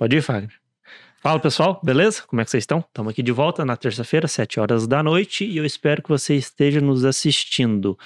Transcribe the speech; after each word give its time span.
Pode 0.00 0.16
ir, 0.16 0.22
Fagner. 0.22 0.58
Fala 1.20 1.38
pessoal, 1.38 1.78
beleza? 1.84 2.22
Como 2.22 2.40
é 2.40 2.44
que 2.46 2.50
vocês 2.50 2.62
estão? 2.62 2.78
Estamos 2.78 3.10
aqui 3.10 3.22
de 3.22 3.32
volta 3.32 3.66
na 3.66 3.76
terça-feira, 3.76 4.26
7 4.26 4.58
horas 4.58 4.86
da 4.86 5.02
noite, 5.02 5.44
e 5.44 5.58
eu 5.58 5.64
espero 5.66 6.02
que 6.02 6.08
você 6.08 6.36
esteja 6.36 6.80
nos 6.80 7.04
assistindo. 7.04 7.98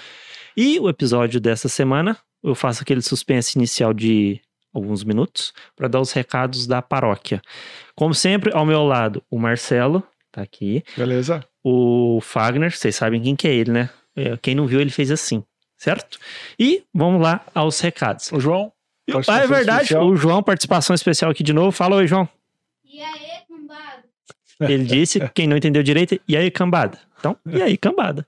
E 0.56 0.80
o 0.80 0.88
episódio 0.88 1.40
dessa 1.40 1.68
semana, 1.68 2.18
eu 2.42 2.52
faço 2.52 2.82
aquele 2.82 3.00
suspense 3.00 3.56
inicial 3.56 3.94
de 3.94 4.40
alguns 4.74 5.04
minutos 5.04 5.52
para 5.76 5.86
dar 5.86 6.00
os 6.00 6.10
recados 6.10 6.66
da 6.66 6.82
paróquia. 6.82 7.40
Como 7.94 8.12
sempre, 8.12 8.52
ao 8.52 8.66
meu 8.66 8.82
lado, 8.82 9.22
o 9.30 9.38
Marcelo, 9.38 10.02
tá 10.32 10.42
aqui. 10.42 10.82
Beleza. 10.96 11.46
O 11.62 12.18
Fagner, 12.20 12.76
vocês 12.76 12.96
sabem 12.96 13.22
quem 13.22 13.36
que 13.36 13.46
é 13.46 13.54
ele, 13.54 13.70
né? 13.70 13.90
É, 14.16 14.36
quem 14.38 14.56
não 14.56 14.66
viu, 14.66 14.80
ele 14.80 14.90
fez 14.90 15.12
assim, 15.12 15.44
certo? 15.76 16.18
E 16.58 16.82
vamos 16.92 17.22
lá 17.22 17.46
aos 17.54 17.78
recados. 17.78 18.32
O 18.32 18.40
João. 18.40 18.72
Ah, 19.28 19.38
é 19.38 19.46
verdade, 19.46 19.82
especial. 19.82 20.06
o 20.06 20.16
João, 20.16 20.42
participação 20.42 20.94
especial 20.94 21.30
aqui 21.30 21.42
de 21.42 21.52
novo. 21.52 21.70
Fala 21.72 21.96
oi, 21.96 22.06
João. 22.06 22.28
E 22.84 23.00
aí, 23.00 23.42
cambada? 23.48 24.04
Ele 24.60 24.84
disse, 24.84 25.20
quem 25.34 25.46
não 25.46 25.56
entendeu 25.56 25.82
direito, 25.82 26.18
e 26.26 26.36
aí, 26.36 26.50
cambada. 26.50 26.98
Então, 27.18 27.36
e 27.46 27.60
aí, 27.60 27.76
cambada. 27.76 28.26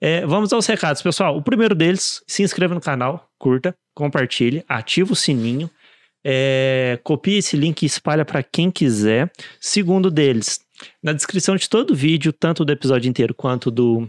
É, 0.00 0.24
vamos 0.26 0.52
aos 0.52 0.66
recados, 0.66 1.02
pessoal. 1.02 1.36
O 1.36 1.42
primeiro 1.42 1.74
deles, 1.74 2.22
se 2.26 2.42
inscreva 2.42 2.74
no 2.74 2.80
canal, 2.80 3.28
curta, 3.38 3.74
compartilhe, 3.94 4.64
ativa 4.68 5.12
o 5.12 5.16
sininho, 5.16 5.70
é, 6.24 6.98
copie 7.02 7.38
esse 7.38 7.56
link 7.56 7.82
e 7.82 7.86
espalha 7.86 8.24
para 8.24 8.42
quem 8.42 8.70
quiser. 8.70 9.30
Segundo 9.60 10.10
deles, 10.10 10.60
na 11.02 11.12
descrição 11.12 11.56
de 11.56 11.68
todo 11.68 11.92
o 11.92 11.96
vídeo, 11.96 12.32
tanto 12.32 12.64
do 12.64 12.72
episódio 12.72 13.08
inteiro 13.08 13.34
quanto 13.34 13.70
do 13.70 14.08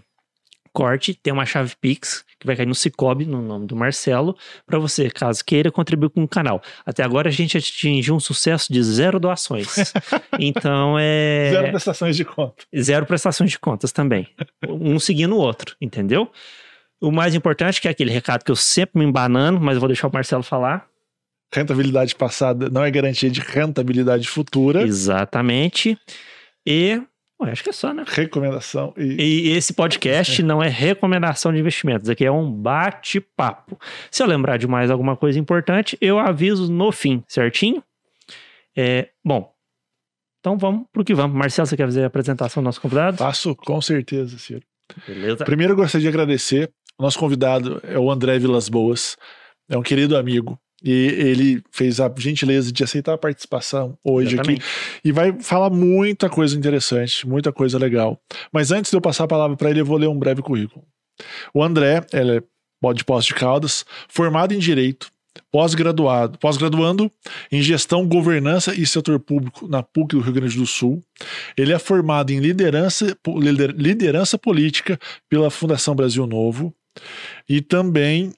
corte, 0.73 1.13
tem 1.13 1.33
uma 1.33 1.45
chave 1.45 1.73
Pix 1.79 2.25
que 2.39 2.45
vai 2.45 2.55
cair 2.55 2.67
no 2.67 2.75
Cicobi, 2.75 3.25
no 3.25 3.41
nome 3.41 3.65
do 3.65 3.75
Marcelo, 3.75 4.37
para 4.65 4.77
você, 4.77 5.09
caso 5.09 5.43
queira, 5.43 5.71
contribuir 5.71 6.09
com 6.09 6.23
o 6.23 6.27
canal. 6.27 6.61
Até 6.85 7.03
agora 7.03 7.29
a 7.29 7.31
gente 7.31 7.57
atingiu 7.57 8.15
um 8.15 8.19
sucesso 8.19 8.71
de 8.71 8.81
zero 8.83 9.19
doações. 9.19 9.93
então 10.39 10.97
é. 10.99 11.49
Zero 11.51 11.69
prestações 11.69 12.15
de 12.15 12.25
contas. 12.25 12.65
Zero 12.79 13.05
prestações 13.05 13.51
de 13.51 13.59
contas 13.59 13.91
também. 13.91 14.27
Um 14.69 14.99
seguindo 14.99 15.35
o 15.35 15.39
outro, 15.39 15.75
entendeu? 15.81 16.29
O 17.01 17.11
mais 17.11 17.35
importante, 17.35 17.81
que 17.81 17.87
é 17.87 17.91
aquele 17.91 18.11
recado 18.11 18.43
que 18.43 18.51
eu 18.51 18.55
sempre 18.55 18.99
me 18.99 19.05
embanando, 19.05 19.59
mas 19.59 19.75
eu 19.75 19.79
vou 19.79 19.87
deixar 19.87 20.07
o 20.07 20.13
Marcelo 20.13 20.43
falar. 20.43 20.87
Rentabilidade 21.53 22.13
passada 22.15 22.69
não 22.69 22.83
é 22.83 22.91
garantia 22.91 23.29
de 23.29 23.39
rentabilidade 23.39 24.27
futura. 24.27 24.83
Exatamente. 24.83 25.97
E 26.65 27.01
Ué, 27.39 27.51
acho 27.51 27.63
que 27.63 27.69
é 27.69 27.73
só, 27.73 27.93
né? 27.93 28.03
Recomendação. 28.07 28.93
E, 28.97 29.49
e 29.49 29.49
esse 29.51 29.73
podcast 29.73 30.41
é. 30.41 30.45
não 30.45 30.61
é 30.61 30.67
recomendação 30.67 31.53
de 31.53 31.59
investimentos, 31.59 32.09
aqui 32.09 32.25
é 32.25 32.31
um 32.31 32.51
bate-papo. 32.51 33.79
Se 34.09 34.23
eu 34.23 34.27
lembrar 34.27 34.57
de 34.57 34.67
mais 34.67 34.89
alguma 34.89 35.15
coisa 35.15 35.39
importante, 35.39 35.97
eu 36.01 36.17
aviso 36.17 36.71
no 36.71 36.91
fim, 36.91 37.23
certinho? 37.27 37.83
É, 38.75 39.09
bom, 39.23 39.53
então 40.39 40.57
vamos 40.57 40.87
pro 40.91 41.03
que 41.03 41.13
vamos. 41.13 41.37
Marcelo, 41.37 41.67
você 41.67 41.77
quer 41.77 41.85
fazer 41.85 42.03
a 42.03 42.07
apresentação 42.07 42.63
do 42.63 42.65
nosso 42.65 42.81
convidado? 42.81 43.17
Faço, 43.17 43.55
com 43.55 43.81
certeza, 43.81 44.37
Ciro. 44.39 44.63
Beleza. 45.05 45.43
Primeiro, 45.43 45.73
eu 45.73 45.77
gostaria 45.77 46.03
de 46.03 46.07
agradecer. 46.07 46.71
O 46.97 47.03
nosso 47.03 47.19
convidado 47.19 47.79
é 47.83 47.99
o 47.99 48.09
André 48.09 48.39
Vilas 48.39 48.69
Boas, 48.69 49.15
é 49.69 49.77
um 49.77 49.83
querido 49.83 50.17
amigo, 50.17 50.59
e 50.83 50.91
ele 50.91 51.63
fez 51.71 51.99
a 51.99 52.11
gentileza 52.17 52.71
de 52.71 52.83
aceitar 52.83 53.13
a 53.13 53.17
participação 53.17 53.97
hoje 54.03 54.35
Exatamente. 54.35 54.61
aqui 54.61 54.99
e 55.03 55.11
vai 55.11 55.33
falar 55.39 55.69
muita 55.69 56.29
coisa 56.29 56.57
interessante, 56.57 57.27
muita 57.27 57.51
coisa 57.51 57.77
legal. 57.77 58.19
Mas 58.51 58.71
antes 58.71 58.91
de 58.91 58.97
eu 58.97 59.01
passar 59.01 59.23
a 59.23 59.27
palavra 59.27 59.57
para 59.57 59.69
ele, 59.69 59.81
eu 59.81 59.85
vou 59.85 59.97
ler 59.97 60.07
um 60.07 60.17
breve 60.17 60.41
currículo. 60.41 60.85
O 61.53 61.63
André, 61.63 62.05
ele 62.13 62.37
é 62.37 62.93
de 62.93 63.03
Poços 63.03 63.25
de 63.25 63.33
Caldas, 63.33 63.83
formado 64.07 64.53
em 64.53 64.59
Direito, 64.59 65.09
pós-graduado, 65.51 66.37
pós-graduando 66.37 67.11
em 67.51 67.61
Gestão, 67.61 68.07
Governança 68.07 68.73
e 68.75 68.85
Setor 68.85 69.19
Público 69.19 69.67
na 69.67 69.81
PUC 69.81 70.15
do 70.15 70.21
Rio 70.21 70.33
Grande 70.33 70.57
do 70.57 70.65
Sul. 70.67 71.03
Ele 71.57 71.73
é 71.73 71.79
formado 71.79 72.31
em 72.31 72.39
Liderança, 72.39 73.17
liderança 73.75 74.37
Política 74.37 74.99
pela 75.27 75.49
Fundação 75.49 75.95
Brasil 75.95 76.25
Novo 76.27 76.73
e 77.47 77.61
também 77.61 78.31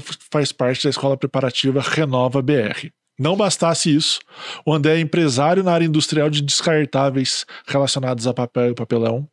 faz 0.00 0.52
parte 0.52 0.84
da 0.84 0.90
escola 0.90 1.16
preparativa 1.16 1.80
Renova 1.80 2.42
BR. 2.42 2.88
Não 3.18 3.36
bastasse 3.36 3.94
isso, 3.94 4.18
o 4.66 4.72
André 4.72 4.96
é 4.96 5.00
empresário 5.00 5.62
na 5.62 5.72
área 5.72 5.84
industrial 5.84 6.28
de 6.28 6.42
descartáveis 6.42 7.46
relacionados 7.66 8.26
a 8.26 8.34
papel 8.34 8.70
e 8.70 8.74
papelão 8.74 9.28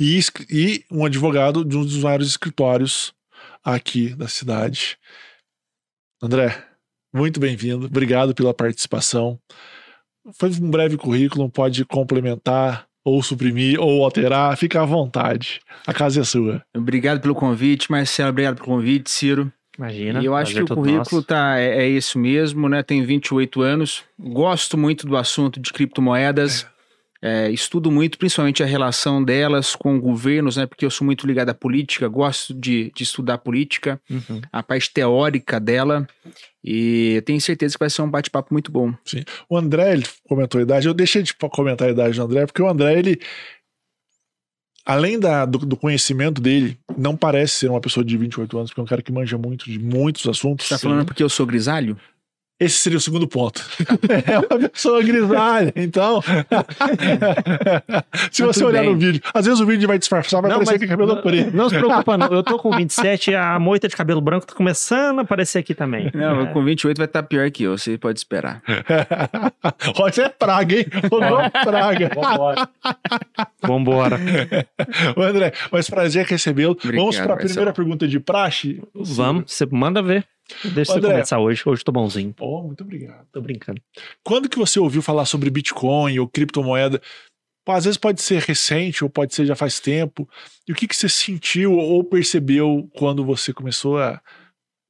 e, 0.00 0.20
e 0.50 0.84
um 0.90 1.04
advogado 1.04 1.64
de 1.64 1.76
um 1.76 1.84
dos 1.84 2.02
maiores 2.02 2.28
escritórios 2.28 3.12
aqui 3.62 4.14
da 4.14 4.28
cidade. 4.28 4.98
André, 6.22 6.64
muito 7.12 7.38
bem-vindo, 7.38 7.86
obrigado 7.86 8.34
pela 8.34 8.54
participação. 8.54 9.38
Foi 10.34 10.50
um 10.50 10.70
breve 10.70 10.96
currículo, 10.96 11.50
pode 11.50 11.84
complementar 11.84 12.86
ou 13.06 13.22
suprimir, 13.22 13.80
ou 13.80 14.04
alterar, 14.04 14.56
fica 14.56 14.82
à 14.82 14.84
vontade. 14.84 15.60
A 15.86 15.94
casa 15.94 16.22
é 16.22 16.24
sua. 16.24 16.60
Obrigado 16.76 17.20
pelo 17.20 17.36
convite, 17.36 17.88
Marcelo. 17.88 18.30
Obrigado 18.30 18.56
pelo 18.56 18.66
convite, 18.66 19.08
Ciro. 19.08 19.52
Imagina. 19.78 20.20
E 20.20 20.24
eu 20.24 20.34
acho 20.34 20.54
que 20.54 20.62
o 20.62 20.66
currículo 20.66 20.96
nosso. 20.98 21.22
tá, 21.22 21.56
é, 21.56 21.84
é, 21.84 21.88
isso 21.88 22.18
mesmo, 22.18 22.68
né? 22.68 22.82
Tenho 22.82 23.06
28 23.06 23.62
anos, 23.62 24.02
gosto 24.18 24.76
muito 24.76 25.06
do 25.06 25.16
assunto 25.16 25.60
de 25.60 25.72
criptomoedas. 25.72 26.66
É. 26.68 26.75
É, 27.22 27.50
estudo 27.50 27.90
muito, 27.90 28.18
principalmente 28.18 28.62
a 28.62 28.66
relação 28.66 29.22
delas 29.22 29.74
com 29.74 29.98
governos, 30.00 30.56
né? 30.56 30.66
Porque 30.66 30.84
eu 30.84 30.90
sou 30.90 31.04
muito 31.04 31.26
ligado 31.26 31.48
à 31.48 31.54
política, 31.54 32.08
gosto 32.08 32.52
de, 32.52 32.92
de 32.94 33.02
estudar 33.02 33.38
política, 33.38 34.00
uhum. 34.10 34.40
a 34.52 34.62
parte 34.62 34.92
teórica 34.92 35.58
dela. 35.58 36.06
E 36.62 37.22
tenho 37.24 37.40
certeza 37.40 37.74
que 37.74 37.78
vai 37.78 37.90
ser 37.90 38.02
um 38.02 38.10
bate-papo 38.10 38.52
muito 38.52 38.70
bom. 38.70 38.92
Sim. 39.04 39.22
O 39.48 39.56
André, 39.56 39.92
ele 39.92 40.04
comentou 40.28 40.58
a 40.58 40.62
idade. 40.62 40.86
Eu 40.86 40.94
deixei 40.94 41.22
de 41.22 41.34
comentar 41.34 41.88
a 41.88 41.92
idade 41.92 42.16
do 42.16 42.24
André, 42.24 42.46
porque 42.46 42.62
o 42.62 42.68
André, 42.68 42.98
ele. 42.98 43.20
Além 44.84 45.18
da, 45.18 45.44
do, 45.44 45.58
do, 45.58 45.76
conhecimento 45.76 46.40
dele, 46.40 46.78
não 46.96 47.16
parece 47.16 47.54
ser 47.54 47.70
uma 47.70 47.80
pessoa 47.80 48.04
de 48.04 48.16
28 48.16 48.56
anos, 48.56 48.70
porque 48.70 48.80
é 48.80 48.84
um 48.84 48.86
cara 48.86 49.02
que 49.02 49.10
manja 49.10 49.36
muito 49.36 49.64
de 49.64 49.80
muitos 49.80 50.28
assuntos. 50.28 50.66
Você 50.66 50.74
tá 50.74 50.78
falando 50.78 51.04
porque 51.04 51.24
eu 51.24 51.28
sou 51.28 51.44
grisalho? 51.44 51.98
Esse 52.58 52.78
seria 52.78 52.96
o 52.96 53.00
segundo 53.00 53.28
ponto. 53.28 53.62
é 54.26 54.38
uma 54.38 54.68
pessoa 54.70 55.02
grisalha, 55.02 55.74
então. 55.76 56.22
se 58.32 58.42
você 58.42 58.64
olhar 58.64 58.80
bem. 58.80 58.94
no 58.94 58.98
vídeo, 58.98 59.20
às 59.34 59.44
vezes 59.44 59.60
o 59.60 59.66
vídeo 59.66 59.86
vai 59.86 59.98
disfarçar, 59.98 60.40
vai 60.40 60.50
não, 60.50 60.58
parecer 60.58 60.78
que 60.78 60.86
é 60.86 60.88
cabelo 60.88 61.20
preto. 61.20 61.54
Não 61.54 61.68
se 61.68 61.76
preocupa, 61.76 62.16
não. 62.16 62.28
Eu 62.28 62.42
tô 62.42 62.58
com 62.58 62.70
27 62.74 63.34
a 63.34 63.58
moita 63.58 63.88
de 63.88 63.94
cabelo 63.94 64.22
branco 64.22 64.46
tá 64.46 64.54
começando 64.54 65.18
a 65.18 65.22
aparecer 65.22 65.58
aqui 65.58 65.74
também. 65.74 66.10
Não, 66.14 66.42
é. 66.42 66.46
com 66.46 66.64
28 66.64 66.96
vai 66.96 67.04
estar 67.04 67.22
tá 67.22 67.28
pior 67.28 67.50
que 67.50 67.64
eu, 67.64 67.76
você 67.76 67.98
pode 67.98 68.18
esperar. 68.18 68.62
Isso 70.08 70.22
é 70.22 70.28
praga, 70.30 70.76
hein? 70.76 70.86
Rodou 71.10 71.40
é. 71.40 71.50
praga. 71.50 72.10
Vambora. 72.14 72.68
Vambora. 73.62 74.20
André, 75.28 75.52
mas 75.70 75.90
prazer 75.90 76.24
recebê-lo. 76.24 76.78
Vamos 76.82 77.18
para 77.18 77.34
a 77.34 77.36
primeira 77.36 77.72
pergunta 77.74 78.08
de 78.08 78.18
praxe? 78.18 78.82
Vamos, 78.94 79.52
você 79.52 79.66
manda 79.66 80.02
ver. 80.02 80.26
Deixa 80.74 80.92
André, 80.92 81.08
você 81.08 81.14
começar 81.14 81.38
hoje. 81.38 81.62
Hoje 81.66 81.84
tô 81.84 81.92
bonzinho. 81.92 82.34
Oh, 82.40 82.62
muito 82.62 82.82
obrigado. 82.82 83.26
Tô 83.32 83.40
brincando. 83.40 83.80
Quando 84.22 84.48
que 84.48 84.58
você 84.58 84.78
ouviu 84.78 85.02
falar 85.02 85.24
sobre 85.24 85.50
Bitcoin 85.50 86.18
ou 86.18 86.28
criptomoeda? 86.28 87.00
Às 87.68 87.84
vezes 87.84 87.98
pode 87.98 88.22
ser 88.22 88.42
recente 88.42 89.02
ou 89.02 89.10
pode 89.10 89.34
ser 89.34 89.44
já 89.44 89.56
faz 89.56 89.80
tempo. 89.80 90.28
E 90.68 90.72
o 90.72 90.74
que, 90.74 90.86
que 90.86 90.94
você 90.94 91.08
sentiu 91.08 91.72
ou 91.72 92.04
percebeu 92.04 92.88
quando 92.94 93.24
você 93.24 93.52
começou 93.52 93.98
a 93.98 94.20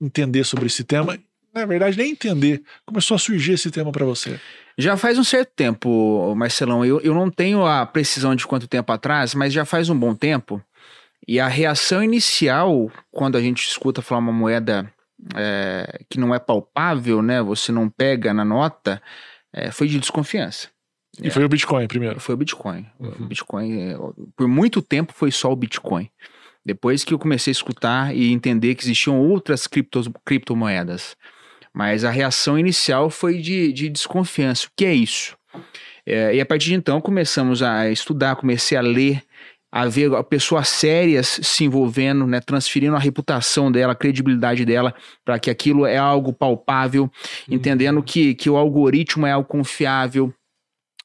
entender 0.00 0.44
sobre 0.44 0.66
esse 0.66 0.84
tema? 0.84 1.18
Na 1.54 1.64
verdade, 1.64 1.96
nem 1.96 2.10
entender. 2.10 2.62
Começou 2.84 3.14
a 3.14 3.18
surgir 3.18 3.52
esse 3.52 3.70
tema 3.70 3.90
para 3.90 4.04
você. 4.04 4.38
Já 4.76 4.94
faz 4.94 5.18
um 5.18 5.24
certo 5.24 5.52
tempo, 5.56 6.34
Marcelão. 6.36 6.84
Eu, 6.84 7.00
eu 7.00 7.14
não 7.14 7.30
tenho 7.30 7.64
a 7.64 7.86
precisão 7.86 8.34
de 8.34 8.46
quanto 8.46 8.68
tempo 8.68 8.92
atrás, 8.92 9.34
mas 9.34 9.54
já 9.54 9.64
faz 9.64 9.88
um 9.88 9.98
bom 9.98 10.14
tempo. 10.14 10.62
E 11.26 11.40
a 11.40 11.48
reação 11.48 12.04
inicial, 12.04 12.92
quando 13.10 13.36
a 13.38 13.40
gente 13.40 13.66
escuta 13.66 14.02
falar 14.02 14.20
uma 14.20 14.32
moeda 14.32 14.92
é, 15.34 16.00
que 16.08 16.18
não 16.18 16.34
é 16.34 16.38
palpável, 16.38 17.22
né? 17.22 17.42
Você 17.42 17.72
não 17.72 17.88
pega 17.88 18.32
na 18.32 18.44
nota, 18.44 19.02
é, 19.52 19.70
foi 19.70 19.88
de 19.88 19.98
desconfiança. 19.98 20.68
E 21.20 21.28
é. 21.28 21.30
foi 21.30 21.44
o 21.44 21.48
Bitcoin 21.48 21.86
primeiro? 21.86 22.20
Foi 22.20 22.34
o 22.34 22.38
Bitcoin. 22.38 22.86
Uhum. 23.00 23.14
O 23.20 23.24
Bitcoin, 23.26 23.80
é, 23.80 23.96
por 24.36 24.46
muito 24.46 24.82
tempo 24.82 25.12
foi 25.12 25.30
só 25.30 25.50
o 25.50 25.56
Bitcoin. 25.56 26.10
Depois 26.64 27.04
que 27.04 27.14
eu 27.14 27.18
comecei 27.18 27.50
a 27.50 27.52
escutar 27.52 28.14
e 28.14 28.32
entender 28.32 28.74
que 28.74 28.82
existiam 28.82 29.18
outras 29.20 29.66
criptos, 29.66 30.08
criptomoedas. 30.24 31.16
Mas 31.72 32.04
a 32.04 32.10
reação 32.10 32.58
inicial 32.58 33.08
foi 33.08 33.38
de, 33.38 33.72
de 33.72 33.88
desconfiança. 33.88 34.66
O 34.66 34.70
que 34.76 34.84
é 34.84 34.94
isso? 34.94 35.36
É, 36.04 36.34
e 36.34 36.40
a 36.40 36.46
partir 36.46 36.66
de 36.66 36.74
então 36.74 37.00
começamos 37.00 37.62
a 37.62 37.90
estudar, 37.90 38.36
comecei 38.36 38.76
a 38.76 38.80
ler 38.80 39.22
haver 39.82 40.10
pessoas 40.24 40.68
sérias 40.68 41.38
se 41.42 41.64
envolvendo, 41.64 42.26
né, 42.26 42.40
transferindo 42.40 42.96
a 42.96 42.98
reputação 42.98 43.70
dela, 43.70 43.92
a 43.92 43.96
credibilidade 43.96 44.64
dela, 44.64 44.94
para 45.24 45.38
que 45.38 45.50
aquilo 45.50 45.84
é 45.84 45.98
algo 45.98 46.32
palpável, 46.32 47.04
uhum. 47.04 47.54
entendendo 47.54 48.02
que, 48.02 48.34
que 48.34 48.48
o 48.48 48.56
algoritmo 48.56 49.26
é 49.26 49.32
algo 49.32 49.46
confiável, 49.46 50.32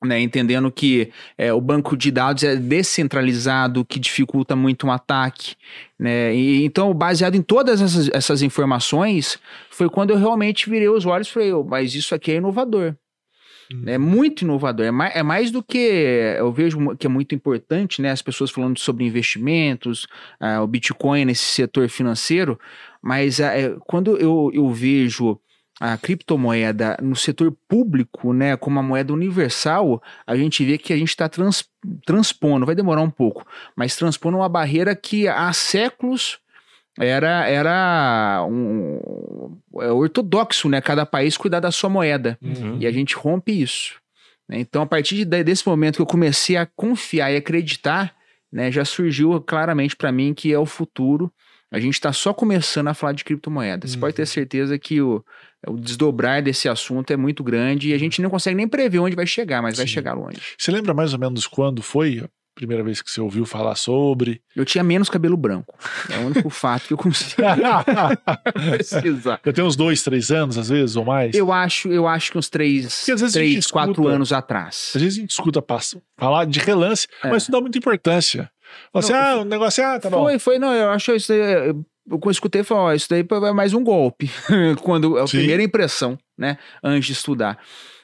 né, 0.03 0.19
entendendo 0.19 0.71
que 0.71 1.11
é, 1.37 1.53
o 1.53 1.61
banco 1.61 1.95
de 1.95 2.09
dados 2.09 2.43
é 2.43 2.55
descentralizado, 2.55 3.85
que 3.85 3.99
dificulta 3.99 4.55
muito 4.55 4.87
um 4.87 4.91
ataque. 4.91 5.55
Né, 5.99 6.33
e, 6.33 6.63
então, 6.63 6.93
baseado 6.93 7.35
em 7.35 7.41
todas 7.41 7.81
essas, 7.81 8.09
essas 8.09 8.41
informações, 8.41 9.37
foi 9.69 9.89
quando 9.89 10.11
eu 10.11 10.17
realmente 10.17 10.69
virei 10.69 10.89
os 10.89 11.05
olhos 11.05 11.27
e 11.27 11.31
falei, 11.31 11.53
oh, 11.53 11.63
mas 11.63 11.93
isso 11.93 12.15
aqui 12.15 12.31
é 12.31 12.35
inovador. 12.35 12.95
É 13.85 13.97
muito 13.97 14.41
inovador. 14.41 14.85
É 14.85 14.91
mais, 14.91 15.15
é 15.15 15.23
mais 15.23 15.51
do 15.51 15.63
que 15.63 15.77
eu 16.37 16.51
vejo 16.51 16.95
que 16.97 17.07
é 17.07 17.09
muito 17.09 17.33
importante, 17.35 18.01
né? 18.01 18.11
As 18.11 18.21
pessoas 18.21 18.51
falando 18.51 18.79
sobre 18.79 19.05
investimentos, 19.05 20.07
ah, 20.39 20.61
o 20.61 20.67
Bitcoin 20.67 21.25
nesse 21.25 21.45
setor 21.45 21.87
financeiro, 21.89 22.59
mas 23.01 23.39
ah, 23.39 23.57
é, 23.57 23.75
quando 23.87 24.17
eu, 24.17 24.51
eu 24.53 24.69
vejo 24.69 25.39
a 25.79 25.97
criptomoeda 25.97 26.95
no 27.01 27.15
setor 27.15 27.51
público, 27.67 28.33
né, 28.33 28.55
como 28.55 28.75
uma 28.75 28.83
moeda 28.83 29.11
universal, 29.11 29.99
a 30.27 30.35
gente 30.35 30.63
vê 30.63 30.77
que 30.77 30.93
a 30.93 30.95
gente 30.95 31.09
está 31.09 31.27
trans, 31.27 31.65
transpondo, 32.05 32.67
vai 32.67 32.75
demorar 32.75 33.01
um 33.01 33.09
pouco, 33.09 33.43
mas 33.75 33.95
transpondo 33.95 34.37
uma 34.37 34.47
barreira 34.47 34.95
que 34.95 35.27
há 35.27 35.51
séculos 35.51 36.39
era 36.99 37.47
era 37.47 38.45
um, 38.49 39.57
é 39.79 39.91
ortodoxo, 39.91 40.67
né? 40.69 40.81
Cada 40.81 41.05
país 41.05 41.37
cuidar 41.37 41.59
da 41.59 41.71
sua 41.71 41.89
moeda. 41.89 42.37
Uhum. 42.41 42.77
E 42.79 42.85
a 42.87 42.91
gente 42.91 43.15
rompe 43.15 43.51
isso. 43.61 43.95
né? 44.47 44.59
Então, 44.59 44.81
a 44.81 44.85
partir 44.85 45.23
de- 45.25 45.43
desse 45.43 45.65
momento 45.67 45.95
que 45.95 46.01
eu 46.01 46.05
comecei 46.05 46.57
a 46.57 46.65
confiar 46.65 47.31
e 47.31 47.37
acreditar, 47.37 48.13
né, 48.51 48.69
já 48.71 48.83
surgiu 48.83 49.39
claramente 49.41 49.95
para 49.95 50.11
mim 50.11 50.33
que 50.33 50.51
é 50.51 50.59
o 50.59 50.65
futuro. 50.65 51.31
A 51.73 51.79
gente 51.79 51.93
está 51.93 52.11
só 52.11 52.33
começando 52.33 52.89
a 52.89 52.93
falar 52.93 53.13
de 53.13 53.23
criptomoedas. 53.23 53.91
Você 53.91 53.97
pode 53.97 54.13
ter 54.13 54.25
certeza 54.27 54.77
que 54.77 55.01
o, 55.01 55.23
o 55.65 55.77
desdobrar 55.77 56.43
desse 56.43 56.67
assunto 56.67 57.11
é 57.13 57.15
muito 57.15 57.41
grande 57.45 57.91
e 57.91 57.93
a 57.93 57.97
gente 57.97 58.21
não 58.21 58.29
consegue 58.29 58.57
nem 58.57 58.67
prever 58.67 58.99
onde 58.99 59.15
vai 59.15 59.25
chegar, 59.25 59.61
mas 59.61 59.77
vai 59.77 59.87
Sim. 59.87 59.93
chegar 59.93 60.13
longe. 60.13 60.41
Você 60.57 60.69
lembra 60.69 60.93
mais 60.93 61.13
ou 61.13 61.19
menos 61.19 61.47
quando 61.47 61.81
foi 61.81 62.25
primeira 62.61 62.83
vez 62.83 63.01
que 63.01 63.09
você 63.11 63.19
ouviu 63.19 63.45
falar 63.45 63.75
sobre? 63.75 64.41
Eu 64.55 64.63
tinha 64.63 64.83
menos 64.83 65.09
cabelo 65.09 65.35
branco. 65.35 65.77
É 66.09 66.17
o 66.17 66.27
único 66.27 66.49
fato 66.51 66.87
que 66.87 66.93
eu 66.93 66.97
consigo 66.97 67.41
precisar. 68.77 69.39
Eu 69.43 69.51
tenho 69.53 69.67
uns 69.67 69.75
dois, 69.75 70.01
três 70.03 70.31
anos, 70.31 70.57
às 70.57 70.69
vezes, 70.69 70.95
ou 70.95 71.03
mais. 71.05 71.33
Eu 71.35 71.51
acho, 71.51 71.91
eu 71.91 72.07
acho 72.07 72.31
que 72.31 72.37
uns 72.37 72.49
três, 72.49 73.05
três 73.33 73.67
quatro 73.67 73.91
escuta- 73.93 74.09
anos 74.09 74.31
atrás. 74.33 74.91
Às 74.95 75.01
vezes 75.01 75.17
a 75.17 75.21
gente 75.21 75.31
escuta 75.31 75.61
falar 76.17 76.45
de 76.45 76.59
relance, 76.59 77.07
É. 77.23 77.29
mas 77.29 77.43
isso 77.43 77.51
dá 77.51 77.59
muita 77.59 77.77
importância. 77.77 78.49
Fala 78.93 79.03
assim, 79.03 79.13
Não, 79.13 79.19
ah, 79.19 79.41
o 79.41 79.45
negócio 79.45 79.81
é, 79.81 79.85
ah, 79.85 79.99
tá 79.99 80.09
bom. 80.09 80.23
Foi, 80.23 80.39
foi, 80.39 80.59
não, 80.59 80.73
eu 80.73 80.89
acho 80.91 81.13
isso. 81.13 81.33
Eu 81.33 81.83
escutei, 82.29 82.63
falei, 82.63 82.83
ó, 82.83 82.93
isso 82.93 83.07
daí 83.09 83.25
é 83.29 83.51
mais 83.53 83.73
um 83.73 83.83
golpe. 83.83 84.29
quando 84.81 85.17
é 85.17 85.21
a 85.21 85.27
Sim. 85.27 85.37
primeira 85.39 85.61
impressão, 85.63 86.17
né? 86.37 86.57
Antes 86.83 87.07
de 87.07 87.13
estudar. 87.13 87.57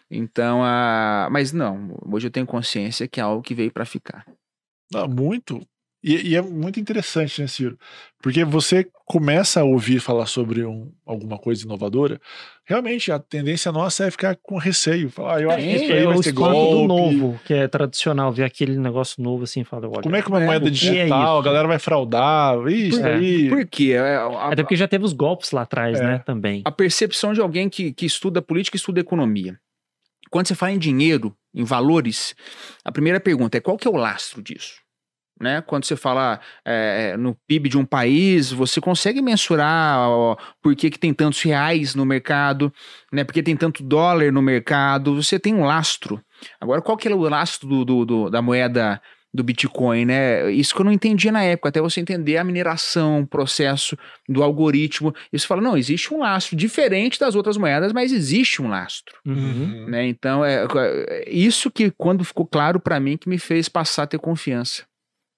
Então, 0.10 0.62
a... 0.63 1.27
mas 1.31 1.51
não, 1.51 1.98
hoje 2.10 2.27
eu 2.27 2.31
tenho 2.31 2.45
consciência 2.45 3.07
que 3.07 3.19
é 3.19 3.24
algo 3.24 3.42
que 3.42 3.53
veio 3.53 3.71
para 3.71 3.83
ficar. 3.86 4.25
Não, 4.92 5.07
muito. 5.07 5.62
E, 6.04 6.30
e 6.30 6.36
é 6.36 6.42
muito 6.42 6.80
interessante, 6.80 7.42
né, 7.42 7.48
Ciro? 7.48 7.78
Porque 8.22 8.45
você 8.45 8.88
começa 9.04 9.60
a 9.62 9.63
ouvir 9.63 10.00
falar 10.00 10.28
sobre 10.28 10.63
um- 10.63 10.92
alguma 11.06 11.38
coisa 11.39 11.66
inovadora, 11.66 12.22
realmente 12.66 13.12
a 13.12 13.18
tendência 13.18 13.72
nossa 13.72 14.06
é 14.06 14.12
ficar 14.12 14.36
com 14.42 14.57
receio. 14.57 15.10
Falar, 15.10 15.38
ah, 15.38 15.42
eu 15.42 15.50
acho 15.50 15.63
que 15.66 15.69
É, 15.69 15.75
isso 15.75 15.92
aí 15.94 16.00
É 16.00 16.06
vai 16.06 16.24
ser 16.24 16.31
golpe. 16.34 16.81
do 16.81 16.88
novo, 16.88 17.39
que 17.45 17.54
é 17.54 17.68
tradicional, 17.68 18.31
ver 18.31 18.44
aquele 18.44 18.78
negócio 18.78 19.22
novo 19.24 19.44
assim 19.44 19.62
e 19.62 19.63
falar, 19.66 19.88
olha. 19.89 20.01
Como 20.04 20.16
é 20.16 20.22
que 20.22 20.30
uma 20.30 20.42
É, 20.42 20.45
moeda 20.45 20.68
o 20.68 20.72
que 20.72 20.88
é 20.88 20.94
digital, 20.94 21.39
a 21.39 21.44
galera 21.44 21.68
vai 21.68 21.80
fraudar, 21.80 22.56
isso 22.68 23.06
É. 23.06 23.16
aí. 23.16 23.50
Por 23.50 23.66
quê? 23.66 23.94
É, 23.94 24.16
a- 24.18 24.50
Até 24.51 24.62
porque 24.63 24.75
já 24.75 24.88
teve 24.88 25.04
os 25.04 25.13
golpes 25.13 25.51
lá 25.51 25.63
atrás, 25.63 26.00
É. 26.00 26.04
né? 26.04 26.19
Também. 26.25 26.62
a 26.63 26.72
percepção 26.72 27.34
de 27.34 27.42
alguém 27.42 27.68
que, 27.69 27.92
que 27.92 28.06
estuda 28.06 28.42
política 28.42 28.78
e 28.78 28.80
estuda 28.80 29.00
economia. 29.00 29.60
Quando 30.29 30.47
você 30.47 30.56
fala 30.56 30.71
em 30.71 30.79
dinheiro, 30.79 31.35
em 31.53 31.63
valores, 31.63 32.35
a 32.83 32.91
primeira 32.91 33.19
pergunta 33.19 33.57
é 33.57 33.62
qual 33.62 33.77
que 33.77 33.88
é 33.88 33.91
o 33.91 33.95
lastro 33.95 34.41
disso? 34.41 34.75
Né? 35.39 35.62
Quando 35.62 35.85
você 35.85 35.95
fala 35.95 36.39
é, 36.65 37.15
no 37.15 37.35
PIB 37.47 37.69
de 37.69 37.77
um 37.77 37.85
país, 37.85 38.51
você 38.51 38.81
consegue 38.81 39.21
mensurar 39.21 40.00
ó, 40.09 40.35
por 40.63 40.75
que, 40.75 40.89
que 40.89 40.97
tem 40.97 41.13
tantos 41.13 41.41
reais 41.44 41.94
no 41.94 42.03
mercado, 42.06 42.74
né? 43.13 43.24
por 43.24 43.33
que 43.33 43.44
tem 43.44 43.56
tanto 43.56 43.83
dólar 43.83 44.31
no 44.31 44.41
mercado, 44.41 45.15
você 45.15 45.38
tem 45.39 45.53
um 45.53 45.63
lastro. 45.63 46.19
Agora, 46.59 46.81
qual 46.81 46.97
que 46.97 47.07
é 47.07 47.13
o 47.13 47.19
lastro 47.29 47.68
do, 47.68 47.85
do- 47.85 48.06
do- 48.06 48.29
da 48.31 48.41
moeda 48.41 49.00
do 49.33 49.44
Bitcoin? 49.44 50.06
Né? 50.06 50.51
Isso 50.51 50.74
que 50.74 50.81
eu 50.81 50.85
não 50.85 50.91
entendia 50.91 51.31
na 51.31 51.44
época, 51.44 51.69
até 51.69 51.81
você 51.81 52.00
entender 52.01 52.38
a 52.38 52.44
mineração, 52.44 53.21
o 53.21 53.27
processo 53.27 53.97
do 54.27 54.41
algoritmo. 54.44 55.13
Você 55.31 55.45
fala, 55.45 55.62
não, 55.62 55.77
existe 55.77 56.13
um 56.13 56.19
lastro 56.19 56.56
diferente 56.56 57.19
das 57.19 57.35
outras 57.35 57.57
moedas, 57.57 57.94
mas 57.94 58.12
existe 58.12 58.62
um 58.62 58.69
lastro. 58.69 59.15
Uhum. 59.25 59.85
Né? 59.89 60.07
Então, 60.07 60.44
é, 60.44 60.65
é 61.09 61.29
isso 61.29 61.69
que 61.69 61.91
quando 61.91 62.24
ficou 62.24 62.45
claro 62.45 62.79
para 62.79 63.00
mim 63.00 63.18
que 63.18 63.29
me 63.29 63.38
fez 63.38 63.69
passar 63.69 64.03
a 64.03 64.07
ter 64.07 64.18
confiança 64.19 64.83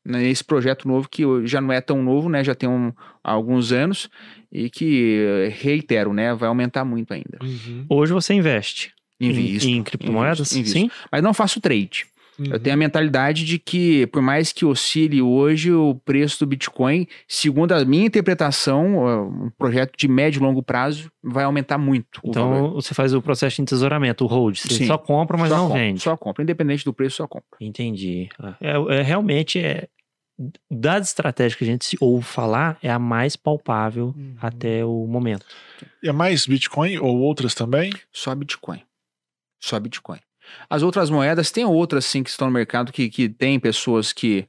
né, 0.06 0.20
nesse 0.20 0.44
projeto 0.44 0.88
novo 0.88 1.10
que 1.10 1.24
já 1.46 1.60
não 1.60 1.72
é 1.74 1.82
tão 1.82 2.02
novo, 2.02 2.30
né? 2.30 2.42
Já 2.44 2.56
tem 2.56 2.70
um, 2.70 2.92
alguns 3.24 3.72
anos 3.72 4.10
e 4.52 4.70
que 4.70 5.20
eh, 5.20 5.50
reitero, 5.50 6.14
né? 6.14 6.34
Vai 6.34 6.48
aumentar 6.48 6.86
muito 6.86 7.14
ainda. 7.14 7.38
Uhum. 7.44 7.86
Hoje 7.90 8.14
você 8.14 8.34
investe 8.34 8.94
em- 9.20 9.28
Invisto, 9.30 9.68
em, 9.70 9.84
criptomoedas? 9.84 10.52
invisto, 10.54 10.78
invisto. 10.78 10.96
Sim. 10.96 11.06
Mas 11.12 11.22
não 11.22 11.34
faço 11.34 11.60
trade. 11.60 12.06
Uhum. 12.40 12.46
Eu 12.54 12.60
tenho 12.60 12.74
a 12.74 12.78
mentalidade 12.78 13.44
de 13.44 13.60
que, 13.60 14.08
por 14.08 14.22
mais 14.22 14.52
que 14.54 14.66
oscile 14.66 15.22
hoje 15.22 15.72
o 15.74 15.96
preço 16.06 16.40
do 16.40 16.48
Bitcoin, 16.48 17.06
segundo 17.28 17.74
a 17.74 17.84
minha 17.84 18.06
interpretação, 18.06 19.06
um 19.46 19.50
projeto 19.58 19.98
de 19.98 20.08
médio 20.08 20.40
e 20.40 20.44
longo 20.44 20.64
prazo 20.64 21.12
vai 21.22 21.44
aumentar 21.44 21.78
muito. 21.78 22.22
Então 22.24 22.72
você 22.74 22.94
faz 22.94 23.14
o 23.14 23.22
processo 23.22 23.58
de 23.58 23.62
entesouramento, 23.64 24.24
o 24.24 24.28
hold. 24.28 24.56
Você 24.58 24.74
Sim. 24.74 24.88
só 24.88 24.98
compra, 24.98 25.38
mas 25.38 25.50
Só 25.50 25.58
não 25.58 25.68
compra, 25.68 25.80
vende. 25.82 26.00
Só 26.02 26.16
compra, 26.18 26.44
independente 26.44 26.86
do 26.86 26.94
preço, 26.94 27.18
só 27.18 27.28
compra. 27.28 27.46
Entendi. 27.60 28.30
É, 28.62 29.00
é- 29.00 29.02
realmente 29.02 29.60
é. 29.60 29.88
Das 30.72 31.08
estratégias 31.10 31.56
que 31.58 31.66
a 31.66 31.68
gente 31.68 31.98
ouve 32.00 32.24
falar, 32.24 32.78
é 32.82 32.90
a 32.90 32.98
mais 32.98 33.36
palpável 33.36 34.14
Uhum. 34.16 34.36
até 34.42 34.86
o 34.86 35.06
momento. 35.06 35.46
E 36.02 36.08
é 36.08 36.14
mais 36.14 36.46
Bitcoin 36.48 36.98
ou 36.98 37.20
outras 37.20 37.54
também? 37.54 37.92
Só 38.10 38.34
Bitcoin. 38.34 38.82
Só 39.62 39.78
Bitcoin. 39.82 40.20
As 40.70 40.84
outras 40.84 41.10
moedas, 41.10 41.52
tem 41.52 41.66
outras 41.66 42.06
sim 42.06 42.24
que 42.24 42.30
estão 42.30 42.48
no 42.48 42.54
mercado 42.54 42.92
que, 42.92 43.10
que 43.10 43.30
tem 43.30 43.60
pessoas 43.60 44.14
que 44.14 44.48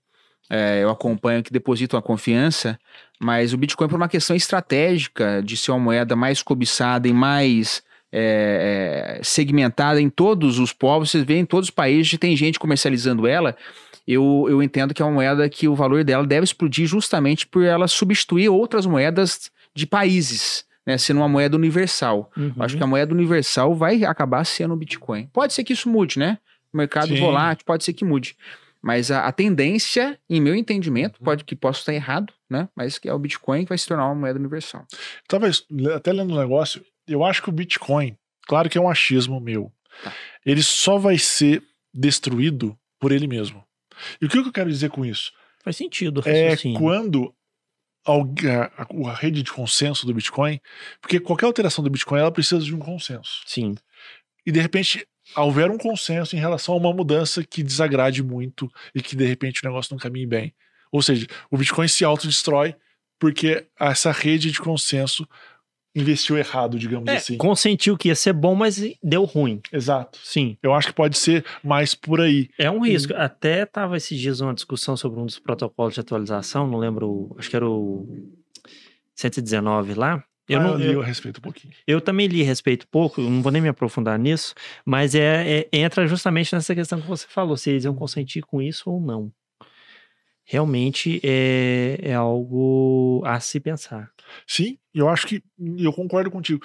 é, 0.50 0.82
eu 0.82 0.90
acompanho 0.90 1.42
que 1.42 1.52
depositam 1.52 1.98
a 1.98 2.02
confiança, 2.02 2.78
mas 3.20 3.52
o 3.52 3.56
Bitcoin, 3.56 3.88
por 3.88 3.96
uma 3.96 4.08
questão 4.08 4.34
estratégica 4.34 5.40
de 5.44 5.56
ser 5.56 5.70
uma 5.70 5.78
moeda 5.78 6.16
mais 6.16 6.42
cobiçada 6.42 7.06
e 7.06 7.12
mais 7.12 7.82
é, 8.12 9.18
é, 9.18 9.22
segmentada 9.22 10.00
em 10.00 10.10
todos 10.10 10.58
os 10.58 10.72
povos, 10.72 11.10
vocês 11.10 11.24
veem 11.24 11.42
em 11.42 11.46
todos 11.46 11.68
os 11.68 11.74
países, 11.74 12.18
tem 12.18 12.36
gente 12.36 12.58
comercializando 12.58 13.26
ela. 13.26 13.56
Eu, 14.06 14.46
eu 14.48 14.60
entendo 14.60 14.92
que 14.92 15.00
é 15.00 15.04
uma 15.04 15.12
moeda 15.12 15.48
que 15.48 15.68
o 15.68 15.74
valor 15.76 16.02
dela 16.02 16.26
deve 16.26 16.42
explodir 16.42 16.86
justamente 16.86 17.46
por 17.46 17.62
ela 17.62 17.86
substituir 17.86 18.48
outras 18.48 18.86
moedas 18.86 19.50
de 19.72 19.86
países, 19.86 20.64
né, 20.90 20.98
sendo 20.98 21.18
uma 21.18 21.28
moeda 21.28 21.56
universal. 21.56 22.30
Uhum. 22.36 22.52
Eu 22.56 22.62
Acho 22.62 22.76
que 22.76 22.82
a 22.82 22.86
moeda 22.86 23.14
universal 23.14 23.74
vai 23.74 24.04
acabar 24.04 24.44
sendo 24.44 24.74
o 24.74 24.76
Bitcoin. 24.76 25.28
Pode 25.32 25.52
ser 25.52 25.62
que 25.64 25.72
isso 25.72 25.88
mude, 25.88 26.18
né? 26.18 26.38
O 26.72 26.76
mercado 26.76 27.08
Sim. 27.08 27.20
volátil 27.20 27.64
pode 27.64 27.84
ser 27.84 27.92
que 27.92 28.04
mude. 28.04 28.36
Mas 28.82 29.10
a, 29.10 29.26
a 29.26 29.32
tendência, 29.32 30.18
em 30.28 30.40
meu 30.40 30.54
entendimento, 30.54 31.20
pode 31.20 31.44
que 31.44 31.54
possa 31.54 31.80
estar 31.80 31.92
errado, 31.94 32.32
né? 32.48 32.68
Mas 32.74 32.98
que 32.98 33.08
é 33.08 33.12
o 33.12 33.18
Bitcoin 33.18 33.62
que 33.64 33.68
vai 33.68 33.78
se 33.78 33.86
tornar 33.86 34.06
uma 34.06 34.14
moeda 34.14 34.38
universal. 34.38 34.86
Tava 35.28 35.48
es- 35.48 35.64
até 35.94 36.12
lendo 36.12 36.32
um 36.34 36.38
negócio, 36.38 36.82
eu 37.06 37.22
acho 37.24 37.42
que 37.42 37.48
o 37.50 37.52
Bitcoin, 37.52 38.16
claro 38.48 38.68
que 38.70 38.78
é 38.78 38.80
um 38.80 38.88
achismo 38.88 39.38
meu, 39.40 39.70
Tá. 40.02 40.12
ele 40.46 40.62
só 40.62 40.96
vai 40.98 41.18
ser 41.18 41.62
destruído 41.92 42.76
por 42.98 43.12
ele 43.12 43.26
mesmo. 43.26 43.62
E 44.20 44.24
o 44.26 44.28
que 44.28 44.38
eu 44.38 44.52
quero 44.52 44.70
dizer 44.70 44.88
com 44.90 45.04
isso? 45.04 45.30
Faz 45.62 45.76
sentido. 45.76 46.22
o 46.24 46.28
É 46.28 46.56
quando 46.78 47.34
a, 48.06 48.82
a- 48.82 49.10
a 49.10 49.14
rede 49.14 49.42
de 49.42 49.52
consenso 49.52 50.06
do 50.06 50.14
Bitcoin, 50.14 50.60
porque 51.00 51.20
qualquer 51.20 51.46
alteração 51.46 51.82
do 51.84 51.90
Bitcoin 51.90 52.20
ela 52.20 52.32
precisa 52.32 52.60
de 52.64 52.74
um 52.74 52.78
consenso. 52.78 53.42
Sim. 53.46 53.74
E 54.46 54.50
de 54.52 54.60
repente 54.60 55.06
houver 55.36 55.70
um 55.70 55.78
consenso 55.78 56.34
em 56.34 56.38
relação 56.40 56.74
a 56.74 56.78
uma 56.78 56.92
mudança 56.92 57.44
que 57.44 57.62
desagrade 57.62 58.22
muito 58.22 58.68
e 58.94 59.00
que 59.02 59.14
de 59.14 59.24
repente 59.24 59.62
o 59.62 59.68
negócio 59.68 59.92
não 59.94 59.98
caminhe 59.98 60.26
bem. 60.26 60.52
Ou 60.90 61.00
seja, 61.02 61.26
o 61.50 61.56
Bitcoin 61.56 61.86
se 61.86 62.04
autodestrói 62.04 62.74
porque 63.18 63.66
essa 63.78 64.10
rede 64.10 64.50
de 64.50 64.58
consenso 64.58 65.28
investiu 65.94 66.38
errado, 66.38 66.78
digamos 66.78 67.08
É, 67.08 67.16
assim. 67.16 67.36
consentiu 67.36 67.96
que 67.96 68.08
ia 68.08 68.14
ser 68.14 68.32
bom, 68.32 68.54
mas 68.54 68.80
deu 69.02 69.24
ruim. 69.24 69.60
Exato. 69.72 70.18
Sim. 70.22 70.56
Eu 70.62 70.72
acho 70.72 70.88
que 70.88 70.94
pode 70.94 71.18
ser 71.18 71.44
mais 71.64 71.94
por 71.94 72.20
aí. 72.20 72.48
É 72.58 72.70
um 72.70 72.84
risco. 72.84 73.12
Até 73.16 73.66
tava 73.66 73.96
esses 73.96 74.18
dias 74.18 74.40
uma 74.40 74.54
discussão 74.54 74.96
sobre 74.96 75.18
um 75.20 75.26
dos 75.26 75.38
protocolos 75.38 75.94
de 75.94 76.00
atualização, 76.00 76.66
não 76.66 76.78
lembro, 76.78 77.34
acho 77.38 77.50
que 77.50 77.56
era 77.56 77.68
o 77.68 78.06
119 79.14 79.94
lá. 79.94 80.22
Eu, 80.48 80.58
Ah, 80.58 80.62
não, 80.64 80.70
eu 80.72 80.78
li 80.78 80.92
eu, 80.94 81.02
a 81.02 81.04
respeito 81.04 81.38
um 81.38 81.42
pouquinho. 81.42 81.72
eu 81.86 82.00
também 82.00 82.26
li 82.26 82.42
a 82.42 82.44
respeito 82.44 82.86
pouco, 82.88 83.20
não 83.20 83.40
vou 83.40 83.52
nem 83.52 83.62
me 83.62 83.68
aprofundar 83.68 84.18
nisso, 84.18 84.52
mas 84.84 85.14
é, 85.14 85.60
é- 85.60 85.68
entra 85.72 86.06
justamente 86.08 86.52
nessa 86.52 86.74
questão 86.74 87.00
que 87.00 87.06
você 87.06 87.24
falou, 87.28 87.56
se 87.56 87.70
eles 87.70 87.84
iam 87.84 87.94
consentir 87.94 88.42
com 88.42 88.60
isso 88.60 88.90
ou 88.90 89.00
não. 89.00 89.30
Realmente 90.50 91.20
é, 91.22 91.96
é 92.02 92.12
algo 92.12 93.22
a 93.24 93.38
se 93.38 93.60
pensar. 93.60 94.10
Sim, 94.44 94.76
eu 94.92 95.08
acho 95.08 95.24
que 95.24 95.44
eu 95.78 95.92
concordo 95.92 96.28
contigo. 96.28 96.60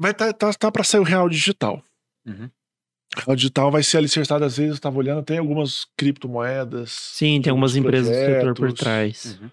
Vai 0.00 0.14
tá, 0.14 0.32
tá, 0.32 0.54
tá 0.54 0.72
para 0.72 0.82
sair 0.82 1.02
o 1.02 1.04
real 1.04 1.28
digital. 1.28 1.84
Uhum. 2.24 2.48
O 3.14 3.20
real 3.26 3.36
digital 3.36 3.70
vai 3.70 3.82
ser 3.82 3.98
alicerçado, 3.98 4.42
às 4.42 4.56
vezes, 4.56 4.70
eu 4.70 4.76
estava 4.76 4.96
olhando, 4.96 5.22
tem 5.22 5.36
algumas 5.36 5.86
criptomoedas. 5.98 6.92
Sim, 6.92 7.42
tem 7.42 7.50
algumas 7.50 7.76
empresas 7.76 8.08
do 8.08 8.24
setor 8.24 8.54
por 8.54 8.72
trás. 8.72 9.38
Uhum. 9.38 9.50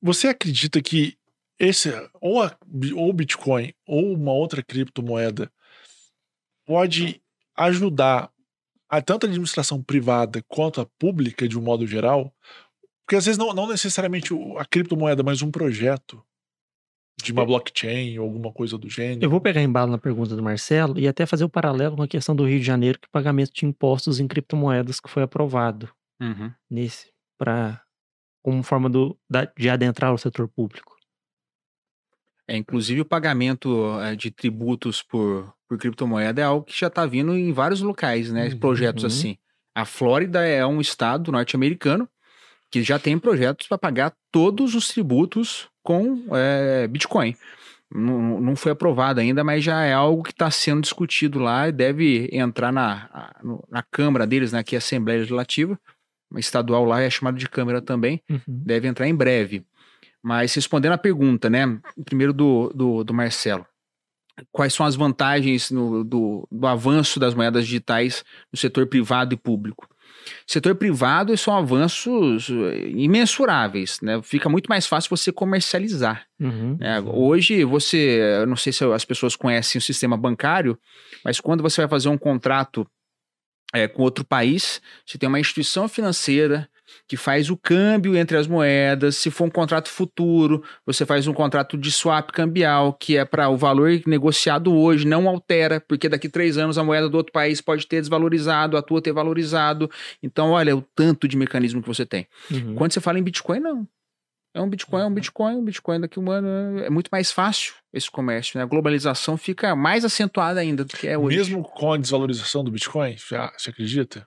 Você 0.00 0.28
acredita 0.28 0.80
que 0.80 1.18
esse, 1.58 1.90
ou, 2.22 2.42
a, 2.42 2.56
ou 2.94 3.10
o 3.10 3.12
Bitcoin, 3.12 3.74
ou 3.86 4.14
uma 4.14 4.32
outra 4.32 4.62
criptomoeda, 4.62 5.52
pode 6.64 7.20
ajudar 7.54 8.32
a 8.90 9.00
tanto 9.00 9.24
a 9.24 9.28
administração 9.28 9.82
privada 9.82 10.42
quanto 10.48 10.80
a 10.80 10.86
pública, 10.98 11.46
de 11.48 11.56
um 11.58 11.62
modo 11.62 11.86
geral, 11.86 12.34
porque 13.06 13.16
às 13.16 13.24
vezes 13.24 13.38
não, 13.38 13.54
não 13.54 13.68
necessariamente 13.68 14.34
a 14.58 14.64
criptomoeda, 14.64 15.22
mas 15.22 15.42
um 15.42 15.50
projeto 15.50 16.22
de 17.22 17.32
uma 17.32 17.44
blockchain 17.44 18.18
ou 18.18 18.24
alguma 18.24 18.50
coisa 18.52 18.78
do 18.78 18.88
gênero. 18.88 19.22
Eu 19.24 19.30
vou 19.30 19.40
pegar 19.40 19.60
embalo 19.62 19.90
na 19.92 19.98
pergunta 19.98 20.34
do 20.34 20.42
Marcelo 20.42 20.98
e 20.98 21.06
até 21.06 21.26
fazer 21.26 21.44
o 21.44 21.48
paralelo 21.50 21.96
com 21.96 22.02
a 22.02 22.08
questão 22.08 22.34
do 22.34 22.46
Rio 22.46 22.58
de 22.58 22.64
Janeiro, 22.64 22.98
que 22.98 23.06
o 23.08 23.10
pagamento 23.10 23.52
de 23.52 23.66
impostos 23.66 24.18
em 24.20 24.26
criptomoedas 24.26 24.98
que 25.00 25.08
foi 25.10 25.22
aprovado 25.22 25.88
Uhum. 26.20 26.52
nesse 26.70 27.10
para 27.38 27.82
como 28.42 28.62
forma 28.62 28.88
do, 28.90 29.18
da- 29.28 29.44
de 29.56 29.68
adentrar 29.70 30.12
o 30.14 30.18
setor 30.18 30.48
público. 30.48 30.94
É, 32.48 32.56
inclusive 32.56 33.00
o 33.02 33.04
pagamento 33.04 33.98
eh, 34.00 34.16
de 34.16 34.30
tributos 34.30 35.02
por, 35.02 35.54
por 35.70 35.78
criptomoeda 35.78 36.42
é 36.42 36.44
algo 36.44 36.66
que 36.66 36.76
já 36.76 36.88
está 36.88 37.06
vindo 37.06 37.32
em 37.32 37.52
vários 37.52 37.80
locais, 37.80 38.32
né? 38.32 38.48
Uhum, 38.48 38.58
projetos 38.58 39.04
uhum. 39.04 39.06
assim. 39.06 39.38
A 39.72 39.84
Flórida 39.84 40.44
é 40.44 40.66
um 40.66 40.80
estado 40.80 41.30
norte-americano 41.30 42.08
que 42.72 42.82
já 42.82 42.98
tem 42.98 43.16
projetos 43.16 43.68
para 43.68 43.78
pagar 43.78 44.12
todos 44.32 44.74
os 44.74 44.88
tributos 44.88 45.68
com 45.80 46.24
eh, 46.32 46.88
Bitcoin. 46.88 47.36
Não, 47.88 48.40
não 48.40 48.56
foi 48.56 48.72
aprovado 48.72 49.20
ainda, 49.20 49.44
mas 49.44 49.62
já 49.62 49.84
é 49.84 49.92
algo 49.92 50.24
que 50.24 50.32
está 50.32 50.50
sendo 50.50 50.80
discutido 50.82 51.38
lá 51.38 51.68
e 51.68 51.72
deve 51.72 52.28
entrar 52.32 52.72
na, 52.72 53.32
na 53.68 53.82
Câmara 53.82 54.26
deles, 54.26 54.52
né, 54.52 54.64
que 54.64 54.74
é 54.74 54.78
a 54.78 54.80
Assembleia 54.80 55.20
Legislativa, 55.20 55.78
estadual 56.36 56.84
lá 56.84 57.00
é 57.00 57.08
chamada 57.10 57.38
de 57.38 57.48
Câmara 57.48 57.80
também 57.80 58.20
Uhum. 58.28 58.40
deve 58.46 58.88
entrar 58.88 59.06
em 59.06 59.14
breve. 59.14 59.64
Mas 60.20 60.52
respondendo 60.52 60.92
a 60.92 60.98
pergunta, 60.98 61.48
né? 61.48 61.80
Primeiro 62.04 62.32
do, 62.32 62.72
do, 62.74 63.04
do 63.04 63.14
Marcelo. 63.14 63.64
Quais 64.52 64.74
são 64.74 64.84
as 64.86 64.94
vantagens 64.96 65.70
no- 65.70 66.04
do, 66.04 66.46
do 66.50 66.66
avanço 66.66 67.18
das 67.20 67.34
moedas 67.34 67.64
digitais 67.64 68.24
no 68.52 68.58
setor 68.58 68.86
privado 68.86 69.34
e 69.34 69.36
público? 69.36 69.88
Setor 70.46 70.74
privado 70.74 71.36
são 71.36 71.56
avanços 71.56 72.50
eh, 72.50 72.88
imensuráveis, 72.90 73.98
né? 74.02 74.20
Fica 74.22 74.48
muito 74.48 74.66
mais 74.68 74.86
fácil 74.86 75.08
você 75.16 75.32
comercializar. 75.32 76.26
Uhum. 76.38 76.76
né? 76.78 77.00
Hoje 77.00 77.64
você, 77.64 78.20
eu 78.40 78.46
não 78.46 78.56
sei 78.56 78.72
se 78.72 78.84
as 78.84 79.04
pessoas 79.04 79.34
conhecem 79.34 79.78
o 79.78 79.82
sistema 79.82 80.16
bancário, 80.16 80.78
mas 81.24 81.40
quando 81.40 81.62
você 81.62 81.80
vai 81.80 81.88
fazer 81.88 82.08
um 82.10 82.18
contrato 82.18 82.86
eh, 83.74 83.88
com 83.88 84.02
outro 84.02 84.24
país, 84.24 84.80
você 85.06 85.16
tem 85.16 85.28
uma 85.28 85.40
instituição 85.40 85.88
financeira 85.88 86.68
que 87.06 87.16
faz 87.16 87.50
o 87.50 87.56
câmbio 87.56 88.16
entre 88.16 88.36
as 88.36 88.46
moedas. 88.46 89.16
Se 89.16 89.30
for 89.30 89.44
um 89.44 89.50
contrato 89.50 89.88
futuro, 89.88 90.62
você 90.84 91.04
faz 91.06 91.26
um 91.26 91.32
contrato 91.32 91.76
de 91.76 91.90
swap 91.90 92.30
cambial, 92.30 92.92
que 92.92 93.16
é 93.16 93.24
para 93.24 93.48
o 93.48 93.56
valor 93.56 93.90
negociado 94.06 94.74
hoje, 94.74 95.06
não 95.06 95.28
altera, 95.28 95.80
porque 95.80 96.08
daqui 96.08 96.28
três 96.28 96.56
anos 96.56 96.78
a 96.78 96.84
moeda 96.84 97.08
do 97.08 97.16
outro 97.16 97.32
país 97.32 97.60
pode 97.60 97.86
ter 97.86 98.00
desvalorizado, 98.00 98.76
a 98.76 98.82
tua 98.82 99.02
ter 99.02 99.12
valorizado. 99.12 99.90
Então, 100.22 100.50
olha 100.50 100.76
o 100.76 100.82
tanto 100.94 101.26
de 101.26 101.36
mecanismo 101.36 101.82
que 101.82 101.88
você 101.88 102.06
tem. 102.06 102.26
Uhum. 102.50 102.74
Quando 102.74 102.92
você 102.92 103.00
fala 103.00 103.18
em 103.18 103.22
Bitcoin, 103.22 103.60
não. 103.60 103.86
É 104.52 104.60
um 104.60 104.68
Bitcoin, 104.68 105.02
é 105.02 105.04
um 105.04 105.14
Bitcoin, 105.14 105.54
um 105.54 105.64
Bitcoin 105.64 106.00
daqui 106.00 106.18
a 106.18 106.22
um 106.22 106.30
ano. 106.30 106.80
É 106.80 106.90
muito 106.90 107.08
mais 107.12 107.30
fácil 107.30 107.74
esse 107.92 108.10
comércio. 108.10 108.58
Né? 108.58 108.64
A 108.64 108.66
globalização 108.66 109.36
fica 109.36 109.76
mais 109.76 110.04
acentuada 110.04 110.58
ainda 110.58 110.84
do 110.84 110.96
que 110.96 111.06
é 111.06 111.16
hoje. 111.16 111.36
Mesmo 111.36 111.62
com 111.62 111.92
a 111.92 111.96
desvalorização 111.96 112.64
do 112.64 112.70
Bitcoin, 112.70 113.16
você 113.16 113.70
acredita? 113.70 114.26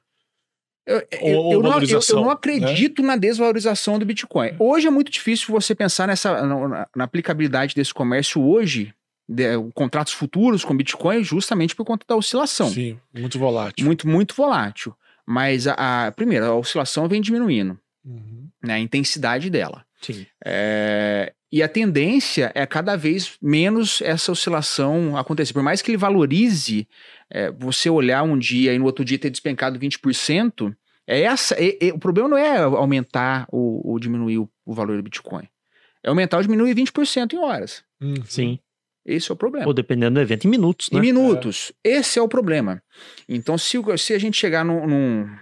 Eu, 0.85 0.97
eu- 1.11 1.37
Ou- 1.37 1.63
não, 1.63 1.79
eu- 1.81 1.99
eu 2.09 2.15
não 2.15 2.25
né? 2.25 2.31
acredito 2.33 3.01
na 3.01 3.15
desvalorização 3.15 3.97
do 3.97 4.05
Bitcoin. 4.05 4.51
Hoje 4.59 4.87
é 4.87 4.89
muito 4.89 5.09
difícil 5.11 5.47
você 5.49 5.73
pensar 5.73 6.07
nessa 6.07 6.45
na, 6.45 6.87
na 6.95 7.03
aplicabilidade 7.05 7.73
desse 7.73 7.93
comércio 7.93 8.41
hoje, 8.41 8.93
de, 9.27 9.45
contratos 9.73 10.11
futuros 10.11 10.65
com 10.65 10.75
Bitcoin, 10.75 11.23
justamente 11.23 11.73
por 11.75 11.85
conta 11.85 12.05
da 12.07 12.15
oscilação. 12.17 12.69
Sim, 12.69 12.99
muito 13.13 13.39
volátil. 13.39 13.85
Muito, 13.85 14.07
muito 14.07 14.35
volátil. 14.35 14.93
Mas 15.25 15.67
a, 15.67 16.07
a 16.07 16.11
primeiro, 16.11 16.45
a 16.45 16.53
oscilação 16.55 17.07
vem 17.07 17.21
diminuindo, 17.21 17.79
Uhum. 18.05 18.49
né, 18.61 18.73
a 18.73 18.79
intensidade 18.79 19.49
dela. 19.49 19.85
Sim. 20.05 20.25
É, 20.43 21.33
e 21.51 21.61
a 21.63 21.67
tendência 21.67 22.51
é 22.55 22.65
cada 22.65 22.95
vez 22.95 23.37
menos 23.41 24.01
essa 24.01 24.31
oscilação 24.31 25.15
acontecer. 25.17 25.53
Por 25.53 25.63
mais 25.63 25.81
que 25.81 25.91
ele 25.91 25.97
valorize, 25.97 26.87
é, 27.29 27.51
você 27.51 27.89
olhar 27.89 28.23
um 28.23 28.37
dia 28.37 28.73
e 28.73 28.79
no 28.79 28.85
outro 28.85 29.05
dia 29.05 29.17
ter 29.19 29.29
despencado 29.29 29.79
20%, 29.79 30.75
é 31.07 31.21
essa, 31.21 31.55
é- 31.55 31.77
é- 31.87 31.93
o 31.93 31.99
problema 31.99 32.29
não 32.29 32.37
é 32.37 32.57
aumentar 32.57 33.45
ou, 33.51 33.85
ou 33.87 33.99
diminuir 33.99 34.37
o, 34.39 34.49
o 34.65 34.73
valor 34.73 34.97
do 34.97 35.03
Bitcoin. 35.03 35.47
É 36.03 36.09
aumentar 36.09 36.37
ou 36.37 36.43
diminuir 36.43 36.73
20% 36.75 37.33
em 37.33 37.37
horas. 37.37 37.83
Uhum. 38.01 38.15
Sim. 38.25 38.59
Esse 39.05 39.29
é 39.29 39.33
o 39.33 39.37
problema. 39.37 39.67
Ou 39.67 39.73
dependendo 39.73 40.15
do 40.15 40.21
evento, 40.21 40.45
em 40.47 40.49
minutos, 40.49 40.87
Em 40.91 40.95
né? 40.95 41.01
minutos. 41.01 41.73
Esse 41.83 42.19
é 42.19 42.21
o 42.21 42.27
problema. 42.27 42.81
Então, 43.27 43.57
se, 43.57 43.77
o- 43.77 43.97
se 43.97 44.13
a 44.13 44.17
gente 44.19 44.37
chegar 44.37 44.63
num, 44.63 44.87
num, 44.87 45.35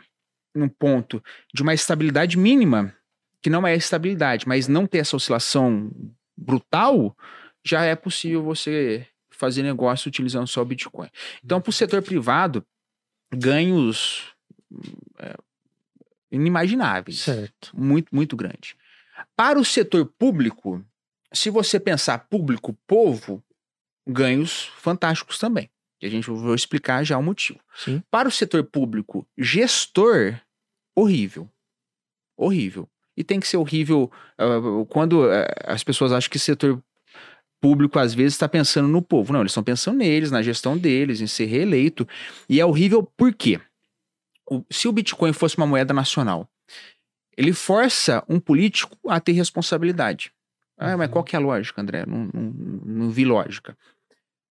num 0.55 0.67
ponto 0.67 1.23
de 1.53 1.61
uma 1.61 1.73
estabilidade 1.73 2.37
mínima, 2.39 2.93
que 3.41 3.49
não 3.49 3.65
é 3.65 3.75
estabilidade, 3.75 4.47
mas 4.47 4.67
não 4.67 4.85
ter 4.85 4.99
essa 4.99 5.15
oscilação 5.15 5.91
brutal, 6.37 7.15
já 7.63 7.83
é 7.83 7.95
possível 7.95 8.43
você 8.43 9.07
fazer 9.29 9.63
negócio 9.63 10.07
utilizando 10.07 10.47
só 10.47 10.61
o 10.61 10.65
Bitcoin. 10.65 11.09
Então, 11.43 11.59
para 11.59 11.69
o 11.69 11.73
setor 11.73 12.01
privado, 12.01 12.65
ganhos 13.33 14.31
é, 15.17 15.35
inimagináveis 16.31 17.19
Certo. 17.19 17.71
muito, 17.73 18.13
muito 18.13 18.35
grande. 18.35 18.75
Para 19.35 19.59
o 19.59 19.65
setor 19.65 20.05
público, 20.05 20.83
se 21.33 21.49
você 21.49 21.79
pensar 21.79 22.19
público, 22.19 22.77
povo, 22.85 23.43
ganhos 24.07 24.65
fantásticos 24.77 25.37
também. 25.37 25.69
E 26.01 26.05
a 26.05 26.09
gente 26.09 26.29
vai 26.29 26.55
explicar 26.55 27.03
já 27.03 27.17
o 27.17 27.23
motivo. 27.23 27.59
Sim. 27.75 28.03
Para 28.09 28.27
o 28.27 28.31
setor 28.31 28.63
público, 28.63 29.27
gestor, 29.37 30.39
horrível. 30.95 31.47
Horrível. 32.35 32.89
E 33.17 33.23
tem 33.23 33.39
que 33.39 33.47
ser 33.47 33.57
horrível 33.57 34.11
ah, 34.37 34.59
quando 34.89 35.23
ah, 35.29 35.45
as 35.65 35.83
pessoas 35.83 36.11
acham 36.11 36.29
que 36.29 36.37
o 36.37 36.39
setor 36.39 36.81
público 37.61 37.99
às 37.99 38.13
vezes 38.13 38.33
está 38.33 38.49
pensando 38.49 38.87
no 38.87 39.01
povo. 39.01 39.31
Não, 39.33 39.41
eles 39.41 39.51
estão 39.51 39.63
pensando 39.63 39.97
neles, 39.97 40.31
na 40.31 40.41
gestão 40.41 40.77
deles, 40.77 41.21
em 41.21 41.27
ser 41.27 41.45
reeleito. 41.45 42.07
E 42.49 42.59
é 42.59 42.65
horrível 42.65 43.03
por 43.03 43.33
quê? 43.33 43.59
O- 44.49 44.63
se 44.71 44.87
o 44.87 44.91
Bitcoin 44.91 45.31
fosse 45.33 45.57
uma 45.57 45.67
moeda 45.67 45.93
nacional, 45.93 46.49
ele 47.37 47.53
força 47.53 48.23
um 48.27 48.39
político 48.39 48.97
a 49.07 49.19
ter 49.19 49.31
responsabilidade. 49.33 50.31
Ah, 50.77 50.97
mas 50.97 51.07
Uhum. 51.07 51.13
qual 51.13 51.23
que 51.23 51.35
é 51.35 51.39
a 51.39 51.41
lógica, 51.41 51.81
André? 51.81 52.03
Não, 52.07 52.29
não, 52.33 52.41
não 52.85 53.09
vi 53.11 53.23
lógica. 53.23 53.77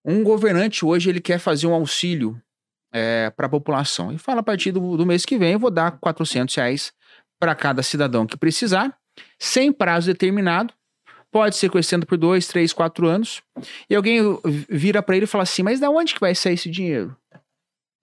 Um 0.05 0.23
governante 0.23 0.85
hoje 0.85 1.09
ele 1.09 1.19
quer 1.21 1.37
fazer 1.37 1.67
um 1.67 1.73
auxílio 1.73 2.41
para 3.35 3.45
a 3.45 3.49
população. 3.49 4.11
E 4.11 4.17
fala 4.17 4.39
a 4.39 4.43
partir 4.43 4.71
do, 4.71 4.97
do 4.97 5.05
mês 5.05 5.25
que 5.25 5.37
vem 5.37 5.53
eu 5.53 5.59
vou 5.59 5.69
dar 5.71 5.91
400 5.99 6.55
reais 6.55 6.91
para 7.41 7.55
cada 7.55 7.81
cidadão 7.81 8.27
que 8.27 8.37
precisar, 8.37 8.95
sem 9.39 9.73
prazo 9.73 10.05
determinado. 10.05 10.71
Pode 11.31 11.55
ser 11.55 11.61
sequestrando 11.61 12.05
por 12.05 12.17
dois, 12.17 12.45
três, 12.47 12.71
quatro 12.71 13.07
anos. 13.07 13.41
E 13.89 13.95
alguém 13.95 14.21
vira 14.69 15.01
para 15.01 15.15
ele 15.15 15.23
e 15.23 15.27
fala 15.27 15.43
assim: 15.43 15.63
Mas 15.63 15.79
da 15.79 15.89
onde 15.89 16.13
que 16.13 16.19
vai 16.19 16.35
sair 16.35 16.53
esse 16.53 16.69
dinheiro? 16.69 17.17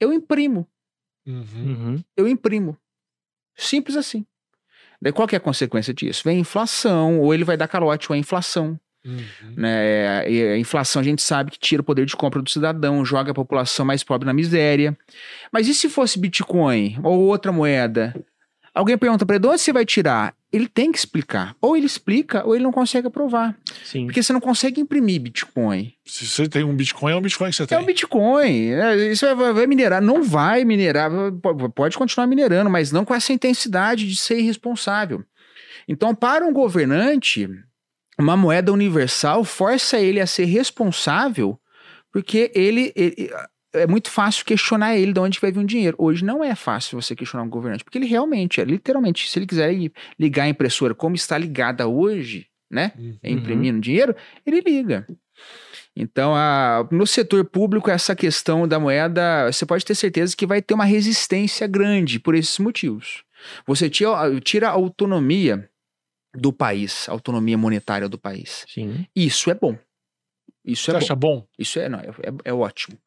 Eu 0.00 0.12
imprimo 0.12 0.66
Uhum. 1.26 1.44
Uhum. 1.54 2.04
eu 2.16 2.26
imprimo. 2.26 2.76
Simples 3.54 3.96
assim. 3.96 4.24
Daí 5.00 5.12
qual 5.12 5.28
que 5.28 5.36
é 5.36 5.38
a 5.38 5.40
consequência 5.40 5.92
disso? 5.92 6.22
Vem 6.24 6.38
a 6.38 6.40
inflação, 6.40 7.20
ou 7.20 7.34
ele 7.34 7.44
vai 7.44 7.56
dar 7.56 7.68
calote, 7.68 8.10
ou 8.10 8.14
a 8.14 8.18
inflação. 8.18 8.80
Uhum. 9.04 9.54
Né? 9.56 10.30
E 10.30 10.42
a 10.42 10.58
inflação 10.58 11.00
a 11.00 11.04
gente 11.04 11.20
sabe 11.22 11.50
que 11.50 11.58
tira 11.58 11.82
o 11.82 11.84
poder 11.84 12.06
de 12.06 12.16
compra 12.16 12.40
do 12.40 12.48
cidadão, 12.48 13.04
joga 13.04 13.30
a 13.30 13.34
população 13.34 13.84
mais 13.84 14.02
pobre 14.02 14.26
na 14.26 14.32
miséria. 14.32 14.96
Mas 15.52 15.68
e 15.68 15.74
se 15.74 15.88
fosse 15.90 16.18
Bitcoin 16.18 16.98
ou 17.04 17.20
outra 17.20 17.52
moeda? 17.52 18.14
Alguém 18.78 18.96
pergunta 18.96 19.26
para 19.26 19.34
ele, 19.36 19.42
de 19.42 19.48
onde 19.48 19.60
você 19.60 19.72
vai 19.72 19.84
tirar? 19.84 20.34
Ele 20.52 20.68
tem 20.68 20.92
que 20.92 20.98
explicar. 20.98 21.54
Ou 21.60 21.76
ele 21.76 21.84
explica, 21.86 22.46
ou 22.46 22.54
ele 22.54 22.62
não 22.62 22.70
consegue 22.70 23.08
aprovar. 23.08 23.56
Sim. 23.84 24.06
Porque 24.06 24.22
você 24.22 24.32
não 24.32 24.40
consegue 24.40 24.80
imprimir 24.80 25.20
Bitcoin. 25.20 25.92
Se 26.06 26.26
você 26.26 26.48
tem 26.48 26.62
um 26.62 26.74
Bitcoin, 26.76 27.12
é 27.12 27.16
um 27.16 27.20
Bitcoin 27.20 27.50
que 27.50 27.56
você 27.56 27.64
É 27.64 27.66
tem. 27.66 27.78
o 27.78 27.84
Bitcoin. 27.84 28.70
É, 28.70 29.10
Isso 29.12 29.26
vai, 29.34 29.52
vai 29.52 29.66
minerar. 29.66 30.00
Não 30.00 30.22
vai 30.22 30.64
minerar. 30.64 31.10
po- 31.42 31.68
Pode 31.70 31.98
continuar 31.98 32.26
minerando, 32.28 32.70
mas 32.70 32.92
não 32.92 33.04
com 33.04 33.14
essa 33.14 33.32
intensidade 33.32 34.08
de 34.08 34.16
ser 34.16 34.38
irresponsável. 34.38 35.24
Então, 35.88 36.14
para 36.14 36.46
um 36.46 36.52
governante, 36.52 37.48
uma 38.18 38.36
moeda 38.36 38.72
universal 38.72 39.42
força 39.44 39.98
ele 39.98 40.20
a 40.20 40.26
ser 40.26 40.44
responsável, 40.44 41.58
porque 42.12 42.50
ele, 42.54 42.92
ele- 42.96 43.30
é 43.78 43.86
muito 43.86 44.10
fácil 44.10 44.44
questionar 44.44 44.96
ele 44.96 45.12
de 45.12 45.20
onde 45.20 45.38
vai 45.40 45.50
vir 45.52 45.60
o 45.60 45.64
dinheiro. 45.66 45.96
Hoje 45.98 46.24
não 46.24 46.42
é 46.44 46.54
fácil 46.54 47.00
você 47.00 47.14
questionar 47.16 47.44
um 47.44 47.48
governante, 47.48 47.84
porque 47.84 47.98
ele 47.98 48.06
realmente, 48.06 48.60
é, 48.60 48.64
literalmente, 48.64 49.28
se 49.28 49.38
ele 49.38 49.46
quiser 49.46 49.74
ligar 50.18 50.44
a 50.44 50.48
impressora 50.48 50.94
como 50.94 51.14
está 51.14 51.36
ligada 51.38 51.86
hoje, 51.88 52.46
né? 52.70 52.92
Uhum. 52.98 53.18
é 53.22 53.30
imprimindo 53.30 53.80
dinheiro, 53.80 54.14
ele 54.44 54.60
liga. 54.60 55.06
Então, 55.96 56.34
a- 56.34 56.86
no 56.92 57.06
setor 57.06 57.44
público, 57.44 57.90
essa 57.90 58.14
questão 58.14 58.68
da 58.68 58.78
moeda, 58.78 59.50
você 59.50 59.64
pode 59.66 59.84
ter 59.84 59.94
certeza 59.94 60.36
que 60.36 60.46
vai 60.46 60.60
ter 60.62 60.74
uma 60.74 60.84
resistência 60.84 61.66
grande 61.66 62.20
por 62.20 62.34
esses 62.34 62.58
motivos. 62.58 63.24
Você 63.66 63.88
tira, 63.88 64.10
tira 64.40 64.68
a 64.68 64.72
autonomia 64.72 65.68
do 66.34 66.52
país, 66.52 67.08
a 67.08 67.12
autonomia 67.12 67.56
monetária 67.58 68.08
do 68.08 68.18
país. 68.18 68.64
Sim. 68.68 69.06
Isso 69.16 69.50
é 69.50 69.54
bom. 69.54 69.76
Isso 70.64 70.84
Você 70.84 70.90
é 70.90 70.94
bom. 70.94 70.98
acha 70.98 71.14
bom? 71.16 71.46
Isso 71.58 71.78
é, 71.80 71.88
não, 71.88 71.98
é, 72.00 72.08
é- 72.08 72.50
é 72.50 72.52
ótimo. 72.52 72.98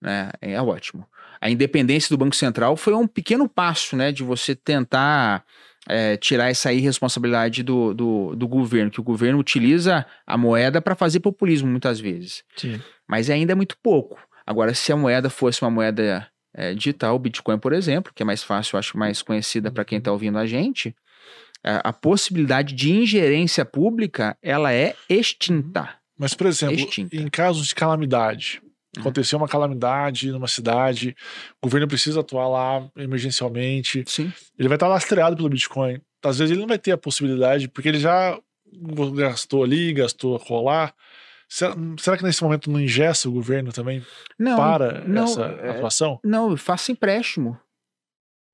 Né? 0.00 0.30
É 0.40 0.60
ótimo. 0.60 1.06
A 1.40 1.50
independência 1.50 2.08
do 2.14 2.18
Banco 2.18 2.34
Central 2.34 2.76
foi 2.76 2.94
um 2.94 3.06
pequeno 3.06 3.48
passo, 3.48 3.96
né, 3.96 4.10
de 4.10 4.22
você 4.22 4.54
tentar 4.54 5.44
é, 5.88 6.16
tirar 6.16 6.50
essa 6.50 6.72
irresponsabilidade 6.72 7.62
do, 7.62 7.94
do, 7.94 8.36
do, 8.36 8.48
governo, 8.48 8.90
que 8.90 9.00
o 9.00 9.04
governo 9.04 9.38
utiliza 9.38 10.04
a 10.26 10.36
moeda 10.36 10.82
para 10.82 10.94
fazer 10.94 11.20
populismo 11.20 11.68
muitas 11.68 12.00
vezes. 12.00 12.44
Sim. 12.56 12.80
Mas 13.06 13.30
ainda 13.30 13.52
é 13.52 13.54
muito 13.54 13.76
pouco. 13.82 14.18
Agora, 14.46 14.74
se 14.74 14.92
a 14.92 14.96
moeda 14.96 15.30
fosse 15.30 15.62
uma 15.62 15.70
moeda 15.70 16.26
é, 16.54 16.74
digital, 16.74 17.14
o 17.14 17.18
Bitcoin, 17.18 17.58
por 17.58 17.72
exemplo, 17.72 18.12
que 18.14 18.22
é 18.22 18.26
mais 18.26 18.42
fácil, 18.42 18.78
acho 18.78 18.98
mais 18.98 19.22
conhecida 19.22 19.70
para 19.70 19.84
quem 19.84 19.98
está 19.98 20.10
ouvindo 20.12 20.38
a 20.38 20.46
gente, 20.46 20.94
a, 21.64 21.88
a, 21.88 21.92
possibilidade 21.92 22.74
de 22.74 22.92
ingerência 22.92 23.64
pública 23.64 24.36
ela 24.42 24.72
é 24.72 24.94
extinta. 25.08 25.94
Mas, 26.18 26.34
por 26.34 26.46
exemplo, 26.46 26.76
extinta. 26.76 27.16
em 27.16 27.28
casos 27.28 27.68
de 27.68 27.74
calamidade. 27.74 28.60
Aconteceu 28.96 29.38
uma 29.38 29.48
calamidade 29.48 30.30
numa 30.30 30.48
cidade, 30.48 31.14
o 31.60 31.66
governo 31.66 31.88
precisa 31.88 32.20
atuar 32.20 32.48
lá 32.48 32.90
emergencialmente. 32.96 34.04
Sim. 34.06 34.32
Ele 34.58 34.68
vai 34.68 34.76
estar 34.76 34.88
lastreado 34.88 35.36
pelo 35.36 35.48
Bitcoin. 35.48 36.00
Às 36.24 36.38
vezes 36.38 36.52
ele 36.52 36.60
não 36.60 36.68
vai 36.68 36.78
ter 36.78 36.92
a 36.92 36.98
possibilidade, 36.98 37.68
porque 37.68 37.88
ele 37.88 38.00
já 38.00 38.38
gastou 39.14 39.62
ali, 39.62 39.92
gastou 39.92 40.38
colar. 40.40 40.94
Será, 41.48 41.74
será 41.98 42.16
que 42.16 42.24
nesse 42.24 42.42
momento 42.42 42.70
não 42.70 42.80
ingessa 42.80 43.28
o 43.28 43.32
governo 43.32 43.72
também 43.72 44.04
não, 44.38 44.56
para 44.56 45.00
não, 45.06 45.24
essa 45.24 45.44
é, 45.44 45.70
atuação? 45.70 46.20
Não, 46.22 46.56
faça 46.56 46.92
empréstimo 46.92 47.58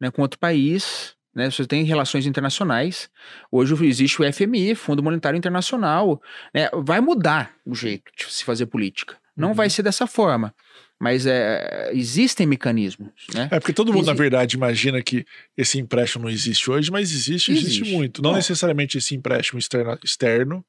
né, 0.00 0.10
com 0.10 0.22
outro 0.22 0.38
país. 0.38 1.16
Né, 1.34 1.50
você 1.50 1.66
tem 1.66 1.84
relações 1.84 2.26
internacionais. 2.26 3.08
Hoje 3.50 3.74
existe 3.86 4.22
o 4.22 4.32
FMI, 4.32 4.74
Fundo 4.74 5.02
Monetário 5.02 5.36
Internacional. 5.36 6.22
Né, 6.54 6.68
vai 6.72 7.00
mudar 7.00 7.52
o 7.66 7.74
jeito 7.74 8.10
de 8.16 8.32
se 8.32 8.44
fazer 8.44 8.66
política. 8.66 9.16
Não 9.36 9.48
uhum. 9.48 9.54
vai 9.54 9.68
ser 9.68 9.82
dessa 9.82 10.06
forma. 10.06 10.54
Mas 11.00 11.26
é, 11.26 11.90
existem 11.92 12.46
mecanismos. 12.46 13.10
Né? 13.34 13.48
É 13.50 13.58
porque 13.58 13.72
todo 13.72 13.92
mundo, 13.92 14.06
na 14.06 14.14
verdade, 14.14 14.56
imagina 14.56 15.02
que 15.02 15.26
esse 15.56 15.78
empréstimo 15.78 16.24
não 16.24 16.30
existe 16.30 16.70
hoje, 16.70 16.90
mas 16.90 17.10
existe, 17.10 17.50
existe, 17.50 17.80
existe 17.80 17.92
muito. 17.92 18.22
Não, 18.22 18.30
não 18.30 18.36
necessariamente 18.36 18.96
esse 18.96 19.14
empréstimo 19.14 19.58
externo, 19.58 19.98
externo 20.04 20.64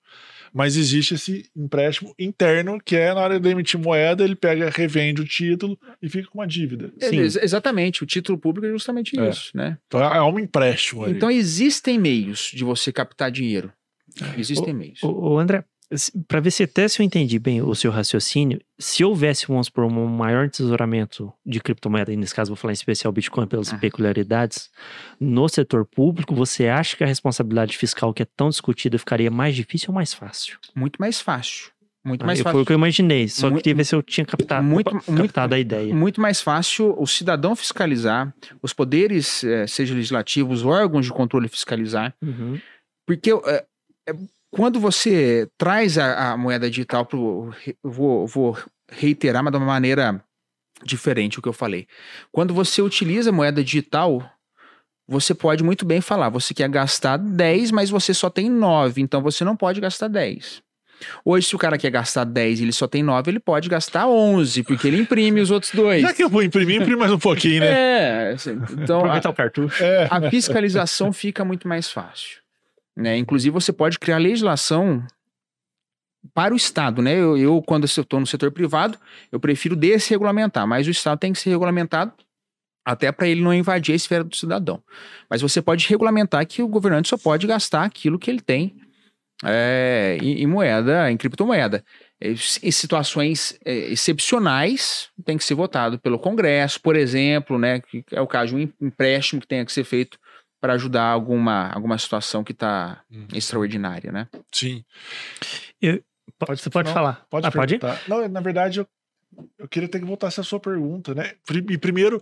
mas 0.56 0.78
existe 0.78 1.16
esse 1.16 1.50
empréstimo 1.54 2.16
interno 2.18 2.80
que 2.80 2.96
é 2.96 3.14
na 3.14 3.20
hora 3.20 3.38
de 3.38 3.50
emitir 3.50 3.78
moeda, 3.78 4.24
ele 4.24 4.38
pega, 4.38 4.70
revende 4.70 5.22
o 5.22 5.26
título 5.26 5.78
e 6.02 6.08
fica 6.08 6.30
com 6.30 6.40
uma 6.40 6.48
dívida. 6.48 6.94
É, 7.02 7.14
exatamente, 7.14 8.04
o 8.04 8.06
título 8.06 8.38
público 8.38 8.66
é 8.66 8.72
justamente 8.72 9.20
é. 9.20 9.30
isso, 9.30 9.52
né? 9.54 9.78
Então 9.86 10.02
é 10.02 10.24
um 10.24 10.40
empréstimo. 10.40 11.04
Ali. 11.04 11.12
Então 11.12 11.30
existem 11.30 12.00
meios 12.00 12.52
de 12.54 12.64
você 12.64 12.90
captar 12.94 13.30
dinheiro. 13.30 13.70
Existem 14.38 14.74
o, 14.74 14.78
meios. 14.78 15.04
O, 15.04 15.34
o 15.34 15.38
André, 15.38 15.66
para 16.28 16.40
ver 16.40 16.52
se 16.52 16.64
até 16.64 16.88
se 16.88 17.02
eu 17.02 17.06
entendi 17.06 17.38
bem 17.38 17.62
o 17.62 17.76
seu 17.76 17.92
raciocínio, 17.92 18.60
se 18.78 19.04
houvesse, 19.04 19.48
vamos 19.48 19.70
por 19.70 19.84
um 19.84 20.08
maior 20.08 20.50
tesouramento 20.50 21.32
de 21.46 21.60
criptomoeda, 21.60 22.12
e 22.12 22.18
nesse 22.18 22.34
caso 22.34 22.50
vou 22.50 22.56
falar 22.56 22.72
em 22.72 22.74
especial 22.74 23.14
Bitcoin 23.14 23.48
pelas 23.48 23.74
ah. 23.74 23.78
peculiaridades, 23.78 24.70
no 25.20 25.48
setor 25.48 25.86
público, 25.86 26.34
você 26.34 26.68
acha 26.68 26.96
que 26.98 27.04
a 27.04 27.08
responsabilidade 27.08 27.78
fiscal 27.78 28.14
que 28.14 28.24
é 28.24 28.26
tão 28.26 28.50
discutida 28.50 28.98
ficaria 28.98 29.30
mais 29.30 29.56
difícil 29.56 29.90
ou 29.90 29.96
mais 29.96 30.14
fácil? 30.14 30.58
Muito 30.76 30.98
mais 31.00 31.22
fácil. 31.22 31.72
Muito 32.04 32.24
mais 32.24 32.40
ah, 32.40 32.44
fácil. 32.44 32.54
Foi 32.54 32.62
o 32.62 32.66
que 32.66 32.72
eu 32.72 32.78
imaginei, 32.78 33.28
só 33.28 33.50
muito, 33.50 33.64
queria 33.64 33.76
ver 33.76 33.84
se 33.84 33.96
eu 33.96 34.04
tinha 34.04 34.26
captado, 34.26 34.64
muito, 34.64 34.92
captado 34.92 35.14
muito, 35.14 35.54
a 35.54 35.60
ideia. 35.60 35.94
Muito 35.94 36.22
mais 36.22 36.40
fácil 36.40 36.96
o 37.00 37.08
cidadão 37.08 37.56
fiscalizar, 37.56 38.32
os 38.62 38.74
poderes, 38.74 39.44
eh, 39.44 39.66
seja 39.66 39.96
legislativos, 39.96 40.60
os 40.60 40.66
órgãos 40.66 41.06
de 41.06 41.12
controle 41.12 41.48
fiscalizar, 41.48 42.14
uhum. 42.22 42.60
porque 43.08 43.32
é, 43.32 43.66
é, 44.08 44.14
quando 44.56 44.80
você 44.80 45.50
traz 45.58 45.98
a, 45.98 46.32
a 46.32 46.38
moeda 46.38 46.70
digital 46.70 47.06
para 47.06 47.20
vou, 47.84 48.26
vou 48.26 48.58
reiterar, 48.90 49.44
mas 49.44 49.52
de 49.52 49.58
uma 49.58 49.66
maneira 49.66 50.24
diferente 50.82 51.40
o 51.40 51.42
que 51.42 51.50
eu 51.50 51.54
falei. 51.54 51.88
Quando 52.32 52.54
você 52.54 52.82
utiliza 52.82 53.34
moeda 53.34 53.62
digital, 53.62 54.24
você 55.06 55.36
pode 55.36 55.62
muito 55.62 55.86
bem 55.86 56.00
falar, 56.00 56.30
você 56.30 56.54
quer 56.54 56.70
gastar 56.70 57.18
10, 57.18 57.72
mas 57.72 57.90
você 57.90 58.14
só 58.14 58.30
tem 58.30 58.50
9, 58.50 59.02
então 59.02 59.22
você 59.22 59.44
não 59.44 59.58
pode 59.58 59.82
gastar 59.82 60.08
10. 60.08 60.64
Hoje, 61.26 61.48
se 61.48 61.56
o 61.56 61.60
cara 61.60 61.78
quer 61.78 61.92
gastar 61.92 62.24
10 62.24 62.62
e 62.62 62.64
ele 62.64 62.72
só 62.72 62.88
tem 62.88 63.04
9, 63.04 63.30
ele 63.30 63.40
pode 63.42 63.68
gastar 63.68 64.08
11, 64.08 64.64
porque 64.64 64.88
ele 64.88 65.02
imprime 65.02 65.42
os 65.42 65.52
outros 65.52 65.74
dois. 65.74 66.02
Já 66.02 66.14
que 66.14 66.24
eu 66.24 66.30
vou 66.30 66.42
imprimir, 66.42 66.78
imprime 66.82 66.96
mais 66.96 67.12
um 67.12 67.20
pouquinho, 67.20 67.60
né? 67.60 68.30
É, 68.30 68.32
assim, 68.32 68.58
então 68.72 69.00
Aproveitar 69.00 69.28
a, 69.28 69.32
o 69.34 69.36
cartucho. 69.36 69.84
A 70.10 70.30
fiscalização 70.30 71.12
fica 71.12 71.44
muito 71.44 71.68
mais 71.68 71.92
fácil. 71.92 72.45
Né? 72.96 73.18
Inclusive, 73.18 73.54
você 73.54 73.74
pode 73.74 74.00
criar 74.00 74.18
legislação 74.18 75.06
para 76.34 76.54
o 76.54 76.58
Estado, 76.58 77.02
né? 77.02 77.14
Eu, 77.14 77.38
eu 77.38 77.62
quando 77.62 77.86
estou 77.86 78.20
no 78.20 78.26
setor 78.26 78.52
privado, 78.52 78.98
eu 79.32 79.40
prefiro 79.40 79.76
desregulamentar, 79.76 80.66
mas 80.66 80.88
o 80.88 80.92
Estado 80.92 81.20
tem 81.20 81.34
que 81.34 81.40
ser 81.40 81.52
regulamentado 81.52 82.14
até 82.86 83.12
para 83.12 83.28
ele 83.28 83.42
não 83.42 83.54
invadir 83.54 83.94
a 83.94 83.96
esfera 83.96 84.24
do 84.24 84.36
cidadão. 84.36 84.82
Mas 85.30 85.42
você 85.42 85.62
pode 85.62 85.88
regulamentar 85.88 86.46
que 86.46 86.62
o 86.62 86.68
governante 86.68 87.10
só 87.10 87.18
pode 87.18 87.48
gastar 87.48 87.84
aquilo 87.84 88.20
que 88.20 88.30
ele 88.30 88.42
tem 88.42 88.76
é, 89.44 90.18
em, 90.22 90.44
em, 90.44 90.48
moeda, 90.48 91.12
em 91.12 91.18
criptomoeda. 91.18 91.84
Em 92.22 92.72
situações 92.72 93.60
é, 93.66 93.74
excepcionais, 93.92 95.10
tem 95.26 95.38
que 95.38 95.44
ser 95.44 95.56
votado 95.56 96.00
pelo 96.00 96.20
Congresso, 96.20 96.80
por 96.80 96.96
exemplo, 96.96 97.58
né? 97.58 97.82
Que 97.82 98.06
é 98.12 98.22
o 98.22 98.28
caso 98.28 98.56
de 98.56 98.64
um 98.64 98.88
empréstimo 98.88 99.42
que 99.42 99.48
tenha 99.48 99.66
que 99.66 99.74
ser 99.74 99.84
feito 99.84 100.18
para 100.66 100.74
ajudar 100.74 101.04
alguma, 101.04 101.70
alguma 101.70 101.96
situação 101.96 102.44
que 102.44 102.52
está 102.52 103.04
hum. 103.12 103.28
extraordinária, 103.32 104.12
né? 104.12 104.28
Sim. 104.52 104.84
Eu, 105.80 106.02
pode, 106.40 106.60
você 106.60 106.72
pode 106.72 106.88
não, 106.88 106.94
falar. 106.94 107.24
Pode, 107.30 107.46
ah, 107.46 107.52
pode 107.52 107.80
Não, 108.08 108.28
na 108.28 108.42
verdade, 108.42 108.80
eu, 108.80 108.88
eu 109.60 109.68
queria 109.68 109.88
ter 109.88 110.00
que 110.00 110.06
voltar 110.06 110.26
essa 110.26 110.42
sua 110.42 110.60
pergunta, 110.60 111.14
né? 111.14 111.34
E 111.70 111.78
primeiro, 111.78 112.20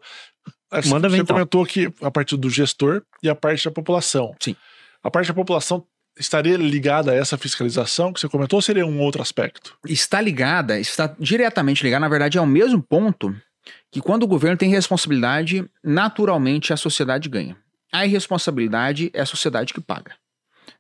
Manda 0.88 1.08
você 1.08 1.16
então. 1.16 1.38
comentou 1.38 1.66
que 1.66 1.94
a 2.02 2.12
parte 2.12 2.36
do 2.36 2.50
gestor 2.50 3.02
e 3.22 3.30
a 3.30 3.36
parte 3.36 3.64
da 3.64 3.72
população. 3.72 4.36
Sim. 4.42 4.58
A 5.02 5.10
parte 5.10 5.28
da 5.28 5.34
população 5.34 5.86
estaria 6.20 6.58
ligada 6.58 7.12
a 7.12 7.16
essa 7.16 7.38
fiscalização 7.38 8.12
que 8.12 8.20
você 8.20 8.28
comentou 8.28 8.58
ou 8.58 8.62
seria 8.62 8.86
um 8.86 9.00
outro 9.00 9.22
aspecto? 9.22 9.78
Está 9.88 10.20
ligada, 10.20 10.78
está 10.78 11.16
diretamente 11.18 11.82
ligada, 11.82 12.02
na 12.02 12.10
verdade, 12.10 12.38
é 12.38 12.42
o 12.42 12.46
mesmo 12.46 12.84
ponto 12.84 13.34
que 13.90 14.02
quando 14.02 14.24
o 14.24 14.28
governo 14.28 14.58
tem 14.58 14.70
responsabilidade, 14.70 15.66
naturalmente 15.82 16.74
a 16.74 16.78
sociedade 16.78 17.30
ganha. 17.30 17.63
A 17.94 18.06
irresponsabilidade 18.06 19.12
é 19.14 19.22
a 19.22 19.26
sociedade 19.26 19.74
que 19.74 19.80
paga. 19.80 20.16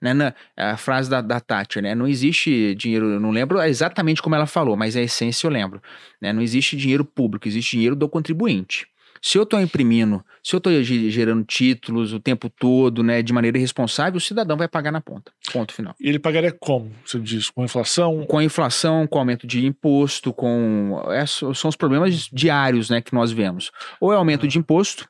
Né? 0.01 0.13
Na, 0.13 0.33
a 0.57 0.75
frase 0.75 1.09
da, 1.09 1.21
da 1.21 1.39
Thatcher, 1.39 1.83
né? 1.83 1.93
Não 1.93 2.07
existe 2.07 2.73
dinheiro, 2.75 3.19
não 3.19 3.29
lembro 3.29 3.61
exatamente 3.61 4.21
como 4.21 4.35
ela 4.35 4.47
falou, 4.47 4.75
mas 4.75 4.97
a 4.97 5.01
essência 5.01 5.45
eu 5.45 5.51
lembro. 5.51 5.81
Né? 6.19 6.33
Não 6.33 6.41
existe 6.41 6.75
dinheiro 6.75 7.05
público, 7.05 7.47
existe 7.47 7.71
dinheiro 7.71 7.95
do 7.95 8.09
contribuinte. 8.09 8.87
Se 9.25 9.37
eu 9.37 9.43
estou 9.43 9.61
imprimindo, 9.61 10.21
se 10.43 10.53
eu 10.53 10.57
estou 10.57 10.83
gerando 10.83 11.45
títulos 11.45 12.11
o 12.11 12.19
tempo 12.19 12.49
todo, 12.49 13.01
né, 13.01 13.21
de 13.21 13.31
maneira 13.31 13.57
irresponsável, 13.57 14.17
o 14.17 14.21
cidadão 14.21 14.57
vai 14.57 14.67
pagar 14.67 14.91
na 14.91 14.99
ponta. 14.99 15.31
Ponto 15.53 15.73
final. 15.73 15.95
E 15.97 16.09
ele 16.09 16.19
pagaria 16.19 16.51
como? 16.51 16.91
Você 17.05 17.17
diz, 17.21 17.49
com 17.49 17.63
inflação? 17.63 18.25
Com 18.25 18.41
inflação, 18.41 19.07
com 19.07 19.17
aumento 19.17 19.47
de 19.47 19.65
imposto, 19.65 20.33
com. 20.33 21.01
É, 21.07 21.25
são 21.25 21.69
os 21.69 21.75
problemas 21.77 22.27
diários 22.33 22.89
né, 22.89 22.99
que 22.99 23.13
nós 23.13 23.31
vemos. 23.31 23.71
Ou 24.01 24.11
é 24.11 24.17
aumento 24.17 24.45
de 24.45 24.59
imposto, 24.59 25.07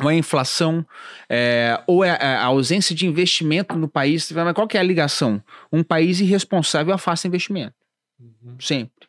ou 0.00 0.08
a 0.08 0.14
inflação, 0.14 0.84
é, 1.28 1.80
ou 1.86 2.04
é 2.04 2.10
a 2.10 2.44
ausência 2.44 2.94
de 2.94 3.06
investimento 3.06 3.76
no 3.76 3.88
país. 3.88 4.30
Mas 4.32 4.54
qual 4.54 4.66
que 4.66 4.76
é 4.76 4.80
a 4.80 4.84
ligação? 4.84 5.42
Um 5.72 5.82
país 5.82 6.20
irresponsável 6.20 6.94
afasta 6.94 7.28
investimento. 7.28 7.74
Uhum. 8.18 8.56
Sempre. 8.60 9.08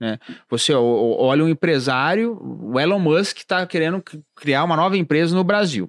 Né? 0.00 0.18
Você 0.50 0.74
olha 0.74 1.44
um 1.44 1.48
empresário, 1.48 2.36
o 2.40 2.78
Elon 2.78 2.98
Musk 2.98 3.38
está 3.38 3.64
querendo 3.66 4.02
criar 4.34 4.64
uma 4.64 4.76
nova 4.76 4.96
empresa 4.96 5.34
no 5.34 5.44
Brasil. 5.44 5.88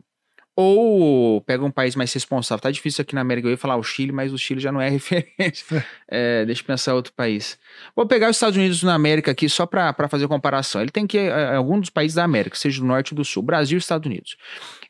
Ou 0.55 1.41
pega 1.41 1.65
um 1.65 1.71
país 1.71 1.95
mais 1.95 2.13
responsável. 2.13 2.61
Tá 2.61 2.69
difícil 2.69 3.01
aqui 3.01 3.15
na 3.15 3.21
América, 3.21 3.47
eu 3.47 3.51
ia 3.51 3.57
falar 3.57 3.75
o 3.75 3.83
Chile, 3.83 4.11
mas 4.11 4.31
o 4.31 4.37
Chile 4.37 4.59
já 4.59 4.71
não 4.71 4.79
é 4.79 4.87
referência. 4.89 5.85
É, 6.07 6.45
deixa 6.45 6.61
eu 6.61 6.65
pensar 6.65 6.93
outro 6.93 7.11
país. 7.13 7.57
Vou 7.95 8.05
pegar 8.05 8.29
os 8.29 8.35
Estados 8.35 8.55
Unidos 8.55 8.83
na 8.83 8.93
América 8.93 9.31
aqui 9.31 9.49
só 9.49 9.65
para 9.65 10.07
fazer 10.07 10.27
comparação. 10.27 10.81
Ele 10.81 10.91
tem 10.91 11.07
que 11.07 11.17
ir 11.17 11.31
a 11.31 11.57
algum 11.57 11.79
dos 11.79 11.89
países 11.89 12.15
da 12.15 12.23
América, 12.23 12.55
seja 12.55 12.79
do 12.79 12.85
norte 12.85 13.13
ou 13.13 13.17
do 13.17 13.25
sul, 13.25 13.41
Brasil 13.41 13.77
e 13.77 13.79
Estados 13.79 14.05
Unidos. 14.05 14.37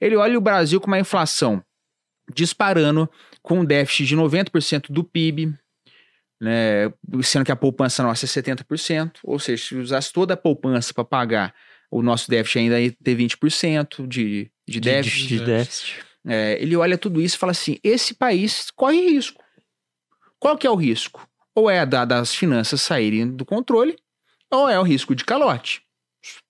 Ele 0.02 0.16
olha 0.18 0.38
o 0.38 0.42
Brasil 0.42 0.82
com 0.82 0.88
uma 0.88 1.00
inflação 1.00 1.64
disparando, 2.34 3.10
com 3.42 3.60
um 3.60 3.66
déficit 3.66 4.08
de 4.08 4.18
90% 4.18 4.92
do 4.92 5.04
PIB, 5.04 5.54
né, 6.42 6.92
sendo 7.22 7.46
que 7.46 7.52
a 7.52 7.56
poupança 7.56 8.04
nossa 8.04 8.26
é 8.26 8.28
70%, 8.28 9.20
ou 9.24 9.40
seja, 9.40 9.64
se 9.64 9.76
usasse 9.76 10.12
toda 10.12 10.34
a 10.34 10.38
poupança 10.38 10.94
para 10.94 11.04
pagar 11.04 11.54
o 11.90 12.02
nosso 12.02 12.30
déficit 12.30 12.60
ainda 12.60 12.80
ia 12.80 12.92
ter 12.92 13.16
20% 13.16 14.08
de, 14.08 14.52
de 14.68 14.80
déficit. 14.80 15.28
De, 15.28 15.40
de 15.40 15.46
déficit. 15.46 16.06
É, 16.26 16.58
ele 16.62 16.76
olha 16.76 16.98
tudo 16.98 17.22
isso 17.22 17.36
e 17.36 17.40
fala 17.40 17.52
assim: 17.52 17.78
esse 17.84 18.14
país 18.14 18.72
corre 18.72 19.02
risco. 19.02 19.44
Qual 20.40 20.58
que 20.58 20.68
é 20.68 20.70
o 20.70 20.76
risco? 20.76 21.28
Ou 21.56 21.70
é 21.70 21.86
da, 21.86 22.06
das 22.06 22.34
finanças 22.34 22.82
saírem 22.82 23.30
do 23.30 23.46
controle, 23.46 23.98
ou 24.50 24.68
é 24.70 24.80
o 24.80 24.84
risco 24.84 25.14
de 25.16 25.24
calote. 25.24 25.82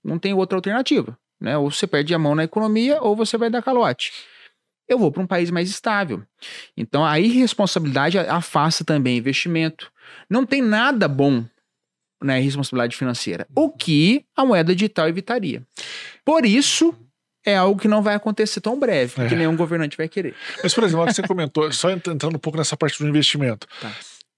Não 0.04 0.17
tem 0.17 0.34
outra 0.34 0.58
alternativa. 0.58 1.17
Né? 1.39 1.58
Ou 1.58 1.69
você 1.69 1.86
perde 1.86 2.13
a 2.13 2.19
mão 2.19 2.36
na 2.36 2.43
economia, 2.43 3.02
ou 3.02 3.15
você 3.15 3.38
vai 3.38 3.49
dar 3.49 3.62
calote. 3.62 4.13
Eu 4.88 4.97
vou 4.97 5.12
para 5.12 5.21
um 5.21 5.28
país 5.28 5.49
mais 5.49 5.69
estável. 5.69 6.23
Então 6.78 7.06
a 7.06 7.19
irresponsabilidade 7.19 8.17
afasta 8.17 8.84
também 8.84 9.17
investimento. 9.17 9.91
Não 10.30 10.45
tem 10.45 10.62
nada 10.62 11.08
bom 11.08 11.45
né, 12.23 12.39
responsabilidade 12.39 12.95
financeira. 12.95 13.47
O 13.56 13.69
que 13.69 14.26
a 14.36 14.45
moeda 14.45 14.73
digital 14.73 15.08
evitaria. 15.08 15.65
Por 16.23 16.45
isso, 16.45 16.95
é 17.46 17.56
algo 17.56 17.80
que 17.80 17.88
não 17.88 18.02
vai 18.02 18.16
acontecer 18.16 18.62
tão 18.62 18.80
breve, 18.80 19.22
É. 19.22 19.28
que 19.28 19.36
nenhum 19.36 19.56
governante 19.56 19.98
vai 19.98 20.08
querer. 20.08 20.36
Mas, 20.64 20.74
por 20.74 20.84
exemplo, 20.84 21.04
o 21.04 21.08
que 21.08 21.14
você 21.14 21.24
comentou, 21.28 21.72
só 21.72 21.90
ent- 21.92 22.08
entrando 22.08 22.36
um 22.36 22.40
pouco 22.40 22.58
nessa 22.58 22.76
parte 22.78 22.98
do 23.02 23.08
investimento. 23.08 23.68
Tá. 23.82 23.92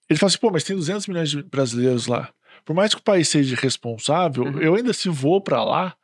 Ele 0.09 0.19
fala 0.19 0.27
assim, 0.29 0.39
pô, 0.39 0.51
mas 0.51 0.63
tem 0.63 0.75
200 0.75 1.07
milhões 1.07 1.29
de 1.29 1.41
brasileiros 1.43 2.07
lá. 2.07 2.29
Por 2.63 2.75
mais 2.75 2.93
que 2.93 2.99
o 3.01 3.03
país 3.03 3.27
seja 3.29 3.55
responsável, 3.55 4.43
Uhum. 4.43 4.59
eu 4.59 4.75
ainda 4.75 4.93
se 4.93 5.09
vou 5.09 5.39
pra 5.41 5.63
lá, 5.63 5.95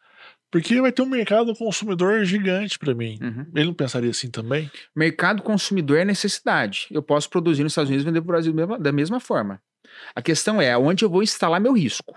porque 0.52 0.82
vai 0.82 0.92
ter 0.92 1.02
um 1.02 1.06
mercado 1.08 1.56
consumidor 1.56 2.24
gigante 2.26 2.78
pra 2.78 2.94
mim. 2.94 3.18
Uhum. 3.22 3.46
Ele 3.56 3.66
não 3.68 3.74
pensaria 3.74 4.10
assim 4.12 4.30
também? 4.30 4.70
Mercado 4.96 5.42
consumidor 5.42 5.98
é 5.98 6.06
necessidade. 6.06 6.88
Eu 6.92 7.02
posso 7.02 7.30
produzir 7.30 7.64
nos 7.64 7.72
Estados 7.72 7.90
Unidos 7.90 8.04
e 8.04 8.06
vender 8.06 8.22
para 8.22 8.26
o 8.26 8.34
Brasil 8.34 8.54
da 8.80 8.92
mesma 8.92 9.20
forma. 9.20 9.62
A 10.16 10.22
questão 10.22 10.62
é 10.62 10.78
onde 10.78 11.06
eu 11.06 11.10
vou 11.10 11.24
instalar 11.24 11.60
meu 11.62 11.74
risco. 11.74 12.16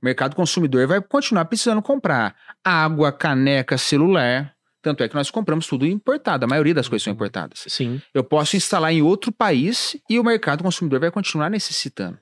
O 0.00 0.04
mercado 0.04 0.34
consumidor 0.36 0.86
vai 0.86 1.00
continuar 1.00 1.44
precisando 1.44 1.82
comprar 1.82 2.34
água, 2.64 3.10
caneca, 3.12 3.76
celular. 3.78 4.54
Tanto 4.82 5.02
é 5.02 5.08
que 5.08 5.14
nós 5.14 5.30
compramos 5.30 5.66
tudo 5.66 5.86
importado. 5.86 6.44
A 6.44 6.48
maioria 6.48 6.72
das 6.74 6.88
coisas 6.88 7.04
são 7.04 7.12
importadas. 7.12 7.64
Sim. 7.68 8.00
Eu 8.14 8.24
posso 8.24 8.56
instalar 8.56 8.92
em 8.92 9.02
outro 9.02 9.30
país 9.30 9.96
e 10.08 10.18
o 10.18 10.24
mercado 10.24 10.64
consumidor 10.64 11.00
vai 11.00 11.10
continuar 11.10 11.50
necessitando. 11.50 12.18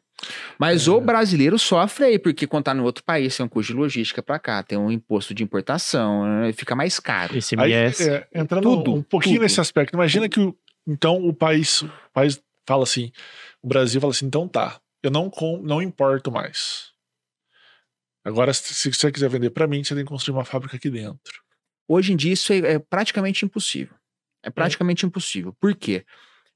Mas 0.58 0.88
É. 0.88 0.90
o 0.90 1.00
brasileiro 1.00 1.56
sofre 1.56 2.04
aí, 2.06 2.18
porque 2.18 2.44
quando 2.48 2.64
tá 2.64 2.74
no 2.74 2.82
outro 2.82 3.04
país 3.04 3.36
tem 3.36 3.46
um 3.46 3.48
custo 3.48 3.72
de 3.72 3.78
logística 3.78 4.20
para 4.20 4.36
cá, 4.40 4.60
tem 4.64 4.76
um 4.76 4.90
imposto 4.90 5.32
de 5.32 5.44
importação, 5.44 6.24
né, 6.26 6.52
fica 6.52 6.74
mais 6.74 6.98
caro. 6.98 7.34
Aí, 7.34 7.38
ICMS. 7.38 8.10
é, 8.10 8.26
entrando 8.34 8.64
Tudo, 8.64 8.94
um 8.94 9.02
pouquinho 9.02 9.36
tudo. 9.36 9.42
nesse 9.44 9.60
aspecto, 9.60 9.94
imagina 9.94 10.28
que 10.28 10.40
o- 10.40 10.56
então 10.84 11.24
o 11.24 11.32
país, 11.32 11.82
o 11.82 11.90
país 12.12 12.42
fala 12.66 12.82
assim, 12.82 13.12
o 13.62 13.68
Brasil 13.68 14.00
fala 14.00 14.12
assim, 14.12 14.26
então 14.26 14.48
tá, 14.48 14.80
eu 15.04 15.10
não, 15.12 15.30
com, 15.30 15.62
não 15.62 15.80
importo 15.80 16.32
mais. 16.32 16.88
Agora, 18.28 18.52
se 18.52 18.92
você 18.92 19.10
quiser 19.10 19.30
vender 19.30 19.48
pra 19.48 19.66
mim, 19.66 19.82
você 19.82 19.94
tem 19.94 20.04
que 20.04 20.10
construir 20.10 20.36
uma 20.36 20.44
fábrica 20.44 20.76
aqui 20.76 20.90
dentro. 20.90 21.42
Hoje 21.88 22.12
em 22.12 22.16
dia 22.16 22.34
isso 22.34 22.52
é, 22.52 22.58
é 22.58 22.78
praticamente 22.78 23.42
impossível. 23.46 23.94
É 24.42 24.50
praticamente 24.50 25.06
impossível. 25.06 25.54
Por 25.58 25.74
quê? 25.74 26.04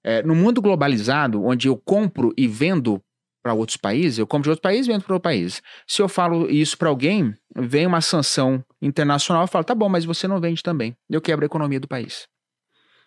É, 0.05 0.23
no 0.23 0.35
mundo 0.35 0.61
globalizado, 0.61 1.43
onde 1.43 1.69
eu 1.69 1.77
compro 1.79 2.35
e 2.37 2.47
vendo 2.47 3.03
para 3.43 3.55
outros 3.55 3.79
países, 3.79 4.19
eu 4.19 4.27
compro 4.27 4.45
de 4.45 4.51
outro 4.51 4.63
país 4.63 4.87
e 4.87 4.91
vendo 4.91 5.03
para 5.03 5.15
outro 5.15 5.25
país. 5.25 5.63
Se 5.87 6.03
eu 6.03 6.11
falo 6.11 6.49
isso 6.51 6.77
para 6.77 6.91
alguém, 6.91 7.35
vem 7.57 7.87
uma 7.87 8.03
sanção 8.03 8.63
internacional, 8.81 9.45
eu 9.45 9.49
falo, 9.49 9.65
tá 9.65 9.75
bom, 9.75 9.89
mas 9.89 10.05
você 10.05 10.29
não 10.29 10.39
vende 10.41 10.63
também. 10.63 10.95
Eu 11.09 11.23
quebro 11.23 11.43
a 11.43 11.47
economia 11.47 11.81
do 11.81 11.89
país. 11.89 12.29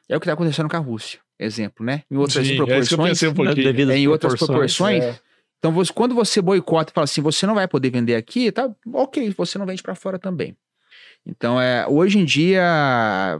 É 0.09 0.17
o 0.17 0.19
que 0.19 0.25
está 0.25 0.33
acontecendo 0.33 0.67
com 0.67 0.75
a 0.75 0.79
Rússia. 0.79 1.19
Exemplo, 1.39 1.85
né? 1.85 2.01
Em 2.09 2.17
outras 2.17 2.33
Sim, 2.33 2.39
é 2.39 2.43
isso 2.43 2.55
que 2.55 2.61
eu 2.61 2.65
proporções. 2.65 3.09
pensei 3.09 3.29
um 3.29 3.33
pouquinho. 3.33 3.63
devido 3.63 3.91
às 3.91 3.95
em 3.95 4.07
outras 4.07 4.35
proporções. 4.35 5.03
É. 5.03 5.19
Então, 5.59 5.71
você- 5.71 5.91
quando 5.93 6.13
você 6.13 6.41
boicota 6.41 6.91
e 6.91 6.93
fala 6.93 7.05
assim, 7.05 7.21
você 7.21 7.45
não 7.47 7.55
vai 7.55 7.67
poder 7.67 7.89
vender 7.89 8.15
aqui, 8.15 8.51
tá 8.51 8.69
ok, 8.93 9.33
você 9.37 9.57
não 9.57 9.65
vende 9.65 9.81
para 9.81 9.95
fora 9.95 10.19
também. 10.19 10.55
Então, 11.27 11.59
é, 11.59 11.87
hoje 11.87 12.19
em 12.19 12.25
dia, 12.25 12.61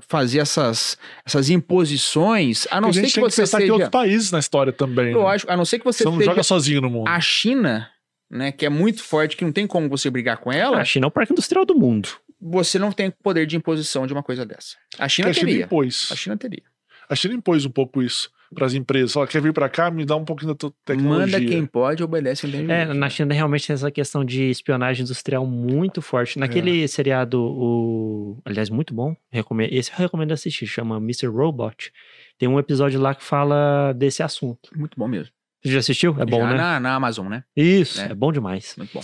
fazer 0.07 0.39
essas, 0.39 0.97
essas 1.23 1.49
imposições, 1.51 2.67
a 2.71 2.81
não 2.81 2.89
a 2.89 2.93
ser 2.93 3.01
que 3.01 3.05
tem 3.13 3.13
que 3.13 3.19
você 3.19 3.41
que 3.43 3.47
seja. 3.47 3.73
outros 3.73 3.89
países 3.91 4.31
na 4.31 4.39
história 4.39 4.73
também. 4.73 5.07
né? 5.13 5.17
Lógico, 5.17 5.51
a 5.51 5.57
não 5.57 5.65
ser 5.65 5.79
que 5.79 5.85
você, 5.85 6.03
Você 6.03 6.09
não 6.09 6.21
joga 6.21 6.41
sozinho 6.43 6.81
no 6.81 6.89
mundo. 6.89 7.07
a 7.07 7.19
China, 7.19 7.89
né, 8.29 8.51
que 8.51 8.65
é 8.65 8.69
muito 8.69 9.03
forte, 9.03 9.37
que 9.37 9.45
não 9.45 9.51
tem 9.51 9.67
como 9.67 9.87
você 9.87 10.09
brigar 10.09 10.37
com 10.37 10.51
ela, 10.51 10.79
A 10.79 10.85
China 10.85 11.05
é 11.05 11.09
o 11.09 11.11
parque 11.11 11.31
industrial 11.33 11.63
do 11.65 11.75
mundo. 11.75 12.09
você 12.41 12.77
não 12.79 12.91
tem 12.91 13.11
poder 13.11 13.45
de 13.45 13.55
imposição 13.55 14.05
de 14.07 14.13
uma 14.13 14.23
coisa 14.23 14.45
dessa. 14.45 14.75
A 14.99 15.07
China 15.07 15.27
Porque 15.27 15.39
a 15.39 15.41
China 15.41 15.51
teria. 15.51 15.65
impôs. 15.65 16.09
A 16.11 16.15
China 16.15 16.37
teria. 16.37 16.63
A 17.07 17.15
China 17.15 17.33
impôs 17.35 17.65
um 17.65 17.71
pouco 17.71 18.01
isso 18.01 18.29
para 18.53 18.65
as 18.65 18.73
empresas. 18.73 19.13
Fala, 19.13 19.27
quer 19.27 19.41
vir 19.41 19.53
para 19.53 19.69
cá, 19.69 19.89
me 19.89 20.05
dá 20.05 20.15
um 20.15 20.25
pouquinho 20.25 20.49
da 20.49 20.55
tua 20.55 20.73
tecnologia. 20.85 21.39
Manda 21.39 21.49
quem 21.49 21.65
pode, 21.65 22.03
obedece 22.03 22.47
quem 22.47 22.67
tem 22.67 22.75
É, 22.75 22.93
na 22.93 23.09
China 23.09 23.33
realmente 23.33 23.67
tem 23.67 23.73
essa 23.73 23.89
questão 23.91 24.23
de 24.23 24.49
espionagem 24.49 25.03
industrial 25.03 25.45
muito 25.45 26.01
forte. 26.01 26.37
Naquele 26.39 26.87
seriado, 26.87 27.41
o... 27.41 28.41
aliás, 28.45 28.69
muito 28.69 28.93
bom, 28.93 29.15
recomendo... 29.31 29.73
esse 29.73 29.91
eu 29.91 29.97
recomendo 29.97 30.31
assistir, 30.31 30.67
chama 30.67 30.97
Mr. 30.97 31.27
Robot. 31.27 31.91
Tem 32.37 32.49
um 32.49 32.59
episódio 32.59 32.99
lá 32.99 33.15
que 33.15 33.23
fala 33.23 33.93
desse 33.93 34.21
assunto. 34.21 34.69
Muito 34.75 34.97
bom 34.97 35.07
mesmo. 35.07 35.33
Você 35.65 35.71
já 35.71 35.79
assistiu? 35.79 36.15
É 36.19 36.25
bom, 36.25 36.41
Já 36.41 36.49
né? 36.51 36.57
na, 36.57 36.79
na 36.79 36.93
Amazon, 36.93 37.27
né? 37.27 37.43
Isso, 37.55 37.99
É. 37.99 38.11
é. 38.11 38.13
bom 38.13 38.31
demais. 38.31 38.75
Muito 38.77 38.93
bom. 38.93 39.01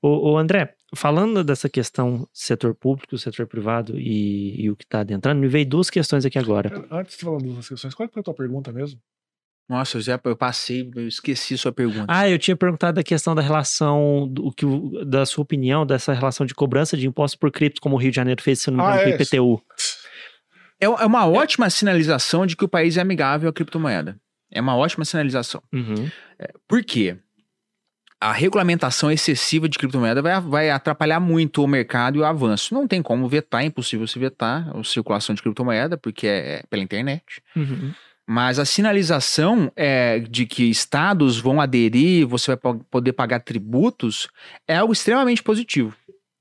Ô, 0.00 0.30
ô, 0.32 0.38
André, 0.38 0.74
falando 0.94 1.42
dessa 1.44 1.68
questão 1.68 2.28
setor 2.32 2.74
público, 2.74 3.16
setor 3.18 3.46
privado 3.46 3.98
e, 3.98 4.62
e 4.64 4.70
o 4.70 4.76
que 4.76 4.84
está 4.84 5.00
adentrando, 5.00 5.40
me 5.40 5.48
veio 5.48 5.66
duas 5.66 5.90
questões 5.90 6.24
aqui 6.24 6.38
agora. 6.38 6.86
Antes 6.90 7.16
de 7.16 7.24
falar 7.24 7.38
das 7.40 7.68
questões, 7.68 7.94
qual 7.94 8.08
que 8.08 8.14
foi 8.14 8.20
a 8.20 8.24
tua 8.24 8.34
pergunta 8.34 8.72
mesmo? 8.72 9.00
Nossa, 9.68 9.98
já 10.00 10.20
eu 10.22 10.36
passei, 10.36 10.90
eu 10.94 11.08
esqueci 11.08 11.56
sua 11.56 11.72
pergunta. 11.72 12.04
Ah, 12.08 12.28
eu 12.28 12.38
tinha 12.38 12.54
perguntado 12.54 12.96
da 12.96 13.02
questão 13.02 13.34
da 13.34 13.40
relação, 13.40 14.28
do 14.30 14.52
que, 14.52 14.66
da 15.06 15.24
sua 15.24 15.42
opinião, 15.42 15.86
dessa 15.86 16.12
relação 16.12 16.44
de 16.44 16.54
cobrança 16.54 16.96
de 16.98 17.06
impostos 17.06 17.38
por 17.38 17.50
cripto, 17.50 17.80
como 17.80 17.96
o 17.96 17.98
Rio 17.98 18.10
de 18.10 18.16
Janeiro 18.16 18.42
fez, 18.42 18.60
se 18.60 18.70
não 18.70 18.76
me 18.76 18.82
Ah, 18.84 18.96
engano, 18.96 19.00
é. 19.00 19.16
com 19.16 19.22
o 19.22 19.22
IPTU. 19.22 19.62
É, 20.80 20.84
é 20.84 21.06
uma 21.06 21.26
ótima 21.26 21.70
sinalização 21.70 22.44
de 22.44 22.56
que 22.56 22.64
o 22.64 22.68
país 22.68 22.98
é 22.98 23.00
amigável 23.00 23.48
à 23.48 23.52
criptomoeda. 23.52 24.20
É 24.52 24.60
uma 24.60 24.76
ótima 24.76 25.04
sinalização. 25.04 25.62
Uhum. 25.72 26.10
Por 26.68 26.84
quê? 26.84 27.16
A 28.24 28.32
regulamentação 28.32 29.10
excessiva 29.10 29.68
de 29.68 29.76
criptomoeda 29.76 30.22
vai, 30.22 30.40
vai 30.40 30.70
atrapalhar 30.70 31.20
muito 31.20 31.62
o 31.62 31.66
mercado 31.68 32.16
e 32.16 32.20
o 32.20 32.24
avanço. 32.24 32.72
Não 32.72 32.88
tem 32.88 33.02
como 33.02 33.28
vetar, 33.28 33.62
é 33.62 33.66
impossível 33.66 34.06
se 34.06 34.18
vetar 34.18 34.74
a 34.74 34.82
circulação 34.82 35.34
de 35.34 35.42
criptomoeda, 35.42 35.98
porque 35.98 36.26
é 36.26 36.62
pela 36.70 36.82
internet. 36.82 37.22
Uhum. 37.54 37.92
Mas 38.26 38.58
a 38.58 38.64
sinalização 38.64 39.70
é, 39.76 40.20
de 40.20 40.46
que 40.46 40.64
estados 40.70 41.38
vão 41.38 41.60
aderir, 41.60 42.26
você 42.26 42.52
vai 42.52 42.56
po- 42.56 42.82
poder 42.90 43.12
pagar 43.12 43.40
tributos, 43.40 44.28
é 44.66 44.76
algo 44.76 44.94
extremamente 44.94 45.42
positivo. 45.42 45.94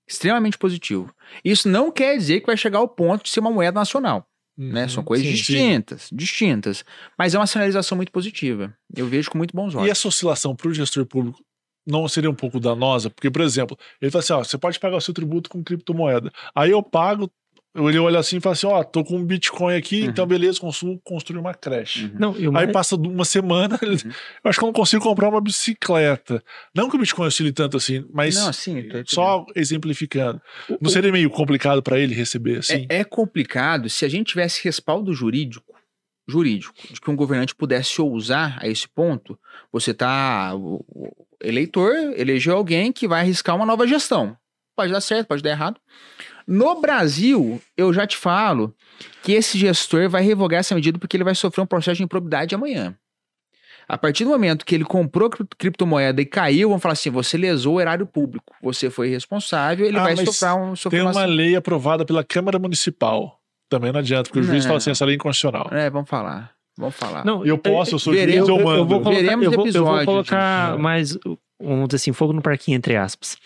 Extremamente 0.07 0.57
positivo. 0.57 1.13
Isso 1.43 1.67
não 1.67 1.91
quer 1.91 2.15
dizer 2.17 2.39
que 2.39 2.47
vai 2.47 2.55
chegar 2.55 2.79
ao 2.79 2.87
ponto 2.87 3.23
de 3.25 3.29
ser 3.29 3.41
uma 3.41 3.51
moeda 3.51 3.77
nacional. 3.77 4.25
né? 4.57 4.87
São 4.87 5.03
coisas 5.03 5.25
Sim, 5.27 5.33
sim. 5.33 5.37
distintas, 5.41 6.07
distintas. 6.13 6.85
Mas 7.19 7.35
é 7.35 7.37
uma 7.39 7.47
sinalização 7.47 7.97
muito 7.97 8.11
positiva. 8.13 8.73
Eu 8.95 9.07
vejo 9.07 9.29
com 9.29 9.37
muito 9.37 9.53
bons 9.53 9.75
olhos. 9.75 9.87
E 9.87 9.91
essa 9.91 10.07
oscilação 10.07 10.55
para 10.55 10.69
o 10.69 10.73
gestor 10.73 11.05
público 11.05 11.43
não 11.85 12.07
seria 12.07 12.29
um 12.29 12.35
pouco 12.35 12.59
danosa? 12.59 13.09
Porque, 13.09 13.29
por 13.31 13.41
exemplo, 13.41 13.77
ele 14.01 14.11
fala 14.11 14.21
assim: 14.23 14.33
ó, 14.33 14.43
você 14.43 14.57
pode 14.57 14.79
pagar 14.79 14.97
o 14.97 15.01
seu 15.01 15.13
tributo 15.13 15.49
com 15.49 15.63
criptomoeda. 15.63 16.31
Aí 16.55 16.71
eu 16.71 16.81
pago, 16.83 17.29
ele 17.75 17.97
olha 17.97 18.19
assim 18.19 18.37
e 18.37 18.39
fala 18.39 18.53
assim: 18.53 18.67
ó, 18.67 18.83
tô 18.83 19.03
com 19.03 19.17
um 19.17 19.25
Bitcoin 19.25 19.75
aqui, 19.75 20.03
Uhum. 20.03 20.09
então 20.09 20.25
beleza, 20.27 20.59
consumo 20.59 20.99
construir 21.03 21.39
uma 21.39 21.53
creche. 21.53 22.05
Uhum. 22.05 22.15
Não, 22.19 22.31
e 22.37 22.47
o 22.47 22.51
Aí 22.51 22.65
mais- 22.65 22.71
passa 22.71 22.95
uma 22.95 23.25
semana, 23.25 23.79
Uhum. 23.81 23.89
eu 24.43 24.49
acho 24.49 24.59
que 24.59 24.63
eu 24.63 24.67
não 24.67 24.73
consigo 24.73 25.03
comprar 25.03 25.29
uma 25.29 25.41
bicicleta. 25.41 26.43
Não 26.75 26.89
que 26.89 26.95
o 26.95 26.99
Bitcoin 26.99 27.27
oscile 27.27 27.51
tanto 27.51 27.77
assim, 27.77 28.05
mas 28.13 28.35
Não, 28.35 28.49
assim, 28.49 28.83
só 29.05 29.45
exemplificando. 29.55 30.39
O- 30.69 30.77
Não 30.81 30.89
seria 30.91 31.11
meio 31.11 31.29
complicado 31.29 31.81
para 31.81 31.99
ele 31.99 32.13
receber 32.13 32.59
assim? 32.59 32.85
É, 32.89 32.99
é 32.99 33.03
complicado 33.03 33.89
se 33.89 34.05
a 34.05 34.07
gente 34.09 34.27
tivesse 34.27 34.63
respaldo 34.63 35.11
jurídico, 35.13 35.73
jurídico, 36.27 36.73
de 36.89 37.01
que 37.01 37.11
um 37.11 37.15
governante 37.17 37.53
pudesse 37.53 37.99
ousar 38.01 38.57
a 38.61 38.67
esse 38.67 38.87
ponto, 38.87 39.37
você 39.71 39.93
tá. 39.93 40.53
Eleitor 41.43 41.93
elegeu 42.15 42.55
alguém 42.55 42.91
que 42.91 43.07
vai 43.07 43.21
arriscar 43.21 43.55
uma 43.55 43.65
nova 43.65 43.85
gestão. 43.87 44.35
Pode 44.75 44.91
dar 44.91 45.01
certo, 45.01 45.27
pode 45.27 45.43
dar 45.43 45.51
errado. 45.51 45.79
No 46.47 46.79
Brasil, 46.81 47.61
eu 47.77 47.93
já 47.93 48.05
te 48.07 48.17
falo 48.17 48.75
que 49.21 49.31
esse 49.33 49.57
gestor 49.57 50.09
vai 50.09 50.23
revogar 50.23 50.59
essa 50.59 50.73
medida 50.75 50.97
porque 50.97 51.15
ele 51.15 51.23
vai 51.23 51.35
sofrer 51.35 51.61
um 51.61 51.65
processo 51.67 51.97
de 51.97 52.03
improbidade 52.03 52.55
amanhã. 52.55 52.95
A 53.87 53.97
partir 53.97 54.23
do 54.23 54.29
momento 54.29 54.65
que 54.65 54.73
ele 54.73 54.85
comprou 54.85 55.29
cri- 55.29 55.45
criptomoeda 55.57 56.21
e 56.21 56.25
caiu, 56.25 56.69
vão 56.69 56.79
falar 56.79 56.93
assim: 56.93 57.09
você 57.09 57.37
lesou 57.37 57.75
o 57.75 57.81
erário 57.81 58.05
público, 58.05 58.55
você 58.61 58.89
foi 58.89 59.09
responsável, 59.09 59.85
ele 59.85 59.97
Ah, 59.97 60.03
vai 60.03 60.15
sofrer 60.15 60.53
um 60.55 60.75
sofrer 60.75 61.01
Tem 61.01 61.09
uma 61.11 61.25
lei 61.25 61.55
aprovada 61.55 62.05
pela 62.05 62.23
Câmara 62.23 62.57
Municipal. 62.57 63.39
Também 63.69 63.91
não 63.91 63.99
adianta, 63.99 64.29
porque 64.29 64.39
o 64.39 64.43
juiz 64.43 64.65
fala 64.65 64.77
assim: 64.77 64.91
essa 64.91 65.03
lei 65.05 65.15
é 65.15 65.17
inconstitucional. 65.17 65.67
É, 65.71 65.89
vamos 65.89 66.09
falar. 66.09 66.53
Vamos 66.77 66.95
falar. 66.95 67.23
Não, 67.25 67.45
eu 67.45 67.57
posso, 67.57 67.95
eu 67.95 67.99
sou 67.99 68.13
juiz, 68.13 68.25
veremos- 68.25 68.49
eu 68.49 68.57
eu, 68.57 68.63
mando. 68.65 68.79
eu 68.79 68.85
vou 68.85 69.01
colocar, 69.01 69.21
Veremos 69.21 69.45
eu 69.45 69.51
vou, 69.51 69.67
eu 69.67 69.73
vou 69.73 69.81
episódio 69.83 70.05
colocar 70.05 70.69
disso. 70.71 70.79
mais, 70.81 71.17
vamos 71.61 71.87
dizer 71.87 71.95
assim, 71.97 72.11
fogo 72.13 72.33
no 72.33 72.41
parquinho, 72.41 72.75
entre 72.77 72.95
aspas. 72.95 73.37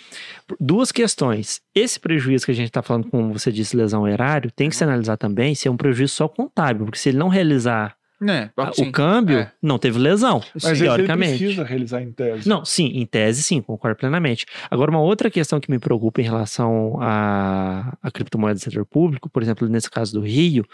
Duas 0.60 0.92
questões. 0.92 1.60
Esse 1.76 2.00
prejuízo 2.00 2.46
que 2.46 2.52
a 2.52 2.56
gente 2.56 2.68
está 2.68 2.82
falando, 2.82 3.10
como 3.10 3.34
você 3.38 3.52
disse, 3.52 3.76
lesão 3.76 4.08
erário, 4.08 4.50
tem 4.52 4.70
que 4.70 4.76
se 4.76 4.84
analisar 4.84 5.18
também 5.18 5.54
se 5.56 5.68
é 5.68 5.72
um 5.72 5.76
prejuízo 5.78 6.14
só 6.14 6.28
contábil, 6.28 6.86
porque 6.86 6.98
se 6.98 7.10
ele 7.10 7.18
não 7.18 7.28
realizar 7.28 7.96
né? 8.20 8.50
a- 8.58 8.72
sim. 8.74 8.88
o 8.88 8.92
câmbio, 8.94 9.40
é. 9.40 9.52
não 9.62 9.78
teve 9.78 10.00
lesão, 10.00 10.42
Mas 10.56 10.64
esse 10.64 10.72
ele 10.72 10.84
teoricamente. 10.86 11.38
precisa 11.38 11.64
realizar 11.64 12.02
em 12.02 12.12
tese. 12.14 12.48
Não, 12.50 12.64
sim, 12.66 12.88
em 12.96 13.06
tese 13.06 13.44
sim, 13.44 13.62
concordo 13.62 13.98
plenamente. 13.98 14.46
Agora, 14.72 14.90
uma 14.90 15.02
outra 15.02 15.30
questão 15.30 15.60
que 15.60 15.70
me 15.70 15.78
preocupa 15.78 16.22
em 16.22 16.24
relação 16.24 16.98
à, 17.02 17.94
à 18.02 18.10
criptomoeda 18.10 18.56
do 18.58 18.64
setor 18.64 18.86
público, 18.86 19.30
por 19.30 19.44
exemplo, 19.44 19.68
nesse 19.68 19.92
caso 19.92 20.14
do 20.14 20.22
Rio, 20.26 20.66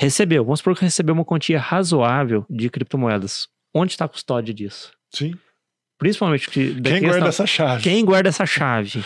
recebeu, 0.00 0.44
vamos 0.44 0.60
supor 0.60 0.74
que 0.76 0.82
recebeu 0.84 1.14
uma 1.14 1.24
quantia 1.24 1.58
razoável 1.58 2.44
de 2.48 2.68
criptomoedas. 2.70 3.48
Onde 3.74 3.92
está 3.92 4.04
a 4.04 4.08
custódia 4.08 4.52
disso? 4.54 4.92
Sim. 5.14 5.34
Principalmente 5.98 6.48
que 6.48 6.74
Quem 6.74 6.82
questão- 6.82 7.08
guarda 7.10 7.28
essa 7.28 7.46
chave? 7.46 7.82
quem 7.82 8.04
guarda 8.04 8.28
essa 8.28 8.46
chave? 8.46 9.04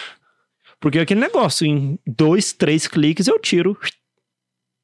Porque 0.80 0.98
aquele 0.98 1.20
negócio, 1.20 1.66
em 1.66 1.98
dois, 2.06 2.52
três 2.52 2.86
cliques, 2.86 3.26
eu 3.26 3.38
tiro 3.38 3.76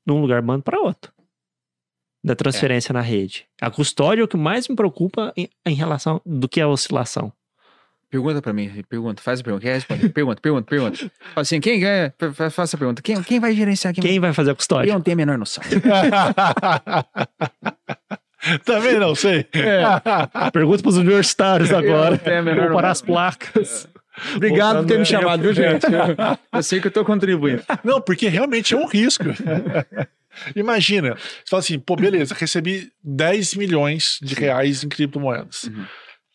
num 0.07 0.21
lugar, 0.21 0.43
mando 0.43 0.63
para 0.63 0.81
outro. 0.81 1.13
Da 2.23 2.35
transferência 2.35 2.93
na 2.93 3.01
rede. 3.01 3.47
A 3.61 3.71
custódia 3.71 4.21
é 4.23 4.25
o 4.25 4.29
que 4.29 4.37
mais 4.37 4.69
me 4.69 4.77
preocupa 4.77 5.33
em, 5.37 5.49
em 5.65 5.75
relação 5.75 6.21
do 6.27 6.49
que 6.49 6.61
a 6.61 6.69
oscilação. 6.69 7.33
Pergunta 8.11 8.43
pra 8.43 8.53
mim, 8.53 8.69
pergunta, 8.89 9.23
faz 9.23 9.39
a 9.41 9.43
pergunta. 9.45 9.63
Quer 9.65 9.75
responder? 9.75 10.09
Pergunta, 10.09 10.41
pergunta, 10.41 10.67
pergunta. 10.69 10.99
Fala 10.99 11.11
assim, 11.43 11.61
quem 11.61 11.81
fa- 12.35 12.51
Faça 12.51 12.77
a 12.77 12.79
pergunta. 12.79 13.01
Quem, 13.01 13.23
quem 13.23 13.39
vai 13.39 13.55
gerenciar? 13.55 13.95
Quem, 13.95 14.03
Quem 14.03 14.19
vai 14.19 14.33
fazer 14.33 14.51
a 14.51 14.53
Eu 14.53 14.57
custódia? 14.57 14.93
não 14.93 15.01
tenho 15.01 15.15
a 15.15 15.19
menor 15.19 15.39
noção. 15.39 15.63
Também 18.65 18.99
não 18.99 19.15
sei. 19.15 19.47
Pergunta 20.53 20.83
pros 20.83 20.97
universitários 20.97 21.71
agora. 21.73 22.11
não 22.13 22.19
tenho 22.19 22.39
a 22.39 22.43
menor 22.43 22.69
Comparar 22.69 22.91
as 22.91 23.03
placas. 23.03 23.87
Obrigado 24.35 24.79
por 24.79 24.87
ter 24.87 24.99
me 24.99 25.05
chamado, 25.05 25.43
viu, 25.43 25.55
gente? 25.55 25.85
Eu, 25.87 26.39
eu 26.59 26.63
sei 26.63 26.81
que 26.81 26.87
eu 26.89 26.91
tô 26.91 27.05
contribuindo. 27.05 27.63
Não, 27.85 28.01
porque 28.01 28.29
realmente 28.29 28.75
é 28.75 28.77
um 28.77 28.87
risco. 28.87 29.25
Imagina, 30.57 31.15
você 31.17 31.49
fala 31.49 31.61
assim, 31.61 31.79
pô, 31.79 31.97
beleza, 31.97 32.35
recebi 32.39 32.91
10 33.03 33.55
milhões 33.55 34.19
de 34.23 34.35
reais 34.35 34.83
em 34.85 34.89
criptomoedas. 34.89 35.65
Uhum. 35.65 35.85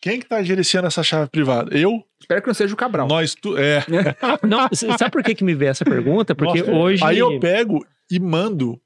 Quem 0.06 0.20
que 0.20 0.26
tá 0.26 0.40
gerenciando 0.40 0.86
essa 0.86 1.02
chave 1.02 1.28
privada? 1.28 1.76
Eu? 1.76 2.00
Espero 2.20 2.40
que 2.40 2.46
não 2.46 2.54
seja 2.54 2.72
o 2.72 2.76
Cabral. 2.76 3.08
Nós, 3.08 3.34
tu, 3.34 3.58
é. 3.58 3.84
Não, 4.46 4.68
sabe 4.96 5.10
por 5.10 5.20
que, 5.20 5.34
que 5.34 5.42
me 5.42 5.52
veio 5.52 5.70
essa 5.72 5.84
pergunta? 5.84 6.32
Porque 6.32 6.60
Nossa, 6.60 6.70
hoje. 6.70 7.02
Aí 7.04 7.18
eu 7.18 7.40
pego 7.40 7.84
e 8.08 8.20
mando 8.20 8.80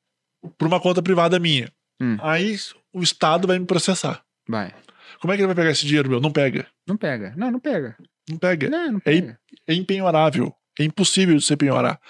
para 0.57 0.67
uma 0.67 0.81
conta 0.81 1.03
privada 1.03 1.39
minha. 1.39 1.71
Hum. 2.01 2.17
Aí 2.23 2.57
o 2.91 3.03
Estado 3.03 3.47
vai 3.47 3.59
me 3.59 3.67
processar. 3.67 4.23
Vai. 4.49 4.73
Como 5.21 5.31
é 5.31 5.37
que 5.37 5.43
ele 5.43 5.49
vai 5.49 5.57
pegar 5.57 5.73
esse 5.73 5.85
dinheiro, 5.85 6.09
meu? 6.09 6.23
Não 6.23 6.33
pega. 6.33 6.67
Não 6.89 6.97
pega. 6.97 7.35
Não, 7.37 7.51
não 7.51 7.61
pega. 7.61 7.97
Não 8.27 8.39
pega. 8.39 8.71
Não, 8.71 8.93
não 8.93 8.99
É 8.99 9.01
pega. 9.01 9.39
É 9.69 9.75
impenhorável. 9.75 10.55
É 10.79 10.85
impossível 10.85 11.37
de 11.37 11.45
você 11.45 11.55
penhorar. 11.55 12.01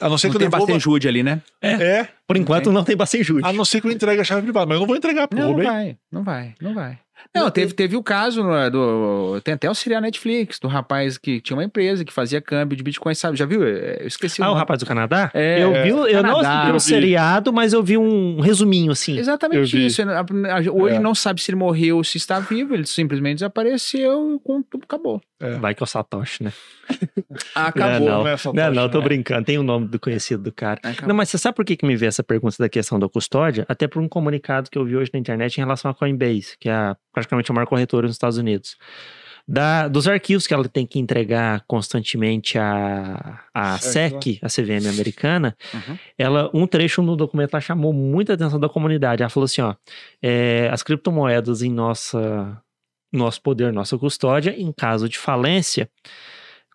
A 0.00 0.08
não 0.08 0.16
ser 0.16 0.28
Não 0.28 0.32
que 0.32 0.36
eu 0.36 0.40
tem 0.40 0.48
devolva... 0.48 0.66
bastante 0.66 0.84
jude 0.84 1.08
ali, 1.08 1.24
né? 1.24 1.42
É, 1.60 2.06
Por 2.28 2.36
enquanto 2.36 2.70
não 2.70 2.84
tem 2.84 2.96
bastante 2.96 3.24
juros. 3.24 3.42
a 3.42 3.52
não 3.52 3.64
ser 3.64 3.80
que 3.80 3.88
eu 3.88 3.90
entregue 3.90 4.20
a 4.20 4.24
chave 4.24 4.42
privada. 4.42 4.66
Mas 4.66 4.76
eu 4.76 4.80
não 4.80 4.86
vou 4.86 4.94
entregar 4.94 5.26
pro 5.26 5.36
Não, 5.36 5.48
não 5.52 5.64
vai. 5.64 5.98
Não 6.12 6.22
vai. 6.22 6.54
Não 6.60 6.74
vai. 6.74 7.00
Não, 7.34 7.50
teve, 7.50 7.72
teve 7.74 7.96
o 7.96 8.02
caso 8.02 8.42
no- 8.42 8.70
do. 8.70 9.40
Tem 9.42 9.54
até 9.54 9.70
o 9.70 9.74
serial 9.74 10.00
Netflix, 10.02 10.58
do 10.58 10.68
rapaz 10.68 11.16
que 11.18 11.40
tinha 11.40 11.56
uma 11.56 11.64
empresa 11.64 12.04
que 12.04 12.12
fazia 12.12 12.40
câmbio 12.40 12.76
de 12.76 12.82
Bitcoin, 12.82 13.14
sabe? 13.14 13.36
Já 13.36 13.46
viu? 13.46 13.62
É, 13.66 13.98
Eu 14.02 14.06
esqueci 14.06 14.42
Ah, 14.42 14.46
o 14.46 14.48
nome. 14.48 14.60
rapaz 14.60 14.80
do 14.80 14.86
Canadá? 14.86 15.30
É, 15.34 15.62
eu 15.62 15.72
vi, 15.82 15.92
o- 15.92 16.06
eu 16.06 16.22
não 16.22 16.34
Canadá. 16.36 16.50
assisti 16.50 16.68
Eu 16.70 16.74
um 16.76 16.78
seriado, 16.80 17.52
mas 17.52 17.72
eu 17.72 17.82
vi 17.82 17.96
um 17.98 18.40
resuminho 18.40 18.92
assim. 18.92 19.16
Exatamente 19.18 19.86
isso. 19.86 20.02
Hoje 20.72 20.96
É. 20.96 21.00
não 21.00 21.14
sabe 21.14 21.40
se 21.40 21.50
ele 21.50 21.56
morreu 21.58 21.96
ou 21.96 22.04
se 22.04 22.18
está 22.18 22.38
vivo, 22.40 22.74
ele 22.74 22.86
simplesmente 22.86 23.36
desapareceu 23.36 24.36
e 24.36 24.38
com 24.40 24.62
tudo 24.62 24.84
acabou. 24.84 25.20
Vai 25.60 25.74
que 25.74 25.82
é 25.82 25.84
o 25.84 25.86
Satoshi, 25.86 26.44
né? 26.44 26.52
Acabou. 27.54 28.08
Não, 28.08 28.18
não 28.20 28.26
é 28.28 28.30
Não, 28.32 28.38
Satoshi, 28.38 28.70
não, 28.76 28.88
tô 28.88 28.98
né? 28.98 29.04
brincando. 29.04 29.44
Tem 29.44 29.58
o 29.58 29.62
nome 29.62 29.88
do 29.88 29.98
conhecido 29.98 30.42
do 30.42 30.52
cara. 30.52 30.78
Acabou. 30.82 31.08
Não, 31.08 31.14
mas 31.16 31.28
você 31.30 31.38
sabe 31.38 31.56
por 31.56 31.64
que, 31.64 31.76
que 31.76 31.86
me 31.86 31.96
veio 31.96 32.08
essa 32.08 32.22
pergunta 32.22 32.56
da 32.58 32.68
questão 32.68 32.98
da 32.98 33.08
custódia? 33.08 33.64
Até 33.68 33.88
por 33.88 34.00
um 34.00 34.08
comunicado 34.08 34.70
que 34.70 34.78
eu 34.78 34.84
vi 34.84 34.96
hoje 34.96 35.10
na 35.12 35.18
internet 35.18 35.56
em 35.56 35.60
relação 35.60 35.90
à 35.90 35.94
Coinbase, 35.94 36.56
que 36.60 36.68
é 36.68 36.72
a- 36.72 36.96
praticamente 37.12 37.50
a 37.50 37.54
maior 37.54 37.66
corretora 37.66 38.06
nos 38.06 38.16
Estados 38.16 38.38
Unidos. 38.38 38.76
Da, 39.46 39.88
dos 39.88 40.06
arquivos 40.06 40.46
que 40.46 40.54
ela 40.54 40.68
tem 40.68 40.86
que 40.86 41.00
entregar 41.00 41.64
constantemente 41.66 42.56
à, 42.58 43.40
à 43.52 43.76
Certo. 43.76 44.22
SEC, 44.22 44.38
a 44.40 44.46
CVM 44.48 44.88
americana, 44.88 45.56
Uhum. 45.74 45.98
ela, 46.16 46.50
um 46.54 46.64
trecho 46.64 47.02
no 47.02 47.16
documento 47.16 47.60
chamou 47.60 47.92
muita 47.92 48.34
atenção 48.34 48.60
da 48.60 48.68
comunidade. 48.68 49.22
Ela 49.22 49.30
falou 49.30 49.46
assim: 49.46 49.60
ó, 49.60 49.74
é, 50.22 50.68
as 50.72 50.84
criptomoedas 50.84 51.60
em 51.60 51.72
nossa, 51.72 52.56
nosso 53.12 53.42
poder, 53.42 53.72
nossa 53.72 53.98
custódia, 53.98 54.54
em 54.56 54.70
caso 54.72 55.08
de 55.08 55.18
falência, 55.18 55.90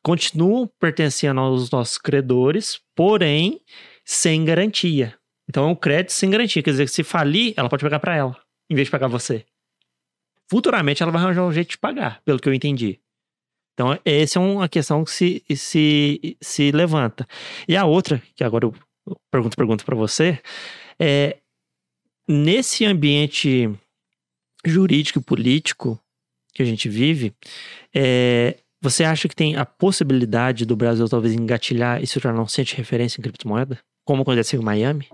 continuam 0.04 0.69
pertencendo 0.80 1.39
aos 1.39 1.71
nossos 1.71 1.97
credores, 1.97 2.80
porém 2.95 3.62
sem 4.06 4.43
garantia. 4.43 5.15
Então 5.50 5.63
é 5.63 5.67
um 5.71 5.76
crédito 5.76 6.12
sem 6.12 6.30
garantia. 6.30 6.62
Quer 6.62 6.71
dizer, 6.71 6.84
que 6.86 6.91
se 6.91 7.04
falir, 7.04 7.54
ela 7.56 7.69
pode 7.69 7.84
pegar 7.84 8.00
para 8.00 8.15
ela, 8.15 8.38
em 8.69 8.76
vez 8.76 8.88
de 8.88 8.91
pagar 8.91 9.08
você. 9.08 9.45
Futuramente 10.49 11.03
ela 11.03 11.12
vai 11.12 11.21
arranjar 11.21 11.43
um 11.43 11.51
jeito 11.51 11.71
de 11.71 11.77
pagar, 11.77 12.21
pelo 12.23 12.39
que 12.39 12.47
eu 12.47 12.53
entendi. 12.53 12.99
Então, 13.73 13.97
essa 14.03 14.39
é 14.39 14.41
uma 14.41 14.67
questão 14.67 15.03
que 15.03 15.12
se, 15.12 15.43
se, 15.55 16.38
se 16.41 16.71
levanta. 16.71 17.27
E 17.67 17.75
a 17.77 17.86
outra, 17.86 18.21
que 18.36 18.43
agora 18.43 18.65
eu 18.65 18.73
pergunto, 19.29 19.55
pergunto 19.55 19.86
para 19.86 19.95
você, 19.95 20.41
é 20.99 21.38
nesse 22.27 22.86
ambiente 22.86 23.69
jurídico 24.65 25.19
e 25.19 25.23
político 25.23 25.99
que 26.53 26.63
a 26.63 26.65
gente 26.65 26.89
vive, 26.89 27.33
é, 27.93 28.57
você 28.81 29.03
acha 29.03 29.27
que 29.27 29.36
tem 29.36 29.55
a 29.55 29.65
possibilidade 29.65 30.65
do 30.65 30.75
Brasil 30.75 31.07
talvez 31.07 31.33
engatilhar 31.33 32.01
e 32.01 32.07
se 32.07 32.19
tornar 32.19 32.41
um 32.41 32.47
centro 32.47 32.71
de 32.71 32.77
referência 32.77 33.19
em 33.19 33.23
criptomoeda? 33.23 33.79
Como 34.03 34.23
aconteceu 34.23 34.60
em 34.60 34.65
Miami? 34.65 35.07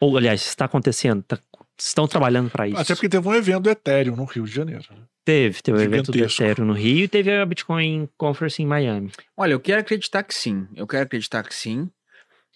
Ou, 0.00 0.16
aliás, 0.16 0.40
está 0.46 0.64
acontecendo, 0.64 1.22
tá- 1.22 1.38
estão 1.78 2.06
trabalhando 2.08 2.50
para 2.50 2.66
isso. 2.68 2.78
Até 2.80 2.94
porque 2.94 3.08
teve 3.08 3.26
um 3.28 3.34
evento 3.34 3.62
do 3.62 3.70
Ethereum 3.70 4.16
no 4.16 4.24
Rio 4.24 4.44
de 4.44 4.52
Janeiro. 4.52 4.84
né? 4.90 4.96
Teve, 5.24 5.62
teve 5.62 5.78
o 5.78 5.80
evento 5.80 6.10
do. 6.10 6.18
Ethereum 6.18 6.64
no 6.66 6.72
Rio 6.72 7.04
e 7.04 7.08
teve 7.08 7.30
a 7.30 7.44
Bitcoin 7.44 8.08
Conference 8.16 8.62
em 8.62 8.66
Miami. 8.66 9.10
Olha, 9.36 9.52
eu 9.52 9.60
quero 9.60 9.80
acreditar 9.80 10.22
que 10.22 10.34
sim. 10.34 10.66
Eu 10.74 10.86
quero 10.86 11.02
acreditar 11.04 11.42
que 11.42 11.54
sim. 11.54 11.88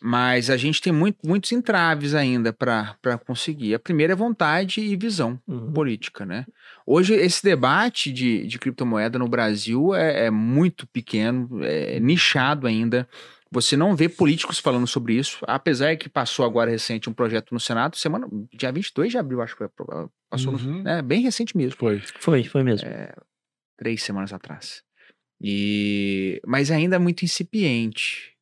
Mas 0.04 0.50
a 0.50 0.56
gente 0.56 0.82
tem 0.82 0.92
muito- 0.92 1.18
muitos 1.24 1.52
entraves 1.52 2.12
ainda 2.12 2.52
para 2.52 2.96
conseguir. 3.24 3.72
A 3.74 3.78
primeira 3.78 4.14
é 4.14 4.16
vontade 4.16 4.80
e 4.80 4.96
visão 4.96 5.38
Uhum. 5.46 5.72
política, 5.72 6.26
né? 6.26 6.44
Hoje, 6.84 7.14
esse 7.14 7.40
debate 7.44 8.10
de, 8.10 8.44
de 8.44 8.58
criptomoeda 8.58 9.16
no 9.16 9.28
Brasil 9.28 9.94
é, 9.94 10.26
é 10.26 10.30
muito 10.30 10.88
pequeno, 10.88 11.60
é 11.62 12.00
nichado 12.00 12.66
ainda. 12.66 13.08
Você 13.52 13.76
não 13.76 13.94
vê 13.94 14.08
políticos 14.08 14.58
falando 14.58 14.86
sobre 14.86 15.14
isso, 15.14 15.38
apesar 15.46 15.94
que 15.96 16.08
passou 16.08 16.42
agora 16.44 16.70
recente 16.70 17.10
um 17.10 17.12
projeto 17.12 17.52
no 17.52 17.60
Senado, 17.60 17.96
semana, 17.96 18.26
dia 18.52 18.72
22 18.72 19.10
de 19.12 19.18
abril, 19.18 19.42
acho 19.42 19.52
que 19.54 19.58
foi, 19.58 19.68
passou, 20.30 20.52
no- 20.52 20.58
Uhum. 20.58 20.82
né, 20.82 21.02
bem 21.02 21.20
recente 21.20 21.54
mesmo 21.56 21.76
Foi. 21.78 22.02
Foi, 22.18 22.42
foi 22.44 22.62
mesmo. 22.62 22.88
três 23.78 24.02
semanas 24.02 24.32
atrás. 24.32 24.82
E 25.40 26.40
mas 26.46 26.70
ainda 26.70 26.96
é 26.96 26.98
muito 26.98 27.24
incipiente. 27.24 28.32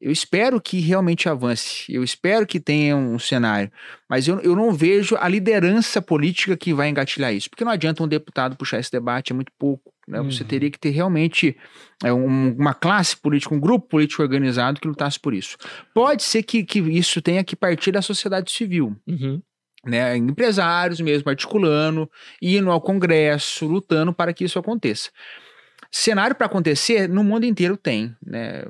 Eu 0.00 0.10
espero 0.10 0.60
que 0.60 0.80
realmente 0.80 1.28
avance. 1.28 1.92
Eu 1.92 2.02
espero 2.02 2.46
que 2.46 2.58
tenha 2.58 2.96
um 2.96 3.18
cenário. 3.18 3.70
Mas 4.10 4.26
eu, 4.26 4.40
eu 4.40 4.56
não 4.56 4.72
vejo 4.72 5.16
a 5.16 5.28
liderança 5.28 6.02
política 6.02 6.56
que 6.56 6.72
vai 6.74 6.88
engatilhar 6.88 7.32
isso. 7.32 7.48
Porque 7.48 7.64
não 7.64 7.70
adianta 7.72 8.02
um 8.02 8.08
deputado 8.08 8.56
puxar 8.56 8.80
esse 8.80 8.90
debate, 8.90 9.32
é 9.32 9.34
muito 9.34 9.52
pouco. 9.58 9.92
Né? 10.06 10.20
Você 10.22 10.42
Uhum. 10.42 10.48
teria 10.48 10.70
que 10.70 10.78
ter 10.78 10.90
realmente 10.90 11.56
é, 12.04 12.12
um- 12.12 12.54
uma 12.56 12.74
classe 12.74 13.16
política, 13.16 13.54
um 13.54 13.60
grupo 13.60 13.88
político 13.88 14.22
organizado 14.22 14.78
que 14.80 14.86
lutasse 14.86 15.18
por 15.18 15.32
isso. 15.34 15.56
Pode 15.94 16.22
ser 16.22 16.42
que, 16.42 16.62
que 16.62 16.78
isso 16.78 17.22
tenha 17.22 17.42
que 17.42 17.56
partir 17.56 17.90
da 17.92 18.02
sociedade 18.02 18.50
civil 18.50 18.94
Uhum. 19.06 19.40
né, 19.84 20.16
empresários 20.16 21.00
mesmo 21.00 21.28
articulando, 21.30 22.10
indo 22.42 22.70
ao 22.70 22.80
Congresso, 22.80 23.66
lutando 23.66 24.12
para 24.12 24.32
que 24.34 24.44
isso 24.44 24.58
aconteça. 24.58 25.10
Cenário 25.90 26.34
para 26.36 26.46
acontecer 26.46 27.08
no 27.08 27.22
mundo 27.24 27.44
inteiro 27.46 27.76
tem, 27.76 28.14
né? 28.24 28.64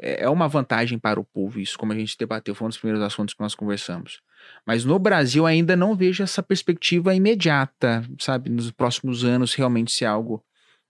É 0.00 0.24
é 0.24 0.28
uma 0.28 0.46
vantagem 0.48 0.98
para 0.98 1.18
o 1.18 1.24
povo 1.24 1.58
isso, 1.60 1.78
como 1.78 1.92
a 1.92 1.96
gente 1.96 2.16
debateu, 2.18 2.54
foi 2.54 2.66
um 2.66 2.68
dos 2.68 2.78
primeiros 2.78 3.02
assuntos 3.02 3.34
que 3.34 3.40
nós 3.40 3.54
conversamos. 3.54 4.20
Mas 4.66 4.84
no 4.84 4.98
Brasil 4.98 5.46
ainda 5.46 5.74
não 5.76 5.94
vejo 5.96 6.22
essa 6.22 6.42
perspectiva 6.42 7.14
imediata, 7.14 8.04
sabe, 8.18 8.48
nos 8.50 8.70
próximos 8.70 9.24
anos 9.24 9.54
realmente 9.54 9.90
ser 9.92 10.04
algo 10.06 10.42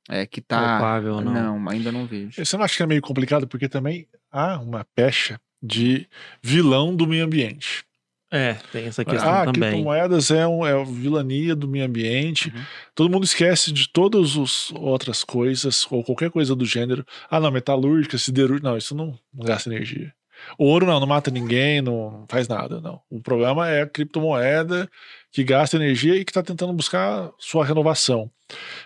é, 0.08 0.26
que 0.26 0.40
tá 0.40 0.58
Palpável 0.58 1.14
ou 1.16 1.20
não. 1.20 1.68
ainda 1.68 1.92
não 1.92 2.06
vejo. 2.06 2.44
Você 2.44 2.56
não 2.56 2.64
acha 2.64 2.76
que 2.76 2.82
é 2.82 2.86
meio 2.86 3.02
complicado? 3.02 3.46
Porque 3.46 3.68
também 3.68 4.08
há 4.32 4.58
uma 4.58 4.84
pecha 4.94 5.40
de 5.62 6.08
vilão 6.42 6.96
do 6.96 7.06
meio 7.06 7.24
ambiente. 7.24 7.84
É, 8.30 8.54
tem 8.70 8.84
essa 8.84 9.04
questão 9.04 9.30
ah, 9.30 9.46
também. 9.46 9.70
criptomoedas 9.70 10.30
é, 10.30 10.46
um, 10.46 10.66
é 10.66 10.72
a 10.72 10.84
vilania 10.84 11.56
do 11.56 11.66
meio 11.66 11.86
ambiente. 11.86 12.52
Uhum. 12.54 12.62
Todo 12.94 13.10
mundo 13.10 13.24
esquece 13.24 13.72
de 13.72 13.88
todas 13.88 14.36
as 14.36 14.70
outras 14.72 15.24
coisas, 15.24 15.86
ou 15.90 16.04
qualquer 16.04 16.30
coisa 16.30 16.54
do 16.54 16.66
gênero. 16.66 17.06
Ah, 17.30 17.40
não, 17.40 17.50
metalúrgica, 17.50 18.18
siderúrgica. 18.18 18.68
Não, 18.68 18.76
isso 18.76 18.94
não, 18.94 19.18
não 19.32 19.46
gasta 19.46 19.70
energia. 19.70 20.12
O 20.58 20.64
ouro 20.66 20.86
não, 20.86 20.98
não 21.00 21.06
mata 21.06 21.30
ninguém, 21.30 21.80
não 21.80 22.24
faz 22.28 22.48
nada, 22.48 22.80
não. 22.80 23.00
O 23.10 23.20
problema 23.20 23.68
é 23.68 23.82
a 23.82 23.86
criptomoeda 23.86 24.88
que 25.32 25.42
gasta 25.44 25.76
energia 25.76 26.16
e 26.16 26.24
que 26.24 26.30
está 26.30 26.42
tentando 26.42 26.72
buscar 26.72 27.30
sua 27.38 27.64
renovação. 27.64 28.30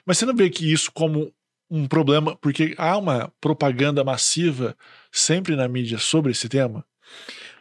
Mas 0.05 0.19
você 0.19 0.27
não 0.27 0.35
vê 0.35 0.49
que 0.51 0.71
isso 0.73 0.91
como 0.93 1.33
um 1.71 1.87
problema, 1.87 2.37
porque 2.37 2.75
há 2.77 2.97
uma 2.99 3.33
propaganda 3.41 4.05
massiva 4.05 4.77
sempre 5.11 5.57
na 5.57 5.67
mídia 5.69 5.99
sobre 5.99 6.33
esse 6.33 6.49
tema? 6.49 6.85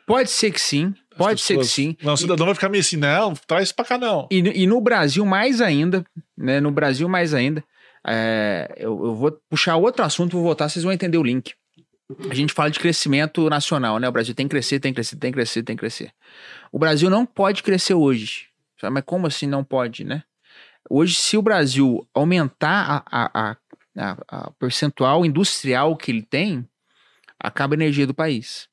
Pode 0.06 0.30
ser 0.30 0.51
que 0.51 0.60
sim, 0.60 0.93
As 1.12 1.17
pode 1.17 1.41
ser 1.41 1.54
que 1.54 1.60
pessoas- 1.60 1.71
sim. 1.71 1.95
Não, 2.01 2.13
o 2.13 2.17
cidadão 2.17 2.45
vai 2.45 2.56
ficar 2.56 2.67
meio 2.69 2.82
assim, 2.82 2.97
não, 2.97 3.34
traz 3.47 3.71
pra 3.71 3.86
cá 3.86 3.97
não. 3.97 4.27
E, 4.32 4.41
no- 4.41 4.49
e 4.51 4.67
no 4.67 4.82
Brasil 4.82 5.25
mais 5.25 5.62
ainda, 5.62 6.04
né? 6.38 6.60
No 6.60 6.71
Brasil 6.71 7.08
mais 7.08 7.34
ainda, 7.34 7.63
é, 8.06 8.73
eu, 8.77 8.99
eu 9.06 9.15
vou 9.15 9.32
puxar 9.49 9.75
outro 9.77 10.04
assunto, 10.04 10.34
vou 10.34 10.43
voltar, 10.43 10.67
vocês 10.67 10.84
vão 10.84 10.91
entender 10.91 11.17
o 11.17 11.23
link. 11.23 11.54
A 12.30 12.34
gente 12.34 12.54
fala 12.54 12.69
de 12.69 12.80
crescimento 12.80 13.50
nacional, 13.50 14.00
né? 14.00 14.08
O 14.08 14.12
Brasil 14.12 14.34
tem 14.34 14.47
que 14.47 14.52
crescer, 14.52 14.80
tem 14.80 14.91
que 14.91 14.95
crescer, 14.95 15.15
tem 15.15 15.32
que 15.32 15.36
crescer, 15.36 15.63
tem 15.63 15.76
que 15.76 15.80
crescer. 15.80 16.12
O 16.71 16.80
Brasil 16.80 17.10
não 17.10 17.26
pode 17.26 17.63
crescer 17.63 17.93
hoje. 17.93 18.47
Sabe? 18.80 18.93
Mas 18.93 19.04
como 19.06 19.28
assim 19.28 19.45
não 19.45 19.63
pode, 19.63 20.04
né? 20.04 20.24
Hoje, 20.89 21.13
se 21.13 21.38
o 21.38 21.41
Brasil 21.41 22.08
aumentar 22.13 23.06
a, 23.12 23.24
a, 23.24 23.50
a, 23.50 23.58
a, 23.97 24.17
a 24.28 24.52
percentual 24.52 25.26
industrial 25.26 25.95
que 25.95 26.12
ele 26.12 26.24
tem, 26.24 26.67
acaba 27.39 27.76
a 27.76 27.78
energia 27.78 28.08
do 28.08 28.13
país. 28.13 28.67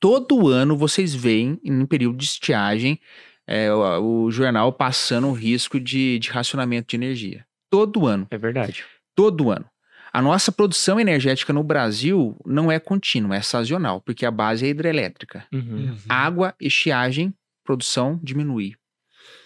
Todo 0.00 0.48
ano 0.48 0.76
vocês 0.76 1.14
veem, 1.14 1.60
em 1.62 1.72
um 1.72 1.86
período 1.86 2.16
de 2.16 2.24
estiagem, 2.24 2.98
é, 3.46 3.72
o, 3.72 4.24
o 4.24 4.30
jornal 4.30 4.72
passando 4.72 5.28
o 5.28 5.32
risco 5.32 5.78
de, 5.78 6.18
de 6.18 6.30
racionamento 6.30 6.88
de 6.88 6.96
energia. 6.96 7.46
Todo 7.68 8.06
ano. 8.06 8.26
É 8.30 8.38
verdade. 8.38 8.84
Todo 9.14 9.50
ano. 9.50 9.66
A 10.12 10.20
nossa 10.20 10.50
produção 10.50 10.98
energética 10.98 11.52
no 11.52 11.62
Brasil 11.62 12.36
não 12.44 12.70
é 12.70 12.78
contínua, 12.78 13.36
é 13.36 13.42
sazonal, 13.42 14.00
porque 14.00 14.26
a 14.26 14.30
base 14.30 14.66
é 14.66 14.68
hidrelétrica. 14.68 15.46
Uhum. 15.52 15.96
Água, 16.08 16.54
estiagem, 16.60 17.32
produção 17.64 18.18
diminui. 18.22 18.74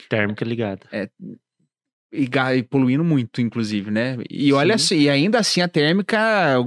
Térmica 0.09 0.45
ligada. 0.45 0.87
E, 2.13 2.27
ga- 2.27 2.55
e 2.55 2.63
poluindo 2.63 3.03
muito, 3.03 3.41
inclusive, 3.41 3.91
né? 3.91 4.17
E 4.31 4.53
olha, 4.53 4.79
Sim. 4.79 4.95
assim, 4.95 5.05
e 5.05 5.11
ainda 5.11 5.39
assim 5.41 5.61
a 5.61 5.67
térmica 5.69 6.19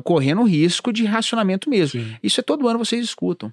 correndo 0.03 0.43
risco 0.43 0.91
de 0.91 1.05
racionamento 1.05 1.69
mesmo. 1.69 2.01
Sim. 2.01 2.15
Isso 2.21 2.41
é 2.41 2.43
todo 2.43 2.67
ano 2.67 2.77
vocês 2.79 3.03
escutam. 3.03 3.51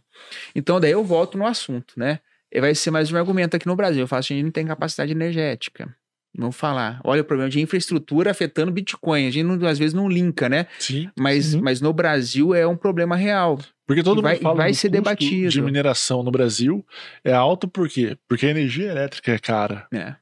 Então, 0.56 0.80
daí 0.80 0.90
eu 0.90 1.04
volto 1.04 1.38
no 1.38 1.46
assunto, 1.46 1.94
né? 1.96 2.18
E 2.50 2.60
vai 2.60 2.74
ser 2.74 2.90
mais 2.90 3.12
um 3.12 3.16
argumento 3.16 3.54
aqui 3.56 3.66
no 3.66 3.76
Brasil. 3.76 4.02
Eu 4.02 4.08
falo 4.08 4.20
assim, 4.20 4.34
a 4.34 4.36
gente 4.38 4.44
não 4.46 4.50
tem 4.52 4.66
capacidade 4.66 5.12
energética. 5.12 5.94
Vamos 6.36 6.56
falar. 6.56 7.00
Olha 7.04 7.22
o 7.22 7.24
problema 7.24 7.48
de 7.48 7.60
infraestrutura 7.60 8.30
afetando 8.30 8.72
Bitcoin. 8.72 9.26
A 9.26 9.30
gente 9.30 9.44
não- 9.44 9.68
às 9.68 9.78
vezes 9.78 9.94
não 9.94 10.08
linka, 10.08 10.48
né? 10.48 10.66
Sim. 10.78 11.08
Mas, 11.16 11.54
Uhum. 11.54 11.62
mas 11.62 11.80
no 11.80 11.92
Brasil 11.92 12.52
é 12.54 12.66
um 12.66 12.76
problema 12.76 13.14
real. 13.14 13.58
Porque 13.86 14.02
todo 14.02 14.20
E 14.20 14.22
vai- 14.22 14.34
mundo 14.34 14.42
fala 14.42 14.56
vai 14.56 14.74
ser 14.74 14.88
debatido. 14.88 15.48
de 15.50 15.62
mineração 15.62 16.22
no 16.22 16.30
Brasil 16.30 16.84
é 17.22 17.32
alto 17.32 17.68
por 17.68 17.88
quê? 17.88 18.16
Porque 18.28 18.46
a 18.46 18.50
energia 18.50 18.90
elétrica 18.90 19.32
é 19.32 19.38
cara. 19.38 19.86
né? 19.92 20.16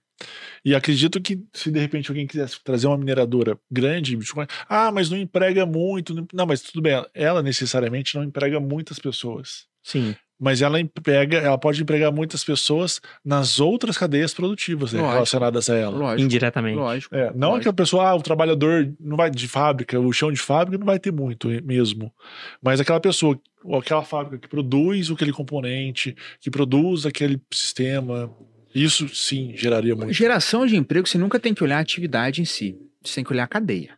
E 0.64 0.75
acredito 0.75 1.20
que 1.20 1.42
se 1.53 1.70
de 1.72 1.81
repente 1.81 2.09
alguém 2.09 2.27
quisesse 2.27 2.62
trazer 2.62 2.87
uma 2.87 2.96
mineradora 2.98 3.59
grande, 3.70 4.16
Bitcoin, 4.16 4.46
ah, 4.68 4.92
mas 4.92 5.11
não 5.11 5.16
emprega 5.18 5.66
muito. 5.66 6.14
não- 6.14 6.27
Não, 6.33 6.46
mas 6.46 6.61
tudo 6.62 6.81
bem, 6.81 7.05
ela 7.14 7.42
necessariamente 7.42 8.14
não 8.16 8.22
emprega 8.22 8.61
muitas 8.61 8.98
pessoas. 9.01 9.64
Sim. 9.83 10.14
Mas 10.42 10.61
ela 10.61 10.81
emprega, 10.81 11.38
ela 11.38 11.57
pode 11.57 11.81
empregar 11.81 12.11
muitas 12.11 12.42
pessoas 12.42 13.00
nas 13.24 13.61
outras 13.61 13.96
cadeias 13.96 14.35
produtivas 14.35 14.92
né, 14.92 14.98
Lógico. 14.98 15.14
relacionadas 15.14 15.70
a 15.70 15.76
ela. 15.76 15.96
Lógico. 15.96 16.22
Indiretamente. 16.22 16.76
Lógico. 16.76 17.14
É, 17.14 17.26
não 17.33 17.50
Lógico. 17.50 17.61
aquela 17.61 17.72
pessoa, 17.74 18.09
ah, 18.09 18.16
o 18.16 18.20
trabalhador 18.20 18.92
não 18.98 19.16
vai 19.16 19.31
de 19.31 19.46
fábrica, 19.46 20.00
o 20.00 20.12
chão 20.12 20.33
de 20.33 20.40
fábrica 20.40 20.76
não 20.76 20.85
vai 20.85 20.98
ter 20.98 21.12
muito 21.12 21.46
mesmo. 21.62 22.12
Mas 22.61 22.81
aquela 22.81 22.98
pessoa, 22.98 23.38
ou 23.62 23.78
aquela 23.78 24.02
fábrica 24.02 24.37
que 24.37 24.48
produz 24.48 25.12
aquele 25.12 25.33
componente, 25.33 26.16
que 26.40 26.50
produz 26.50 27.07
aquele 27.07 27.40
sistema, 27.52 28.28
isso 28.74 29.09
sim 29.14 29.52
geraria 29.55 29.94
muito. 29.94 30.12
Geração 30.12 30.66
de 30.66 30.74
emprego, 30.74 31.07
você 31.07 31.18
nunca 31.18 31.38
tem 31.38 31.55
que 31.55 31.62
olhar 31.62 31.76
a 31.76 31.81
atividade 31.81 32.42
em 32.42 32.44
si. 32.44 32.76
Você 33.00 33.14
tem 33.14 33.24
que 33.24 33.33
olhar 33.33 33.44
a 33.44 33.48
cadeia. 33.48 33.90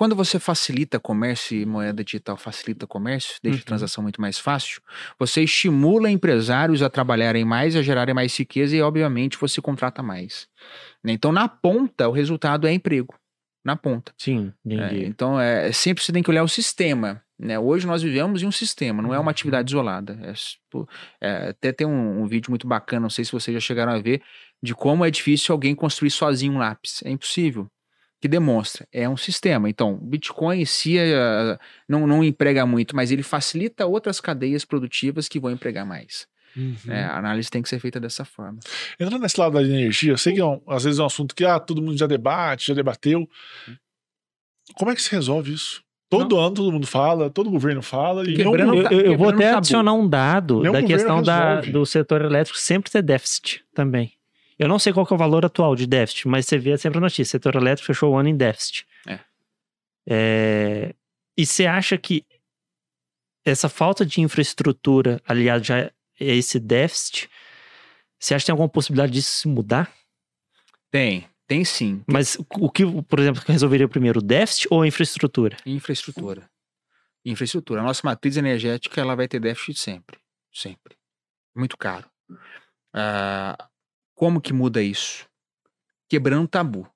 Quando 0.00 0.16
você 0.16 0.38
facilita 0.40 0.98
comércio 0.98 1.54
e 1.54 1.66
moeda 1.66 2.02
digital 2.02 2.34
facilita 2.34 2.86
comércio, 2.86 3.34
deixa 3.42 3.58
Uhum. 3.58 3.62
a 3.64 3.66
transação 3.66 4.02
muito 4.02 4.18
mais 4.18 4.38
fácil, 4.38 4.80
você 5.18 5.42
estimula 5.42 6.10
empresários 6.10 6.80
a 6.82 6.88
trabalharem 6.88 7.44
mais, 7.44 7.76
a 7.76 7.82
gerarem 7.82 8.14
mais 8.14 8.34
riqueza 8.34 8.74
e, 8.74 8.80
obviamente, 8.80 9.36
você 9.36 9.60
contrata 9.60 10.02
mais. 10.02 10.48
né? 11.04 11.12
Então, 11.12 11.30
na 11.30 11.46
ponta, 11.46 12.08
o 12.08 12.12
resultado 12.12 12.66
é 12.66 12.72
emprego. 12.72 13.14
Na 13.62 13.76
ponta. 13.76 14.14
Sim, 14.16 14.54
É, 14.66 14.72
entendi. 14.74 15.04
então, 15.04 15.38
é, 15.38 15.68
é 15.68 15.72
sempre 15.72 16.02
você 16.02 16.10
tem 16.14 16.22
que 16.22 16.30
olhar 16.30 16.44
o 16.44 16.48
sistema. 16.48 17.22
Né? 17.38 17.58
Hoje 17.58 17.86
nós 17.86 18.02
vivemos 18.02 18.42
em 18.42 18.46
um 18.46 18.52
sistema, 18.52 19.02
não 19.02 19.12
é 19.12 19.16
Uhum. 19.18 19.22
uma 19.24 19.30
atividade 19.30 19.70
isolada. 19.70 20.18
É, 20.22 20.32
é, 21.20 21.48
até 21.50 21.72
tem 21.72 21.86
um, 21.86 22.22
um 22.22 22.26
vídeo 22.26 22.50
muito 22.50 22.66
bacana, 22.66 23.02
não 23.02 23.10
sei 23.10 23.26
se 23.26 23.32
vocês 23.32 23.54
já 23.54 23.60
chegaram 23.60 23.92
a 23.92 23.98
ver, 23.98 24.22
de 24.62 24.74
como 24.74 25.04
é 25.04 25.10
difícil 25.10 25.52
alguém 25.52 25.74
construir 25.74 26.10
sozinho 26.10 26.54
um 26.54 26.58
lápis. 26.58 27.02
É 27.04 27.10
impossível. 27.10 27.68
Que 28.20 28.28
demonstra, 28.28 28.86
é 28.92 29.08
um 29.08 29.16
sistema. 29.16 29.68
Então, 29.70 29.94
o 29.94 29.96
Bitcoin 29.96 30.60
em 30.60 30.64
si 30.66 30.98
é, 30.98 31.58
não, 31.88 32.06
não 32.06 32.22
emprega 32.22 32.66
muito, 32.66 32.94
mas 32.94 33.10
ele 33.10 33.22
facilita 33.22 33.86
outras 33.86 34.20
cadeias 34.20 34.64
produtivas 34.64 35.26
que 35.26 35.40
vão 35.40 35.50
empregar 35.50 35.86
mais. 35.86 36.26
Uhum. 36.56 36.74
né? 36.84 37.04
A 37.04 37.16
análise 37.16 37.48
tem 37.48 37.62
que 37.62 37.68
ser 37.68 37.78
feita 37.78 38.00
dessa 38.00 38.24
forma. 38.24 38.58
Entrando 38.98 39.22
nesse 39.22 39.38
lado 39.40 39.52
da 39.54 39.62
energia, 39.62 40.12
eu 40.12 40.18
sei 40.18 40.34
que 40.34 40.40
é 40.40 40.44
um- 40.44 40.60
às 40.68 40.82
vezes 40.84 40.98
é 40.98 41.02
um 41.02 41.06
assunto 41.06 41.34
que 41.34 41.44
ah, 41.44 41.60
todo 41.60 41.80
mundo 41.80 41.96
já 41.96 42.06
debate, 42.08 42.66
já 42.68 42.74
debateu. 42.74 43.26
Como 44.74 44.90
é 44.90 44.94
que 44.94 45.00
se 45.02 45.10
resolve 45.10 45.52
isso? 45.54 45.82
Todo 46.10 46.38
ano 46.38 46.56
todo 46.56 46.72
mundo 46.72 46.88
fala, 46.88 47.30
todo 47.30 47.48
governo 47.50 47.80
fala, 47.82 48.28
e 48.28 48.34
Quebrando- 48.34 48.74
Eu, 48.82 48.90
eu- 48.90 49.00
eu 49.12 49.16
vou 49.16 49.28
até 49.28 49.44
tabu. 49.46 49.58
adicionar 49.58 49.92
um 49.92 50.08
dado 50.08 50.60
Nenhum 50.60 50.72
da 50.72 50.82
questão 50.82 51.22
da, 51.22 51.60
do 51.60 51.86
setor 51.86 52.20
elétrico 52.22 52.58
sempre 52.58 52.90
ter 52.90 53.00
déficit 53.00 53.64
também. 53.72 54.12
Eu 54.60 54.68
não 54.68 54.78
sei 54.78 54.92
qual 54.92 55.06
é 55.10 55.14
o 55.14 55.16
valor 55.16 55.46
atual 55.46 55.74
de 55.74 55.86
déficit, 55.86 56.28
mas 56.28 56.44
você 56.44 56.58
vê 56.58 56.76
sempre 56.76 56.98
a 56.98 57.00
notícia: 57.00 57.24
setor 57.24 57.56
elétrico 57.56 57.86
fechou 57.86 58.12
o 58.12 58.18
ano 58.18 58.28
em 58.28 58.36
déficit. 58.36 58.86
É. 59.08 59.18
É, 60.06 60.94
E 61.34 61.46
você 61.46 61.64
acha 61.64 61.96
que 61.96 62.26
essa 63.42 63.70
falta 63.70 64.04
de 64.04 64.20
infraestrutura, 64.20 65.18
aliado 65.26 65.64
já 65.64 65.86
a 65.86 65.90
esse 66.18 66.60
déficit, 66.60 67.30
você 68.18 68.34
acha 68.34 68.42
que 68.42 68.46
tem 68.48 68.52
alguma 68.52 68.68
possibilidade 68.68 69.12
disso 69.12 69.30
se 69.30 69.48
mudar? 69.48 69.90
Tem, 70.90 71.26
tem 71.46 71.64
sim. 71.64 72.04
Mas 72.06 72.36
o 72.58 72.70
que, 72.70 72.84
por 73.04 73.18
exemplo, 73.18 73.42
resolveria 73.46 73.88
primeiro, 73.88 74.20
o 74.20 74.22
déficit 74.22 74.68
ou 74.70 74.82
a 74.82 74.86
infraestrutura? 74.86 75.56
Infraestrutura. 75.64 76.50
Infraestrutura. 77.24 77.80
A 77.80 77.84
nossa 77.84 78.02
matriz 78.04 78.36
energética 78.36 79.00
ela 79.00 79.14
vai 79.14 79.26
ter 79.26 79.40
déficit 79.40 79.78
sempre. 79.78 80.18
Sempre. 80.52 80.96
Muito 81.56 81.78
caro. 81.78 82.10
Ah, 82.92 83.69
como 84.20 84.38
que 84.38 84.52
muda 84.52 84.82
isso? 84.82 85.26
Quebrando 86.06 86.46
tabu. 86.46 86.86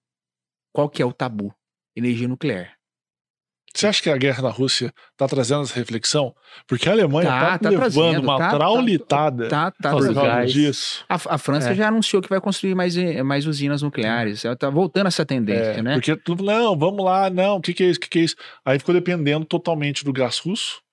Qual 0.71 0.91
que 0.91 1.01
é 1.01 1.07
o 1.07 1.11
tabu? 1.13 1.55
Energia 1.97 2.29
nuclear. 2.29 2.73
Você 3.75 3.87
acha 3.87 4.03
que 4.03 4.11
a 4.11 4.17
guerra 4.19 4.43
na 4.43 4.51
Rússia 4.51 4.93
está 5.13 5.27
trazendo 5.27 5.63
essa 5.63 5.75
reflexão? 5.75 6.35
Porque 6.67 6.87
a 6.87 6.93
Alemanha 6.93 7.31
Tá, 7.31 7.39
está 7.55 7.59
tá 7.61 7.71
levando 7.71 7.93
trazendo, 7.93 8.23
uma 8.23 8.37
tá, 8.39 8.51
tá, 8.51 8.57
traulitada 8.59 9.49
Tá, 9.49 9.71
tá. 9.71 9.91
Por 9.93 10.13
causa 10.15 10.45
disso. 10.45 11.03
A, 11.09 11.15
a 11.15 11.39
França 11.39 11.71
É. 11.71 11.75
já 11.75 11.89
anunciou 11.89 12.21
que 12.21 12.29
vai 12.29 12.43
construir 12.43 12.75
mais, 12.75 12.95
eh, 12.95 13.23
mais 13.23 13.47
usinas 13.47 13.81
nucleares. 13.81 14.45
Ela 14.45 14.55
tá 14.55 14.69
voltando 14.69 15.07
essa 15.07 15.25
tendência, 15.25 15.79
É, 15.79 15.83
né? 15.83 15.95
Porque 15.95 16.15
tudo, 16.17 16.45
não, 16.45 16.79
vamos 16.79 17.03
lá, 17.03 17.31
não, 17.31 17.57
o 17.57 17.61
que, 17.63 17.73
que 17.73 17.85
é 17.85 17.87
isso, 17.87 17.97
o 17.97 18.03
que, 18.03 18.09
que 18.11 18.19
é 18.19 18.23
isso? 18.23 18.37
Aí 18.67 18.79
ficou 18.79 18.95
dependendo 18.95 19.47
totalmente 19.47 20.05
do 20.05 20.13
gás 20.13 20.39
russo. 20.41 20.84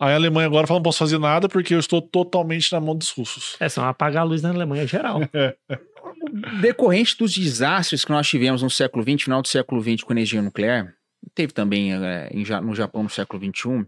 Aí 0.00 0.12
a 0.12 0.14
Alemanha 0.16 0.46
agora 0.46 0.66
fala, 0.66 0.78
não 0.78 0.82
posso 0.84 0.98
fazer 0.98 1.18
nada 1.18 1.48
porque 1.48 1.74
eu 1.74 1.78
estou 1.80 2.00
totalmente 2.00 2.72
na 2.72 2.80
mão 2.80 2.94
dos 2.96 3.10
russos. 3.10 3.56
É, 3.58 3.68
são 3.68 3.84
apagar 3.84 4.22
a 4.22 4.24
luz 4.24 4.42
na 4.42 4.50
Alemanha 4.50 4.86
geral. 4.86 5.20
decorrente 6.60 7.16
dos 7.18 7.34
desastres 7.34 8.04
que 8.04 8.10
nós 8.12 8.28
tivemos 8.28 8.62
no 8.62 8.70
século 8.70 9.02
XX, 9.02 9.24
final 9.24 9.42
do 9.42 9.48
século 9.48 9.82
XX 9.82 10.02
com 10.02 10.12
energia 10.12 10.40
nuclear, 10.42 10.94
teve 11.34 11.52
também 11.52 11.90
em 12.30 12.44
Ja- 12.44 12.60
no 12.60 12.74
Japão 12.74 13.02
no 13.02 13.10
século 13.10 13.42
XXI, 13.42 13.86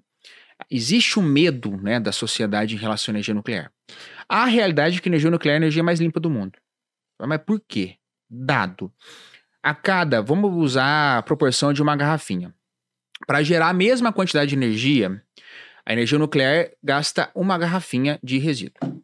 existe 0.70 1.18
um 1.18 1.22
medo 1.22 1.76
né, 1.76 2.00
da 2.00 2.12
sociedade 2.12 2.74
em 2.74 2.78
relação 2.78 3.12
à 3.12 3.14
energia 3.14 3.34
nuclear. 3.34 3.72
A 4.28 4.44
realidade 4.46 4.98
é 4.98 5.00
que 5.00 5.08
a 5.08 5.10
energia 5.10 5.30
nuclear 5.30 5.54
é 5.54 5.56
a 5.56 5.62
energia 5.62 5.82
mais 5.82 6.00
limpa 6.00 6.20
do 6.20 6.30
mundo. 6.30 6.58
Mas 7.20 7.40
por 7.44 7.60
quê? 7.66 7.96
Dado. 8.28 8.92
A 9.62 9.74
cada, 9.74 10.22
vamos 10.22 10.52
usar 10.56 11.18
a 11.18 11.22
proporção 11.22 11.72
de 11.72 11.82
uma 11.82 11.96
garrafinha. 11.96 12.54
Para 13.26 13.42
gerar 13.42 13.68
a 13.68 13.74
mesma 13.74 14.12
quantidade 14.12 14.48
de 14.50 14.54
energia, 14.56 15.22
a 15.84 15.92
energia 15.92 16.18
nuclear 16.18 16.70
gasta 16.82 17.30
uma 17.34 17.56
garrafinha 17.58 18.18
de 18.22 18.38
resíduo. 18.38 19.02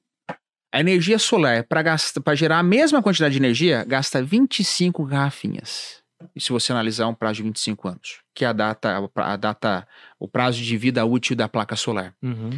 A 0.73 0.81
energia 0.81 1.19
solar, 1.19 1.65
para 1.65 2.35
gerar 2.35 2.59
a 2.59 2.62
mesma 2.62 3.03
quantidade 3.03 3.33
de 3.33 3.39
energia, 3.39 3.85
gasta 3.85 4.23
25 4.23 5.05
garrafinhas. 5.07 6.03
E 6.35 6.41
se 6.41 6.51
você 6.51 6.73
analisar 6.73 7.07
um 7.09 7.15
prazo 7.15 7.37
de 7.37 7.43
25 7.45 7.89
anos, 7.89 8.21
que 8.35 8.45
é 8.45 8.49
a 8.49 8.53
data, 8.53 9.11
a 9.17 9.37
data, 9.37 9.89
o 10.19 10.29
prazo 10.29 10.62
de 10.62 10.77
vida 10.77 11.05
útil 11.05 11.37
da 11.37 11.49
placa 11.49 11.77
solar. 11.77 12.15
Uhum. 12.23 12.51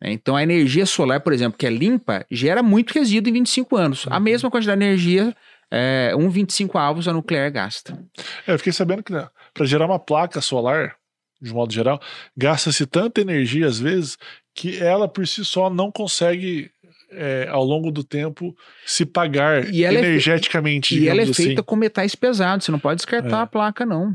né? 0.00 0.12
Então 0.12 0.36
a 0.36 0.42
energia 0.42 0.86
solar, 0.86 1.20
por 1.20 1.32
exemplo, 1.32 1.58
que 1.58 1.66
é 1.66 1.70
limpa, 1.70 2.26
gera 2.30 2.62
muito 2.62 2.92
resíduo 2.92 3.30
em 3.30 3.34
25 3.34 3.76
anos. 3.76 4.06
A 4.10 4.20
mesma 4.20 4.50
quantidade 4.50 4.78
de 4.78 4.86
energia, 4.86 5.34
é, 5.70 6.12
um 6.16 6.28
25 6.28 6.76
avos 6.78 7.08
a 7.08 7.12
nuclear 7.12 7.50
gasta. 7.50 7.98
É, 8.46 8.52
eu 8.52 8.58
fiquei 8.58 8.72
sabendo 8.72 9.02
que 9.02 9.12
para 9.54 9.66
gerar 9.66 9.86
uma 9.86 9.98
placa 9.98 10.40
solar, 10.40 10.96
de 11.40 11.52
modo 11.52 11.72
geral, 11.72 12.00
gasta-se 12.36 12.86
tanta 12.86 13.20
energia 13.20 13.66
às 13.66 13.78
vezes 13.78 14.16
que 14.54 14.78
ela 14.78 15.06
por 15.08 15.26
si 15.26 15.44
só 15.44 15.68
não 15.68 15.90
consegue, 15.92 16.70
é, 17.10 17.46
ao 17.50 17.62
longo 17.64 17.90
do 17.90 18.02
tempo, 18.02 18.56
se 18.86 19.04
pagar 19.04 19.68
E 19.72 19.84
ela 19.84 19.98
é 19.98 20.00
fe- 20.02 20.06
energeticamente. 20.08 20.98
E 20.98 21.08
ela 21.08 21.20
é 21.20 21.24
digamos 21.24 21.36
feita 21.36 21.60
assim. 21.60 21.66
com 21.66 21.76
metais 21.76 22.14
pesados, 22.14 22.64
você 22.64 22.72
não 22.72 22.78
pode 22.78 22.96
descartar 22.96 23.38
É. 23.38 23.42
a 23.42 23.46
placa, 23.46 23.84
não. 23.84 24.12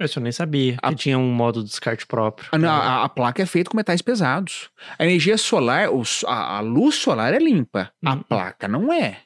Isso 0.00 0.18
eu 0.18 0.22
nem 0.24 0.32
sabia. 0.32 0.76
A- 0.82 0.90
Que 0.90 0.96
tinha 0.96 1.16
um 1.16 1.30
modo 1.32 1.62
de 1.62 1.68
descarte 1.70 2.04
próprio. 2.04 2.48
A, 2.50 2.56
a- 2.68 3.04
a 3.04 3.08
placa 3.08 3.40
é 3.42 3.46
feita 3.46 3.70
com 3.70 3.76
metais 3.76 4.02
pesados. 4.02 4.68
A 4.98 5.04
energia 5.04 5.38
solar, 5.38 5.88
o 5.90 6.02
s- 6.02 6.26
a, 6.26 6.56
a 6.56 6.60
luz 6.60 6.96
solar 6.96 7.32
é 7.32 7.38
limpa. 7.38 7.92
A 8.04 8.14
Uhum. 8.14 8.22
placa 8.24 8.66
não 8.66 8.92
é. 8.92 9.18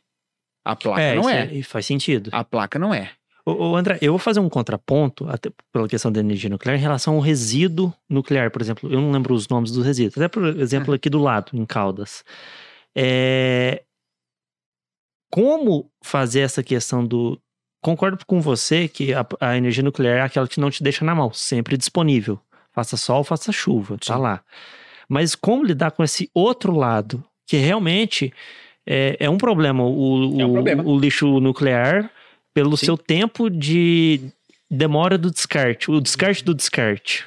A 0.63 0.77
placa 0.77 1.01
é, 1.01 1.15
não 1.15 1.23
isso 1.23 1.31
é. 1.31 1.43
aí 1.43 1.63
faz 1.63 1.87
sentido. 1.87 2.29
A 2.31 2.45
placa 2.45 2.79
não 2.79 2.93
é. 2.93 3.13
Ô, 3.53 3.77
André, 3.77 3.99
eu 4.03 4.13
vou 4.13 4.19
fazer 4.19 4.41
um 4.41 4.49
contraponto, 4.49 5.29
até 5.29 5.51
pela 5.73 5.89
questão 5.89 6.11
da 6.13 6.21
energia 6.21 6.51
nuclear, 6.51 6.77
em 6.77 6.81
relação 6.83 7.15
ao 7.15 7.21
resíduo 7.21 7.93
nuclear, 8.09 8.51
por 8.51 8.61
exemplo. 8.63 8.93
Eu 8.93 9.01
não 9.01 9.11
lembro 9.13 9.35
os 9.35 9.49
nomes 9.49 9.71
dos 9.71 9.85
resíduos. 9.85 10.17
Até 10.19 10.29
por 10.29 10.45
exemplo, 10.61 10.93
aqui 10.95 11.09
do 11.11 11.19
lado, 11.19 11.51
em 11.55 11.65
Caldas. 11.65 12.25
É... 12.97 13.83
Como 15.31 15.91
fazer 16.03 16.41
essa 16.41 16.63
questão 16.63 17.05
do. 17.05 17.39
Concordo 17.83 18.25
com 18.27 18.41
você 18.41 18.89
que 18.89 19.13
a, 19.15 19.25
a 19.41 19.57
energia 19.57 19.83
nuclear 19.85 20.19
é 20.19 20.23
aquela 20.23 20.49
que 20.49 20.59
não 20.59 20.71
te 20.71 20.83
deixa 20.83 21.05
na 21.05 21.15
mão, 21.15 21.33
sempre 21.33 21.77
disponível. 21.77 22.41
Faça 22.73 22.97
sol, 22.97 23.23
faça 23.23 23.53
chuva, 23.53 23.97
tá 23.99 24.17
Sim. 24.17 24.21
lá. 24.23 24.43
Mas 25.09 25.35
como 25.35 25.65
lidar 25.65 25.91
com 25.93 26.03
esse 26.03 26.31
outro 26.35 26.75
lado, 26.75 27.23
que 27.47 27.57
realmente 27.57 28.33
é, 28.87 29.17
é 29.21 29.31
um 29.31 29.39
problema. 29.39 29.85
O, 29.85 30.41
É 30.41 30.45
um 30.45 30.51
o- 30.51 30.53
problema. 30.55 30.83
o 30.85 30.99
lixo 30.99 31.41
nuclear, 31.41 32.11
pelo 32.59 32.77
Sim. 32.77 32.87
seu 32.87 32.99
tempo 32.99 33.49
de, 33.49 34.21
demora 34.69 35.17
do 35.17 35.31
descarte, 35.31 35.91
o 35.93 36.01
descarte 36.01 36.43
do 36.45 36.53
descarte. 36.53 37.25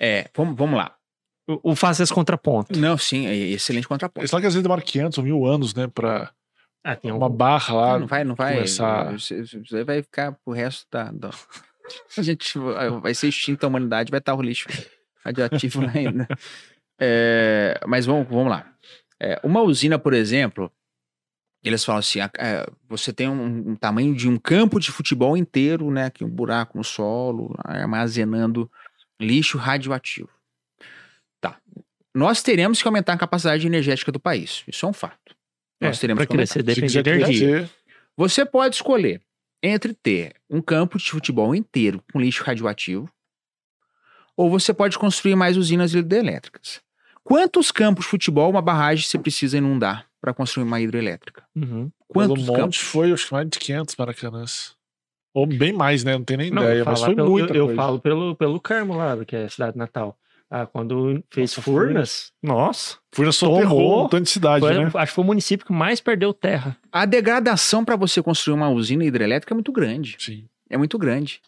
É, 0.00 0.28
vamos, 0.36 0.56
vamos 0.56 0.76
lá. 0.76 0.94
O, 1.48 1.72
o 1.72 1.74
faz 1.74 1.98
esse 1.98 2.14
contraponto. 2.14 2.78
Não, 2.78 2.96
sim, 2.96 3.26
é 3.26 3.34
excelente 3.34 3.88
contraponto. 3.88 4.28
Só 4.28 4.38
que 4.38 4.46
às 4.46 4.52
vezes 4.54 4.62
demora 4.62 4.80
500 4.80 5.18
ou 5.18 5.24
mil 5.24 5.44
anos, 5.44 5.74
né? 5.74 5.88
Pra 5.88 6.30
Ah, 6.84 6.94
tem 6.94 7.10
uma 7.10 7.26
um... 7.26 7.30
barra 7.30 7.74
lá. 7.74 7.92
Não, 7.94 8.00
não 8.00 8.06
vai, 8.06 8.22
não 8.22 8.34
vai. 8.36 8.54
começar- 8.54 9.10
Você, 9.12 9.42
você 9.44 9.82
vai 9.82 10.02
ficar 10.02 10.32
pro 10.44 10.52
resto 10.54 10.86
da. 10.92 11.10
da- 11.10 11.30
A 12.16 12.22
gente 12.22 12.56
vai 12.58 12.90
vai 13.00 13.14
ser 13.14 13.26
extinta 13.28 13.66
a 13.66 13.68
humanidade, 13.68 14.10
vai 14.12 14.18
estar 14.20 14.34
o 14.34 14.42
lixo 14.42 14.68
radioativo 15.24 15.80
lá 15.84 15.90
ainda. 15.94 16.28
É, 17.00 17.80
mas 17.88 18.06
vamos, 18.06 18.28
vamos 18.28 18.50
lá. 18.50 18.70
É, 19.20 19.40
uma 19.42 19.62
usina, 19.62 19.98
por 19.98 20.14
exemplo, 20.14 20.70
eles 21.68 21.84
falam 21.84 22.00
assim: 22.00 22.20
a- 22.20 22.30
é, 22.38 22.66
você 22.88 23.12
tem 23.12 23.28
um, 23.28 23.70
um 23.70 23.76
tamanho 23.76 24.14
de 24.14 24.28
um 24.28 24.36
campo 24.38 24.80
de 24.80 24.90
futebol 24.90 25.36
inteiro, 25.36 25.90
né? 25.90 26.06
Aqui 26.06 26.24
um 26.24 26.28
buraco 26.28 26.76
no 26.76 26.84
solo, 26.84 27.54
armazenando 27.64 28.70
lixo 29.20 29.58
radioativo. 29.58 30.30
Tá. 31.40 31.56
Nós 32.14 32.42
teremos 32.42 32.80
que 32.82 32.88
aumentar 32.88 33.12
a 33.12 33.18
capacidade 33.18 33.66
energética 33.66 34.10
do 34.10 34.18
país. 34.18 34.64
Isso 34.66 34.84
é 34.86 34.88
um 34.88 34.92
fato. 34.92 35.36
Nós 35.80 35.98
É, 35.98 36.00
teremos 36.00 36.18
pra 36.18 36.26
que 36.26 36.32
aumentar. 36.32 36.52
crescer 36.54 36.62
depende 36.64 36.92
de 37.02 37.10
energia. 37.10 37.58
crescer, 37.58 37.70
Você 38.16 38.44
pode 38.44 38.74
escolher 38.76 39.20
entre 39.62 39.94
ter 39.94 40.34
um 40.50 40.60
campo 40.60 40.98
de 40.98 41.10
futebol 41.10 41.54
inteiro 41.54 42.02
com 42.12 42.20
lixo 42.20 42.42
radioativo, 42.44 43.08
ou 44.36 44.50
você 44.50 44.72
pode 44.72 44.98
construir 44.98 45.34
mais 45.36 45.56
usinas 45.56 45.94
hidrelétricas. 45.94 46.80
Quantos 47.22 47.70
campos 47.70 48.04
de 48.04 48.10
futebol 48.10 48.50
uma 48.50 48.62
barragem 48.62 49.04
você 49.04 49.18
precisa 49.18 49.58
inundar 49.58 50.07
para 50.20 50.34
construir 50.34 50.64
uma 50.64 50.80
hidrelétrica? 50.80 51.44
Uhum. 51.54 51.90
pelo 52.12 52.28
Quantos 52.28 52.46
monte 52.46 52.56
campos? 52.56 52.76
foi, 52.78 53.12
acho 53.12 53.26
que 53.26 53.32
mais 53.32 53.48
de 53.48 53.58
500 53.58 53.96
maracanãs. 53.96 54.76
Ou 55.34 55.46
bem 55.46 55.72
mais, 55.72 56.02
né? 56.04 56.12
Não 56.14 56.24
tem 56.24 56.36
nem 56.36 56.50
Não, 56.50 56.62
ideia, 56.62 56.78
eu, 56.78 56.84
mas 56.86 57.00
falo 57.00 57.06
foi 57.06 57.14
pelo, 57.14 57.30
muita 57.30 57.52
eu, 57.52 57.56
eu 57.56 57.64
coisa. 57.66 57.76
falo 57.82 58.00
pelo, 58.00 58.34
pelo 58.36 58.60
Carmo 58.60 58.94
lá, 58.96 59.24
que 59.24 59.36
é 59.36 59.44
a 59.44 59.48
cidade 59.48 59.76
natal. 59.76 60.18
Ah, 60.50 60.66
quando 60.66 61.22
fez 61.30 61.50
Nossa, 61.50 61.60
Furnas, 61.62 62.32
nossa, 62.42 62.96
Furnas 63.14 63.36
soterrou 63.36 64.06
um 64.06 64.08
tanto 64.08 64.24
de 64.24 64.30
cidade, 64.30 64.64
foi- 64.64 64.74
né? 64.74 64.90
acho 64.94 65.12
que 65.12 65.14
foi 65.14 65.22
o 65.24 65.26
município 65.26 65.66
que 65.66 65.72
mais 65.74 66.00
perdeu 66.00 66.32
terra. 66.32 66.74
A 66.90 67.04
degradação 67.04 67.84
para 67.84 67.96
você 67.96 68.22
construir 68.22 68.54
uma 68.54 68.70
usina 68.70 69.04
hidrelétrica 69.04 69.52
é 69.52 69.56
muito 69.56 69.70
grande. 69.70 70.16
Sim. 70.18 70.48
É 70.70 70.78
muito 70.78 70.96
grande. 70.98 71.42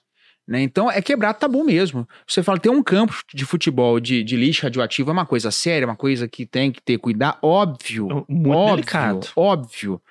Né? 0.50 0.62
Então 0.62 0.90
é 0.90 1.00
quebrar 1.00 1.32
tabu 1.34 1.62
mesmo. 1.62 2.08
Você 2.26 2.42
fala, 2.42 2.58
ter 2.58 2.70
um 2.70 2.82
campo 2.82 3.14
de 3.32 3.44
futebol 3.44 4.00
de, 4.00 4.24
de 4.24 4.34
lixo 4.36 4.64
radioativo 4.64 5.08
é 5.08 5.12
uma 5.12 5.24
coisa 5.24 5.48
séria, 5.52 5.84
é 5.84 5.86
uma 5.86 5.94
coisa 5.94 6.26
que 6.26 6.44
tem 6.44 6.72
que 6.72 6.82
ter 6.82 6.98
cuidado, 6.98 7.38
óbvio. 7.40 8.26
Muito 8.28 8.50
óbvio, 8.50 8.74
delicado. 8.74 9.28
Óbvio. 9.36 10.02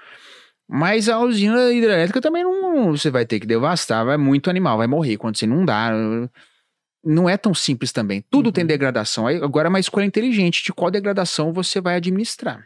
Mas 0.65 1.09
a 1.09 1.19
usina 1.19 1.73
hidrelétrica 1.73 2.21
também 2.21 2.43
não. 2.45 2.95
Você 2.95 3.11
vai 3.11 3.25
ter 3.25 3.37
que 3.41 3.45
devastar, 3.45 4.05
vai 4.05 4.15
muito 4.15 4.49
animal, 4.49 4.77
vai 4.77 4.87
morrer 4.87 5.17
quando 5.17 5.35
você 5.35 5.43
inundar. 5.43 5.91
Não 7.03 7.27
é 7.27 7.35
tão 7.35 7.53
simples 7.53 7.91
também. 7.91 8.23
Tudo 8.29 8.45
Uhum. 8.47 8.51
tem 8.53 8.65
degradação. 8.65 9.27
Agora 9.27 9.67
é 9.67 9.69
uma 9.69 9.79
escolha 9.79 10.05
inteligente 10.05 10.63
de 10.63 10.71
qual 10.71 10.89
degradação 10.89 11.51
você 11.51 11.81
vai 11.81 11.95
administrar. 11.95 12.65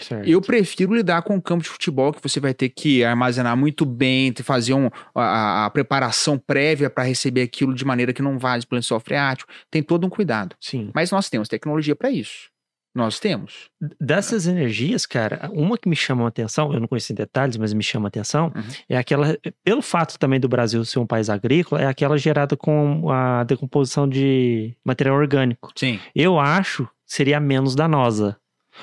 Certo. 0.00 0.28
Eu 0.28 0.40
prefiro 0.40 0.94
lidar 0.94 1.22
com 1.22 1.36
o 1.36 1.42
campo 1.42 1.62
de 1.62 1.68
futebol, 1.68 2.12
que 2.12 2.22
você 2.22 2.40
vai 2.40 2.52
ter 2.54 2.68
que 2.68 3.04
armazenar 3.04 3.56
muito 3.56 3.84
bem, 3.86 4.32
fazer 4.42 4.74
um, 4.74 4.88
a, 5.14 5.66
a 5.66 5.70
preparação 5.70 6.38
prévia 6.38 6.90
para 6.90 7.04
receber 7.04 7.42
aquilo 7.42 7.74
de 7.74 7.84
maneira 7.84 8.12
que 8.12 8.22
não 8.22 8.38
vaze 8.38 8.66
pelo 8.66 8.78
lençol 8.78 9.00
freático. 9.00 9.50
Tem 9.70 9.82
todo 9.82 10.06
um 10.06 10.10
cuidado. 10.10 10.56
Sim. 10.60 10.90
Mas 10.94 11.10
nós 11.10 11.28
temos 11.28 11.48
tecnologia 11.48 11.94
para 11.94 12.10
isso. 12.10 12.52
Nós 12.96 13.18
temos. 13.18 13.68
Dessas 14.00 14.46
energias, 14.46 15.04
cara, 15.04 15.50
uma 15.52 15.76
que 15.76 15.88
me 15.88 15.96
chama 15.96 16.24
a 16.24 16.28
atenção, 16.28 16.72
eu 16.72 16.78
não 16.78 16.86
conheço 16.86 17.12
em 17.12 17.16
detalhes, 17.16 17.56
mas 17.56 17.72
me 17.72 17.82
chama 17.82 18.06
a 18.06 18.08
atenção, 18.08 18.52
Uhum. 18.54 18.62
é 18.88 18.96
aquela, 18.96 19.36
pelo 19.64 19.82
fato 19.82 20.16
também 20.16 20.38
do 20.38 20.48
Brasil 20.48 20.84
ser 20.84 21.00
um 21.00 21.06
país 21.06 21.28
agrícola, 21.28 21.82
é 21.82 21.86
aquela 21.86 22.16
gerada 22.16 22.56
com 22.56 23.10
a 23.10 23.42
decomposição 23.42 24.08
de 24.08 24.76
material 24.84 25.16
orgânico. 25.16 25.72
Sim. 25.74 25.98
Eu 26.14 26.38
acho 26.38 26.84
que 26.84 26.90
seria 27.04 27.40
menos 27.40 27.74
danosa. 27.74 28.36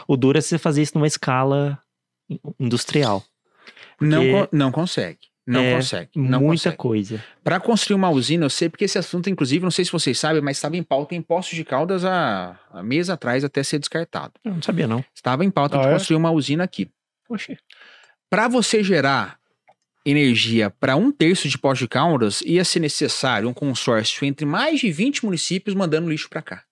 O 0.07 0.15
duro 0.17 0.37
é 0.37 0.41
você 0.41 0.57
fazer 0.57 0.81
isso 0.81 0.93
numa 0.95 1.07
escala 1.07 1.81
in- 2.29 2.39
industrial. 2.59 3.23
Não, 3.99 4.47
não 4.51 4.71
consegue. 4.71 5.19
Não 5.45 5.61
é 5.61 5.75
consegue. 5.75 6.09
Não 6.15 6.39
Muita 6.39 6.47
consegue. 6.71 6.77
coisa. 6.77 7.23
Para 7.43 7.59
construir 7.59 7.95
uma 7.95 8.09
usina, 8.09 8.45
eu 8.45 8.49
sei 8.49 8.69
porque 8.69 8.85
esse 8.85 8.97
assunto, 8.97 9.29
inclusive, 9.29 9.63
não 9.63 9.71
sei 9.71 9.83
se 9.83 9.91
vocês 9.91 10.17
sabem, 10.19 10.41
mas 10.41 10.57
estava 10.57 10.77
em 10.77 10.83
pauta 10.83 11.15
em 11.15 11.21
Poços 11.21 11.55
de 11.55 11.63
Caldas 11.65 12.05
há, 12.05 12.59
há 12.71 12.83
meses 12.83 13.09
atrás 13.09 13.43
até 13.43 13.61
ser 13.63 13.79
descartado. 13.79 14.33
Eu 14.45 14.53
não 14.53 14.61
sabia, 14.61 14.87
não. 14.87 15.03
Estava 15.13 15.43
em 15.43 15.51
pauta 15.51 15.77
Ah, 15.77 15.81
de 15.81 15.87
é? 15.87 15.91
construir 15.93 16.17
uma 16.17 16.31
usina 16.31 16.63
aqui. 16.63 16.89
Oxi. 17.29 17.57
Para 18.29 18.47
você 18.47 18.83
gerar 18.83 19.37
energia 20.05 20.69
para 20.69 20.95
um 20.95 21.11
terço 21.11 21.47
de 21.49 21.57
Poços 21.57 21.79
de 21.79 21.87
Caldas, 21.87 22.41
ia 22.41 22.63
ser 22.63 22.79
necessário 22.79 23.47
um 23.49 23.53
consórcio 23.53 24.25
entre 24.25 24.45
mais 24.45 24.79
de 24.79 24.91
20 24.91 25.25
municípios 25.25 25.75
mandando 25.75 26.09
lixo 26.09 26.29
para 26.29 26.41
cá. 26.41 26.63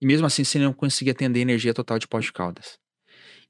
E 0.00 0.06
mesmo 0.06 0.26
assim, 0.26 0.44
você 0.44 0.58
não 0.58 0.72
conseguia 0.72 1.12
atender 1.12 1.40
a 1.40 1.42
energia 1.42 1.74
total 1.74 1.98
de 1.98 2.08
Poços 2.08 2.26
de 2.26 2.32
Caldas. 2.32 2.78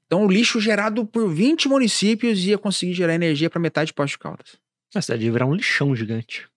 Então, 0.05 0.25
o 0.25 0.29
lixo 0.29 0.59
gerado 0.59 1.05
por 1.05 1.29
20 1.33 1.69
municípios 1.69 2.43
ia 2.43 2.57
conseguir 2.57 2.93
gerar 2.93 3.15
energia 3.15 3.49
para 3.49 3.61
metade 3.61 3.87
de 3.87 3.93
Poços 3.93 4.11
de 4.11 4.19
Caldas. 4.19 4.57
A 4.93 5.01
cidade 5.01 5.25
ia 5.25 5.31
virar 5.31 5.45
um 5.45 5.55
lixão 5.55 5.95
gigante. 5.95 6.47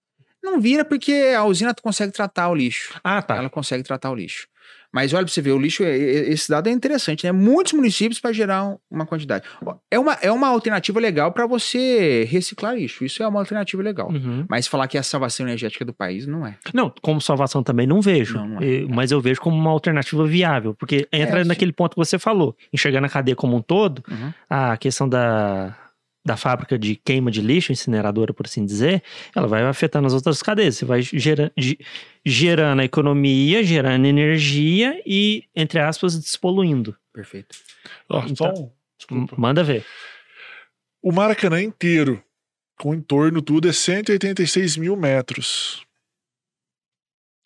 Não 0.43 0.61
vira 0.61 0.85
porque 0.85 1.33
a 1.37 1.45
usina 1.45 1.75
consegue 1.75 2.13
tratar 2.13 2.49
o 2.49 2.55
lixo. 2.55 3.01
Ah, 3.03 3.23
tá. 3.23 3.37
Ela 3.37 3.49
consegue 3.49 3.83
tratar 3.83 4.11
o 4.11 4.15
lixo. 4.15 4.49
Mas 4.95 5.13
olha 5.13 5.25
pra 5.25 5.33
você 5.33 5.43
ver, 5.43 5.51
o 5.51 5.59
lixo, 5.59 5.83
é- 5.83 5.89
é- 5.99 6.31
esse 6.31 6.49
dado 6.49 6.69
é 6.69 6.71
interessante, 6.73 7.27
né? 7.27 7.33
Muitos 7.33 7.73
municípios 7.73 8.21
para 8.21 8.33
gerar 8.33 8.65
um- 8.65 8.79
uma 8.89 9.05
quantidade. 9.05 9.45
É 9.91 9.99
uma, 9.99 10.13
é 10.23 10.31
uma 10.31 10.47
alternativa 10.47 11.01
legal 11.01 11.33
para 11.33 11.47
você 11.47 12.25
reciclar 12.31 12.77
lixo. 12.77 13.05
Isso 13.05 13.21
é 13.21 13.27
uma 13.27 13.41
alternativa 13.41 13.83
legal. 13.83 14.09
Uhum. 14.09 14.45
Mas 14.49 14.69
falar 14.69 14.87
que 14.87 14.97
é 14.97 15.01
a 15.01 15.03
salvação 15.03 15.45
energética 15.47 15.85
do 15.85 15.93
país 15.93 16.29
não 16.29 16.47
é. 16.47 16.55
Não, 16.73 16.93
como 17.03 17.21
salvação 17.21 17.61
também 17.61 17.87
não 17.89 18.01
vejo. 18.01 18.37
Não, 18.37 18.47
não 18.47 18.59
é. 18.63 18.83
Mas 18.89 19.11
eu 19.11 19.21
vejo 19.21 19.41
como 19.41 19.57
uma 19.57 19.71
alternativa 19.71 20.25
viável. 20.27 20.75
Porque 20.75 21.09
entra 21.13 21.41
É, 21.41 21.45
naquele 21.45 21.73
ponto 21.73 21.91
que 21.95 21.97
você 21.99 22.17
falou. 22.17 22.57
Enxergar 22.73 23.01
na 23.01 23.09
cadeia 23.09 23.35
como 23.35 23.57
um 23.57 23.61
todo, 23.63 24.01
Uhum. 24.09 24.33
a 24.49 24.77
questão 24.77 25.09
da, 25.09 25.77
da 26.25 26.37
fábrica 26.37 26.79
de 26.79 26.97
queima 26.97 27.31
de 27.31 27.41
lixo, 27.43 27.71
incineradora, 27.71 28.33
por 28.33 28.47
assim 28.47 28.65
dizer, 28.65 29.03
ela 29.35 29.47
vai 29.47 29.63
afetando 29.63 30.07
as 30.07 30.15
outras 30.15 30.43
cadeias. 30.43 30.77
Você 30.77 30.85
vai 30.87 31.03
gera, 31.03 31.53
ge- 31.57 31.79
gerando 32.25 32.81
a 32.81 32.85
economia, 32.85 33.63
gerando 33.63 34.07
energia 34.07 35.03
e, 35.05 35.45
entre 35.55 35.79
aspas, 35.81 36.19
despoluindo. 36.19 36.97
Perfeito. 37.13 37.57
Ó, 38.09 38.25
Então- 38.27 38.55
só 38.57 39.15
um-. 39.15 39.27
Manda 39.37 39.63
ver. 39.63 39.85
O 41.03 41.13
Maracanã 41.13 41.61
inteiro, 41.61 42.25
com 42.79 42.91
o 42.91 42.95
entorno 42.95 43.43
tudo, 43.43 43.69
é 43.69 43.73
186 43.73 44.79
mil 44.79 44.97
metros. 44.97 45.85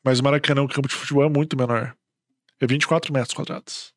Mas 0.04 0.20
o 0.20 0.24
Maracanã, 0.24 0.62
o 0.62 0.68
campo 0.68 0.86
de 0.86 0.94
futebol, 0.94 1.24
é 1.24 1.28
muito 1.28 1.56
menor. 1.56 1.96
É 2.60 2.66
24 2.66 3.12
metros 3.12 3.34
quadrados. 3.34 3.92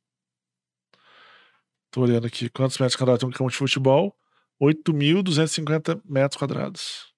Tô 1.91 2.01
olhando 2.01 2.25
aqui. 2.25 2.49
Quantos 2.49 2.77
metros 2.79 2.95
quadrados 2.95 3.19
tem 3.19 3.29
um 3.29 3.32
campo 3.32 3.51
de 3.51 3.57
futebol? 3.57 4.15
8.250 4.62 6.01
metros 6.05 6.38
quadrados. 6.38 7.12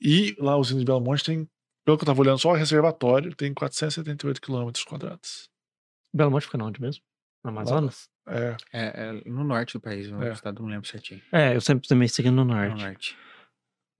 E 0.00 0.34
lá, 0.38 0.56
os 0.58 0.68
de 0.68 0.84
Belo 0.84 1.00
Monte 1.00 1.24
tem, 1.24 1.48
pelo 1.84 1.96
que 1.96 2.02
eu 2.02 2.06
tava 2.06 2.20
olhando, 2.20 2.38
só 2.38 2.50
o 2.50 2.54
reservatório 2.54 3.34
tem 3.34 3.54
478 3.54 4.40
quilômetros 4.40 4.84
quadrados. 4.84 5.48
Belo 6.12 6.30
Monte 6.30 6.44
fica 6.46 6.62
onde 6.62 6.80
mesmo? 6.80 7.02
No 7.44 7.50
Amazonas? 7.50 8.08
É, 8.26 8.56
É, 8.72 8.86
é 9.08 9.12
no 9.30 9.44
norte 9.44 9.74
do 9.74 9.80
país, 9.80 10.10
no 10.10 10.22
É. 10.22 10.32
estado 10.32 10.62
não 10.62 10.68
lembro 10.70 10.88
certinho. 10.88 11.20
É, 11.30 11.54
eu 11.54 11.60
sempre 11.60 11.86
também 11.88 12.08
segui 12.08 12.30
no 12.30 12.44
No 12.44 12.54
norte. 12.54 12.82
norte. 12.82 13.16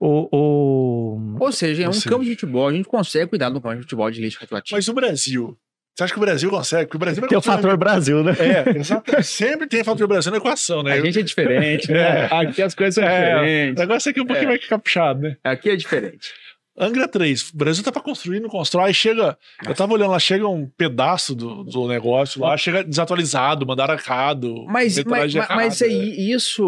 O, 0.01 0.29
o... 0.37 1.37
Ou 1.41 1.53
seja, 1.53 1.83
é 1.85 1.87
Ou 1.87 1.91
um 1.91 1.93
seja- 1.95 2.11
campo 2.11 2.25
de 2.25 2.31
futebol. 2.31 2.69
A 2.69 2.73
gente 2.73 2.89
consegue 2.89 3.29
cuidar 3.31 3.49
do 3.51 3.61
campo 3.61 3.77
de 3.77 3.83
futebol 3.83 4.11
de 4.11 4.21
lixo 4.21 4.41
radioativo. 4.41 4.77
Mas 4.77 4.89
o 4.89 4.93
Brasil? 4.95 5.59
Você 5.97 6.05
acha 6.05 6.13
que 6.13 6.19
o 6.19 6.23
Brasil 6.23 6.51
consegue? 6.51 6.87
Porque 6.87 6.97
o 6.97 7.01
Brasil 7.01 7.21
vai 7.21 7.29
Tem 7.29 7.39
o 7.39 7.43
fator 7.43 7.77
Brasil, 7.77 8.25
né? 8.25 8.33
É. 8.41 9.23
Sempre 9.23 9.69
tem 9.69 9.85
fator 9.85 10.09
Brasil 10.09 10.33
na 10.33 10.39
equação, 10.39 10.83
né? 10.83 10.93
A 10.95 11.01
gente 11.01 11.21
é 11.21 11.23
diferente, 11.23 11.91
É. 11.93 11.95
né? 11.95 12.29
Aqui 12.33 12.63
as 12.63 12.75
coisas 12.75 12.95
são 12.97 13.05
É. 13.05 13.09
O 13.37 13.41
diferentes. 13.41 13.81
negócio 13.81 14.11
é 14.11 14.13
que 14.13 14.21
um 14.21 14.27
pouquinho 14.27 14.49
mais 14.49 14.67
caprichado, 14.67 15.21
né? 15.21 15.37
Aqui 15.45 15.71
é 15.71 15.77
diferente. 15.77 16.31
Angra 16.77 17.07
3, 17.07 17.51
o 17.51 17.57
Brasil 17.57 17.85
tá 17.85 17.93
pra 17.93 18.03
construir, 18.03 18.41
não 18.41 18.49
constrói, 18.49 18.89
aí 18.89 18.95
chega. 18.95 19.39
Eu 19.65 19.73
tava 19.77 19.93
olhando 19.93 20.11
lá, 20.11 20.19
chega 20.19 20.49
um 20.49 20.67
pedaço 20.77 21.33
do, 21.33 21.63
do 21.63 21.87
negócio 21.87 22.41
lá, 22.41 22.57
chega 22.57 22.83
desatualizado, 22.83 23.65
mandaram 23.65 23.95
arcado. 23.95 24.65
Mas, 24.67 24.97
mas, 24.97 24.97
metragem 24.97 25.41
mas, 25.57 25.81
errada. 25.81 25.97
aí, 25.97 26.33
isso, 26.33 26.65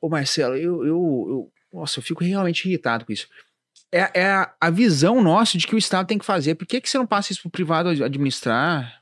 ô 0.00 0.08
Marcelo, 0.08 0.54
eu, 0.54 0.84
eu, 0.86 0.86
eu- 0.86 1.48
Nossa, 1.72 1.98
eu 1.98 2.02
fico 2.04 2.22
realmente 2.22 2.68
irritado 2.68 3.04
com 3.04 3.12
isso. 3.12 3.26
É, 3.96 4.10
é 4.14 4.46
a, 4.60 4.70
visão 4.70 5.22
nossa 5.22 5.56
de 5.56 5.66
que 5.66 5.74
o 5.74 5.78
Estado 5.78 6.06
tem 6.06 6.18
que 6.18 6.24
fazer. 6.24 6.54
Por 6.54 6.66
que, 6.66 6.80
que 6.80 6.88
você 6.88 6.98
não 6.98 7.06
passa 7.06 7.32
isso 7.32 7.42
pro 7.42 7.50
privado 7.50 7.88
administrar? 7.88 9.00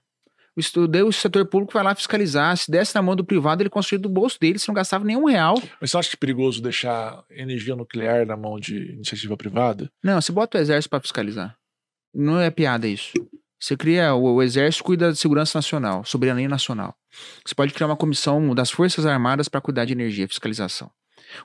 O, 0.56 0.60
estu- 0.60 0.86
daí 0.86 1.02
o 1.02 1.10
setor 1.12 1.44
público 1.46 1.72
vai 1.72 1.82
lá 1.82 1.94
fiscalizar. 1.94 2.56
Se 2.56 2.70
desse 2.70 2.94
na 2.94 3.02
mão 3.02 3.16
do 3.16 3.24
privado, 3.24 3.60
ele 3.62 3.70
construía 3.70 4.00
do 4.00 4.08
bolso 4.08 4.38
dele, 4.38 4.58
você 4.58 4.70
não 4.70 4.74
gastava 4.74 5.04
nenhum 5.04 5.24
real. 5.24 5.60
Mas 5.80 5.90
você 5.90 5.98
acha 5.98 6.10
que 6.10 6.16
é 6.16 6.18
perigoso 6.18 6.62
deixar 6.62 7.24
energia 7.30 7.74
nuclear 7.74 8.24
na 8.24 8.36
mão 8.36 8.60
de 8.60 8.92
iniciativa 8.92 9.36
privada? 9.36 9.90
Não, 10.02 10.20
você 10.20 10.30
bota 10.30 10.56
o 10.56 10.60
exército 10.60 10.90
para 10.90 11.00
fiscalizar. 11.00 11.56
Não 12.14 12.38
é 12.38 12.50
piada 12.50 12.86
isso. 12.86 13.12
Você 13.60 13.76
cria, 13.76 14.14
o, 14.14 14.34
o 14.34 14.42
exército 14.42 14.84
cuida 14.84 15.08
da 15.08 15.14
segurança 15.16 15.58
nacional, 15.58 16.04
soberania 16.04 16.48
nacional. 16.48 16.94
Você 17.44 17.54
pode 17.54 17.72
criar 17.72 17.88
uma 17.88 17.96
comissão 17.96 18.54
das 18.54 18.70
Forças 18.70 19.06
Armadas 19.06 19.48
para 19.48 19.60
cuidar 19.60 19.86
de 19.86 19.92
energia, 19.92 20.28
fiscalização. 20.28 20.90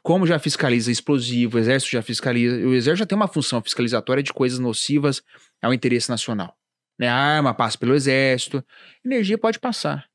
Como 0.01 0.25
já 0.25 0.39
fiscaliza 0.39 0.91
explosivo, 0.91 1.57
o 1.57 1.59
exército 1.59 1.91
já 1.91 2.01
fiscaliza. 2.01 2.55
O 2.55 2.73
exército 2.73 2.99
já 2.99 3.05
tem 3.05 3.15
uma 3.15 3.27
função 3.27 3.61
fiscalizatória 3.61 4.23
de 4.23 4.33
coisas 4.33 4.59
nocivas 4.59 5.21
ao 5.61 5.73
interesse 5.73 6.09
nacional. 6.09 6.55
Né? 6.97 7.07
A 7.07 7.15
arma 7.15 7.53
passa 7.53 7.77
pelo 7.77 7.95
exército, 7.95 8.63
energia 9.03 9.37
pode 9.37 9.59
passar. 9.59 10.05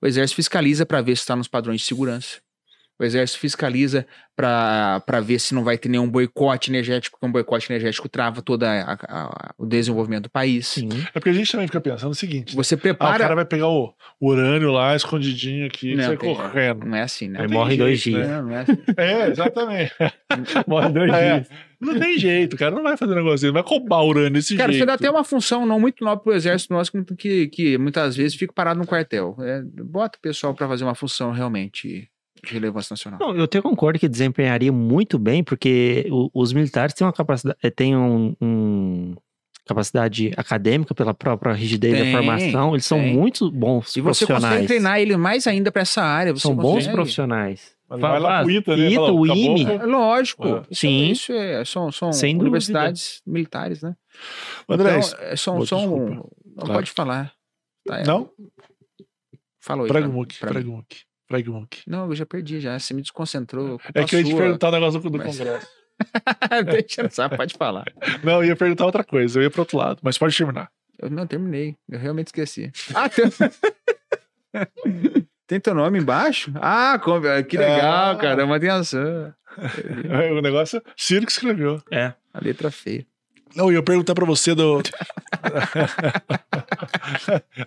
O 0.00 0.06
exército 0.06 0.36
fiscaliza 0.36 0.86
para 0.86 1.02
ver 1.02 1.16
se 1.16 1.22
está 1.22 1.36
nos 1.36 1.48
padrões 1.48 1.80
de 1.80 1.86
segurança. 1.86 2.40
O 3.00 3.04
exército 3.04 3.40
fiscaliza 3.40 4.06
para 4.36 5.20
ver 5.22 5.38
se 5.38 5.54
não 5.54 5.64
vai 5.64 5.78
ter 5.78 5.88
nenhum 5.88 6.08
boicote 6.08 6.70
energético, 6.70 7.16
porque 7.16 7.26
um 7.26 7.32
boicote 7.32 7.70
energético 7.72 8.08
trava 8.08 8.42
todo 8.42 8.64
o 9.58 9.66
desenvolvimento 9.66 10.24
do 10.24 10.30
país. 10.30 10.66
Sim. 10.68 10.88
É 11.08 11.12
porque 11.12 11.30
a 11.30 11.32
gente 11.32 11.50
também 11.50 11.66
fica 11.66 11.80
pensando 11.80 12.12
o 12.12 12.14
seguinte: 12.14 12.54
Você 12.54 12.74
ah, 12.74 12.76
o 12.76 12.80
prepara. 12.80 13.18
cara 13.18 13.34
vai 13.34 13.44
pegar 13.46 13.68
o 13.68 13.94
urânio 14.20 14.70
lá 14.70 14.94
escondidinho 14.94 15.66
aqui 15.66 15.92
e 15.94 16.02
sai 16.02 16.16
tem- 16.16 16.34
correndo. 16.34 16.84
Não 16.86 16.96
é 16.96 17.02
assim, 17.02 17.28
né? 17.28 17.40
Aí 17.40 17.48
morre 17.48 17.74
em 17.74 17.78
dois 17.78 17.98
jeito, 18.00 18.16
dias. 18.18 18.28
né? 18.28 18.36
Não, 18.36 18.42
não 18.48 18.54
é 18.54 18.60
assim. 18.60 18.78
É, 18.96 19.28
exatamente. 19.30 19.94
Morre 20.68 20.88
em 20.88 20.92
dois 20.92 21.12
É. 21.12 21.34
dias. 21.40 21.48
Não 21.80 21.98
tem 21.98 22.18
jeito, 22.18 22.52
o 22.54 22.58
cara 22.58 22.74
não 22.74 22.82
vai 22.82 22.94
fazer 22.98 23.12
um 23.12 23.16
negócio 23.16 23.46
não 23.46 23.54
vai 23.54 23.62
roubar 23.64 24.04
urânio 24.04 24.32
desse 24.32 24.54
Cara, 24.54 24.70
jeito. 24.70 24.80
isso 24.82 24.86
dá 24.86 24.92
até 24.94 25.10
uma 25.10 25.24
função 25.24 25.64
não 25.64 25.80
muito 25.80 26.04
nobre 26.04 26.22
pro 26.22 26.34
exército 26.34 26.74
nosso, 26.74 26.92
que, 26.92 27.14
que, 27.16 27.48
que 27.48 27.78
muitas 27.78 28.14
vezes 28.14 28.34
fica 28.36 28.52
parado 28.52 28.78
no 28.78 28.86
quartel. 28.86 29.34
É, 29.40 29.62
bota 29.82 30.18
o 30.18 30.20
pessoal 30.20 30.54
para 30.54 30.68
fazer 30.68 30.84
uma 30.84 30.94
função 30.94 31.32
realmente 31.32 32.10
de 32.44 32.52
relevância 32.54 32.92
nacional. 32.94 33.18
Não, 33.20 33.36
eu 33.36 33.44
até 33.44 33.60
concordo 33.60 33.98
que 33.98 34.08
desempenharia 34.08 34.72
muito 34.72 35.18
bem, 35.18 35.42
porque 35.44 36.06
o- 36.10 36.30
os 36.34 36.52
militares 36.52 36.94
têm 36.94 37.06
uma 37.06 37.12
capacidade, 37.12 37.58
eh, 37.62 37.70
têm 37.70 37.96
um, 37.96 38.34
um- 38.40 39.14
capacidade 39.66 40.32
acadêmica 40.36 40.94
pela 40.94 41.14
própria 41.14 41.52
rigidez 41.52 41.94
Tem, 41.94 42.04
da 42.12 42.18
formação, 42.18 42.72
eles 42.74 42.84
são 42.86 42.98
tem. 42.98 43.14
muito 43.14 43.50
bons 43.52 43.94
E 43.96 44.00
você 44.00 44.24
profissionais. 44.26 44.44
consegue 44.54 44.66
treinar 44.66 44.98
ele 44.98 45.16
mais 45.16 45.46
ainda 45.46 45.70
para 45.70 45.82
essa 45.82 46.02
área. 46.02 46.32
Você 46.32 46.42
são 46.42 46.56
bons 46.56 46.74
consegue. 46.74 46.94
profissionais. 46.94 47.72
Mas 47.88 48.00
vai 48.00 48.20
lá 48.20 48.40
pro 48.42 48.50
ITA, 48.50 48.76
né? 48.76 48.88
ITA, 48.90 49.00
o 49.12 49.26
IME. 49.26 49.64
É 49.64 49.84
Lógico. 49.84 50.46
É. 50.46 50.62
Isso, 50.70 50.80
Sim. 50.80 51.10
Isso 51.10 51.32
é, 51.32 51.64
são, 51.64 51.90
são 51.92 52.12
Sem 52.12 52.34
dúvida. 52.34 52.44
universidades 52.48 53.20
militares, 53.26 53.82
né? 53.82 53.94
André, 54.68 54.98
Então, 54.98 55.18
é, 55.20 55.36
são, 55.36 55.66
são, 55.66 55.80
desculpa. 55.80 56.10
não 56.14 56.30
Claro. 56.56 56.72
pode 56.74 56.90
falar. 56.92 57.32
Tá, 57.86 57.98
é. 58.00 58.04
não? 58.04 58.30
Falou 59.60 59.86
aí. 59.86 59.90
Pragmuk. 61.30 61.82
Não, 61.86 62.06
eu 62.08 62.14
já 62.16 62.26
perdi 62.26 62.58
já. 62.60 62.76
Você 62.78 62.92
me 62.92 63.00
desconcentrou. 63.02 63.78
culpa 63.78 63.90
É 63.94 64.04
que 64.04 64.16
eu 64.16 64.18
ia 64.18 64.24
te 64.24 64.30
sua. 64.32 64.40
perguntar 64.40 64.68
o 64.68 64.72
negócio 64.72 65.00
do, 65.00 65.10
do 65.10 65.18
Mas- 65.18 65.38
Congresso. 65.38 65.66
Deixa 66.70 67.02
eu 67.02 67.10
sabe, 67.10 67.36
pode 67.36 67.54
falar. 67.54 67.84
Não, 68.24 68.42
eu 68.42 68.46
ia 68.46 68.56
perguntar 68.56 68.84
outra 68.86 69.04
coisa, 69.04 69.38
eu 69.38 69.42
ia 69.44 69.50
pro 69.50 69.60
outro 69.62 69.78
lado, 69.78 70.00
mas 70.02 70.18
pode 70.18 70.36
terminar. 70.36 70.68
Eu 70.98 71.08
não 71.08 71.26
terminei. 71.26 71.76
Eu 71.88 71.98
realmente 71.98 72.26
esqueci. 72.28 72.70
Ah, 72.94 73.08
tem... 73.08 73.24
tem 75.46 75.60
teu 75.60 75.74
nome 75.74 75.98
embaixo? 75.98 76.52
Ah, 76.56 76.98
como- 77.02 77.22
que 77.44 77.56
legal, 77.56 78.12
Ah. 78.12 78.16
cara. 78.16 78.42
É 78.42 78.44
uma 78.44 78.56
atenção. 78.56 79.32
O 80.36 80.40
negócio, 80.40 80.82
Ciro 80.96 81.24
que 81.26 81.32
escreveu. 81.32 81.82
É. 81.90 82.12
A 82.34 82.40
letra 82.42 82.70
feia. 82.70 83.06
Não, 83.54 83.66
eu 83.66 83.72
ia 83.74 83.82
perguntar 83.82 84.14
pra 84.14 84.24
você 84.24 84.54
do. 84.54 84.80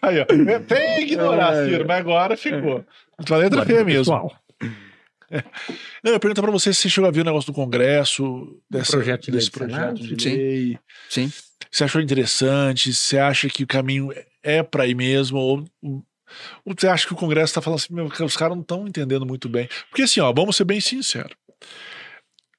Aí, 0.01 0.19
ó. 0.19 0.25
Tem 0.25 0.95
que 0.97 1.13
ignorar. 1.13 1.65
Ciro, 1.65 1.85
mas 1.87 1.99
agora 1.99 2.37
ficou. 2.37 2.85
A 3.17 3.35
letra 3.37 3.61
Agora, 3.61 3.65
feia 3.65 3.83
mesmo. 3.83 3.99
pessoal, 4.13 4.33
Não, 6.03 6.11
eu 6.11 6.13
ia 6.13 6.19
perguntar 6.19 6.41
pra 6.41 6.51
você 6.51 6.73
se 6.73 6.81
você 6.81 6.89
chegou 6.89 7.07
a 7.07 7.11
ver 7.11 7.21
o 7.21 7.25
negócio 7.25 7.51
do 7.51 7.55
Congresso, 7.55 8.59
dessa, 8.69 8.91
projeto 8.93 9.25
de 9.25 9.31
desse 9.31 9.51
projeto 9.51 9.95
de 9.95 10.21
Sim. 10.23 10.35
lei. 10.35 10.79
Sim. 11.09 11.31
Você 11.71 11.83
achou 11.83 12.01
interessante? 12.01 12.93
Você 12.93 13.17
acha 13.17 13.49
que 13.49 13.63
o 13.63 13.67
caminho 13.67 14.11
é 14.43 14.61
pra 14.61 14.85
ir 14.85 14.95
mesmo? 14.95 15.37
Ou, 15.39 15.65
ou 15.81 16.03
você 16.77 16.87
acha 16.87 17.07
que 17.07 17.13
o 17.13 17.17
Congresso 17.17 17.53
tá 17.53 17.61
falando 17.61 17.79
assim, 17.79 17.93
meu, 17.93 18.05
os 18.05 18.37
caras 18.37 18.55
não 18.55 18.61
estão 18.61 18.87
entendendo 18.87 19.25
muito 19.25 19.49
bem? 19.49 19.67
Porque 19.89 20.03
assim, 20.03 20.19
ó, 20.19 20.31
vamos 20.31 20.55
ser 20.55 20.65
bem 20.65 20.79
sinceros. 20.79 21.35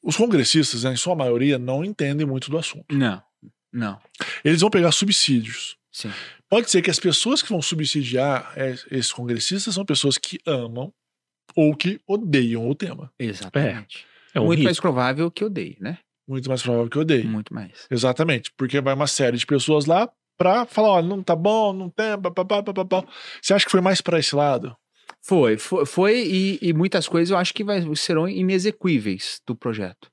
Os 0.04 0.16
congressistas, 0.16 0.84
né, 0.84 0.92
em 0.92 0.96
sua 0.96 1.14
maioria, 1.16 1.58
não 1.58 1.82
entendem 1.84 2.26
muito 2.26 2.50
do 2.50 2.58
assunto. 2.58 2.94
Não. 2.94 3.22
Não. 3.72 3.98
Eles 4.44 4.60
vão 4.60 4.70
pegar 4.70 4.92
subsídios. 4.92 5.76
Sim. 5.90 6.12
Pode 6.48 6.70
ser 6.70 6.82
que 6.82 6.90
as 6.90 6.98
pessoas 7.00 7.42
que 7.42 7.48
vão 7.48 7.62
subsidiar 7.62 8.52
é, 8.56 8.72
esses 8.90 9.12
congressistas 9.12 9.74
são 9.74 9.84
pessoas 9.84 10.18
que 10.18 10.38
amam 10.46 10.92
ou 11.56 11.74
que 11.74 12.00
odeiam 12.06 12.68
o 12.68 12.74
tema. 12.74 13.10
Exatamente. 13.18 14.04
é 14.34 14.40
um 14.40 14.44
Muito 14.46 14.58
risco. 14.58 14.66
mais 14.66 14.80
provável 14.80 15.30
que 15.30 15.42
eu 15.42 15.48
dei, 15.48 15.76
né? 15.80 15.98
Muito 16.28 16.48
mais 16.48 16.62
provável 16.62 16.88
que 16.88 16.98
odeiem. 16.98 17.26
Muito 17.26 17.52
mais. 17.54 17.86
Exatamente. 17.90 18.52
Porque 18.56 18.80
vai 18.80 18.94
uma 18.94 19.06
série 19.06 19.36
de 19.36 19.46
pessoas 19.46 19.86
lá 19.86 20.08
pra 20.38 20.64
falar: 20.66 20.90
olha, 20.90 21.06
não 21.06 21.22
tá 21.22 21.36
bom, 21.36 21.72
não 21.72 21.88
tem. 21.90 22.18
Papapá, 22.20 22.62
papapá. 22.62 23.04
Você 23.40 23.54
acha 23.54 23.64
que 23.64 23.70
foi 23.70 23.80
mais 23.80 24.00
pra 24.00 24.18
esse 24.18 24.34
lado? 24.34 24.76
Foi, 25.26 25.56
foi, 25.56 25.86
foi 25.86 26.18
e, 26.26 26.58
e 26.60 26.72
muitas 26.72 27.08
coisas 27.08 27.30
eu 27.30 27.36
acho 27.38 27.54
que 27.54 27.64
vai, 27.64 27.82
serão 27.96 28.28
inexequíveis 28.28 29.40
do 29.46 29.54
projeto. 29.56 30.10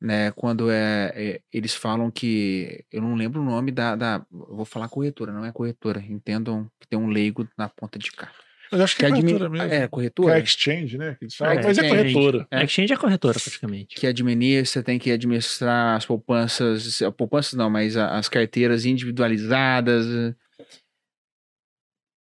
Né, 0.00 0.32
quando 0.32 0.68
é, 0.68 1.12
é, 1.14 1.40
eles 1.52 1.74
falam 1.76 2.10
que 2.10 2.84
eu 2.90 3.00
não 3.00 3.14
lembro 3.14 3.40
o 3.40 3.44
nome 3.44 3.70
da, 3.70 3.94
da 3.94 4.26
eu 4.32 4.56
vou 4.56 4.64
falar 4.64 4.88
corretora, 4.88 5.32
não 5.32 5.44
é 5.44 5.52
corretora, 5.52 6.00
entendam 6.00 6.68
que 6.80 6.88
tem 6.88 6.98
um 6.98 7.06
leigo 7.06 7.48
na 7.56 7.68
ponta 7.68 8.00
de 8.00 8.10
cá. 8.10 8.28
Mas 8.72 8.80
acho 8.80 8.96
que, 8.96 9.00
Que 9.00 9.04
é 9.04 9.08
admi- 9.10 9.22
corretora 9.22 9.50
mesmo. 9.50 9.66
É, 9.66 9.68
Que 9.68 9.74
é 9.84 9.86
corretora. 9.88 10.38
exchange, 10.40 10.98
né? 10.98 11.14
Que 11.16 11.26
eles 11.26 11.36
falam, 11.36 11.54
É, 11.54 11.62
mas 11.62 11.78
é 11.78 11.88
corretora. 11.88 12.48
É. 12.50 12.64
Exchange 12.64 12.92
é 12.92 12.96
corretora, 12.96 13.38
praticamente. 13.38 13.94
que 13.94 14.06
administra, 14.06 14.82
tem 14.82 14.98
que 14.98 15.12
administrar 15.12 15.96
as 15.98 16.04
poupanças, 16.04 17.00
poupanças 17.16 17.52
não, 17.52 17.70
mas 17.70 17.96
as 17.96 18.28
carteiras 18.28 18.84
individualizadas. 18.84 20.34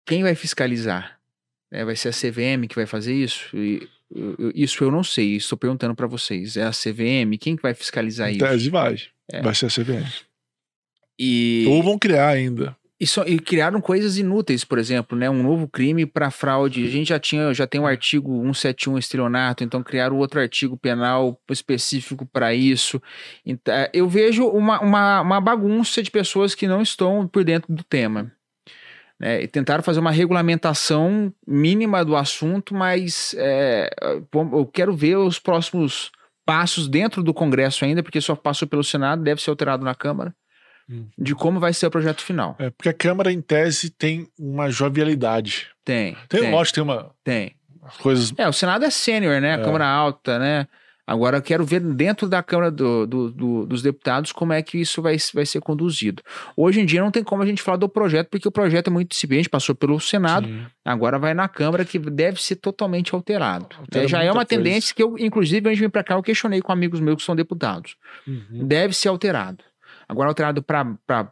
Quem 0.07 0.23
vai 0.23 0.35
fiscalizar? 0.35 1.14
É, 1.75 1.83
vai 1.83 1.95
ser 1.95 2.09
a 2.09 2.11
CVM 2.13 2.67
que 2.69 2.75
vai 2.75 2.85
fazer 2.85 3.13
isso? 3.13 3.49
E, 3.55 3.87
eu- 4.15 4.51
isso 4.55 4.81
eu 4.83 4.89
não 4.91 5.03
sei, 5.03 5.35
estou 5.35 5.57
perguntando 5.57 5.93
para 5.93 6.07
vocês. 6.07 6.55
É 6.55 6.63
a 6.63 6.71
CVM? 6.71 7.37
Quem 7.37 7.55
que 7.55 7.61
vai 7.61 7.73
fiscalizar 7.73 8.29
isso? 8.29 8.39
tese 8.39 8.69
vai. 8.69 8.95
É. 9.29 9.41
Vai 9.41 9.53
ser 9.53 9.65
a 9.65 9.69
CVM. 9.69 10.05
E, 11.19 11.65
Ou 11.67 11.81
vão 11.83 11.97
criar 11.97 12.29
ainda. 12.29 12.75
e, 12.99 13.05
e 13.27 13.39
criaram 13.39 13.79
coisas 13.81 14.17
inúteis, 14.17 14.63
por 14.63 14.77
exemplo, 14.77 15.17
né? 15.17 15.29
Um 15.29 15.41
novo 15.43 15.67
crime 15.67 16.05
para 16.05 16.29
fraude. 16.31 16.85
A 16.85 16.89
gente 16.89 17.09
já 17.09 17.19
tinha, 17.19 17.53
já 17.53 17.65
tem 17.65 17.79
o 17.81 17.87
artigo 17.87 18.31
171 18.53 18.97
estelionato, 18.97 19.63
então 19.63 19.81
criaram 19.83 20.17
outro 20.17 20.39
artigo 20.39 20.77
penal 20.77 21.39
específico 21.49 22.25
para 22.25 22.53
isso. 22.53 23.01
Então, 23.45 23.73
é, 23.73 23.89
eu 23.93 24.07
vejo 24.09 24.45
uma, 24.47 24.79
uma, 24.81 25.21
uma 25.21 25.41
bagunça 25.41 26.01
de 26.03 26.11
pessoas 26.11 26.53
que 26.55 26.67
não 26.67 26.81
estão 26.81 27.27
por 27.27 27.43
dentro 27.43 27.73
do 27.73 27.83
tema. 27.83 28.31
Né? 29.19 29.41
E 29.43 29.47
tentaram 29.47 29.83
fazer 29.83 29.99
uma 29.99 30.11
regulamentação 30.11 31.33
mínima 31.47 32.03
do 32.03 32.15
assunto, 32.15 32.73
mas 32.75 33.33
é, 33.37 33.89
eu 34.33 34.65
quero 34.65 34.95
ver 34.95 35.17
os 35.17 35.39
próximos 35.39 36.11
passos 36.45 36.87
dentro 36.87 37.23
do 37.23 37.33
Congresso 37.33 37.85
ainda, 37.85 38.03
porque 38.03 38.21
só 38.21 38.35
passou 38.35 38.67
pelo 38.67 38.83
Senado, 38.83 39.23
deve 39.23 39.41
ser 39.41 39.49
alterado 39.49 39.83
na 39.83 39.95
Câmara, 39.95 40.33
Hum. 40.87 41.07
de 41.17 41.33
como 41.33 41.59
vai 41.59 41.73
ser 41.73 41.87
o 41.87 41.91
projeto 41.91 42.21
final. 42.21 42.55
É, 42.59 42.69
porque 42.69 42.89
a 42.89 42.93
Câmara, 42.93 43.31
em 43.31 43.41
tese, 43.41 43.89
tem 43.89 44.27
uma 44.37 44.69
jovialidade. 44.69 45.67
Tem. 45.83 46.15
Tem, 46.29 46.41
tem, 46.41 46.51
lógico, 46.51 46.75
tem 46.75 46.83
uma 46.83 47.11
tem. 47.23 47.55
coisas. 47.99 48.31
É, 48.37 48.47
o 48.47 48.53
Senado 48.53 48.85
é 48.85 48.89
sênior, 48.91 49.41
né? 49.41 49.55
A 49.55 49.59
É. 49.59 49.63
Câmara 49.63 49.87
alta, 49.87 50.37
né? 50.37 50.67
Agora 51.07 51.37
eu 51.37 51.41
quero 51.41 51.63
ver 51.63 51.79
dentro 51.81 52.27
da 52.27 52.41
Câmara 52.41 52.71
do- 52.71 53.05
do- 53.05 53.31
do- 53.31 53.65
dos 53.67 53.81
Deputados 53.83 54.31
como 54.31 54.53
é 54.53 54.61
que 54.63 54.79
isso 54.79 55.01
vai, 55.01 55.15
vai 55.33 55.45
ser 55.45 55.61
conduzido. 55.61 56.23
Hoje 56.57 56.81
em 56.81 56.85
dia 56.85 56.99
não 57.01 57.11
tem 57.11 57.23
como 57.23 57.43
a 57.43 57.45
gente 57.45 57.61
falar 57.61 57.77
do 57.77 57.87
projeto, 57.87 58.27
porque 58.29 58.47
o 58.47 58.51
projeto 58.51 58.87
é 58.87 58.91
muito 58.91 59.13
incipiente, 59.15 59.47
passou 59.47 59.75
pelo 59.75 59.99
Senado, 59.99 60.47
Sim. 60.47 60.65
agora 60.83 61.19
vai 61.19 61.33
na 61.35 61.47
Câmara 61.47 61.85
que 61.85 61.99
deve 61.99 62.41
ser 62.41 62.55
totalmente 62.55 63.13
alterado. 63.13 63.67
Altera 63.77 64.03
né? 64.03 64.07
Já 64.07 64.23
é 64.23 64.27
uma 64.31 64.45
coisa. 64.45 64.47
tendência 64.47 64.95
que 64.95 65.03
eu, 65.03 65.15
inclusive, 65.19 65.67
antes 65.69 65.77
de 65.77 65.85
vir 65.85 65.91
para 65.91 66.03
cá, 66.03 66.15
eu 66.15 66.23
questionei 66.23 66.59
com 66.61 66.71
amigos 66.71 66.99
meus 66.99 67.17
que 67.17 67.23
são 67.23 67.35
deputados. 67.35 67.95
Uhum. 68.27 68.65
Deve 68.67 68.93
ser 68.95 69.09
alterado. 69.09 69.63
Agora 70.09 70.29
alterado 70.29 70.63
para 70.63 71.31